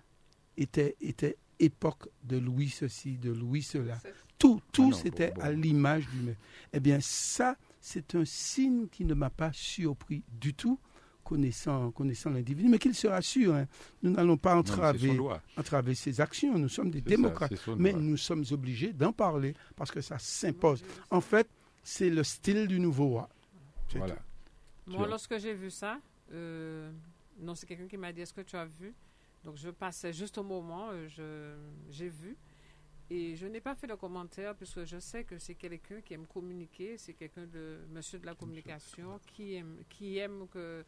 étaient, 0.58 0.96
étaient 1.02 1.38
époque 1.60 2.08
de 2.24 2.38
Louis 2.38 2.70
ceci, 2.70 3.18
de 3.18 3.32
Louis 3.32 3.62
cela. 3.62 3.98
Tout, 4.38 4.62
tout, 4.72 4.90
non, 4.90 4.96
c'était 4.98 5.32
bon, 5.32 5.42
à 5.42 5.52
l'image 5.52 6.08
du 6.10 6.18
maire. 6.22 6.36
Eh 6.74 6.80
bien, 6.80 7.00
ça, 7.02 7.56
c'est 7.80 8.16
un 8.16 8.26
signe 8.26 8.88
qui 8.90 9.06
ne 9.06 9.14
m'a 9.14 9.30
pas 9.30 9.52
surpris 9.54 10.24
du 10.28 10.54
tout, 10.54 10.78
connaissant, 11.24 11.92
connaissant 11.92 12.30
l'individu, 12.32 12.68
mais 12.70 12.78
qu'il 12.78 12.94
se 12.94 13.08
rassure. 13.08 13.56
hein. 13.56 13.66
Nous 14.04 14.12
n'allons 14.12 14.38
pas 14.38 14.56
entraver, 14.56 15.18
entraver 15.58 15.96
ses 15.96 16.20
actions. 16.20 16.58
Nous 16.60 16.70
sommes 16.70 16.92
des 16.92 17.00
ça, 17.00 17.06
démocrates. 17.06 17.54
mais 17.78 17.94
nous 17.94 18.18
sommes 18.18 18.44
obligés 18.52 18.92
d'en 18.94 19.14
parler 19.14 19.54
parce 19.76 19.90
que 19.92 20.02
ça 20.02 20.18
s'impose. 20.20 20.84
En 21.10 21.22
fait, 21.22 21.48
c'est 21.82 22.10
le 22.10 22.24
style 22.24 22.68
du 22.68 22.80
nouveau 22.80 23.08
roi. 23.08 23.30
Voilà. 23.96 24.18
Moi, 24.88 25.08
lorsque 25.08 25.38
j'ai 25.40 25.54
vu 25.54 25.72
ça, 25.72 26.00
euh, 26.34 26.92
non, 27.40 27.56
c'est 27.56 27.66
quelqu'un 27.66 27.88
qui 27.88 27.98
m'a 27.98 28.12
dit 28.12 28.22
Est-ce 28.22 28.34
que 28.34 28.42
tu 28.42 28.56
as 28.56 28.66
vu 28.66 28.94
Donc, 29.46 29.56
je 29.58 29.70
passais 29.70 30.12
juste 30.12 30.38
au 30.38 30.44
moment, 30.44 30.90
euh, 30.92 31.08
je- 31.08 31.92
j'ai 31.92 32.10
vu. 32.10 32.36
Et 33.12 33.36
je 33.36 33.46
n'ai 33.46 33.62
pas 33.62 33.76
fait 33.76 33.86
de 33.86 33.94
commentaire 33.94 34.56
puisque 34.56 34.84
je 34.84 34.98
sais 34.98 35.24
que 35.24 35.38
c'est 35.38 35.54
quelqu'un 35.54 36.02
qui 36.02 36.16
aime 36.16 36.26
communiquer, 36.26 36.98
c'est 36.98 37.14
quelqu'un 37.14 37.46
de 37.46 37.86
monsieur 37.92 38.18
de 38.18 38.26
la 38.26 38.34
communication 38.34 39.20
qui 39.28 39.54
aime, 39.54 39.78
qui 39.88 40.18
aime 40.18 40.48
que 40.48 40.84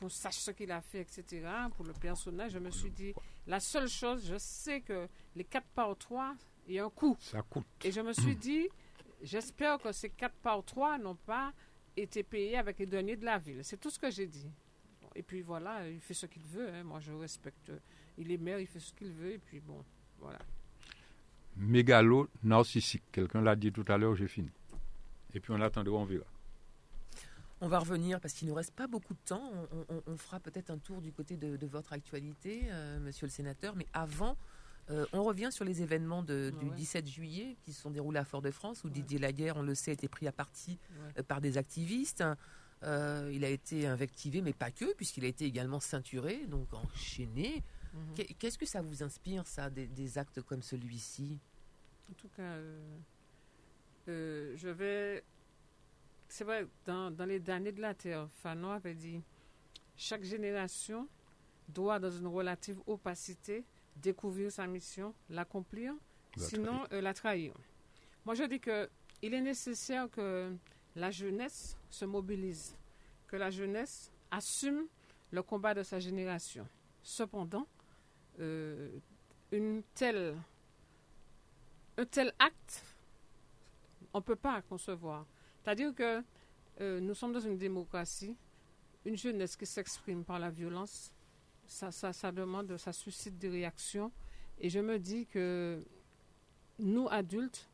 qu'on 0.00 0.08
sache 0.08 0.36
ce 0.38 0.52
qu'il 0.52 0.70
a 0.70 0.80
fait, 0.80 1.00
etc. 1.00 1.44
Pour 1.76 1.84
le 1.84 1.92
personnage, 1.92 2.52
je 2.52 2.58
me 2.60 2.70
suis 2.70 2.90
dit, 2.90 3.12
la 3.48 3.58
seule 3.58 3.88
chose, 3.88 4.24
je 4.28 4.38
sais 4.38 4.80
que 4.80 5.08
les 5.34 5.42
4 5.42 5.66
par 5.74 5.96
3, 5.96 6.36
il 6.68 6.74
y 6.74 6.78
a 6.78 6.84
un 6.84 6.90
coût. 6.90 7.16
Ça 7.18 7.42
coûte. 7.42 7.66
Et 7.84 7.90
je 7.90 8.00
me 8.00 8.12
suis 8.12 8.36
dit, 8.50 8.68
j'espère 9.22 9.78
que 9.78 9.90
ces 9.90 10.10
4 10.10 10.34
par 10.36 10.64
3 10.64 10.98
n'ont 10.98 11.16
pas 11.16 11.52
été 11.96 12.22
payés 12.22 12.56
avec 12.56 12.78
les 12.78 12.86
deniers 12.86 13.16
de 13.16 13.24
la 13.24 13.38
ville. 13.38 13.64
C'est 13.64 13.76
tout 13.76 13.90
ce 13.90 13.98
que 13.98 14.08
j'ai 14.10 14.28
dit. 14.28 14.48
Et 15.18 15.22
puis 15.22 15.42
voilà, 15.42 15.88
il 15.88 16.00
fait 16.00 16.14
ce 16.14 16.26
qu'il 16.26 16.42
veut. 16.44 16.68
hein. 16.72 16.84
Moi, 16.84 17.00
je 17.00 17.10
respecte. 17.12 17.72
Il 18.18 18.30
est 18.30 18.36
maire, 18.38 18.60
il 18.60 18.66
fait 18.68 18.78
ce 18.78 18.92
qu'il 18.94 19.10
veut. 19.12 19.32
Et 19.32 19.38
puis 19.38 19.58
bon, 19.60 19.84
voilà. 20.20 20.38
Mégalo 21.56 22.28
narcissique. 22.44 23.02
Quelqu'un 23.10 23.40
l'a 23.42 23.56
dit 23.56 23.72
tout 23.72 23.84
à 23.88 23.98
l'heure, 23.98 24.14
j'ai 24.14 24.28
fini. 24.28 24.50
Et 25.34 25.40
puis 25.40 25.52
on 25.52 25.60
attendra, 25.60 25.94
on 25.96 26.04
verra. 26.04 26.24
On 27.60 27.66
va 27.66 27.80
revenir 27.80 28.20
parce 28.20 28.34
qu'il 28.34 28.46
ne 28.46 28.52
nous 28.52 28.56
reste 28.56 28.72
pas 28.74 28.86
beaucoup 28.86 29.14
de 29.14 29.18
temps. 29.26 29.42
On, 29.72 29.94
on- 29.96 30.02
on 30.06 30.16
fera 30.16 30.38
peut-être 30.38 30.70
un 30.70 30.78
tour 30.78 31.00
du 31.02 31.12
côté 31.12 31.36
de, 31.36 31.56
de 31.56 31.66
votre 31.66 31.92
actualité, 31.92 32.62
euh, 32.70 33.00
monsieur 33.00 33.26
le 33.26 33.32
sénateur. 33.32 33.74
Mais 33.74 33.86
avant, 33.92 34.36
euh, 34.90 35.04
on 35.12 35.24
revient 35.24 35.48
sur 35.50 35.64
les 35.64 35.82
événements 35.82 36.22
de- 36.22 36.52
du 36.60 36.66
Ouais. 36.66 36.76
17 36.76 37.08
juillet 37.08 37.56
qui 37.64 37.72
se 37.72 37.82
sont 37.82 37.90
déroulés 37.90 38.20
à 38.20 38.24
Fort-de-France, 38.24 38.84
où 38.84 38.88
Didier 38.90 39.18
Laguerre, 39.18 39.56
on 39.56 39.62
le 39.62 39.74
sait, 39.74 39.90
a 39.90 39.94
été 39.94 40.06
pris 40.06 40.28
à 40.28 40.32
partie 40.32 40.78
Ouais. 40.92 41.14
euh, 41.18 41.22
par 41.24 41.40
des 41.40 41.58
activistes. 41.58 42.22
Euh, 42.84 43.30
il 43.32 43.44
a 43.44 43.48
été 43.48 43.86
invectivé, 43.86 44.40
mais 44.40 44.52
pas 44.52 44.70
que, 44.70 44.92
puisqu'il 44.94 45.24
a 45.24 45.28
été 45.28 45.44
également 45.44 45.80
ceinturé, 45.80 46.46
donc 46.46 46.72
enchaîné. 46.72 47.62
Mhm. 47.92 48.14
Qu'est- 48.14 48.34
Qu'est-ce 48.38 48.58
que 48.58 48.66
ça 48.66 48.80
vous 48.82 49.02
inspire, 49.02 49.46
ça, 49.46 49.68
des, 49.70 49.86
des 49.88 50.16
actes 50.18 50.40
comme 50.42 50.62
celui-ci? 50.62 51.38
En 52.10 52.14
tout 52.14 52.28
cas, 52.28 52.42
euh, 52.42 52.80
euh, 54.08 54.56
je 54.56 54.68
vais. 54.68 55.24
C'est 56.28 56.44
vrai, 56.44 56.66
dans, 56.84 57.10
dans 57.10 57.24
les 57.24 57.40
derniers 57.40 57.72
de 57.72 57.80
la 57.80 57.94
Terre, 57.94 58.28
Fanon 58.42 58.70
avait 58.72 58.94
dit 58.94 59.20
chaque 59.96 60.22
génération 60.22 61.08
doit, 61.68 61.98
dans 61.98 62.10
une 62.10 62.26
relative 62.26 62.78
opacité, 62.86 63.64
découvrir 63.96 64.52
sa 64.52 64.66
mission, 64.66 65.14
l'accomplir, 65.30 65.94
La 66.36 66.44
sinon 66.44 66.86
euh, 66.92 67.00
la 67.00 67.12
trahir. 67.14 67.54
Moi, 68.24 68.34
je 68.34 68.44
dis 68.44 68.60
que 68.60 68.88
il 69.22 69.34
est 69.34 69.40
nécessaire 69.40 70.08
que 70.10 70.54
la 70.98 71.10
jeunesse 71.10 71.76
se 71.88 72.04
mobilise, 72.04 72.74
que 73.28 73.36
la 73.36 73.50
jeunesse 73.50 74.10
assume 74.30 74.86
le 75.30 75.42
combat 75.42 75.74
de 75.74 75.82
sa 75.82 76.00
génération. 76.00 76.66
Cependant, 77.02 77.66
euh, 78.40 78.90
un 79.52 79.80
tel 79.94 80.34
acte, 82.38 82.84
on 84.12 84.18
ne 84.18 84.22
peut 84.22 84.36
pas 84.36 84.60
concevoir. 84.62 85.24
C'est-à-dire 85.62 85.94
que 85.94 86.22
euh, 86.80 87.00
nous 87.00 87.14
sommes 87.14 87.32
dans 87.32 87.40
une 87.40 87.58
démocratie, 87.58 88.36
une 89.04 89.16
jeunesse 89.16 89.56
qui 89.56 89.66
s'exprime 89.66 90.24
par 90.24 90.38
la 90.38 90.50
violence, 90.50 91.12
ça 91.66 92.32
demande, 92.32 92.76
ça 92.76 92.92
suscite 92.92 93.38
des 93.38 93.48
réactions. 93.48 94.10
Et 94.58 94.68
je 94.70 94.80
me 94.80 94.98
dis 94.98 95.26
que 95.26 95.84
nous, 96.78 97.08
adultes, 97.10 97.68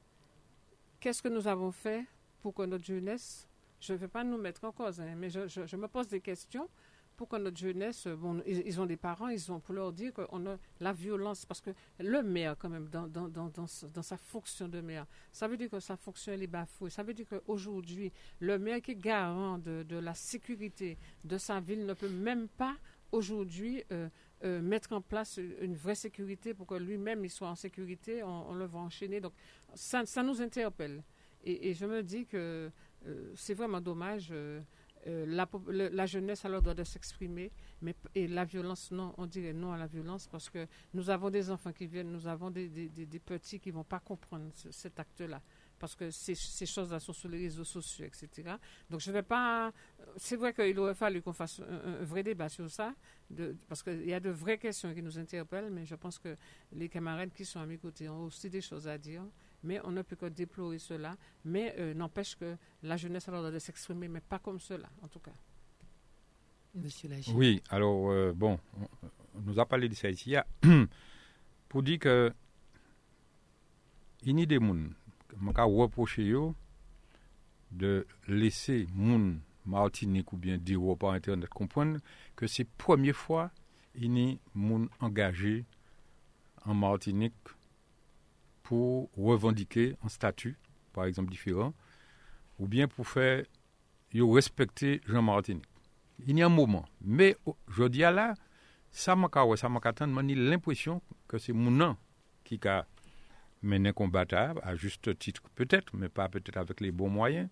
qu'est-ce 1.01 1.23
que 1.23 1.29
nous 1.29 1.47
avons 1.47 1.71
fait 1.71 2.05
pour 2.45 2.53
que 2.53 2.61
notre 2.61 2.85
jeunesse, 2.85 3.49
je 3.81 3.95
ne 3.95 3.99
vais 3.99 4.09
pas 4.09 4.23
nous 4.23 4.37
mettre 4.37 4.65
en 4.65 4.71
cause, 4.71 5.01
hein, 5.01 5.15
mais 5.17 5.31
je, 5.31 5.77
me 5.77 5.89
pose 5.89 6.09
des 6.09 6.21
questions 6.21 6.69
pour 7.17 7.27
que 7.27 7.37
notre 7.37 7.57
jeunesse, 7.57 8.07
bon, 8.07 8.43
ils, 8.45 8.79
ont 8.83 8.85
des 8.85 8.99
parents, 8.99 9.29
ils 9.29 9.51
ont 9.51 9.61
pour 9.61 9.75
leur 9.75 9.95
dire 9.95 10.13
qu'on 10.13 10.45
a 10.45 10.59
la 10.79 10.93
violence, 10.93 11.47
parce 11.47 11.63
que 11.63 11.71
le 12.01 12.23
maire, 12.23 12.55
quand 12.59 12.69
même, 12.69 12.91
dans, 12.91 14.03
sa 14.03 14.19
fonction 14.19 14.69
de 14.69 14.83
maire, 14.83 15.07
ça 15.33 15.49
veut 15.49 15.57
dire 15.57 15.71
que 15.71 15.81
sa 15.81 15.97
fonction, 15.97 16.33
elle 16.33 16.43
est 16.43 16.47
bafouée. 16.47 16.91
Ça 16.91 17.03
veut 17.03 17.15
dire 17.15 17.25
qu'aujourd'hui, 17.27 18.13
le 18.41 18.59
maire 18.59 18.83
qui 18.83 18.91
est 18.91 18.97
garant 18.97 19.57
de, 19.57 19.97
la 19.97 20.13
sécurité 20.13 20.99
de 21.25 21.39
sa 21.39 21.61
ville 21.61 21.87
ne 21.87 21.95
peut 21.95 22.11
même 22.11 22.47
pas, 22.47 22.77
aujourd'hui, 23.11 23.83
euh, 23.91 24.11
euh, 24.45 24.61
mettre 24.61 24.93
en 24.93 25.01
place 25.01 25.39
une- 25.39 25.77
vraie 25.77 25.95
sécurité 25.95 26.53
pour 26.53 26.67
que 26.67 26.75
lui-même, 26.75 27.25
il 27.25 27.31
soit 27.31 27.49
en 27.49 27.55
sécurité, 27.55 28.23
on, 28.23 28.51
on 28.51 28.55
le 28.55 28.67
va 28.67 28.81
enchaîner. 28.81 29.23
Donc, 29.23 29.33
ça 29.75 30.23
nous 30.23 30.43
interpelle. 30.43 31.03
Et, 31.45 31.75
je 31.75 31.87
me 31.87 32.03
dis 32.03 32.27
que 32.27 32.71
euh, 33.07 33.33
c'est 33.37 33.55
vraiment 33.55 33.81
dommage. 33.81 34.29
euh, 34.31 34.61
euh, 35.07 35.27
la, 35.93 36.07
jeunesse 36.07 36.45
a 36.47 36.49
le 36.49 36.61
droit 36.63 36.73
de 36.73 36.85
s'exprimer, 36.85 37.53
mais 37.83 37.95
et 38.15 38.27
la 38.27 38.45
violence, 38.45 38.91
non, 38.91 39.13
on 39.19 39.27
dirait 39.27 39.53
non 39.53 39.73
à 39.73 39.77
la 39.77 39.87
violence 39.87 40.27
parce 40.27 40.49
que 40.49 40.67
nous 40.95 41.11
avons 41.11 41.29
des 41.29 41.51
enfants 41.51 41.73
qui 41.73 41.87
viennent, 41.87 42.11
nous 42.11 42.27
avons 42.27 42.51
des, 42.51 42.69
petits 43.25 43.61
qui 43.61 43.69
ne 43.69 43.75
vont 43.75 43.85
pas 43.85 44.01
comprendre 44.01 44.51
ce- 44.55 44.71
cet 44.71 44.99
acte-là 44.99 45.43
parce 45.79 45.95
que 45.95 46.11
ces, 46.11 46.35
choses-là 46.67 46.99
sont 47.01 47.13
sur 47.13 47.29
les 47.29 47.39
réseaux 47.39 47.65
sociaux, 47.65 48.07
etc. 48.07 48.57
Donc 48.89 49.01
je 49.01 49.11
ne 49.11 49.15
vais 49.15 49.23
pas. 49.23 49.73
C'est 50.17 50.37
vrai 50.37 50.55
qu'il 50.55 50.79
aurait 50.79 50.95
fallu 50.95 51.21
qu'on 51.21 51.35
fasse 51.35 51.61
un, 51.61 52.03
vrai 52.05 52.23
débat 52.23 52.49
sur 52.49 52.71
ça, 52.71 52.95
parce 53.69 53.83
qu'il 53.83 54.09
y 54.09 54.15
a 54.15 54.21
de 54.21 54.31
vraies 54.31 54.57
questions 54.57 54.95
qui 54.95 55.03
nous 55.03 55.19
interpellent, 55.19 55.71
mais 55.71 55.85
je 55.85 55.95
pense 55.97 56.19
que 56.19 56.37
les 56.73 56.89
camarades 56.89 57.33
qui 57.35 57.45
sont 57.45 57.61
à 57.61 57.67
mes 57.67 57.77
côtés 57.77 58.09
ont 58.09 58.25
aussi 58.25 58.49
des 58.49 58.63
choses 58.63 58.89
à 58.89 58.97
dire. 58.97 59.23
Mais 59.65 59.81
on 59.85 59.91
ne 59.91 60.03
peut 60.03 60.15
que 60.15 60.27
déplorer 60.27 60.79
cela. 60.79 61.17
Mais 61.45 61.75
euh, 61.79 61.95
n'empêche 61.95 62.37
que 62.37 62.57
la 62.83 62.97
jeunesse 62.97 63.29
a 63.29 63.33
le 63.33 63.39
droit 63.39 63.51
de 63.51 63.59
s'exprimer, 63.59 64.09
mais 64.09 64.21
pas 64.21 64.39
comme 64.39 64.61
cela, 64.61 64.89
en 65.03 65.09
tout 65.09 65.21
cas. 65.21 65.33
Monsieur 66.75 67.09
Lagier 67.09 67.33
Oui, 67.35 67.63
alors, 67.71 68.11
euh, 68.11 68.33
bon, 68.33 68.59
on, 69.35 69.41
nous 69.41 69.59
a 69.59 69.67
parlé 69.67 69.89
de 69.89 69.95
ça 69.95 70.11
ici. 70.11 70.37
Pour 71.69 71.83
dire 71.83 71.99
que, 71.99 72.33
il 74.23 74.39
y 74.39 74.43
a 74.43 74.47
des 74.47 74.57
gens, 74.57 74.77
je 75.41 75.61
reprocher 75.61 76.25
yo 76.25 76.55
de 77.71 78.07
laisser 78.29 78.87
moun 78.95 79.41
Martinique 79.67 80.33
ou 80.33 80.37
bien 80.37 80.59
dire 80.59 80.81
par 80.99 81.11
Internet 81.11 81.49
comprendre 81.51 81.99
que 82.37 82.47
c'est 82.47 82.65
la 82.65 82.71
première 82.79 83.17
fois 83.17 83.51
il 83.95 84.17
y 84.19 84.33
a 84.33 84.37
moun 84.55 84.89
engagé 85.01 85.65
en 86.65 86.75
Martinique 86.75 87.35
pour 88.65 89.11
revendiquer 89.17 89.95
un 90.05 90.09
statut, 90.09 90.59
par 90.93 91.05
exemple, 91.05 91.31
différent, 91.31 91.73
ou 92.59 92.67
bien 92.67 92.89
pour 92.89 93.07
faire 93.07 93.45
respecter 94.13 95.01
Jean 95.07 95.23
Martinique 95.23 95.65
il 96.27 96.39
y 96.39 96.43
a 96.43 96.47
un 96.47 96.49
moment. 96.49 96.85
Mais 97.03 97.37
oh, 97.47 97.57
je 97.69 97.85
dis 97.85 98.05
à 98.05 98.11
là, 98.11 98.35
ça 98.91 99.17
m'a 99.17 99.29
ça 99.57 99.69
m'a 99.69 99.81
l'impression 100.23 101.03
que 101.29 101.39
c'est 101.39 101.53
mon 101.53 101.71
nom 101.71 101.97
qui 102.45 102.61
a 102.67 102.87
mené 103.63 103.93
combat 103.93 104.25
à, 104.63 104.77
juste 104.77 105.19
titre 105.19 105.43
peut-être, 105.55 105.97
mais 105.97 106.09
pas 106.09 106.29
peut-être 106.29 106.57
avec 106.57 106.81
les 106.81 106.93
bons 106.93 107.09
moyens. 107.09 107.49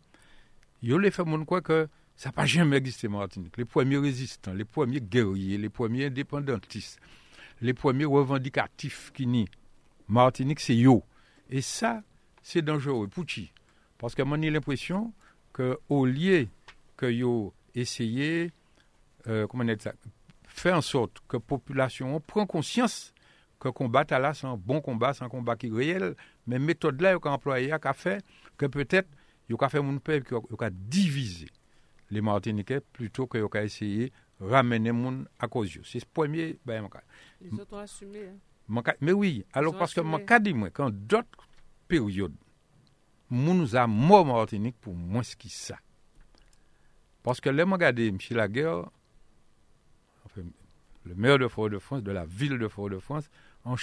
Yo 0.82 0.98
les 0.98 1.10
fait 1.10 1.24
mon 1.24 1.44
quoi 1.44 1.60
que 1.60 1.88
ça 2.16 2.30
n'a 2.36 2.44
jamais 2.44 2.76
existé 2.76 3.08
Martinique. 3.08 3.56
Les 3.56 3.64
premiers 3.64 3.98
résistants, 3.98 4.52
les 4.52 4.64
premiers 4.64 5.00
guerriers, 5.00 5.56
les 5.56 5.68
premiers 5.68 6.06
indépendantistes, 6.06 7.00
les 7.60 7.72
premiers 7.72 8.04
revendicatifs 8.04 9.10
qui 9.14 9.26
ni 9.26 9.48
Martinique, 10.12 10.60
c'est 10.60 10.76
yo. 10.76 11.02
Et 11.48 11.62
ça, 11.62 12.02
c'est 12.42 12.60
dangereux. 12.62 13.08
Pour 13.08 13.24
Parce 13.96 14.14
que 14.14 14.22
moi, 14.22 14.38
j'ai 14.40 14.50
l'impression 14.50 15.12
que 15.54 15.78
au 15.88 16.04
lieu 16.04 16.48
que 16.96 17.06
yo 17.06 17.54
essayer, 17.74 18.50
euh, 19.26 19.46
comment 19.46 19.64
dire 19.64 19.76
ça, 19.80 19.94
faire 20.46 20.76
en 20.76 20.82
sorte 20.82 21.22
que 21.26 21.36
la 21.36 21.40
population 21.40 22.20
prend 22.20 22.44
conscience 22.46 23.14
que 23.58 23.68
le 23.68 23.72
combat 23.72 24.04
à 24.10 24.18
là, 24.18 24.34
c'est 24.34 24.46
un 24.46 24.56
bon 24.56 24.82
combat, 24.82 25.14
c'est 25.14 25.24
un 25.24 25.28
combat 25.30 25.56
qui 25.56 25.68
est 25.68 25.72
réel, 25.72 26.14
mais 26.46 26.58
méthode 26.58 27.00
là, 27.00 27.18
qu'on 27.18 27.30
employé, 27.30 27.72
a 27.72 27.92
fait 27.94 28.22
que 28.58 28.66
peut-être, 28.66 29.08
il 29.48 29.56
a 29.58 29.68
fait 29.68 29.80
mon 29.80 29.98
peuple, 29.98 30.26
qui 30.28 30.64
divisé 30.70 31.46
les 32.10 32.20
Martiniquais 32.20 32.80
plutôt 32.80 33.26
que 33.26 33.38
a 33.56 33.64
essayé 33.64 34.12
de 34.40 34.46
ramener 34.46 34.92
mon 34.92 35.24
à 35.38 35.48
cause. 35.48 35.78
C'est 35.84 36.00
ce 36.00 36.06
premier, 36.06 36.58
ben, 36.66 36.86
Les 37.40 37.52
autres 37.58 37.74
ont 37.74 37.78
assumé. 37.78 38.26
hein. 38.26 38.51
Cas- 38.82 38.96
mais 39.00 39.12
oui, 39.12 39.44
alors 39.52 39.76
parce 39.76 39.94
que 39.94 40.00
mon 40.00 40.18
cas 40.18 40.38
dit 40.38 40.54
moi, 40.54 40.70
quand 40.70 40.90
d'autres 40.90 41.48
périodes, 41.88 42.34
nous 43.54 43.76
a 43.76 43.86
mort 43.86 44.26
Martinique 44.26 44.76
pour 44.80 44.94
moins 44.94 45.22
ce 45.22 45.36
qui 45.36 45.48
ça. 45.48 45.78
Parce 47.22 47.40
que 47.40 47.50
moi, 47.50 47.76
regardé 47.76 48.08
M. 48.08 48.18
Laguerre, 48.32 48.84
enfin, 50.26 50.42
le 51.04 51.14
maire 51.14 51.38
de 51.38 51.48
Fort-de-France, 51.48 52.02
de 52.02 52.10
la 52.12 52.24
ville 52.24 52.58
de 52.58 52.68
Fort-de-France, 52.68 53.30
en 53.64 53.76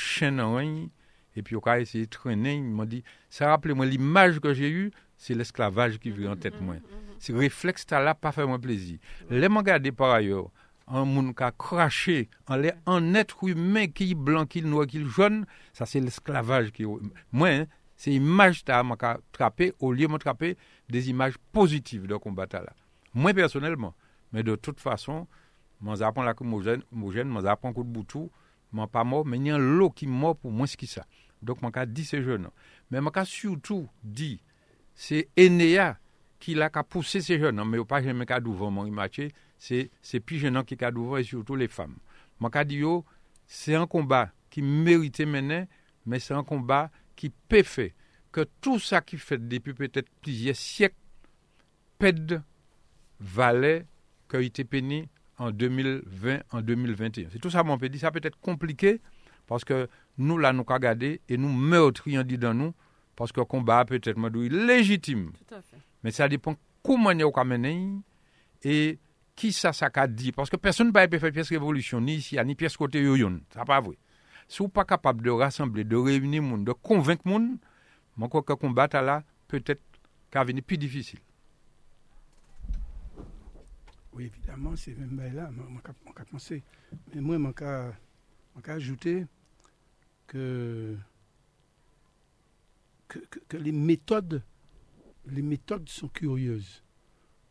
règne, 0.55 0.89
et 1.35 1.41
puis, 1.41 1.55
on 1.55 1.61
a 1.61 1.79
essayé 1.79 2.05
de 2.05 2.09
traîner, 2.09 2.55
il 2.55 2.63
m'a 2.63 2.85
dit, 2.85 3.03
ça 3.29 3.47
rappelait 3.49 3.73
moi 3.73 3.85
l'image 3.85 4.39
que 4.39 4.53
j'ai 4.53 4.69
eue, 4.69 4.91
c'est 5.15 5.35
l'esclavage 5.35 5.99
qui 5.99 6.11
vient 6.11 6.31
en 6.31 6.35
tête, 6.35 6.59
moi. 6.59 6.75
Ce 7.19 7.31
réflexe 7.31 7.85
là 7.91 8.13
pas 8.15 8.31
fait 8.31 8.45
moins 8.45 8.59
plaisir. 8.59 8.99
Les 9.29 9.47
regardé 9.47 9.91
par 9.91 10.11
ailleurs, 10.11 10.49
an 10.89 11.05
moun 11.05 11.33
ka 11.37 11.51
krashe, 11.53 12.27
an 12.49 12.63
lè 12.63 12.73
an 12.89 13.13
etre 13.19 13.37
humen 13.43 13.91
ki 13.93 14.11
blan, 14.17 14.49
ki 14.49 14.63
noua, 14.65 14.87
ki 14.89 15.03
joun, 15.05 15.43
sa 15.77 15.87
se 15.89 16.01
l'esklavaj 16.01 16.71
ki 16.75 16.87
yo. 16.87 16.97
Mwen, 17.31 17.67
se 17.99 18.13
imaj 18.15 18.63
ta 18.67 18.81
man 18.87 18.99
ka 18.99 19.17
trape, 19.35 19.71
ou 19.77 19.93
liye 19.93 20.09
man 20.09 20.21
trape, 20.21 20.55
des 20.89 21.09
imaj 21.11 21.37
pozitiv 21.53 22.07
de 22.09 22.17
kombata 22.21 22.63
la. 22.65 22.73
Mwen 23.13 23.37
personelman, 23.37 23.93
men 24.33 24.45
de 24.47 24.57
tout 24.57 24.81
fason, 24.81 25.27
man 25.81 25.99
zapon 26.01 26.25
la 26.25 26.35
komojen, 26.37 26.83
man 26.91 27.45
zapon 27.45 27.75
kout 27.75 27.87
boutou, 27.87 28.31
man 28.73 28.89
pa 28.91 29.05
mò, 29.05 29.23
men 29.25 29.45
yon 29.49 29.65
lò 29.79 29.89
ki 29.93 30.09
mò 30.09 30.33
pou 30.37 30.53
mwen 30.53 30.69
skisa. 30.69 31.05
Donk 31.41 31.61
man 31.63 31.73
ka 31.75 31.85
di 31.87 32.03
se 32.07 32.19
joun. 32.21 32.49
Men 32.89 33.05
man 33.05 33.15
ka 33.15 33.25
surtout 33.29 33.87
di, 34.03 34.37
se 34.97 35.27
eneya 35.39 35.93
ki 36.39 36.55
la 36.57 36.71
ka 36.73 36.83
pousse 36.87 37.21
se 37.23 37.37
joun, 37.37 37.61
men 37.61 37.79
yo 37.81 37.85
pa 37.87 38.01
jen 38.03 38.17
men 38.17 38.29
ka 38.29 38.41
douvan 38.43 38.73
man 38.73 38.89
imache, 38.89 39.29
c'est 39.59 40.19
plus 40.19 40.39
jeunes 40.39 40.63
qui 40.63 40.83
a 40.83 40.91
devant 40.91 41.17
et 41.17 41.23
surtout 41.23 41.55
les 41.55 41.67
femmes. 41.67 41.97
Dit, 42.65 42.83
c'est 43.45 43.75
un 43.75 43.85
combat 43.85 44.31
qui 44.49 44.61
mérite 44.61 45.19
mener, 45.19 45.67
mais 46.05 46.19
c'est 46.19 46.33
un 46.33 46.43
combat 46.43 46.89
qui 47.15 47.29
peut 47.29 47.63
faire 47.63 47.91
que 48.31 48.47
tout 48.61 48.79
ça 48.79 49.01
qui 49.01 49.17
fait 49.17 49.37
depuis 49.47 49.73
peut-être 49.73 50.09
plusieurs 50.21 50.55
siècles 50.55 50.95
pède 51.97 52.41
valait 53.19 53.85
qu'il 54.29 54.43
était 54.43 54.63
péni 54.63 55.09
en 55.37 55.51
2020, 55.51 56.39
en 56.51 56.61
2021. 56.61 57.29
C'est 57.31 57.39
tout 57.39 57.49
ça, 57.49 57.63
mon 57.63 57.77
peut 57.77 57.89
dire. 57.89 58.01
Ça 58.01 58.11
peut 58.11 58.21
être 58.23 58.39
compliqué 58.39 59.01
parce 59.47 59.63
que 59.63 59.87
nous, 60.17 60.37
là, 60.37 60.53
nous 60.53 60.65
et 61.27 61.37
nous 61.37 61.51
meurtrions 61.51 62.23
dans 62.23 62.53
nous 62.53 62.73
parce 63.15 63.31
que 63.31 63.41
le 63.41 63.45
combat 63.45 63.83
peut-être 63.85 64.17
légitime. 64.49 65.31
Tout 65.47 65.55
à 65.55 65.61
fait. 65.61 65.77
Mais 66.03 66.11
ça 66.11 66.29
dépend 66.29 66.55
comment 66.83 67.13
nous 67.13 67.27
avons 67.27 67.45
mené 67.45 67.91
et 68.63 68.99
qui 69.39 69.53
ça, 69.53 69.71
ça 69.71 69.89
a 69.93 70.07
dit? 70.07 70.33
Parce 70.33 70.49
que 70.49 70.57
personne 70.57 70.87
ne 70.87 71.07
peut 71.07 71.17
faire 71.17 71.31
pièce 71.31 71.47
révolution, 71.47 72.01
ni 72.01 72.15
ici, 72.15 72.37
ni 72.45 72.55
pièce 72.55 72.75
côté 72.75 73.01
yoyon. 73.01 73.39
Ça 73.53 73.63
pas 73.63 73.79
vrai. 73.79 73.97
Si 74.49 74.57
vous 74.57 74.67
pas 74.67 74.83
capable 74.83 75.23
de 75.23 75.29
rassembler, 75.29 75.85
de 75.85 75.95
réunir 75.95 76.41
monde, 76.43 76.65
de 76.65 76.73
convaincre 76.73 77.25
monde, 77.25 77.57
mon 78.17 78.27
crois 78.27 78.43
que 78.43 78.51
combattre 78.53 78.97
là, 78.97 79.23
peut-être 79.47 79.81
qu'à 80.29 80.43
venir 80.43 80.61
plus 80.63 80.77
difficile. 80.77 81.19
Oui, 84.11 84.25
évidemment, 84.25 84.75
c'est 84.75 84.97
même 84.97 85.17
là, 85.33 85.49
je 85.55 85.61
vais 85.61 86.25
penser. 86.29 86.63
Mais 87.15 87.21
moi, 87.21 87.37
je 87.37 88.61
vais 88.61 88.71
ajouter 88.71 89.25
que, 90.27 90.97
que, 93.07 93.19
que, 93.47 93.57
les 93.57 93.71
méthodes 93.71 94.43
les 95.31 95.41
méthodes 95.41 95.87
sont 95.89 96.07
curieuses. 96.07 96.83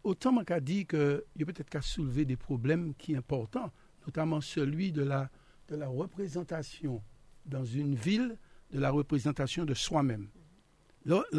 Autant 0.04 0.32
dit 0.60 0.86
qu'il 0.86 1.22
y 1.36 1.42
a 1.42 1.46
peut-être 1.46 1.68
qu'à 1.70 1.82
soulever 1.82 2.24
des 2.24 2.36
problèmes 2.36 2.94
qui 2.94 3.12
sont 3.12 3.18
importants, 3.18 3.72
notamment 4.06 4.40
celui 4.40 4.92
de 4.92 5.02
la, 5.02 5.30
de 5.68 5.76
la 5.76 5.88
représentation 5.88 7.02
dans 7.46 7.64
une 7.64 7.94
ville, 7.94 8.38
de 8.72 8.78
la 8.78 8.90
représentation 8.90 9.64
de 9.64 9.74
soi-même. 9.74 10.28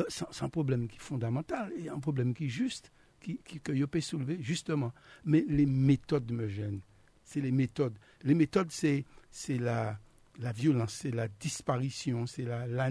C'est 0.08 0.44
un 0.44 0.50
problème 0.50 0.88
qui 0.88 0.98
est 0.98 1.02
fondamental 1.02 1.72
et 1.78 1.90
un 1.90 2.00
problème 2.00 2.34
qui 2.34 2.46
est 2.46 2.50
juste 2.50 2.92
qui, 3.20 3.38
que 3.38 3.76
je 3.76 3.86
peux 3.86 4.02
soulever, 4.02 4.42
justement. 4.42 4.94
Mais 5.26 5.46
les 5.48 5.66
méthodes 5.66 6.32
me 6.32 6.48
gênent. 6.48 6.82
C'est 7.24 7.42
les 7.42 7.52
méthodes. 7.52 7.98
Les 8.24 8.34
méthodes, 8.34 8.72
c'est, 8.72 9.06
la, 9.50 10.00
la 10.40 10.52
violence, 10.52 10.94
c'est 10.94 11.12
la 11.12 11.28
disparition, 11.28 12.26
c'est 12.26 12.44
la, 12.46 12.90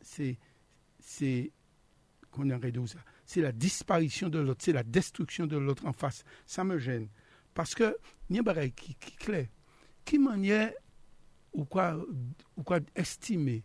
c'est, 0.00 0.38
c'est, 1.00 1.50
ça? 2.86 2.98
C'est 3.32 3.40
la 3.40 3.52
disparition 3.52 4.28
de 4.28 4.38
l'autre, 4.38 4.60
c'est 4.62 4.74
la 4.74 4.82
destruction 4.82 5.46
de 5.46 5.56
l'autre 5.56 5.86
en 5.86 5.94
face. 5.94 6.22
Ça 6.44 6.64
me 6.64 6.78
gêne. 6.78 7.08
Parce 7.54 7.74
que, 7.74 7.96
il 8.28 8.36
y 8.36 8.38
a 8.38 8.68
qui, 8.68 8.94
qui 8.96 9.16
clair. 9.16 9.46
Qui 10.04 10.18
manière 10.18 10.70
ou 11.54 11.64
quoi, 11.64 11.96
ou 12.58 12.62
quoi 12.62 12.80
estimer 12.94 13.64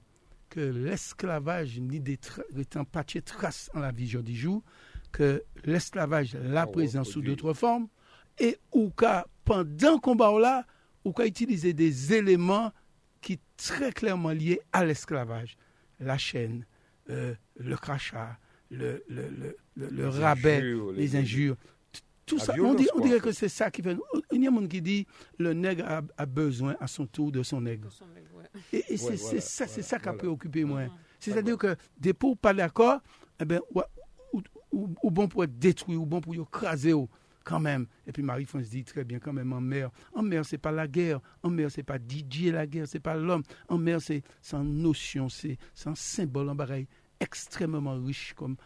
que 0.50 0.62
l'esclavage 0.62 1.82
n'est 1.82 2.00
pas 2.00 3.04
de 3.04 3.20
trace 3.20 3.70
en 3.74 3.82
la 3.82 3.92
vie 3.92 4.16
du 4.24 4.34
jour, 4.34 4.64
que 5.12 5.44
l'esclavage 5.66 6.36
la 6.36 6.66
oh, 6.66 6.72
présent 6.72 7.04
sous 7.04 7.22
d'autres 7.22 7.54
formes, 7.54 7.90
et 8.40 8.58
ou 8.72 8.90
qu'à, 8.92 9.28
pendant 9.44 10.00
combat 10.00 10.32
là, 10.40 10.66
ou 11.04 11.12
qu'à 11.12 11.26
utiliser 11.26 11.74
des 11.74 12.14
éléments 12.14 12.72
qui 13.20 13.34
sont 13.34 13.40
très 13.58 13.92
clairement 13.92 14.32
liés 14.32 14.62
à 14.72 14.86
l'esclavage. 14.86 15.58
La 16.00 16.18
chaîne, 16.18 16.66
euh, 17.10 17.36
le 17.58 17.76
crachat, 17.76 18.40
le, 18.70 19.04
le, 19.08 19.56
le, 19.76 19.88
le 19.90 20.10
rabais, 20.10 20.62
les, 20.96 21.16
injures. 21.16 21.56
Tout 22.26 22.40
ça, 22.40 22.54
on, 22.60 22.74
dit, 22.74 22.88
on 22.94 23.00
dirait 23.00 23.22
que 23.22 23.32
c'est 23.32 23.48
ça 23.50 23.72
qui 23.72 23.82
fait. 23.82 23.96
Il 24.32 24.44
y 24.44 24.48
a 24.48 24.50
un 24.50 24.54
monde 24.54 24.68
qui 24.68 24.82
dit 24.82 25.08
le 25.38 25.54
nègre 25.54 26.04
a, 26.18 26.26
besoin 26.26 26.76
à 26.80 26.88
son 26.88 27.06
tour 27.06 27.32
de 27.32 27.42
son 27.42 27.62
nègre. 27.62 27.88
Et, 28.74 28.98
c'est 28.98 29.18
ça, 29.18 29.68
c'est 29.68 29.82
ça 29.82 30.00
qui 30.00 30.10
a 30.10 30.14
préoccupé 30.14 30.66
moi. 30.66 30.82
C'est-à-dire 31.20 31.58
que 31.58 31.76
des 31.98 32.14
pour 32.14 32.38
pas 32.38 32.54
d'accord, 32.54 33.00
eh 33.40 33.46
ben, 33.46 33.62
ou, 34.72 35.12
bon 35.12 35.28
pour 35.28 35.44
être 35.44 35.58
détruit, 35.58 35.96
ou 35.96 36.06
bon 36.06 36.20
pour 36.20 36.36
écraser 36.36 36.94
quand 37.46 37.62
même. 37.62 37.88
Et 38.06 38.12
puis 38.12 38.24
Marie-France 38.24 38.70
dit 38.70 38.84
très 38.84 39.06
bien 39.06 39.20
quand 39.20 39.32
même 39.32 39.54
en 39.54 39.62
mer. 39.62 39.90
En 40.14 40.22
mer, 40.22 40.46
c'est 40.46 40.58
pas 40.58 40.72
la 40.72 40.86
guerre. 40.86 41.22
En 41.44 41.50
mer, 41.50 41.72
c'est 41.72 41.84
pas 41.84 41.98
Didier 41.98 42.52
la 42.52 42.68
guerre, 42.68 42.88
c'est 42.90 43.00
pas 43.00 43.16
l'homme. 43.16 43.44
En 43.70 43.78
mer, 43.78 44.02
c'est 44.02 44.22
une 44.52 44.82
notion, 44.82 45.30
c'est 45.30 45.58
un 45.86 45.96
symbole, 45.96 46.50
en 46.50 46.56
pareil 46.58 46.88
extrêmement 47.20 47.96
riche 48.04 48.34
comme, 48.34 48.58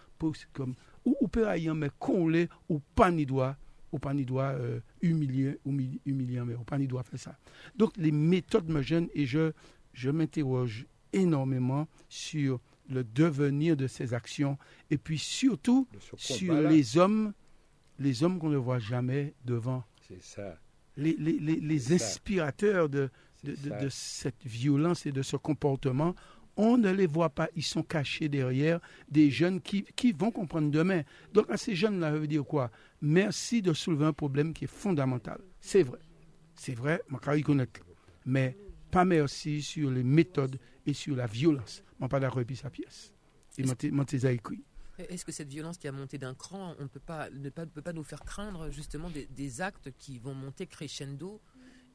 comme 0.53 0.76
ou, 1.06 1.15
ou 1.22 1.28
peut 1.28 1.48
mais 1.76 1.90
qu'on 1.99 2.32
ou 2.69 2.80
pas 2.95 3.11
ni 3.11 3.26
doit 3.26 3.57
ou 3.91 3.99
pas 3.99 4.14
ni 4.14 4.26
doit 4.26 4.53
euh, 4.53 4.80
humilier 5.02 5.57
mais 5.65 6.56
ou 6.56 6.64
pas 6.64 6.78
ni 6.78 6.88
doit 6.88 7.03
faire 7.03 7.19
ça. 7.19 7.36
Donc 7.76 7.91
les 7.98 8.11
méthodes 8.11 8.69
me 8.69 8.82
gênent 8.82 9.10
et 9.14 9.26
je 9.26 9.52
je 9.94 10.10
m'interroge 10.10 10.86
énormément 11.14 11.88
sur 12.07 12.60
le 12.90 13.03
devenir 13.03 13.76
de 13.78 13.88
ces 13.88 14.14
actions 14.14 14.57
et 14.90 14.98
puis 14.98 15.18
surtout 15.18 15.88
sur 16.15 16.53
les 16.53 16.98
hommes, 16.98 17.34
les 17.99 18.23
hommes 18.23 18.40
qu'on 18.40 18.49
ne 18.49 18.57
voit 18.57 18.80
jamais 18.80 19.34
devant. 19.45 19.84
C'est 20.07 20.22
ça. 20.22 20.57
Les, 20.98 21.15
les, 21.18 21.40
les, 21.40 21.94
inspirateurs 21.94 22.90
de, 22.90 23.10
de, 23.44 23.56
de, 23.56 23.90
cette 23.90 24.45
violence 24.45 25.06
et 25.06 25.14
de 25.14 25.22
ce 25.22 25.38
comportement, 25.38 26.15
on 26.61 26.77
ne 26.77 26.91
les 26.91 27.07
voit 27.07 27.31
pas, 27.31 27.49
ils 27.55 27.63
sont 27.63 27.81
cachés 27.81 28.29
derrière 28.29 28.79
des 29.09 29.31
jeunes 29.31 29.59
qui, 29.61 29.83
qui 29.95 30.11
vont 30.11 30.29
comprendre 30.29 30.69
demain. 30.69 31.01
Donc 31.33 31.49
à 31.49 31.57
ces 31.57 31.75
jeunes-là, 31.75 32.13
je 32.13 32.17
veux 32.17 32.27
dire 32.27 32.45
quoi? 32.45 32.69
Merci 33.01 33.63
de 33.63 33.73
soulever 33.73 34.05
un 34.05 34.13
problème 34.13 34.53
qui 34.53 34.65
est 34.65 34.67
fondamental. 34.67 35.41
C'est 35.59 35.81
vrai. 35.81 35.97
C'est 36.53 36.75
vrai, 36.75 37.01
je. 37.09 37.81
Mais 38.27 38.55
pas 38.91 39.05
merci 39.05 39.63
sur 39.63 39.89
les 39.89 40.03
méthodes 40.03 40.59
et 40.85 40.93
sur 40.93 41.15
la 41.15 41.25
violence. 41.25 41.83
Je 41.99 42.05
ne 42.05 42.09
pas 42.09 42.19
d'accord 42.19 42.43
sa 42.55 42.69
pièce. 42.69 43.11
Et 43.57 43.63
est-ce 45.09 45.25
que 45.25 45.31
cette 45.31 45.49
violence 45.49 45.79
qui 45.79 45.88
a 45.88 45.91
monté 45.91 46.19
d'un 46.19 46.35
cran, 46.35 46.75
on 46.79 46.88
peut 46.88 46.99
pas, 46.99 47.29
ne 47.31 47.49
pas, 47.49 47.65
peut 47.65 47.81
pas 47.81 47.93
nous 47.93 48.03
faire 48.03 48.21
craindre 48.21 48.69
justement 48.69 49.09
des, 49.09 49.61
actes 49.61 49.91
qui 49.97 50.19
vont 50.19 50.35
monter 50.35 50.67
crescendo 50.67 51.41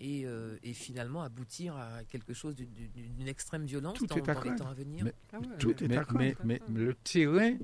et, 0.01 0.27
euh, 0.27 0.57
et, 0.63 0.73
finalement 0.73 1.23
aboutir 1.23 1.77
à 1.77 2.05
quelque 2.09 2.35
chose 2.35 2.55
d'une 2.55 3.29
extrême 3.29 3.65
violence 3.65 3.99
dans, 4.03 4.15
les 4.17 4.23
temps 4.57 4.69
à 4.69 4.75
venir 4.75 5.05
mais, 5.05 5.15
ah 5.33 5.39
tout 5.59 5.83
est 5.83 5.89
mais, 6.45 6.61
le 6.75 6.95
terrain, 6.95 7.55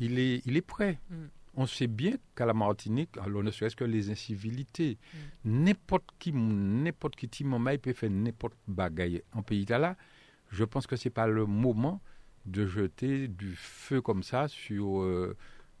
il 0.00 0.18
est, 0.18 0.42
il 0.46 0.56
est 0.56 0.62
prêt. 0.62 0.98
Mm. 1.10 1.16
On 1.54 1.66
sait 1.66 1.86
bien 1.88 2.16
qu'à 2.36 2.46
la 2.46 2.54
Martinique, 2.54 3.16
alors 3.18 3.42
ne 3.42 3.50
serait-ce 3.50 3.76
que 3.76 3.84
les 3.84 4.10
incivilités, 4.10 4.98
mm. 5.44 5.64
n'importe 5.64 6.04
qui, 6.18 6.32
n'importe 6.32 7.16
qui, 7.16 7.28
il 7.40 7.78
peut 7.78 7.92
faire 7.92 8.10
n'importe 8.10 8.54
bagaille 8.66 9.22
en 9.32 9.42
pays 9.42 9.64
là 9.66 9.96
je 10.50 10.64
pense 10.64 10.86
que 10.86 10.96
ce 10.96 11.08
n'est 11.08 11.12
pas 11.12 11.26
le 11.26 11.46
moment 11.46 12.00
de 12.46 12.66
jeter 12.66 13.28
du 13.28 13.54
feu 13.54 14.00
comme 14.00 14.22
ça 14.22 14.48
sur 14.48 15.02
euh, 15.02 15.36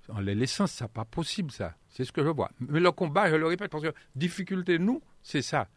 en 0.08 0.20
les 0.20 0.34
laissant. 0.34 0.66
Ce 0.66 0.84
n'est 0.84 0.88
pas 0.88 1.04
possible, 1.04 1.50
ça. 1.50 1.74
C'est 1.88 2.04
ce 2.04 2.12
que 2.12 2.22
je 2.22 2.28
vois. 2.28 2.50
Mais 2.60 2.80
le 2.80 2.92
combat, 2.92 3.30
je 3.30 3.36
le 3.36 3.46
répète, 3.46 3.70
parce 3.70 3.84
que 3.84 3.92
difficulté, 4.14 4.78
nous, 4.78 5.00
c'est 5.22 5.42
ça. 5.42 5.68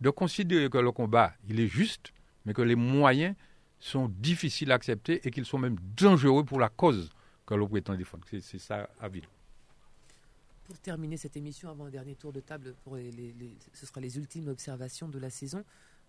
De 0.00 0.10
considérer 0.10 0.68
que 0.68 0.78
le 0.78 0.92
combat, 0.92 1.32
il 1.48 1.60
est 1.60 1.68
juste, 1.68 2.12
mais 2.44 2.52
que 2.52 2.62
les 2.62 2.74
moyens 2.74 3.34
sont 3.78 4.08
difficiles 4.08 4.72
à 4.72 4.74
accepter 4.74 5.20
et 5.26 5.30
qu'ils 5.30 5.44
sont 5.44 5.58
même 5.58 5.76
dangereux 5.96 6.44
pour 6.44 6.58
la 6.58 6.68
cause 6.68 7.10
que 7.46 7.54
l'on 7.54 7.68
prétend 7.68 7.94
défendre. 7.94 8.24
C'est 8.40 8.58
ça 8.58 8.88
à 9.00 9.08
vivre. 9.08 9.28
Pour 10.64 10.78
terminer 10.78 11.18
cette 11.18 11.36
émission, 11.36 11.68
avant 11.68 11.86
un 11.86 11.90
dernier 11.90 12.14
tour 12.14 12.32
de 12.32 12.40
table, 12.40 12.74
pour 12.84 12.96
ce 13.72 13.86
sera 13.86 14.00
les 14.00 14.16
ultimes 14.16 14.48
observations 14.48 15.08
de 15.08 15.18
la 15.18 15.28
saison. 15.28 15.62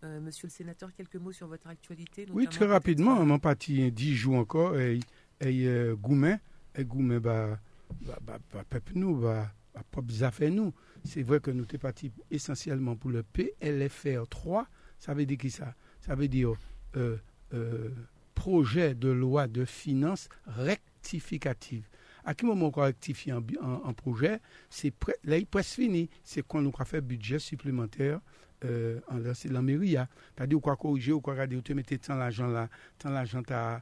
Euh, 0.04 0.22
monsieur 0.22 0.48
le 0.48 0.52
sénateur, 0.52 0.94
quelques 0.94 1.16
mots 1.16 1.32
sur 1.32 1.48
votre 1.48 1.68
actualité 1.68 2.26
Oui, 2.32 2.48
très 2.48 2.66
rapidement. 2.66 3.26
Mon 3.26 3.40
parti 3.40 3.92
10 3.92 4.16
jours 4.16 4.36
encore 4.36 4.78
et, 4.80 5.00
et 5.42 5.68
euh, 5.68 5.96
Goumen, 5.96 6.40
et 6.76 6.86
Goumen, 6.86 7.20
bah, 7.20 7.60
bah, 8.02 8.18
bah, 8.22 8.40
bah, 8.54 8.80
nous, 8.94 9.16
bah, 9.18 9.52
pas 9.84 10.02
nous. 10.50 10.74
C'est 11.04 11.24
vrai 11.24 11.40
que 11.40 11.52
nous 11.52 11.66
sommes 11.70 11.80
partis 11.80 12.12
essentiellement 12.32 12.96
pour 12.96 13.12
le 13.12 13.24
PLFR 13.24 14.28
3. 14.30 14.68
Ça 15.00 15.14
veut 15.14 15.26
dire 15.26 15.38
qui 15.38 15.50
ça? 15.50 15.76
Ça 16.02 16.16
veut 16.16 16.28
dire 16.28 16.54
euh, 16.96 17.18
euh, 17.54 17.90
projet 18.34 18.96
de 18.96 19.10
loi 19.10 19.48
de 19.48 19.66
finances 19.66 20.30
rectificative. 20.46 21.88
À 22.24 22.34
quel 22.34 22.50
moment 22.50 22.72
on 22.76 22.82
rectifie 22.82 23.32
un, 23.32 23.44
un, 23.62 23.94
projet? 23.94 24.40
C'est 24.70 24.94
là, 25.24 25.38
il 25.38 25.46
presque 25.46 25.76
fini. 25.76 26.10
C'est 26.24 26.46
quand 26.48 26.66
on 26.66 26.72
a 26.72 26.86
fait 26.86 27.02
budget 27.02 27.38
supplémentaire 27.38 28.20
euh, 28.64 29.00
c'est 29.34 29.52
la 29.52 29.62
mairie. 29.62 29.98
Hein. 29.98 30.08
C'est-à-dire, 30.36 30.60
quoi 30.60 30.76
corriger, 30.76 31.12
ou 31.12 31.22
quoi 31.22 31.34
regarder, 31.34 31.62
tu 31.62 31.74
mettais 31.74 31.98
tant 31.98 32.16
l'argent 32.16 32.48
là, 32.48 32.70
tant 32.98 33.10
l'argent 33.10 33.44
à. 33.50 33.82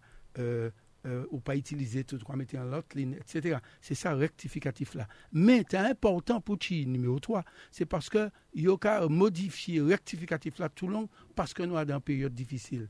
Euh, 1.05 1.25
ou 1.31 1.39
pas 1.39 1.55
utiliser 1.55 2.03
tout, 2.03 2.17
quoi 2.23 2.35
mettre 2.35 2.57
en 2.57 2.63
l'autre 2.63 2.95
ligne, 2.95 3.15
etc. 3.19 3.57
C'est 3.81 3.95
ça 3.95 4.13
rectificatif 4.15 4.95
là. 4.95 5.07
Mais 5.31 5.63
c'est 5.69 5.77
important 5.77 6.39
pour 6.39 6.57
chi 6.59 6.85
numéro 6.85 7.19
3, 7.19 7.43
c'est 7.71 7.85
parce 7.85 8.09
que 8.09 8.29
il 8.53 8.63
y 8.63 8.67
a 8.69 9.07
modifier 9.09 9.81
rectificatif 9.81 10.59
là 10.59 10.69
tout 10.69 10.87
long 10.87 11.09
parce 11.35 11.53
que 11.53 11.63
nous 11.63 11.75
sommes 11.75 11.85
dans 11.85 11.95
une 11.95 12.01
période 12.01 12.33
difficile. 12.33 12.87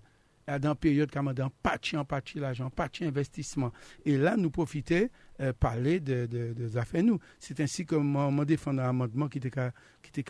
dans 0.48 0.70
la 0.70 0.76
période 0.76 1.12
comme 1.12 1.34
dans 1.34 1.50
patch 1.64 1.94
en 1.94 2.06
patch 2.06 2.36
l'argent, 2.36 2.70
patch 2.70 3.02
investissement. 3.02 3.72
Et 4.06 4.18
là, 4.18 4.36
nous 4.38 4.52
profiter 4.52 5.10
euh, 5.40 5.54
parler 5.54 6.00
de, 6.00 6.28
de, 6.28 6.78
affaires 6.78 7.04
nous. 7.04 7.20
C'est 7.40 7.60
ainsi 7.60 7.86
que 7.86 7.96
mon 7.96 8.44
défendre 8.44 8.82
un 8.82 8.90
amendement 8.90 9.28
qui 9.28 9.40
était 9.40 9.52
qui 10.02 10.24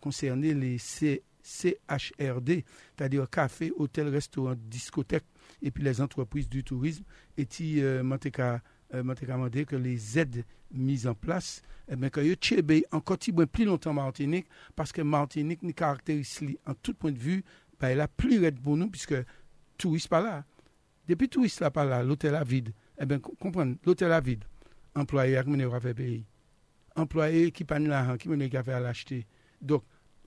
concerné 0.00 0.54
les 0.54 0.78
CHRD, 0.78 2.64
c'est-à-dire 2.96 3.30
café, 3.30 3.72
hôtel, 3.76 4.08
restaurant, 4.08 4.54
discothèque 4.56 5.24
et 5.60 5.70
puis 5.70 5.84
les 5.84 6.00
entreprises 6.00 6.48
du 6.48 6.64
tourisme. 6.64 7.04
Et 7.36 7.46
qui 7.46 7.82
euh, 7.82 8.02
m'a 8.02 8.18
demandé 9.14 9.64
que 9.64 9.76
les 9.76 10.18
aides 10.18 10.44
mises 10.72 11.06
en 11.06 11.14
place, 11.14 11.62
eh 11.88 11.96
bien, 11.96 12.10
que 12.10 12.20
yo 12.20 12.34
encore 12.92 13.18
plus 13.50 13.64
longtemps 13.64 13.92
Martinique, 13.92 14.46
parce 14.74 14.92
que 14.92 15.02
Martinique 15.02 15.62
nous 15.62 15.72
caractérise 15.72 16.40
en 16.66 16.74
tout 16.74 16.94
point 16.94 17.12
de 17.12 17.18
vue, 17.18 17.44
ben, 17.78 17.88
elle 17.88 18.00
a 18.00 18.08
plus 18.08 18.40
raide 18.40 18.60
pour 18.60 18.76
nous, 18.76 18.88
puisque 18.88 19.14
touriste 19.76 20.08
pas 20.08 20.22
là. 20.22 20.44
Depuis 21.08 21.28
touriste 21.28 21.60
là 21.60 21.70
pas 21.70 21.84
là, 21.84 22.02
l'hôtel 22.02 22.34
a 22.34 22.44
vide. 22.44 22.72
Eh 22.98 23.06
bien, 23.06 23.18
comprenez, 23.18 23.76
l'hôtel 23.84 24.12
a 24.12 24.20
vide. 24.20 24.44
Employé 24.94 25.42
qui 25.42 25.50
mène 25.50 25.80
fait 25.80 25.94
payer. 25.94 26.24
Employé 26.94 27.50
qui 27.50 27.64
pas 27.64 27.78
l'argent, 27.78 28.16
qui 28.16 28.28
mène 28.28 28.48
à 28.54 28.80
l'acheter. 28.80 29.26
Donc, 29.60 29.82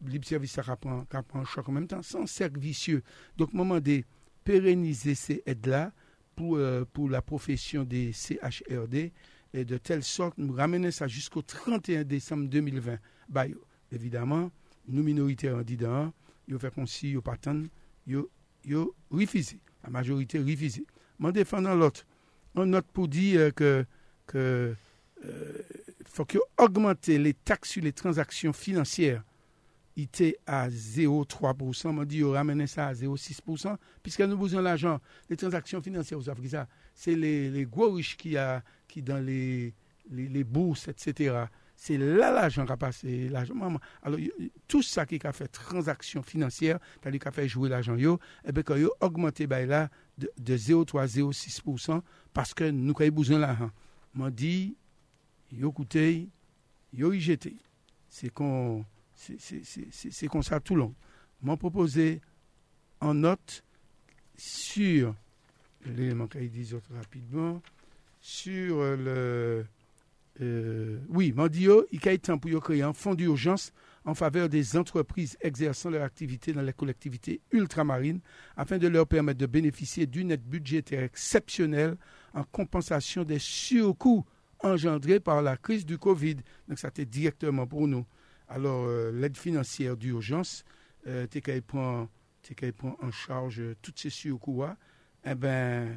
libre 0.05 0.25
service 0.25 0.51
ça 0.51 0.75
prend, 0.75 1.05
prend 1.05 1.45
choc 1.45 1.69
en 1.69 1.71
même 1.71 1.87
temps, 1.87 2.01
sans 2.01 2.25
cercle 2.25 2.59
vicieux. 2.59 3.03
Donc, 3.37 3.53
moment 3.53 3.79
de 3.79 4.03
pérenniser 4.45 5.15
ces 5.15 5.43
aides-là 5.45 5.91
pour, 6.35 6.55
euh, 6.55 6.85
pour 6.93 7.09
la 7.09 7.21
profession 7.21 7.83
des 7.83 8.13
CHRD, 8.13 9.11
et 9.53 9.65
de 9.65 9.77
telle 9.77 10.03
sorte, 10.03 10.37
nous 10.37 10.53
ramener 10.53 10.91
ça 10.91 11.07
jusqu'au 11.07 11.41
31 11.41 12.03
décembre 12.03 12.47
2020. 12.49 12.97
Bah, 13.29 13.45
évidemment, 13.91 14.51
nous 14.87 15.03
minoritaires 15.03 15.57
en 15.57 15.61
disant, 15.61 16.13
ils 16.47 16.59
fait 16.59 16.73
comme 16.73 16.87
si 16.87 17.11
ils 17.11 18.21
yo 18.65 18.95
refusé. 19.09 19.59
La 19.83 19.89
majorité 19.89 20.39
refusé. 20.39 20.85
Mais 21.19 21.31
défendant 21.31 21.75
l'autre, 21.75 22.05
on 22.55 22.65
note 22.65 22.87
pour 22.87 23.07
dire 23.07 23.53
que, 23.53 23.85
que 24.27 24.75
euh, 25.23 25.61
faut 26.05 26.25
augmenter 26.57 27.17
les 27.17 27.33
taxes 27.33 27.71
sur 27.71 27.83
les 27.83 27.93
transactions 27.93 28.53
financières. 28.53 29.23
ite 29.95 30.35
a 30.45 30.67
0,3%, 30.69 31.93
man 31.95 32.07
di 32.07 32.19
yo 32.19 32.33
ramene 32.35 32.67
sa 32.67 32.89
a 32.91 32.95
0,6%, 32.95 33.77
piske 34.03 34.27
nou 34.27 34.39
bouzon 34.39 34.65
l'ajan, 34.65 34.99
le 35.29 35.37
transaksyon 35.39 35.83
financier 35.85 36.17
ou 36.17 36.25
Zafrika, 36.25 36.65
se 36.95 37.15
le 37.15 37.63
gwo 37.71 37.93
riche 37.95 38.17
ki 38.19 38.35
a, 38.39 38.59
ki 38.91 39.05
dan 39.05 39.23
le 39.23 40.43
bourse, 40.43 40.89
etc., 40.91 41.45
se 41.75 41.97
la 41.99 42.31
l'ajan 42.31 42.67
ka 42.67 42.77
pase, 42.79 43.27
l'ajan 43.31 43.59
maman, 43.59 43.81
alo, 44.03 44.19
tout 44.71 44.83
sa 44.83 45.05
ki 45.07 45.19
ka 45.19 45.33
fe 45.35 45.47
transaksyon 45.51 46.23
financier, 46.23 46.79
tali 47.03 47.19
ka 47.19 47.33
fe 47.35 47.47
jowe 47.49 47.69
l'ajan 47.71 47.99
yo, 47.99 48.15
eh 48.43 48.51
ebe 48.51 48.63
ka 48.67 48.79
yo 48.79 48.93
augmente 49.03 49.47
bay 49.51 49.67
la 49.67 49.85
de, 50.17 50.31
de 50.39 50.55
0,3-0,6%, 50.55 51.99
paske 52.35 52.71
nou 52.71 52.95
ka 52.95 53.07
yo 53.07 53.15
bouzon 53.15 53.43
l'ajan. 53.43 53.71
Man 54.15 54.31
di, 54.31 54.75
yo 55.51 55.71
koute, 55.75 56.27
yo 56.95 57.13
yi 57.15 57.23
jete, 57.23 57.55
se 58.11 58.31
kon... 58.31 58.83
c'est 59.15 60.27
comme 60.27 60.43
ça 60.43 60.59
tout 60.59 60.75
long. 60.75 60.93
M'a 61.41 61.57
proposé 61.57 62.21
en 63.01 63.13
note 63.13 63.63
sur 64.37 65.15
l'élément 65.85 66.27
qu'il 66.27 66.49
dit 66.49 66.73
rapidement, 66.93 67.61
sur 68.21 68.77
le 68.77 69.65
euh, 70.41 70.99
oui, 71.09 71.31
Mandio, 71.31 71.85
il 71.91 72.03
y 72.03 72.09
a 72.09 72.17
temps 72.17 72.37
pour 72.37 72.61
créer 72.61 72.81
un 72.81 72.93
fonds 72.93 73.15
d'urgence 73.15 73.71
en 74.03 74.13
faveur 74.13 74.49
des 74.49 74.75
entreprises 74.75 75.37
exerçant 75.39 75.89
leur 75.89 76.03
activité 76.03 76.51
dans 76.51 76.61
les 76.61 76.73
collectivités 76.73 77.41
ultramarines 77.51 78.19
afin 78.57 78.77
de 78.77 78.87
leur 78.87 79.07
permettre 79.07 79.39
de 79.39 79.45
bénéficier 79.45 80.05
d'une 80.05 80.31
aide 80.31 80.43
budgétaire 80.43 81.03
exceptionnelle 81.03 81.95
en 82.33 82.43
compensation 82.43 83.23
des 83.23 83.39
surcoûts 83.39 84.25
engendrés 84.59 85.21
par 85.21 85.41
la 85.41 85.55
crise 85.55 85.85
du 85.85 85.97
Covid. 85.97 86.35
Donc, 86.67 86.79
ça 86.79 86.89
était 86.89 87.05
directement 87.05 87.65
pour 87.65 87.87
nous. 87.87 88.05
Alors, 88.47 88.85
euh, 88.85 89.11
l'aide 89.11 89.37
financière 89.37 89.97
d'urgence, 89.97 90.63
euh, 91.07 91.27
tu 91.29 91.41
prend, 91.61 92.07
en 93.01 93.11
charge 93.11 93.61
tous 93.81 93.93
ces 93.95 94.09
surcoûts. 94.09 94.63
Eh 95.23 95.35
bien, 95.35 95.87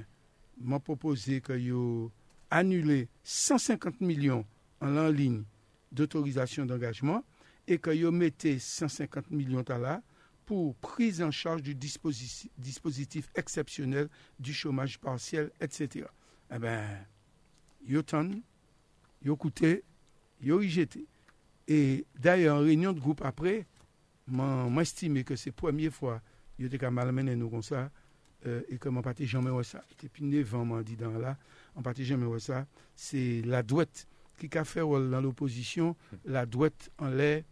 m'a 0.60 0.80
proposé 0.80 1.40
que 1.40 1.52
yo 1.52 2.10
annuler 2.50 3.08
150 3.24 4.00
millions 4.00 4.44
en 4.80 5.08
ligne 5.08 5.44
d'autorisation 5.92 6.64
d'engagement 6.64 7.22
et 7.66 7.78
que 7.78 7.90
vous 7.90 8.10
mettez 8.10 8.58
150 8.58 9.30
millions 9.30 9.64
là 9.68 10.02
pour 10.46 10.74
prise 10.76 11.20
en 11.20 11.30
charge 11.30 11.62
du 11.62 11.74
dispositif, 11.74 13.28
exceptionnel 13.34 14.08
du 14.38 14.54
chômage 14.54 14.98
partiel, 14.98 15.50
etc. 15.60 16.06
Eh 16.50 16.58
bien, 16.58 16.86
yo 17.86 18.00
ton, 18.00 18.40
yo 19.22 19.36
coûté, 19.36 19.84
yo 20.40 20.62
jeté. 20.62 21.06
Et 21.68 22.06
d'ailleurs, 22.18 22.56
en 22.56 22.60
réunion 22.60 22.92
de 22.92 22.98
groupe 22.98 23.22
après, 23.22 23.66
m'estime 24.26 25.22
que 25.22 25.36
c'est 25.36 25.50
la 25.50 25.54
première 25.54 25.92
fois 25.92 26.20
que 26.58 26.64
été 26.64 26.90
malmené 26.90 27.36
nous 27.36 27.50
comme 27.50 27.62
ça, 27.62 27.90
euh, 28.46 28.62
et 28.68 28.78
que 28.78 28.88
mon 28.88 29.02
parti 29.02 29.26
jamais 29.26 29.50
ça. 29.62 29.82
Depuis 30.02 30.24
9 30.24 30.54
ans, 30.54 30.64
m'a 30.64 30.82
dit 30.82 30.96
dans 30.96 31.16
là, 31.18 31.36
en 31.74 31.82
partie 31.82 32.04
jamais 32.04 32.38
ça, 32.38 32.66
c'est 32.94 33.42
la 33.44 33.62
douette 33.62 34.08
qui 34.38 34.56
a 34.56 34.64
fait 34.64 34.80
dans 34.80 35.20
l'opposition, 35.20 35.94
la 36.24 36.46
douette 36.46 36.90
en 36.98 37.08
l'air, 37.08 37.42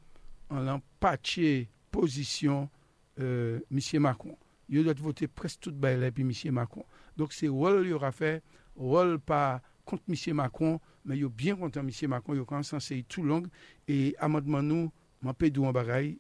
en 0.49 0.61
l'empatché 0.61 1.69
position 1.91 2.71
euh, 3.19 3.61
M. 3.71 4.01
Macron. 4.01 4.39
Il 4.69 4.83
doit 4.83 4.95
voter 4.95 5.27
presque 5.29 5.61
toute 5.61 5.77
baille 5.77 6.11
puis 6.11 6.23
M. 6.23 6.55
Macron. 6.55 6.85
Donc 7.17 7.33
c'est 7.33 7.49
rôle 7.49 7.83
qu'il 7.83 7.93
aura 7.93 8.13
fait, 8.13 8.43
rôle 8.77 9.19
pas 9.19 9.61
contre 9.85 10.05
M. 10.09 10.35
Macron, 10.35 10.81
men 11.07 11.21
yo 11.21 11.31
bien 11.31 11.59
kontan 11.61 11.87
misye 11.87 12.11
Macron, 12.11 12.37
yo 12.39 12.47
kan 12.49 12.67
sanse 12.67 12.99
yi 12.99 13.07
tout 13.07 13.27
long, 13.27 13.47
e 13.89 14.17
amadman 14.23 14.67
nou, 14.67 14.91
man 15.23 15.37
pe 15.39 15.51
dou 15.55 15.69
an 15.69 15.77
bagay, 15.77 16.17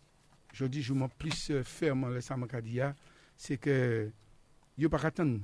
jodi 0.57 0.85
jouman 0.85 1.11
plis 1.21 1.49
euh, 1.53 1.67
ferman 1.67 2.15
lesan 2.15 2.41
makadiya, 2.41 2.95
se 3.37 3.59
ke 3.61 3.77
yo 4.79 4.91
pa 4.93 5.03
katan 5.03 5.37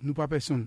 nou 0.00 0.16
pa 0.16 0.26
person. 0.30 0.66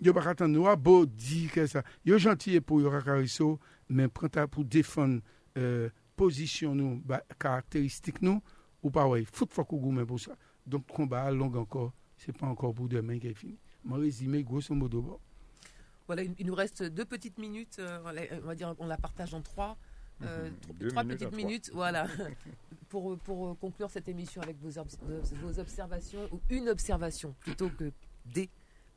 Yo 0.00 0.14
pa 0.16 0.22
katan 0.24 0.52
nou 0.52 0.68
a 0.70 0.76
bo 0.78 1.02
di 1.04 1.46
ke 1.52 1.66
sa. 1.68 1.82
Yo 2.06 2.20
jantiye 2.20 2.62
pou 2.64 2.84
yo 2.84 2.92
rakariso, 2.92 3.56
euh, 3.56 3.80
men 3.90 4.10
prenta 4.14 4.46
pou 4.46 4.64
defon 4.64 5.18
euh, 5.58 5.90
posisyon 6.20 6.76
nou, 6.78 7.18
karakteristik 7.40 8.20
nou, 8.22 8.38
ou 8.80 8.92
pa 8.94 9.04
wey, 9.10 9.26
fout 9.28 9.50
fwa 9.52 9.66
kou 9.66 9.82
goumen 9.82 10.06
pou 10.08 10.20
sa. 10.22 10.36
Donk 10.68 10.86
kon 10.94 11.08
ba 11.10 11.26
long 11.34 11.56
ankor, 11.58 11.90
se 12.20 12.32
pa 12.36 12.48
ankor 12.48 12.72
pou 12.76 12.90
demen 12.90 13.18
ke 13.20 13.34
fini. 13.34 13.58
Man 13.82 14.04
rezime, 14.04 14.44
grosso 14.46 14.76
modo, 14.76 15.02
bon. 15.02 15.20
Voilà 16.10 16.22
il 16.38 16.46
nous 16.46 16.54
reste 16.54 16.82
deux 16.82 17.04
petites 17.04 17.38
minutes 17.38 17.78
euh, 17.78 18.00
on 18.42 18.46
va 18.46 18.54
dire 18.56 18.74
on 18.80 18.86
la 18.86 18.96
partage 18.96 19.32
en 19.32 19.42
trois 19.42 19.78
euh, 20.22 20.50
mhm. 20.80 20.88
trois 20.88 21.04
petites 21.04 21.32
minutes, 21.32 21.70
voilà, 21.72 22.06
pour, 22.88 23.16
pour 23.20 23.58
conclure 23.58 23.90
cette 23.90 24.08
émission 24.08 24.42
avec 24.42 24.58
vos, 24.60 24.70
vos 25.42 25.58
observations, 25.58 26.28
ou 26.30 26.40
une 26.50 26.68
observation 26.68 27.34
plutôt 27.40 27.70
que 27.70 27.90
des 28.26 28.50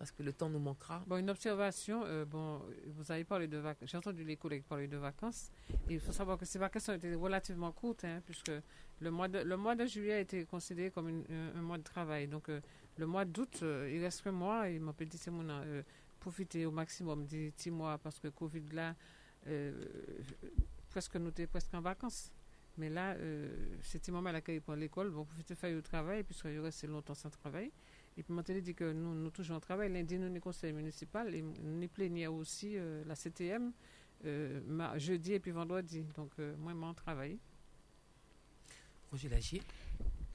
parce 0.03 0.11
que 0.11 0.23
le 0.23 0.34
temps 0.34 0.49
nous 0.49 0.60
manquera. 0.60 1.02
Bon, 1.07 1.15
une 1.15 1.30
observation, 1.30 2.03
euh, 2.03 2.26
bon, 2.26 2.61
vous 2.88 3.10
avez 3.10 3.23
parlé 3.23 3.48
de 3.48 3.57
vacances, 3.57 3.90
j'ai 3.90 3.98
entendu 3.98 4.26
les 4.26 4.35
collègues 4.35 4.64
parler 4.64 4.90
de 4.90 4.98
vacances, 4.98 5.49
il 5.90 5.98
faut 6.02 6.11
savoir 6.11 6.38
que 6.38 6.44
ces 6.44 6.60
vacances 6.60 6.90
ont 6.90 6.94
été 6.94 7.15
relativement 7.15 7.72
courtes, 7.72 8.03
hein, 8.03 8.22
puisque 8.26 8.52
le 8.99 9.11
mois, 9.11 9.30
de, 9.30 9.40
le 9.40 9.56
mois 9.56 9.76
de 9.76 9.85
juillet 9.85 10.14
a 10.14 10.19
été 10.19 10.44
considéré 10.44 10.91
comme 10.91 11.23
un, 11.56 11.61
mois 11.61 11.77
de 11.77 11.84
travail. 11.84 12.27
Donc, 12.27 12.49
euh, 12.49 12.60
le 12.98 13.06
mois 13.07 13.23
d'août, 13.23 13.60
euh, 13.61 13.90
il 13.94 14.03
reste 14.03 14.23
que 14.23 14.30
moi, 14.30 14.68
et 14.69 14.77
m'appelle 14.77 15.07
dit, 15.07 15.18
c'est 15.18 15.31
mon 15.31 15.48
profiter 16.23 16.65
au 16.65 16.71
maximum 16.71 17.25
des 17.25 17.51
six 17.57 17.71
mois, 17.71 17.97
parce 17.97 18.19
que 18.19 18.29
Covid 18.29 18.63
là, 18.71 18.95
presque 20.89 21.15
nous 21.17 21.29
étions 21.29 21.47
presque 21.47 21.73
en 21.73 21.81
vacances. 21.81 22.31
Mais 22.77 22.89
là, 22.89 23.15
c'était 23.81 24.11
moment 24.11 24.29
à 24.29 24.33
laquelle 24.33 24.61
pour 24.61 24.75
l'école, 24.75 25.11
bon, 25.11 25.25
profiter 25.25 25.53
faire 25.55 25.75
le 25.75 25.81
travail, 25.81 26.23
puisque 26.23 26.49
je 26.49 26.59
reste 26.59 26.87
longtemps 26.87 27.13
sans 27.13 27.29
travail. 27.29 27.71
Et 28.17 28.23
puis, 28.23 28.33
je 28.47 28.59
dit 28.59 28.75
que 28.75 28.91
nous, 28.91 29.15
nous 29.15 29.29
toujours 29.31 29.57
en 29.57 29.59
travail. 29.59 29.91
Lundi, 29.91 30.17
nous, 30.17 30.31
le 30.31 30.39
conseil 30.39 30.71
municipal, 30.71 31.33
et 31.33 31.41
nous 31.41 31.87
plénière 31.87 32.33
aussi 32.33 32.73
euh, 32.77 33.03
la 33.05 33.15
CTM, 33.15 33.71
euh, 34.25 34.99
jeudi 34.99 35.33
et 35.33 35.39
puis 35.39 35.51
vendredi. 35.51 36.05
Donc, 36.15 36.31
euh, 36.39 36.55
moi, 36.57 36.73
je 36.73 36.95
travaille. 36.95 37.37
Roger 39.11 39.29
Lagier. 39.29 39.61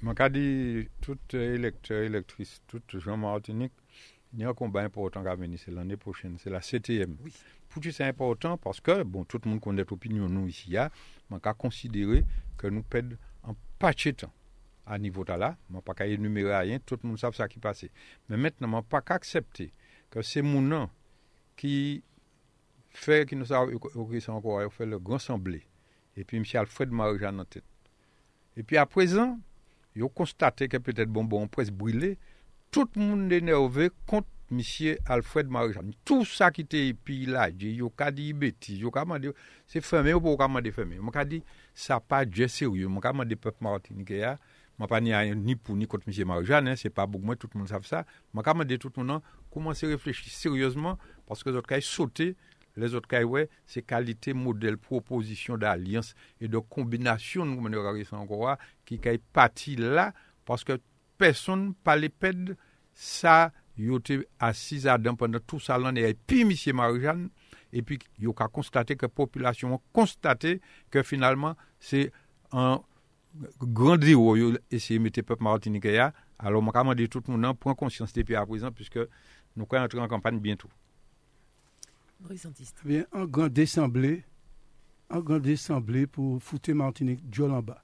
Je 0.00 0.28
dit, 0.28 0.88
tout 1.00 1.18
électeur, 1.32 2.02
électrice, 2.02 2.62
tout 2.66 2.82
gens 3.00 3.16
Martinique, 3.16 3.72
il 4.34 4.40
y 4.40 4.44
a 4.44 4.48
un 4.48 4.54
combat 4.54 4.82
important 4.82 5.24
à 5.24 5.34
venir, 5.34 5.58
c'est 5.58 5.70
l'année 5.70 5.96
prochaine, 5.96 6.36
c'est 6.38 6.50
la 6.50 6.60
CTM. 6.60 7.16
Oui. 7.22 7.32
Pour 7.68 7.82
c'est 7.84 8.04
important? 8.04 8.56
Parce 8.56 8.80
que, 8.80 9.02
bon, 9.02 9.24
tout 9.24 9.40
le 9.44 9.50
monde 9.50 9.60
connaît 9.60 9.84
l'opinion, 9.88 10.28
nous, 10.28 10.48
ici, 10.48 10.70
mais 10.72 10.88
on 11.30 11.54
considérer 11.54 12.24
que 12.56 12.66
nous 12.66 12.82
perdons 12.82 13.16
un 13.44 13.54
patch 13.78 14.06
de 14.06 14.10
temps 14.12 14.32
à 14.88 14.98
niveau 14.98 15.22
là, 15.24 15.56
je 15.68 15.76
ne 15.76 15.80
pas 15.80 15.92
qu'à 15.92 16.06
énumérer 16.06 16.56
rien, 16.56 16.78
tout 16.78 16.98
le 17.02 17.08
monde 17.08 17.18
sait 17.18 17.30
ce 17.30 17.42
qui 17.44 17.58
passe. 17.58 17.84
Mais 18.28 18.36
maintenant, 18.36 18.68
je 18.70 18.76
ne 18.76 18.80
pas 18.80 19.02
accepter 19.14 19.72
que 20.10 20.22
c'est 20.22 20.40
mon 20.40 20.62
nom 20.62 20.88
qui 21.56 22.02
fait, 22.90 23.28
qui 23.28 23.36
nous 23.36 23.52
a 23.52 23.60
encore, 23.60 24.72
fait 24.72 24.86
le 24.86 24.98
grand 24.98 25.18
semblé. 25.18 25.66
Et 26.16 26.24
puis, 26.24 26.38
M. 26.38 26.44
Alfred 26.54 26.90
Marijan 26.90 27.38
en 27.38 27.44
tête. 27.44 27.64
Et 28.56 28.62
puis, 28.62 28.78
à 28.78 28.86
présent, 28.86 29.38
yo 29.94 30.08
constaté 30.08 30.68
que 30.68 30.78
peut-être 30.78 31.10
bonbon 31.10 31.46
presse 31.48 31.70
brûlé, 31.70 32.18
tout 32.74 32.98
moun 32.98 33.28
denerve 33.30 33.88
kont 34.08 34.26
misye 34.50 34.96
Alfred 35.06 35.50
Marechal. 35.52 35.90
Tout 36.08 36.24
sa 36.28 36.50
ki 36.54 36.64
te 36.68 36.80
epi 36.90 37.24
la, 37.28 37.48
yo 37.50 37.90
ka 37.90 38.10
di 38.14 38.30
beti, 38.36 38.78
yo 38.82 38.92
ka 38.94 39.04
mande, 39.08 39.34
se 39.68 39.82
feme 39.84 40.14
yo 40.14 40.22
pou 40.24 40.40
ka 40.40 40.48
mande 40.50 40.72
feme. 40.74 41.00
Mwen 41.00 41.14
ka 41.14 41.26
di, 41.28 41.42
sa 41.76 42.00
pa 42.00 42.24
dje 42.28 42.48
seryo, 42.52 42.88
mwen 42.92 43.04
ka 43.04 43.12
mande 43.16 43.38
pep 43.40 43.60
Martinike 43.64 44.22
ya, 44.22 44.36
mwen 44.80 44.90
pa 44.90 45.02
ni, 45.04 45.14
ni 45.36 45.56
pou 45.56 45.76
ni 45.76 45.88
kont 45.90 46.06
misye 46.08 46.26
Marechal, 46.28 46.70
se 46.80 46.92
pa 46.92 47.06
bouk 47.08 47.24
mwen, 47.24 47.40
tout 47.40 47.52
moun 47.56 47.68
saf 47.70 47.88
sa, 47.88 48.04
mwen 48.32 48.46
ka 48.46 48.56
mande 48.56 48.80
tout 48.80 48.94
moun 49.00 49.18
an, 49.18 49.26
kouman 49.52 49.76
se 49.76 49.90
reflechi 49.90 50.32
seryouzman, 50.32 51.00
paske 51.28 51.52
zot 51.52 51.68
ka 51.68 51.80
y 51.80 51.84
sote, 51.84 52.32
les 52.78 52.94
autres 52.94 53.08
cas, 53.08 53.22
ouais, 53.24 53.48
c'est 53.66 53.82
qualité, 53.82 54.30
e 54.30 54.34
modèle, 54.34 54.78
proposition 54.78 55.58
d'alliance 55.58 56.14
et 56.40 56.48
de 56.48 56.58
combination, 56.58 57.44
nous, 57.44 57.60
encore, 58.12 58.56
qui 58.84 59.00
est 59.02 59.22
parti 59.32 59.76
là, 59.76 60.14
parce 60.44 60.64
que 60.64 60.80
personne, 61.18 61.74
pas 61.74 61.96
les 61.96 62.08
pèdes, 62.08 62.56
ça, 62.94 63.52
ils 63.76 63.92
été 63.94 64.26
assis 64.38 64.88
à 64.88 64.98
pendant 64.98 65.40
tout 65.40 65.60
ça, 65.60 65.78
et 65.96 66.14
puis, 66.14 66.40
M. 66.42 66.76
Marie-Jeanne, 66.76 67.28
et 67.72 67.82
puis, 67.82 67.98
ils 68.18 68.28
ont 68.28 68.32
constaté 68.32 68.96
que 68.96 69.04
la 69.04 69.10
population 69.10 69.74
a 69.74 69.80
constaté 69.92 70.60
que 70.90 71.02
finalement, 71.02 71.54
c'est 71.78 72.12
un 72.52 72.80
grand 73.60 73.98
déo, 73.98 74.36
essayer 74.70 74.98
de 74.98 75.04
mettre 75.04 75.18
le 75.18 75.24
peuple 75.24 75.42
martiniquais 75.42 75.98
alors, 76.38 76.62
je 76.62 76.88
vais 76.88 76.94
dire 76.94 77.08
tout 77.08 77.22
le 77.26 77.36
monde 77.36 77.58
prend 77.58 77.74
conscience 77.74 78.12
depuis 78.12 78.36
à 78.36 78.46
présent, 78.46 78.70
puisque 78.70 78.98
nous 79.56 79.66
allons 79.72 79.84
entrer 79.84 79.98
en 79.98 80.08
campagne 80.08 80.38
bientôt. 80.38 80.68
Eh 82.30 82.34
bien, 82.84 83.04
un 83.12 83.26
grand 83.26 83.58
assemblée, 83.58 84.24
un 85.10 85.20
grand 85.20 85.44
assemblée 85.44 86.06
pour 86.06 86.40
foutre 86.42 86.72
Martinique 86.72 87.28
Dieu 87.28 87.44
en 87.44 87.62
bas. 87.62 87.82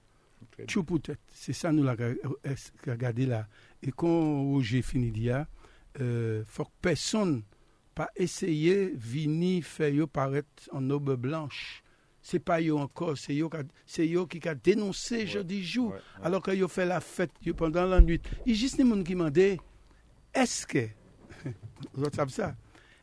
Tchou 0.63 0.85
pou 0.87 1.03
tèt. 1.03 1.19
Se 1.35 1.55
sa 1.57 1.73
nou 1.75 1.87
la 1.87 1.97
gade 1.99 3.27
la. 3.31 3.45
E 3.83 3.91
kon 3.91 4.53
Roger 4.53 4.85
Finidia, 4.87 5.45
euh, 6.01 6.45
fòk 6.51 6.71
person 6.85 7.41
pa 7.95 8.09
eseye 8.21 8.93
vini 8.95 9.59
fè 9.67 9.91
yo 9.95 10.07
paret 10.11 10.69
an 10.75 10.91
obe 10.95 11.19
blanche. 11.21 11.83
Se 12.25 12.41
pa 12.41 12.57
yo 12.63 12.79
ankor, 12.81 13.19
se 13.21 13.35
yo, 13.37 13.51
yo 14.09 14.25
ki 14.31 14.41
ka 14.41 14.55
denonse 14.57 15.19
ouais, 15.19 15.27
jodi 15.29 15.61
jou, 15.61 15.91
ouais, 15.91 16.01
ouais. 16.01 16.25
alor 16.25 16.41
ka 16.45 16.55
yo 16.57 16.71
fè 16.73 16.87
la 16.89 17.03
fèt 17.05 17.35
yo 17.45 17.53
pandan 17.59 17.91
lan 17.91 18.07
nwit. 18.07 18.31
I 18.49 18.57
jist 18.57 18.81
ni 18.81 18.87
moun 18.89 19.05
ki 19.05 19.19
mande, 19.21 19.51
eske, 20.33 20.87
zot 22.01 22.17
sab 22.17 22.33
sa, 22.33 22.55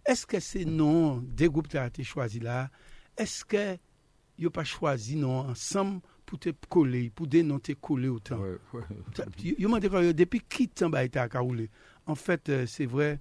eske 0.09 0.41
se 0.41 0.63
non 0.65 1.21
de 1.21 1.51
goup 1.53 1.69
te 1.69 1.77
ate 1.77 2.01
chwazi 2.07 2.41
la, 2.41 2.65
eske 3.13 3.75
yo 4.41 4.49
pa 4.49 4.65
chwazi 4.65 5.19
non 5.21 5.53
ansam 5.53 5.99
pou 6.31 6.39
te 6.39 6.53
kole, 6.71 7.09
pou 7.15 7.27
denonte 7.27 7.75
kole 7.83 8.07
ou 8.07 8.23
tan. 8.23 8.39
Yo 9.43 9.71
mante 9.71 9.91
kwa 9.91 10.05
yo, 10.05 10.15
depi 10.15 10.39
ki 10.47 10.69
tan 10.71 10.93
ba 10.93 11.03
ete 11.03 11.19
akaroule? 11.19 11.67
En 12.07 12.15
fèt, 12.15 12.47
fait, 12.47 12.49
euh, 12.49 12.65
se 12.65 12.83
vre, 12.83 13.17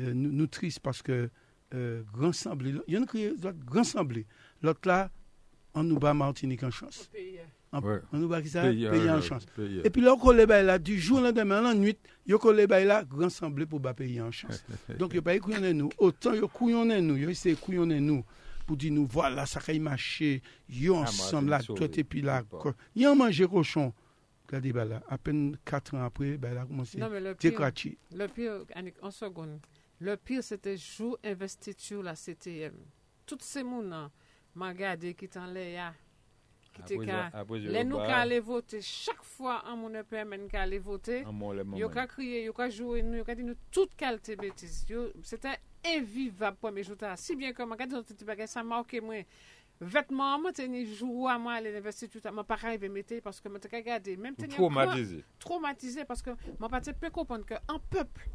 euh, 0.00 0.14
nou 0.14 0.46
tris 0.46 0.78
paske 0.82 1.12
euh, 1.12 2.02
gran 2.14 2.32
sanble, 2.32 2.78
yon 2.88 3.04
kriye 3.08 3.34
gran 3.66 3.84
sanble, 3.84 4.24
lot 4.62 4.86
la, 4.88 5.06
an 5.76 5.84
nou 5.84 6.00
ba 6.00 6.14
Martinique 6.16 6.64
an 6.64 6.72
chans. 6.74 7.04
An 7.76 7.82
nou 8.14 8.30
ba 8.30 8.40
ki 8.44 8.54
sa, 8.54 8.64
peye 8.70 9.10
an 9.12 9.24
chans. 9.26 9.44
E 9.58 9.92
pi 9.92 10.04
lor 10.04 10.20
kole 10.22 10.46
bay 10.48 10.64
la, 10.64 10.78
du 10.78 10.96
joun 10.96 11.26
lan 11.26 11.36
demen 11.36 11.66
lan 11.66 11.76
nwit, 11.82 12.00
yo 12.28 12.40
kole 12.42 12.64
bay 12.70 12.86
la, 12.88 13.02
gran 13.04 13.32
sanble 13.32 13.68
pou 13.68 13.82
ba 13.82 13.92
peye 13.98 14.22
an 14.24 14.32
chans. 14.34 14.62
Donk 15.00 15.18
yo 15.18 15.24
paye 15.26 15.42
kouyonnen 15.42 15.76
nou, 15.82 15.92
otan 15.98 16.38
yo 16.40 16.48
kouyonnen 16.48 17.04
nou, 17.04 17.20
yo 17.20 17.34
ise 17.34 17.56
kouyonnen 17.60 18.06
nou, 18.06 18.24
pou 18.66 18.78
di 18.80 18.90
nou, 18.94 19.08
wala, 19.14 19.30
voilà, 19.30 19.46
sa 19.50 19.62
kay 19.64 19.80
mache, 19.82 20.40
yo 20.68 20.98
ansam 21.00 21.50
la 21.52 21.62
tote 21.64 22.04
pi 22.08 22.24
la, 22.26 22.42
yon 22.98 23.18
manje 23.18 23.48
koshon, 23.50 23.92
gade 24.50 24.72
ba 24.76 24.86
la, 24.88 25.00
apen 25.12 25.48
4 25.68 25.96
an 25.96 26.06
apre, 26.06 26.34
ba 26.42 26.54
la 26.56 26.66
koumanse, 26.68 27.00
te 27.42 27.52
krati. 27.54 27.96
Le 28.16 28.28
pire, 28.32 28.60
Anik, 28.78 28.98
an 29.06 29.14
segon, 29.14 29.58
le 30.02 30.16
pire 30.18 30.44
se 30.46 30.58
te 30.60 30.76
jou 30.76 31.16
investitur 31.24 32.02
la 32.06 32.16
CTM. 32.18 32.78
Tout 33.26 33.42
se 33.42 33.62
moun 33.66 33.88
nan, 33.90 34.10
ma 34.58 34.74
gade 34.76 35.14
ki 35.18 35.30
tan 35.32 35.54
le 35.54 35.70
ya, 35.74 35.92
Ka, 36.76 37.44
le 37.48 37.82
nou 37.86 38.04
ka 38.04 38.20
ale 38.20 38.38
vote 38.44 38.82
chak 38.84 39.22
fwa 39.24 39.60
an 39.64 39.78
moun 39.80 39.96
epè 40.02 40.24
men 40.28 40.44
ka 40.50 40.64
ale 40.66 40.78
vote 40.82 41.22
yo 41.78 41.88
ka 41.92 42.04
kriye, 42.10 42.42
yo 42.44 42.52
ka 42.56 42.68
jowe 42.68 43.00
nou 43.04 43.22
yo 43.22 43.24
ka 43.24 43.36
di 43.38 43.46
nou 43.46 43.56
tout 43.72 43.92
kalte 43.96 44.36
betiz 44.40 44.82
yo, 44.90 45.06
se 45.24 45.40
te 45.40 45.54
invivable 45.96 46.56
pour 46.58 46.70
mes 46.72 46.82
jours 46.82 46.96
si 47.16 47.36
bien 47.36 47.52
que 47.52 47.62
m'a 47.62 47.76
dit 47.76 47.94
petit 48.02 48.24
bagage 48.24 48.48
ça 48.50 48.62
marqué 48.62 49.00
moi. 49.00 49.16
Vêtements 49.80 50.38
moi 50.40 50.52
tenir 50.52 50.86
jour 50.94 51.28
à 51.28 51.38
moi 51.38 51.54
à 51.54 51.60
l'université 51.60 52.08
tout 52.20 52.32
m'a 52.32 52.44
pas 52.44 52.54
arrivé 52.54 52.88
mettre 52.88 53.20
parce 53.20 53.40
que 53.40 53.48
m'a 53.48 53.58
regardé. 53.70 54.16
Même 54.16 54.34
tenir 54.34 54.56
traumatisé. 54.56 55.24
traumatisé 55.38 56.04
parce 56.06 56.22
que 56.22 56.30
m'a 56.58 56.68
pas 56.68 56.80
peut 56.80 57.10
comprendre 57.10 57.44
que 57.44 57.54
un 57.68 57.78
peuple 57.90 58.28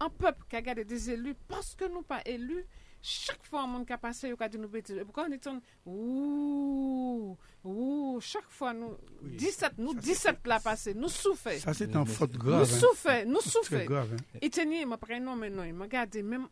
un 0.00 0.08
peuple 0.08 0.42
qui 0.48 0.56
a 0.56 0.62
gardé 0.62 0.84
des 0.84 1.10
élus 1.10 1.34
parce 1.46 1.74
que 1.76 1.84
nous 1.84 2.02
pas 2.02 2.22
élus 2.24 2.64
chaque 3.02 3.44
fois 3.44 3.66
mon 3.66 3.84
qui 3.84 3.92
a 3.92 3.98
passé 3.98 4.28
il 4.28 4.42
a 4.42 4.48
dit 4.48 4.58
nous 4.58 4.68
bêtises 4.68 5.00
pourquoi 5.04 5.26
on 5.28 5.32
est 5.32 5.46
en 5.46 5.60
ouh 5.86 7.36
ouh 7.64 8.18
chaque 8.20 8.48
fois 8.48 8.72
nous 8.74 8.96
17 9.22 9.74
nous 9.78 9.94
17 9.94 10.38
la 10.46 10.60
passé 10.60 10.94
nous 10.94 11.08
souffrons. 11.08 11.58
ça 11.58 11.72
c'est 11.72 11.94
un 11.96 12.04
faute 12.04 12.32
grave 12.32 12.60
nous 12.60 12.66
souffrons 12.78 13.24
nous 13.26 13.40
souffrons. 13.40 13.76
hein. 14.12 14.16
et 14.40 14.50
tenez 14.50 14.84
mon 14.84 14.98
prénom 14.98 15.36
maintenant 15.36 15.62
il 15.64 15.74
m'a 15.74 15.86
gardé 15.86 16.22
même 16.22 16.48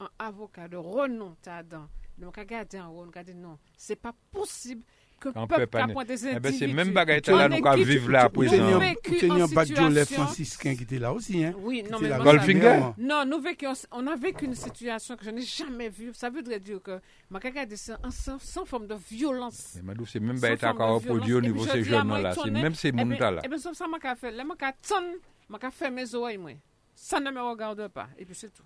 un, 0.00 0.08
avocat 0.18 0.68
de 0.68 0.76
renom 0.76 1.36
t'as 1.42 1.62
dans 1.62 1.88
donc 2.18 2.36
regardé 2.36 2.80
en 2.80 2.88
haut 2.90 3.06
dit 3.24 3.34
non 3.34 3.58
c'est 3.76 3.96
pas 3.96 4.14
possible 4.32 4.82
que 5.20 5.28
peuple 5.28 5.66
capable 5.66 6.04
des 6.06 6.26
individus. 6.26 6.36
Eh 6.36 6.40
ben, 6.40 6.52
c'est 6.52 6.66
même 6.66 6.92
bagaille 6.92 7.20
là 7.28 7.48
nous 7.48 7.62
qui 7.62 7.84
vivre 7.84 8.10
là 8.10 8.24
à 8.24 8.28
présent. 8.30 8.80
Tenir 9.04 9.48
pas 9.54 9.64
de 9.64 10.04
franciscain 10.04 10.74
qui 10.74 10.82
était 10.84 10.98
là 10.98 11.12
aussi 11.12 11.44
hein. 11.44 11.52
Oui, 11.58 11.84
non 11.88 11.98
mais 12.00 12.08
Goldfinger. 12.08 12.92
Non, 12.98 13.24
nous 13.26 13.40
vécu 13.40 13.66
on 13.92 14.06
a 14.06 14.16
vécu 14.16 14.46
une 14.46 14.54
situation 14.54 15.16
que 15.16 15.24
je 15.24 15.30
n'ai 15.30 15.42
jamais 15.42 15.90
vue. 15.90 16.10
Ça 16.14 16.30
veut 16.30 16.42
dire 16.42 16.82
que 16.82 17.00
ma 17.28 17.38
regardé 17.38 17.76
ça 17.76 17.98
sans 18.10 18.64
forme 18.64 18.86
de 18.86 18.94
violence. 19.10 19.74
Mais 19.76 19.82
Madou 19.82 20.06
c'est 20.06 20.20
même 20.20 20.40
bagaille 20.40 20.70
encore 20.70 21.02
produit 21.02 21.34
au 21.34 21.40
niveau 21.40 21.64
ces 21.66 21.84
jeunes 21.84 22.08
là, 22.22 22.34
c'est 22.34 22.50
même 22.50 22.74
ces 22.74 22.90
monde 22.90 23.18
là. 23.18 23.40
Eh 23.44 23.48
ben 23.48 23.58
ça 23.58 23.86
m'a 23.86 24.14
fait, 24.16 24.30
là 24.30 24.44
m'a 24.44 25.70
fait 25.70 25.90
mes 25.90 26.14
oreilles 26.14 26.38
moi. 26.38 26.52
Ça 26.94 27.20
ne 27.20 27.30
me 27.30 27.40
regarde 27.40 27.88
pas 27.88 28.08
et 28.18 28.24
puis 28.24 28.34
c'est 28.34 28.52
tout. 28.52 28.64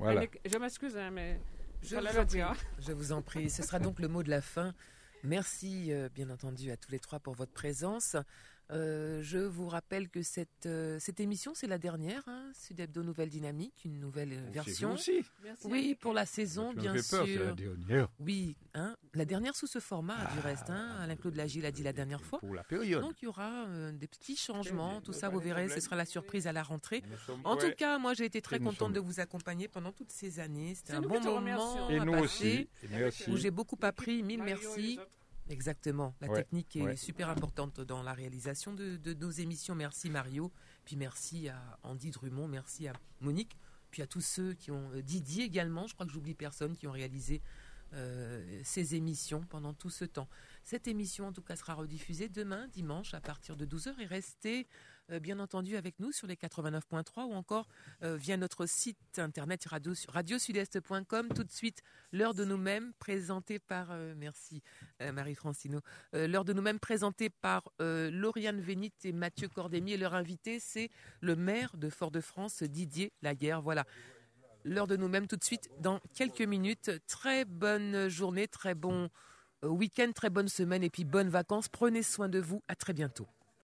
Voilà. 0.00 0.22
Je 0.44 0.58
m'excuse 0.58 0.96
hein, 0.96 1.10
mais 1.10 1.40
je, 1.82 1.96
je 2.78 2.92
vous 2.92 3.12
en 3.12 3.22
prie, 3.22 3.48
ce 3.50 3.62
sera 3.62 3.78
donc 3.78 4.00
le 4.00 4.08
mot 4.08 4.22
de 4.22 4.30
la 4.30 4.40
fin. 4.40 4.74
Merci 5.22 5.92
euh, 5.92 6.08
bien 6.08 6.30
entendu 6.30 6.70
à 6.70 6.76
tous 6.76 6.90
les 6.90 6.98
trois 6.98 7.20
pour 7.20 7.34
votre 7.34 7.52
présence. 7.52 8.16
Euh, 8.72 9.20
je 9.22 9.38
vous 9.38 9.68
rappelle 9.68 10.08
que 10.08 10.22
cette, 10.22 10.66
euh, 10.66 10.98
cette 11.00 11.18
émission, 11.20 11.52
c'est 11.54 11.66
la 11.66 11.78
dernière, 11.78 12.22
hein, 12.28 12.50
Sud 12.54 12.78
Hebdo 12.78 13.02
Nouvelle 13.02 13.28
Dynamique, 13.28 13.74
une 13.84 13.98
nouvelle 13.98 14.32
euh, 14.32 14.50
version. 14.52 14.92
Aussi. 14.92 15.24
oui, 15.64 15.96
pour 15.98 16.12
la 16.12 16.24
saison, 16.24 16.72
bien 16.72 17.00
sûr. 17.02 17.26
la 17.26 17.52
dernière. 17.52 18.08
Oui, 18.20 18.56
hein, 18.74 18.96
la 19.14 19.24
dernière 19.24 19.56
sous 19.56 19.66
ce 19.66 19.80
format, 19.80 20.16
du 20.16 20.38
ah, 20.38 20.40
reste. 20.42 20.70
Hein, 20.70 20.96
Alain-Claude 21.00 21.36
Lagier 21.36 21.62
l'a 21.62 21.72
dit 21.72 21.82
la 21.82 21.92
dernière 21.92 22.22
fois. 22.22 22.38
Pour 22.38 22.54
la 22.54 22.62
période. 22.64 23.02
Donc 23.02 23.20
il 23.22 23.24
y 23.24 23.28
aura 23.28 23.66
des 23.92 24.06
petits 24.06 24.36
changements, 24.36 25.00
tout 25.00 25.12
ça, 25.12 25.28
vous 25.28 25.40
verrez, 25.40 25.68
ce 25.68 25.80
sera 25.80 25.96
la 25.96 26.06
surprise 26.06 26.46
à 26.46 26.52
la 26.52 26.62
rentrée. 26.62 27.02
En 27.44 27.56
tout 27.56 27.72
cas, 27.76 27.98
moi, 27.98 28.14
j'ai 28.14 28.24
été 28.24 28.40
très 28.40 28.60
contente 28.60 28.92
de 28.92 29.00
vous 29.00 29.20
accompagner 29.20 29.68
pendant 29.68 29.92
toutes 29.92 30.12
ces 30.12 30.40
années. 30.40 30.74
C'était 30.74 30.94
un 30.94 31.00
bon 31.00 31.20
moment. 31.20 31.90
Et 31.90 32.00
nous 32.00 32.14
aussi. 32.14 32.68
Où 33.28 33.36
j'ai 33.36 33.50
beaucoup 33.50 33.78
appris. 33.82 34.22
Mille 34.22 34.42
merci. 34.42 34.98
Exactement. 35.50 36.14
La 36.20 36.28
technique 36.28 36.76
est 36.76 36.96
super 36.96 37.28
importante 37.28 37.80
dans 37.80 38.02
la 38.02 38.12
réalisation 38.12 38.72
de, 38.72 39.14
nos 39.14 39.30
émissions. 39.30 39.74
Merci 39.74 40.08
Mario. 40.08 40.52
Puis 40.84 40.96
merci 40.96 41.48
à 41.48 41.60
Andy 41.82 42.10
Drummond. 42.10 42.48
Merci 42.48 42.88
à 42.88 42.92
Monique. 43.20 43.56
Puis 43.90 44.02
à 44.02 44.06
tous 44.06 44.20
ceux 44.20 44.54
qui 44.54 44.70
ont. 44.70 44.90
Euh, 44.94 45.02
Didier 45.02 45.44
également. 45.44 45.88
Je 45.88 45.94
crois 45.94 46.06
que 46.06 46.12
j'oublie 46.12 46.34
personne 46.34 46.76
qui 46.76 46.86
ont 46.86 46.92
réalisé 46.92 47.42
euh, 47.92 48.60
ces 48.62 48.94
émissions 48.94 49.40
pendant 49.48 49.74
tout 49.74 49.90
ce 49.90 50.04
temps. 50.04 50.28
Cette 50.62 50.86
émission, 50.86 51.26
en 51.26 51.32
tout 51.32 51.42
cas, 51.42 51.56
sera 51.56 51.74
rediffusée 51.74 52.28
demain, 52.28 52.68
dimanche, 52.68 53.14
à 53.14 53.20
partir 53.20 53.56
de 53.56 53.66
12h. 53.66 53.98
Et 53.98 54.06
restez 54.06 54.68
bien 55.18 55.40
entendu 55.40 55.76
avec 55.76 55.98
nous 55.98 56.12
sur 56.12 56.26
les 56.26 56.36
89.3 56.36 57.24
ou 57.24 57.32
encore 57.32 57.66
euh, 58.02 58.16
via 58.16 58.36
notre 58.36 58.66
site 58.66 59.18
internet 59.18 59.64
radio, 59.66 59.92
radiosudest.com. 60.08 61.28
Tout 61.34 61.44
de 61.44 61.50
suite, 61.50 61.82
l'heure 62.12 62.34
de 62.34 62.44
nous-mêmes 62.44 62.92
présentée 62.98 63.58
par, 63.58 63.88
euh, 63.90 64.14
merci 64.16 64.62
Marie 65.12 65.34
Francino, 65.34 65.80
l'heure 66.12 66.44
de 66.44 66.52
nous-mêmes 66.52 66.78
présentée 66.78 67.30
par 67.30 67.72
Lauriane 67.78 68.60
Vénit 68.60 68.92
et 69.04 69.12
Mathieu 69.12 69.48
Cordémier. 69.48 69.96
Leur 69.96 70.14
invité, 70.14 70.60
c'est 70.60 70.90
le 71.20 71.36
maire 71.36 71.76
de 71.76 71.88
Fort-de-France, 71.88 72.62
Didier 72.62 73.12
Laguerre. 73.22 73.62
Voilà. 73.62 73.86
L'heure 74.64 74.86
de 74.86 74.96
nous-mêmes 74.96 75.26
tout 75.26 75.36
de 75.36 75.44
suite 75.44 75.70
dans 75.80 76.00
quelques 76.14 76.42
minutes. 76.42 76.90
Très 77.06 77.46
bonne 77.46 78.08
journée, 78.08 78.46
très 78.46 78.74
bon 78.74 79.08
week-end, 79.62 80.12
très 80.14 80.28
bonne 80.28 80.48
semaine 80.48 80.82
et 80.82 80.90
puis 80.90 81.04
bonnes 81.04 81.30
vacances. 81.30 81.68
Prenez 81.68 82.02
soin 82.02 82.28
de 82.28 82.38
vous. 82.38 82.62
À 82.68 82.74
très 82.74 82.92
bientôt. 82.92 83.26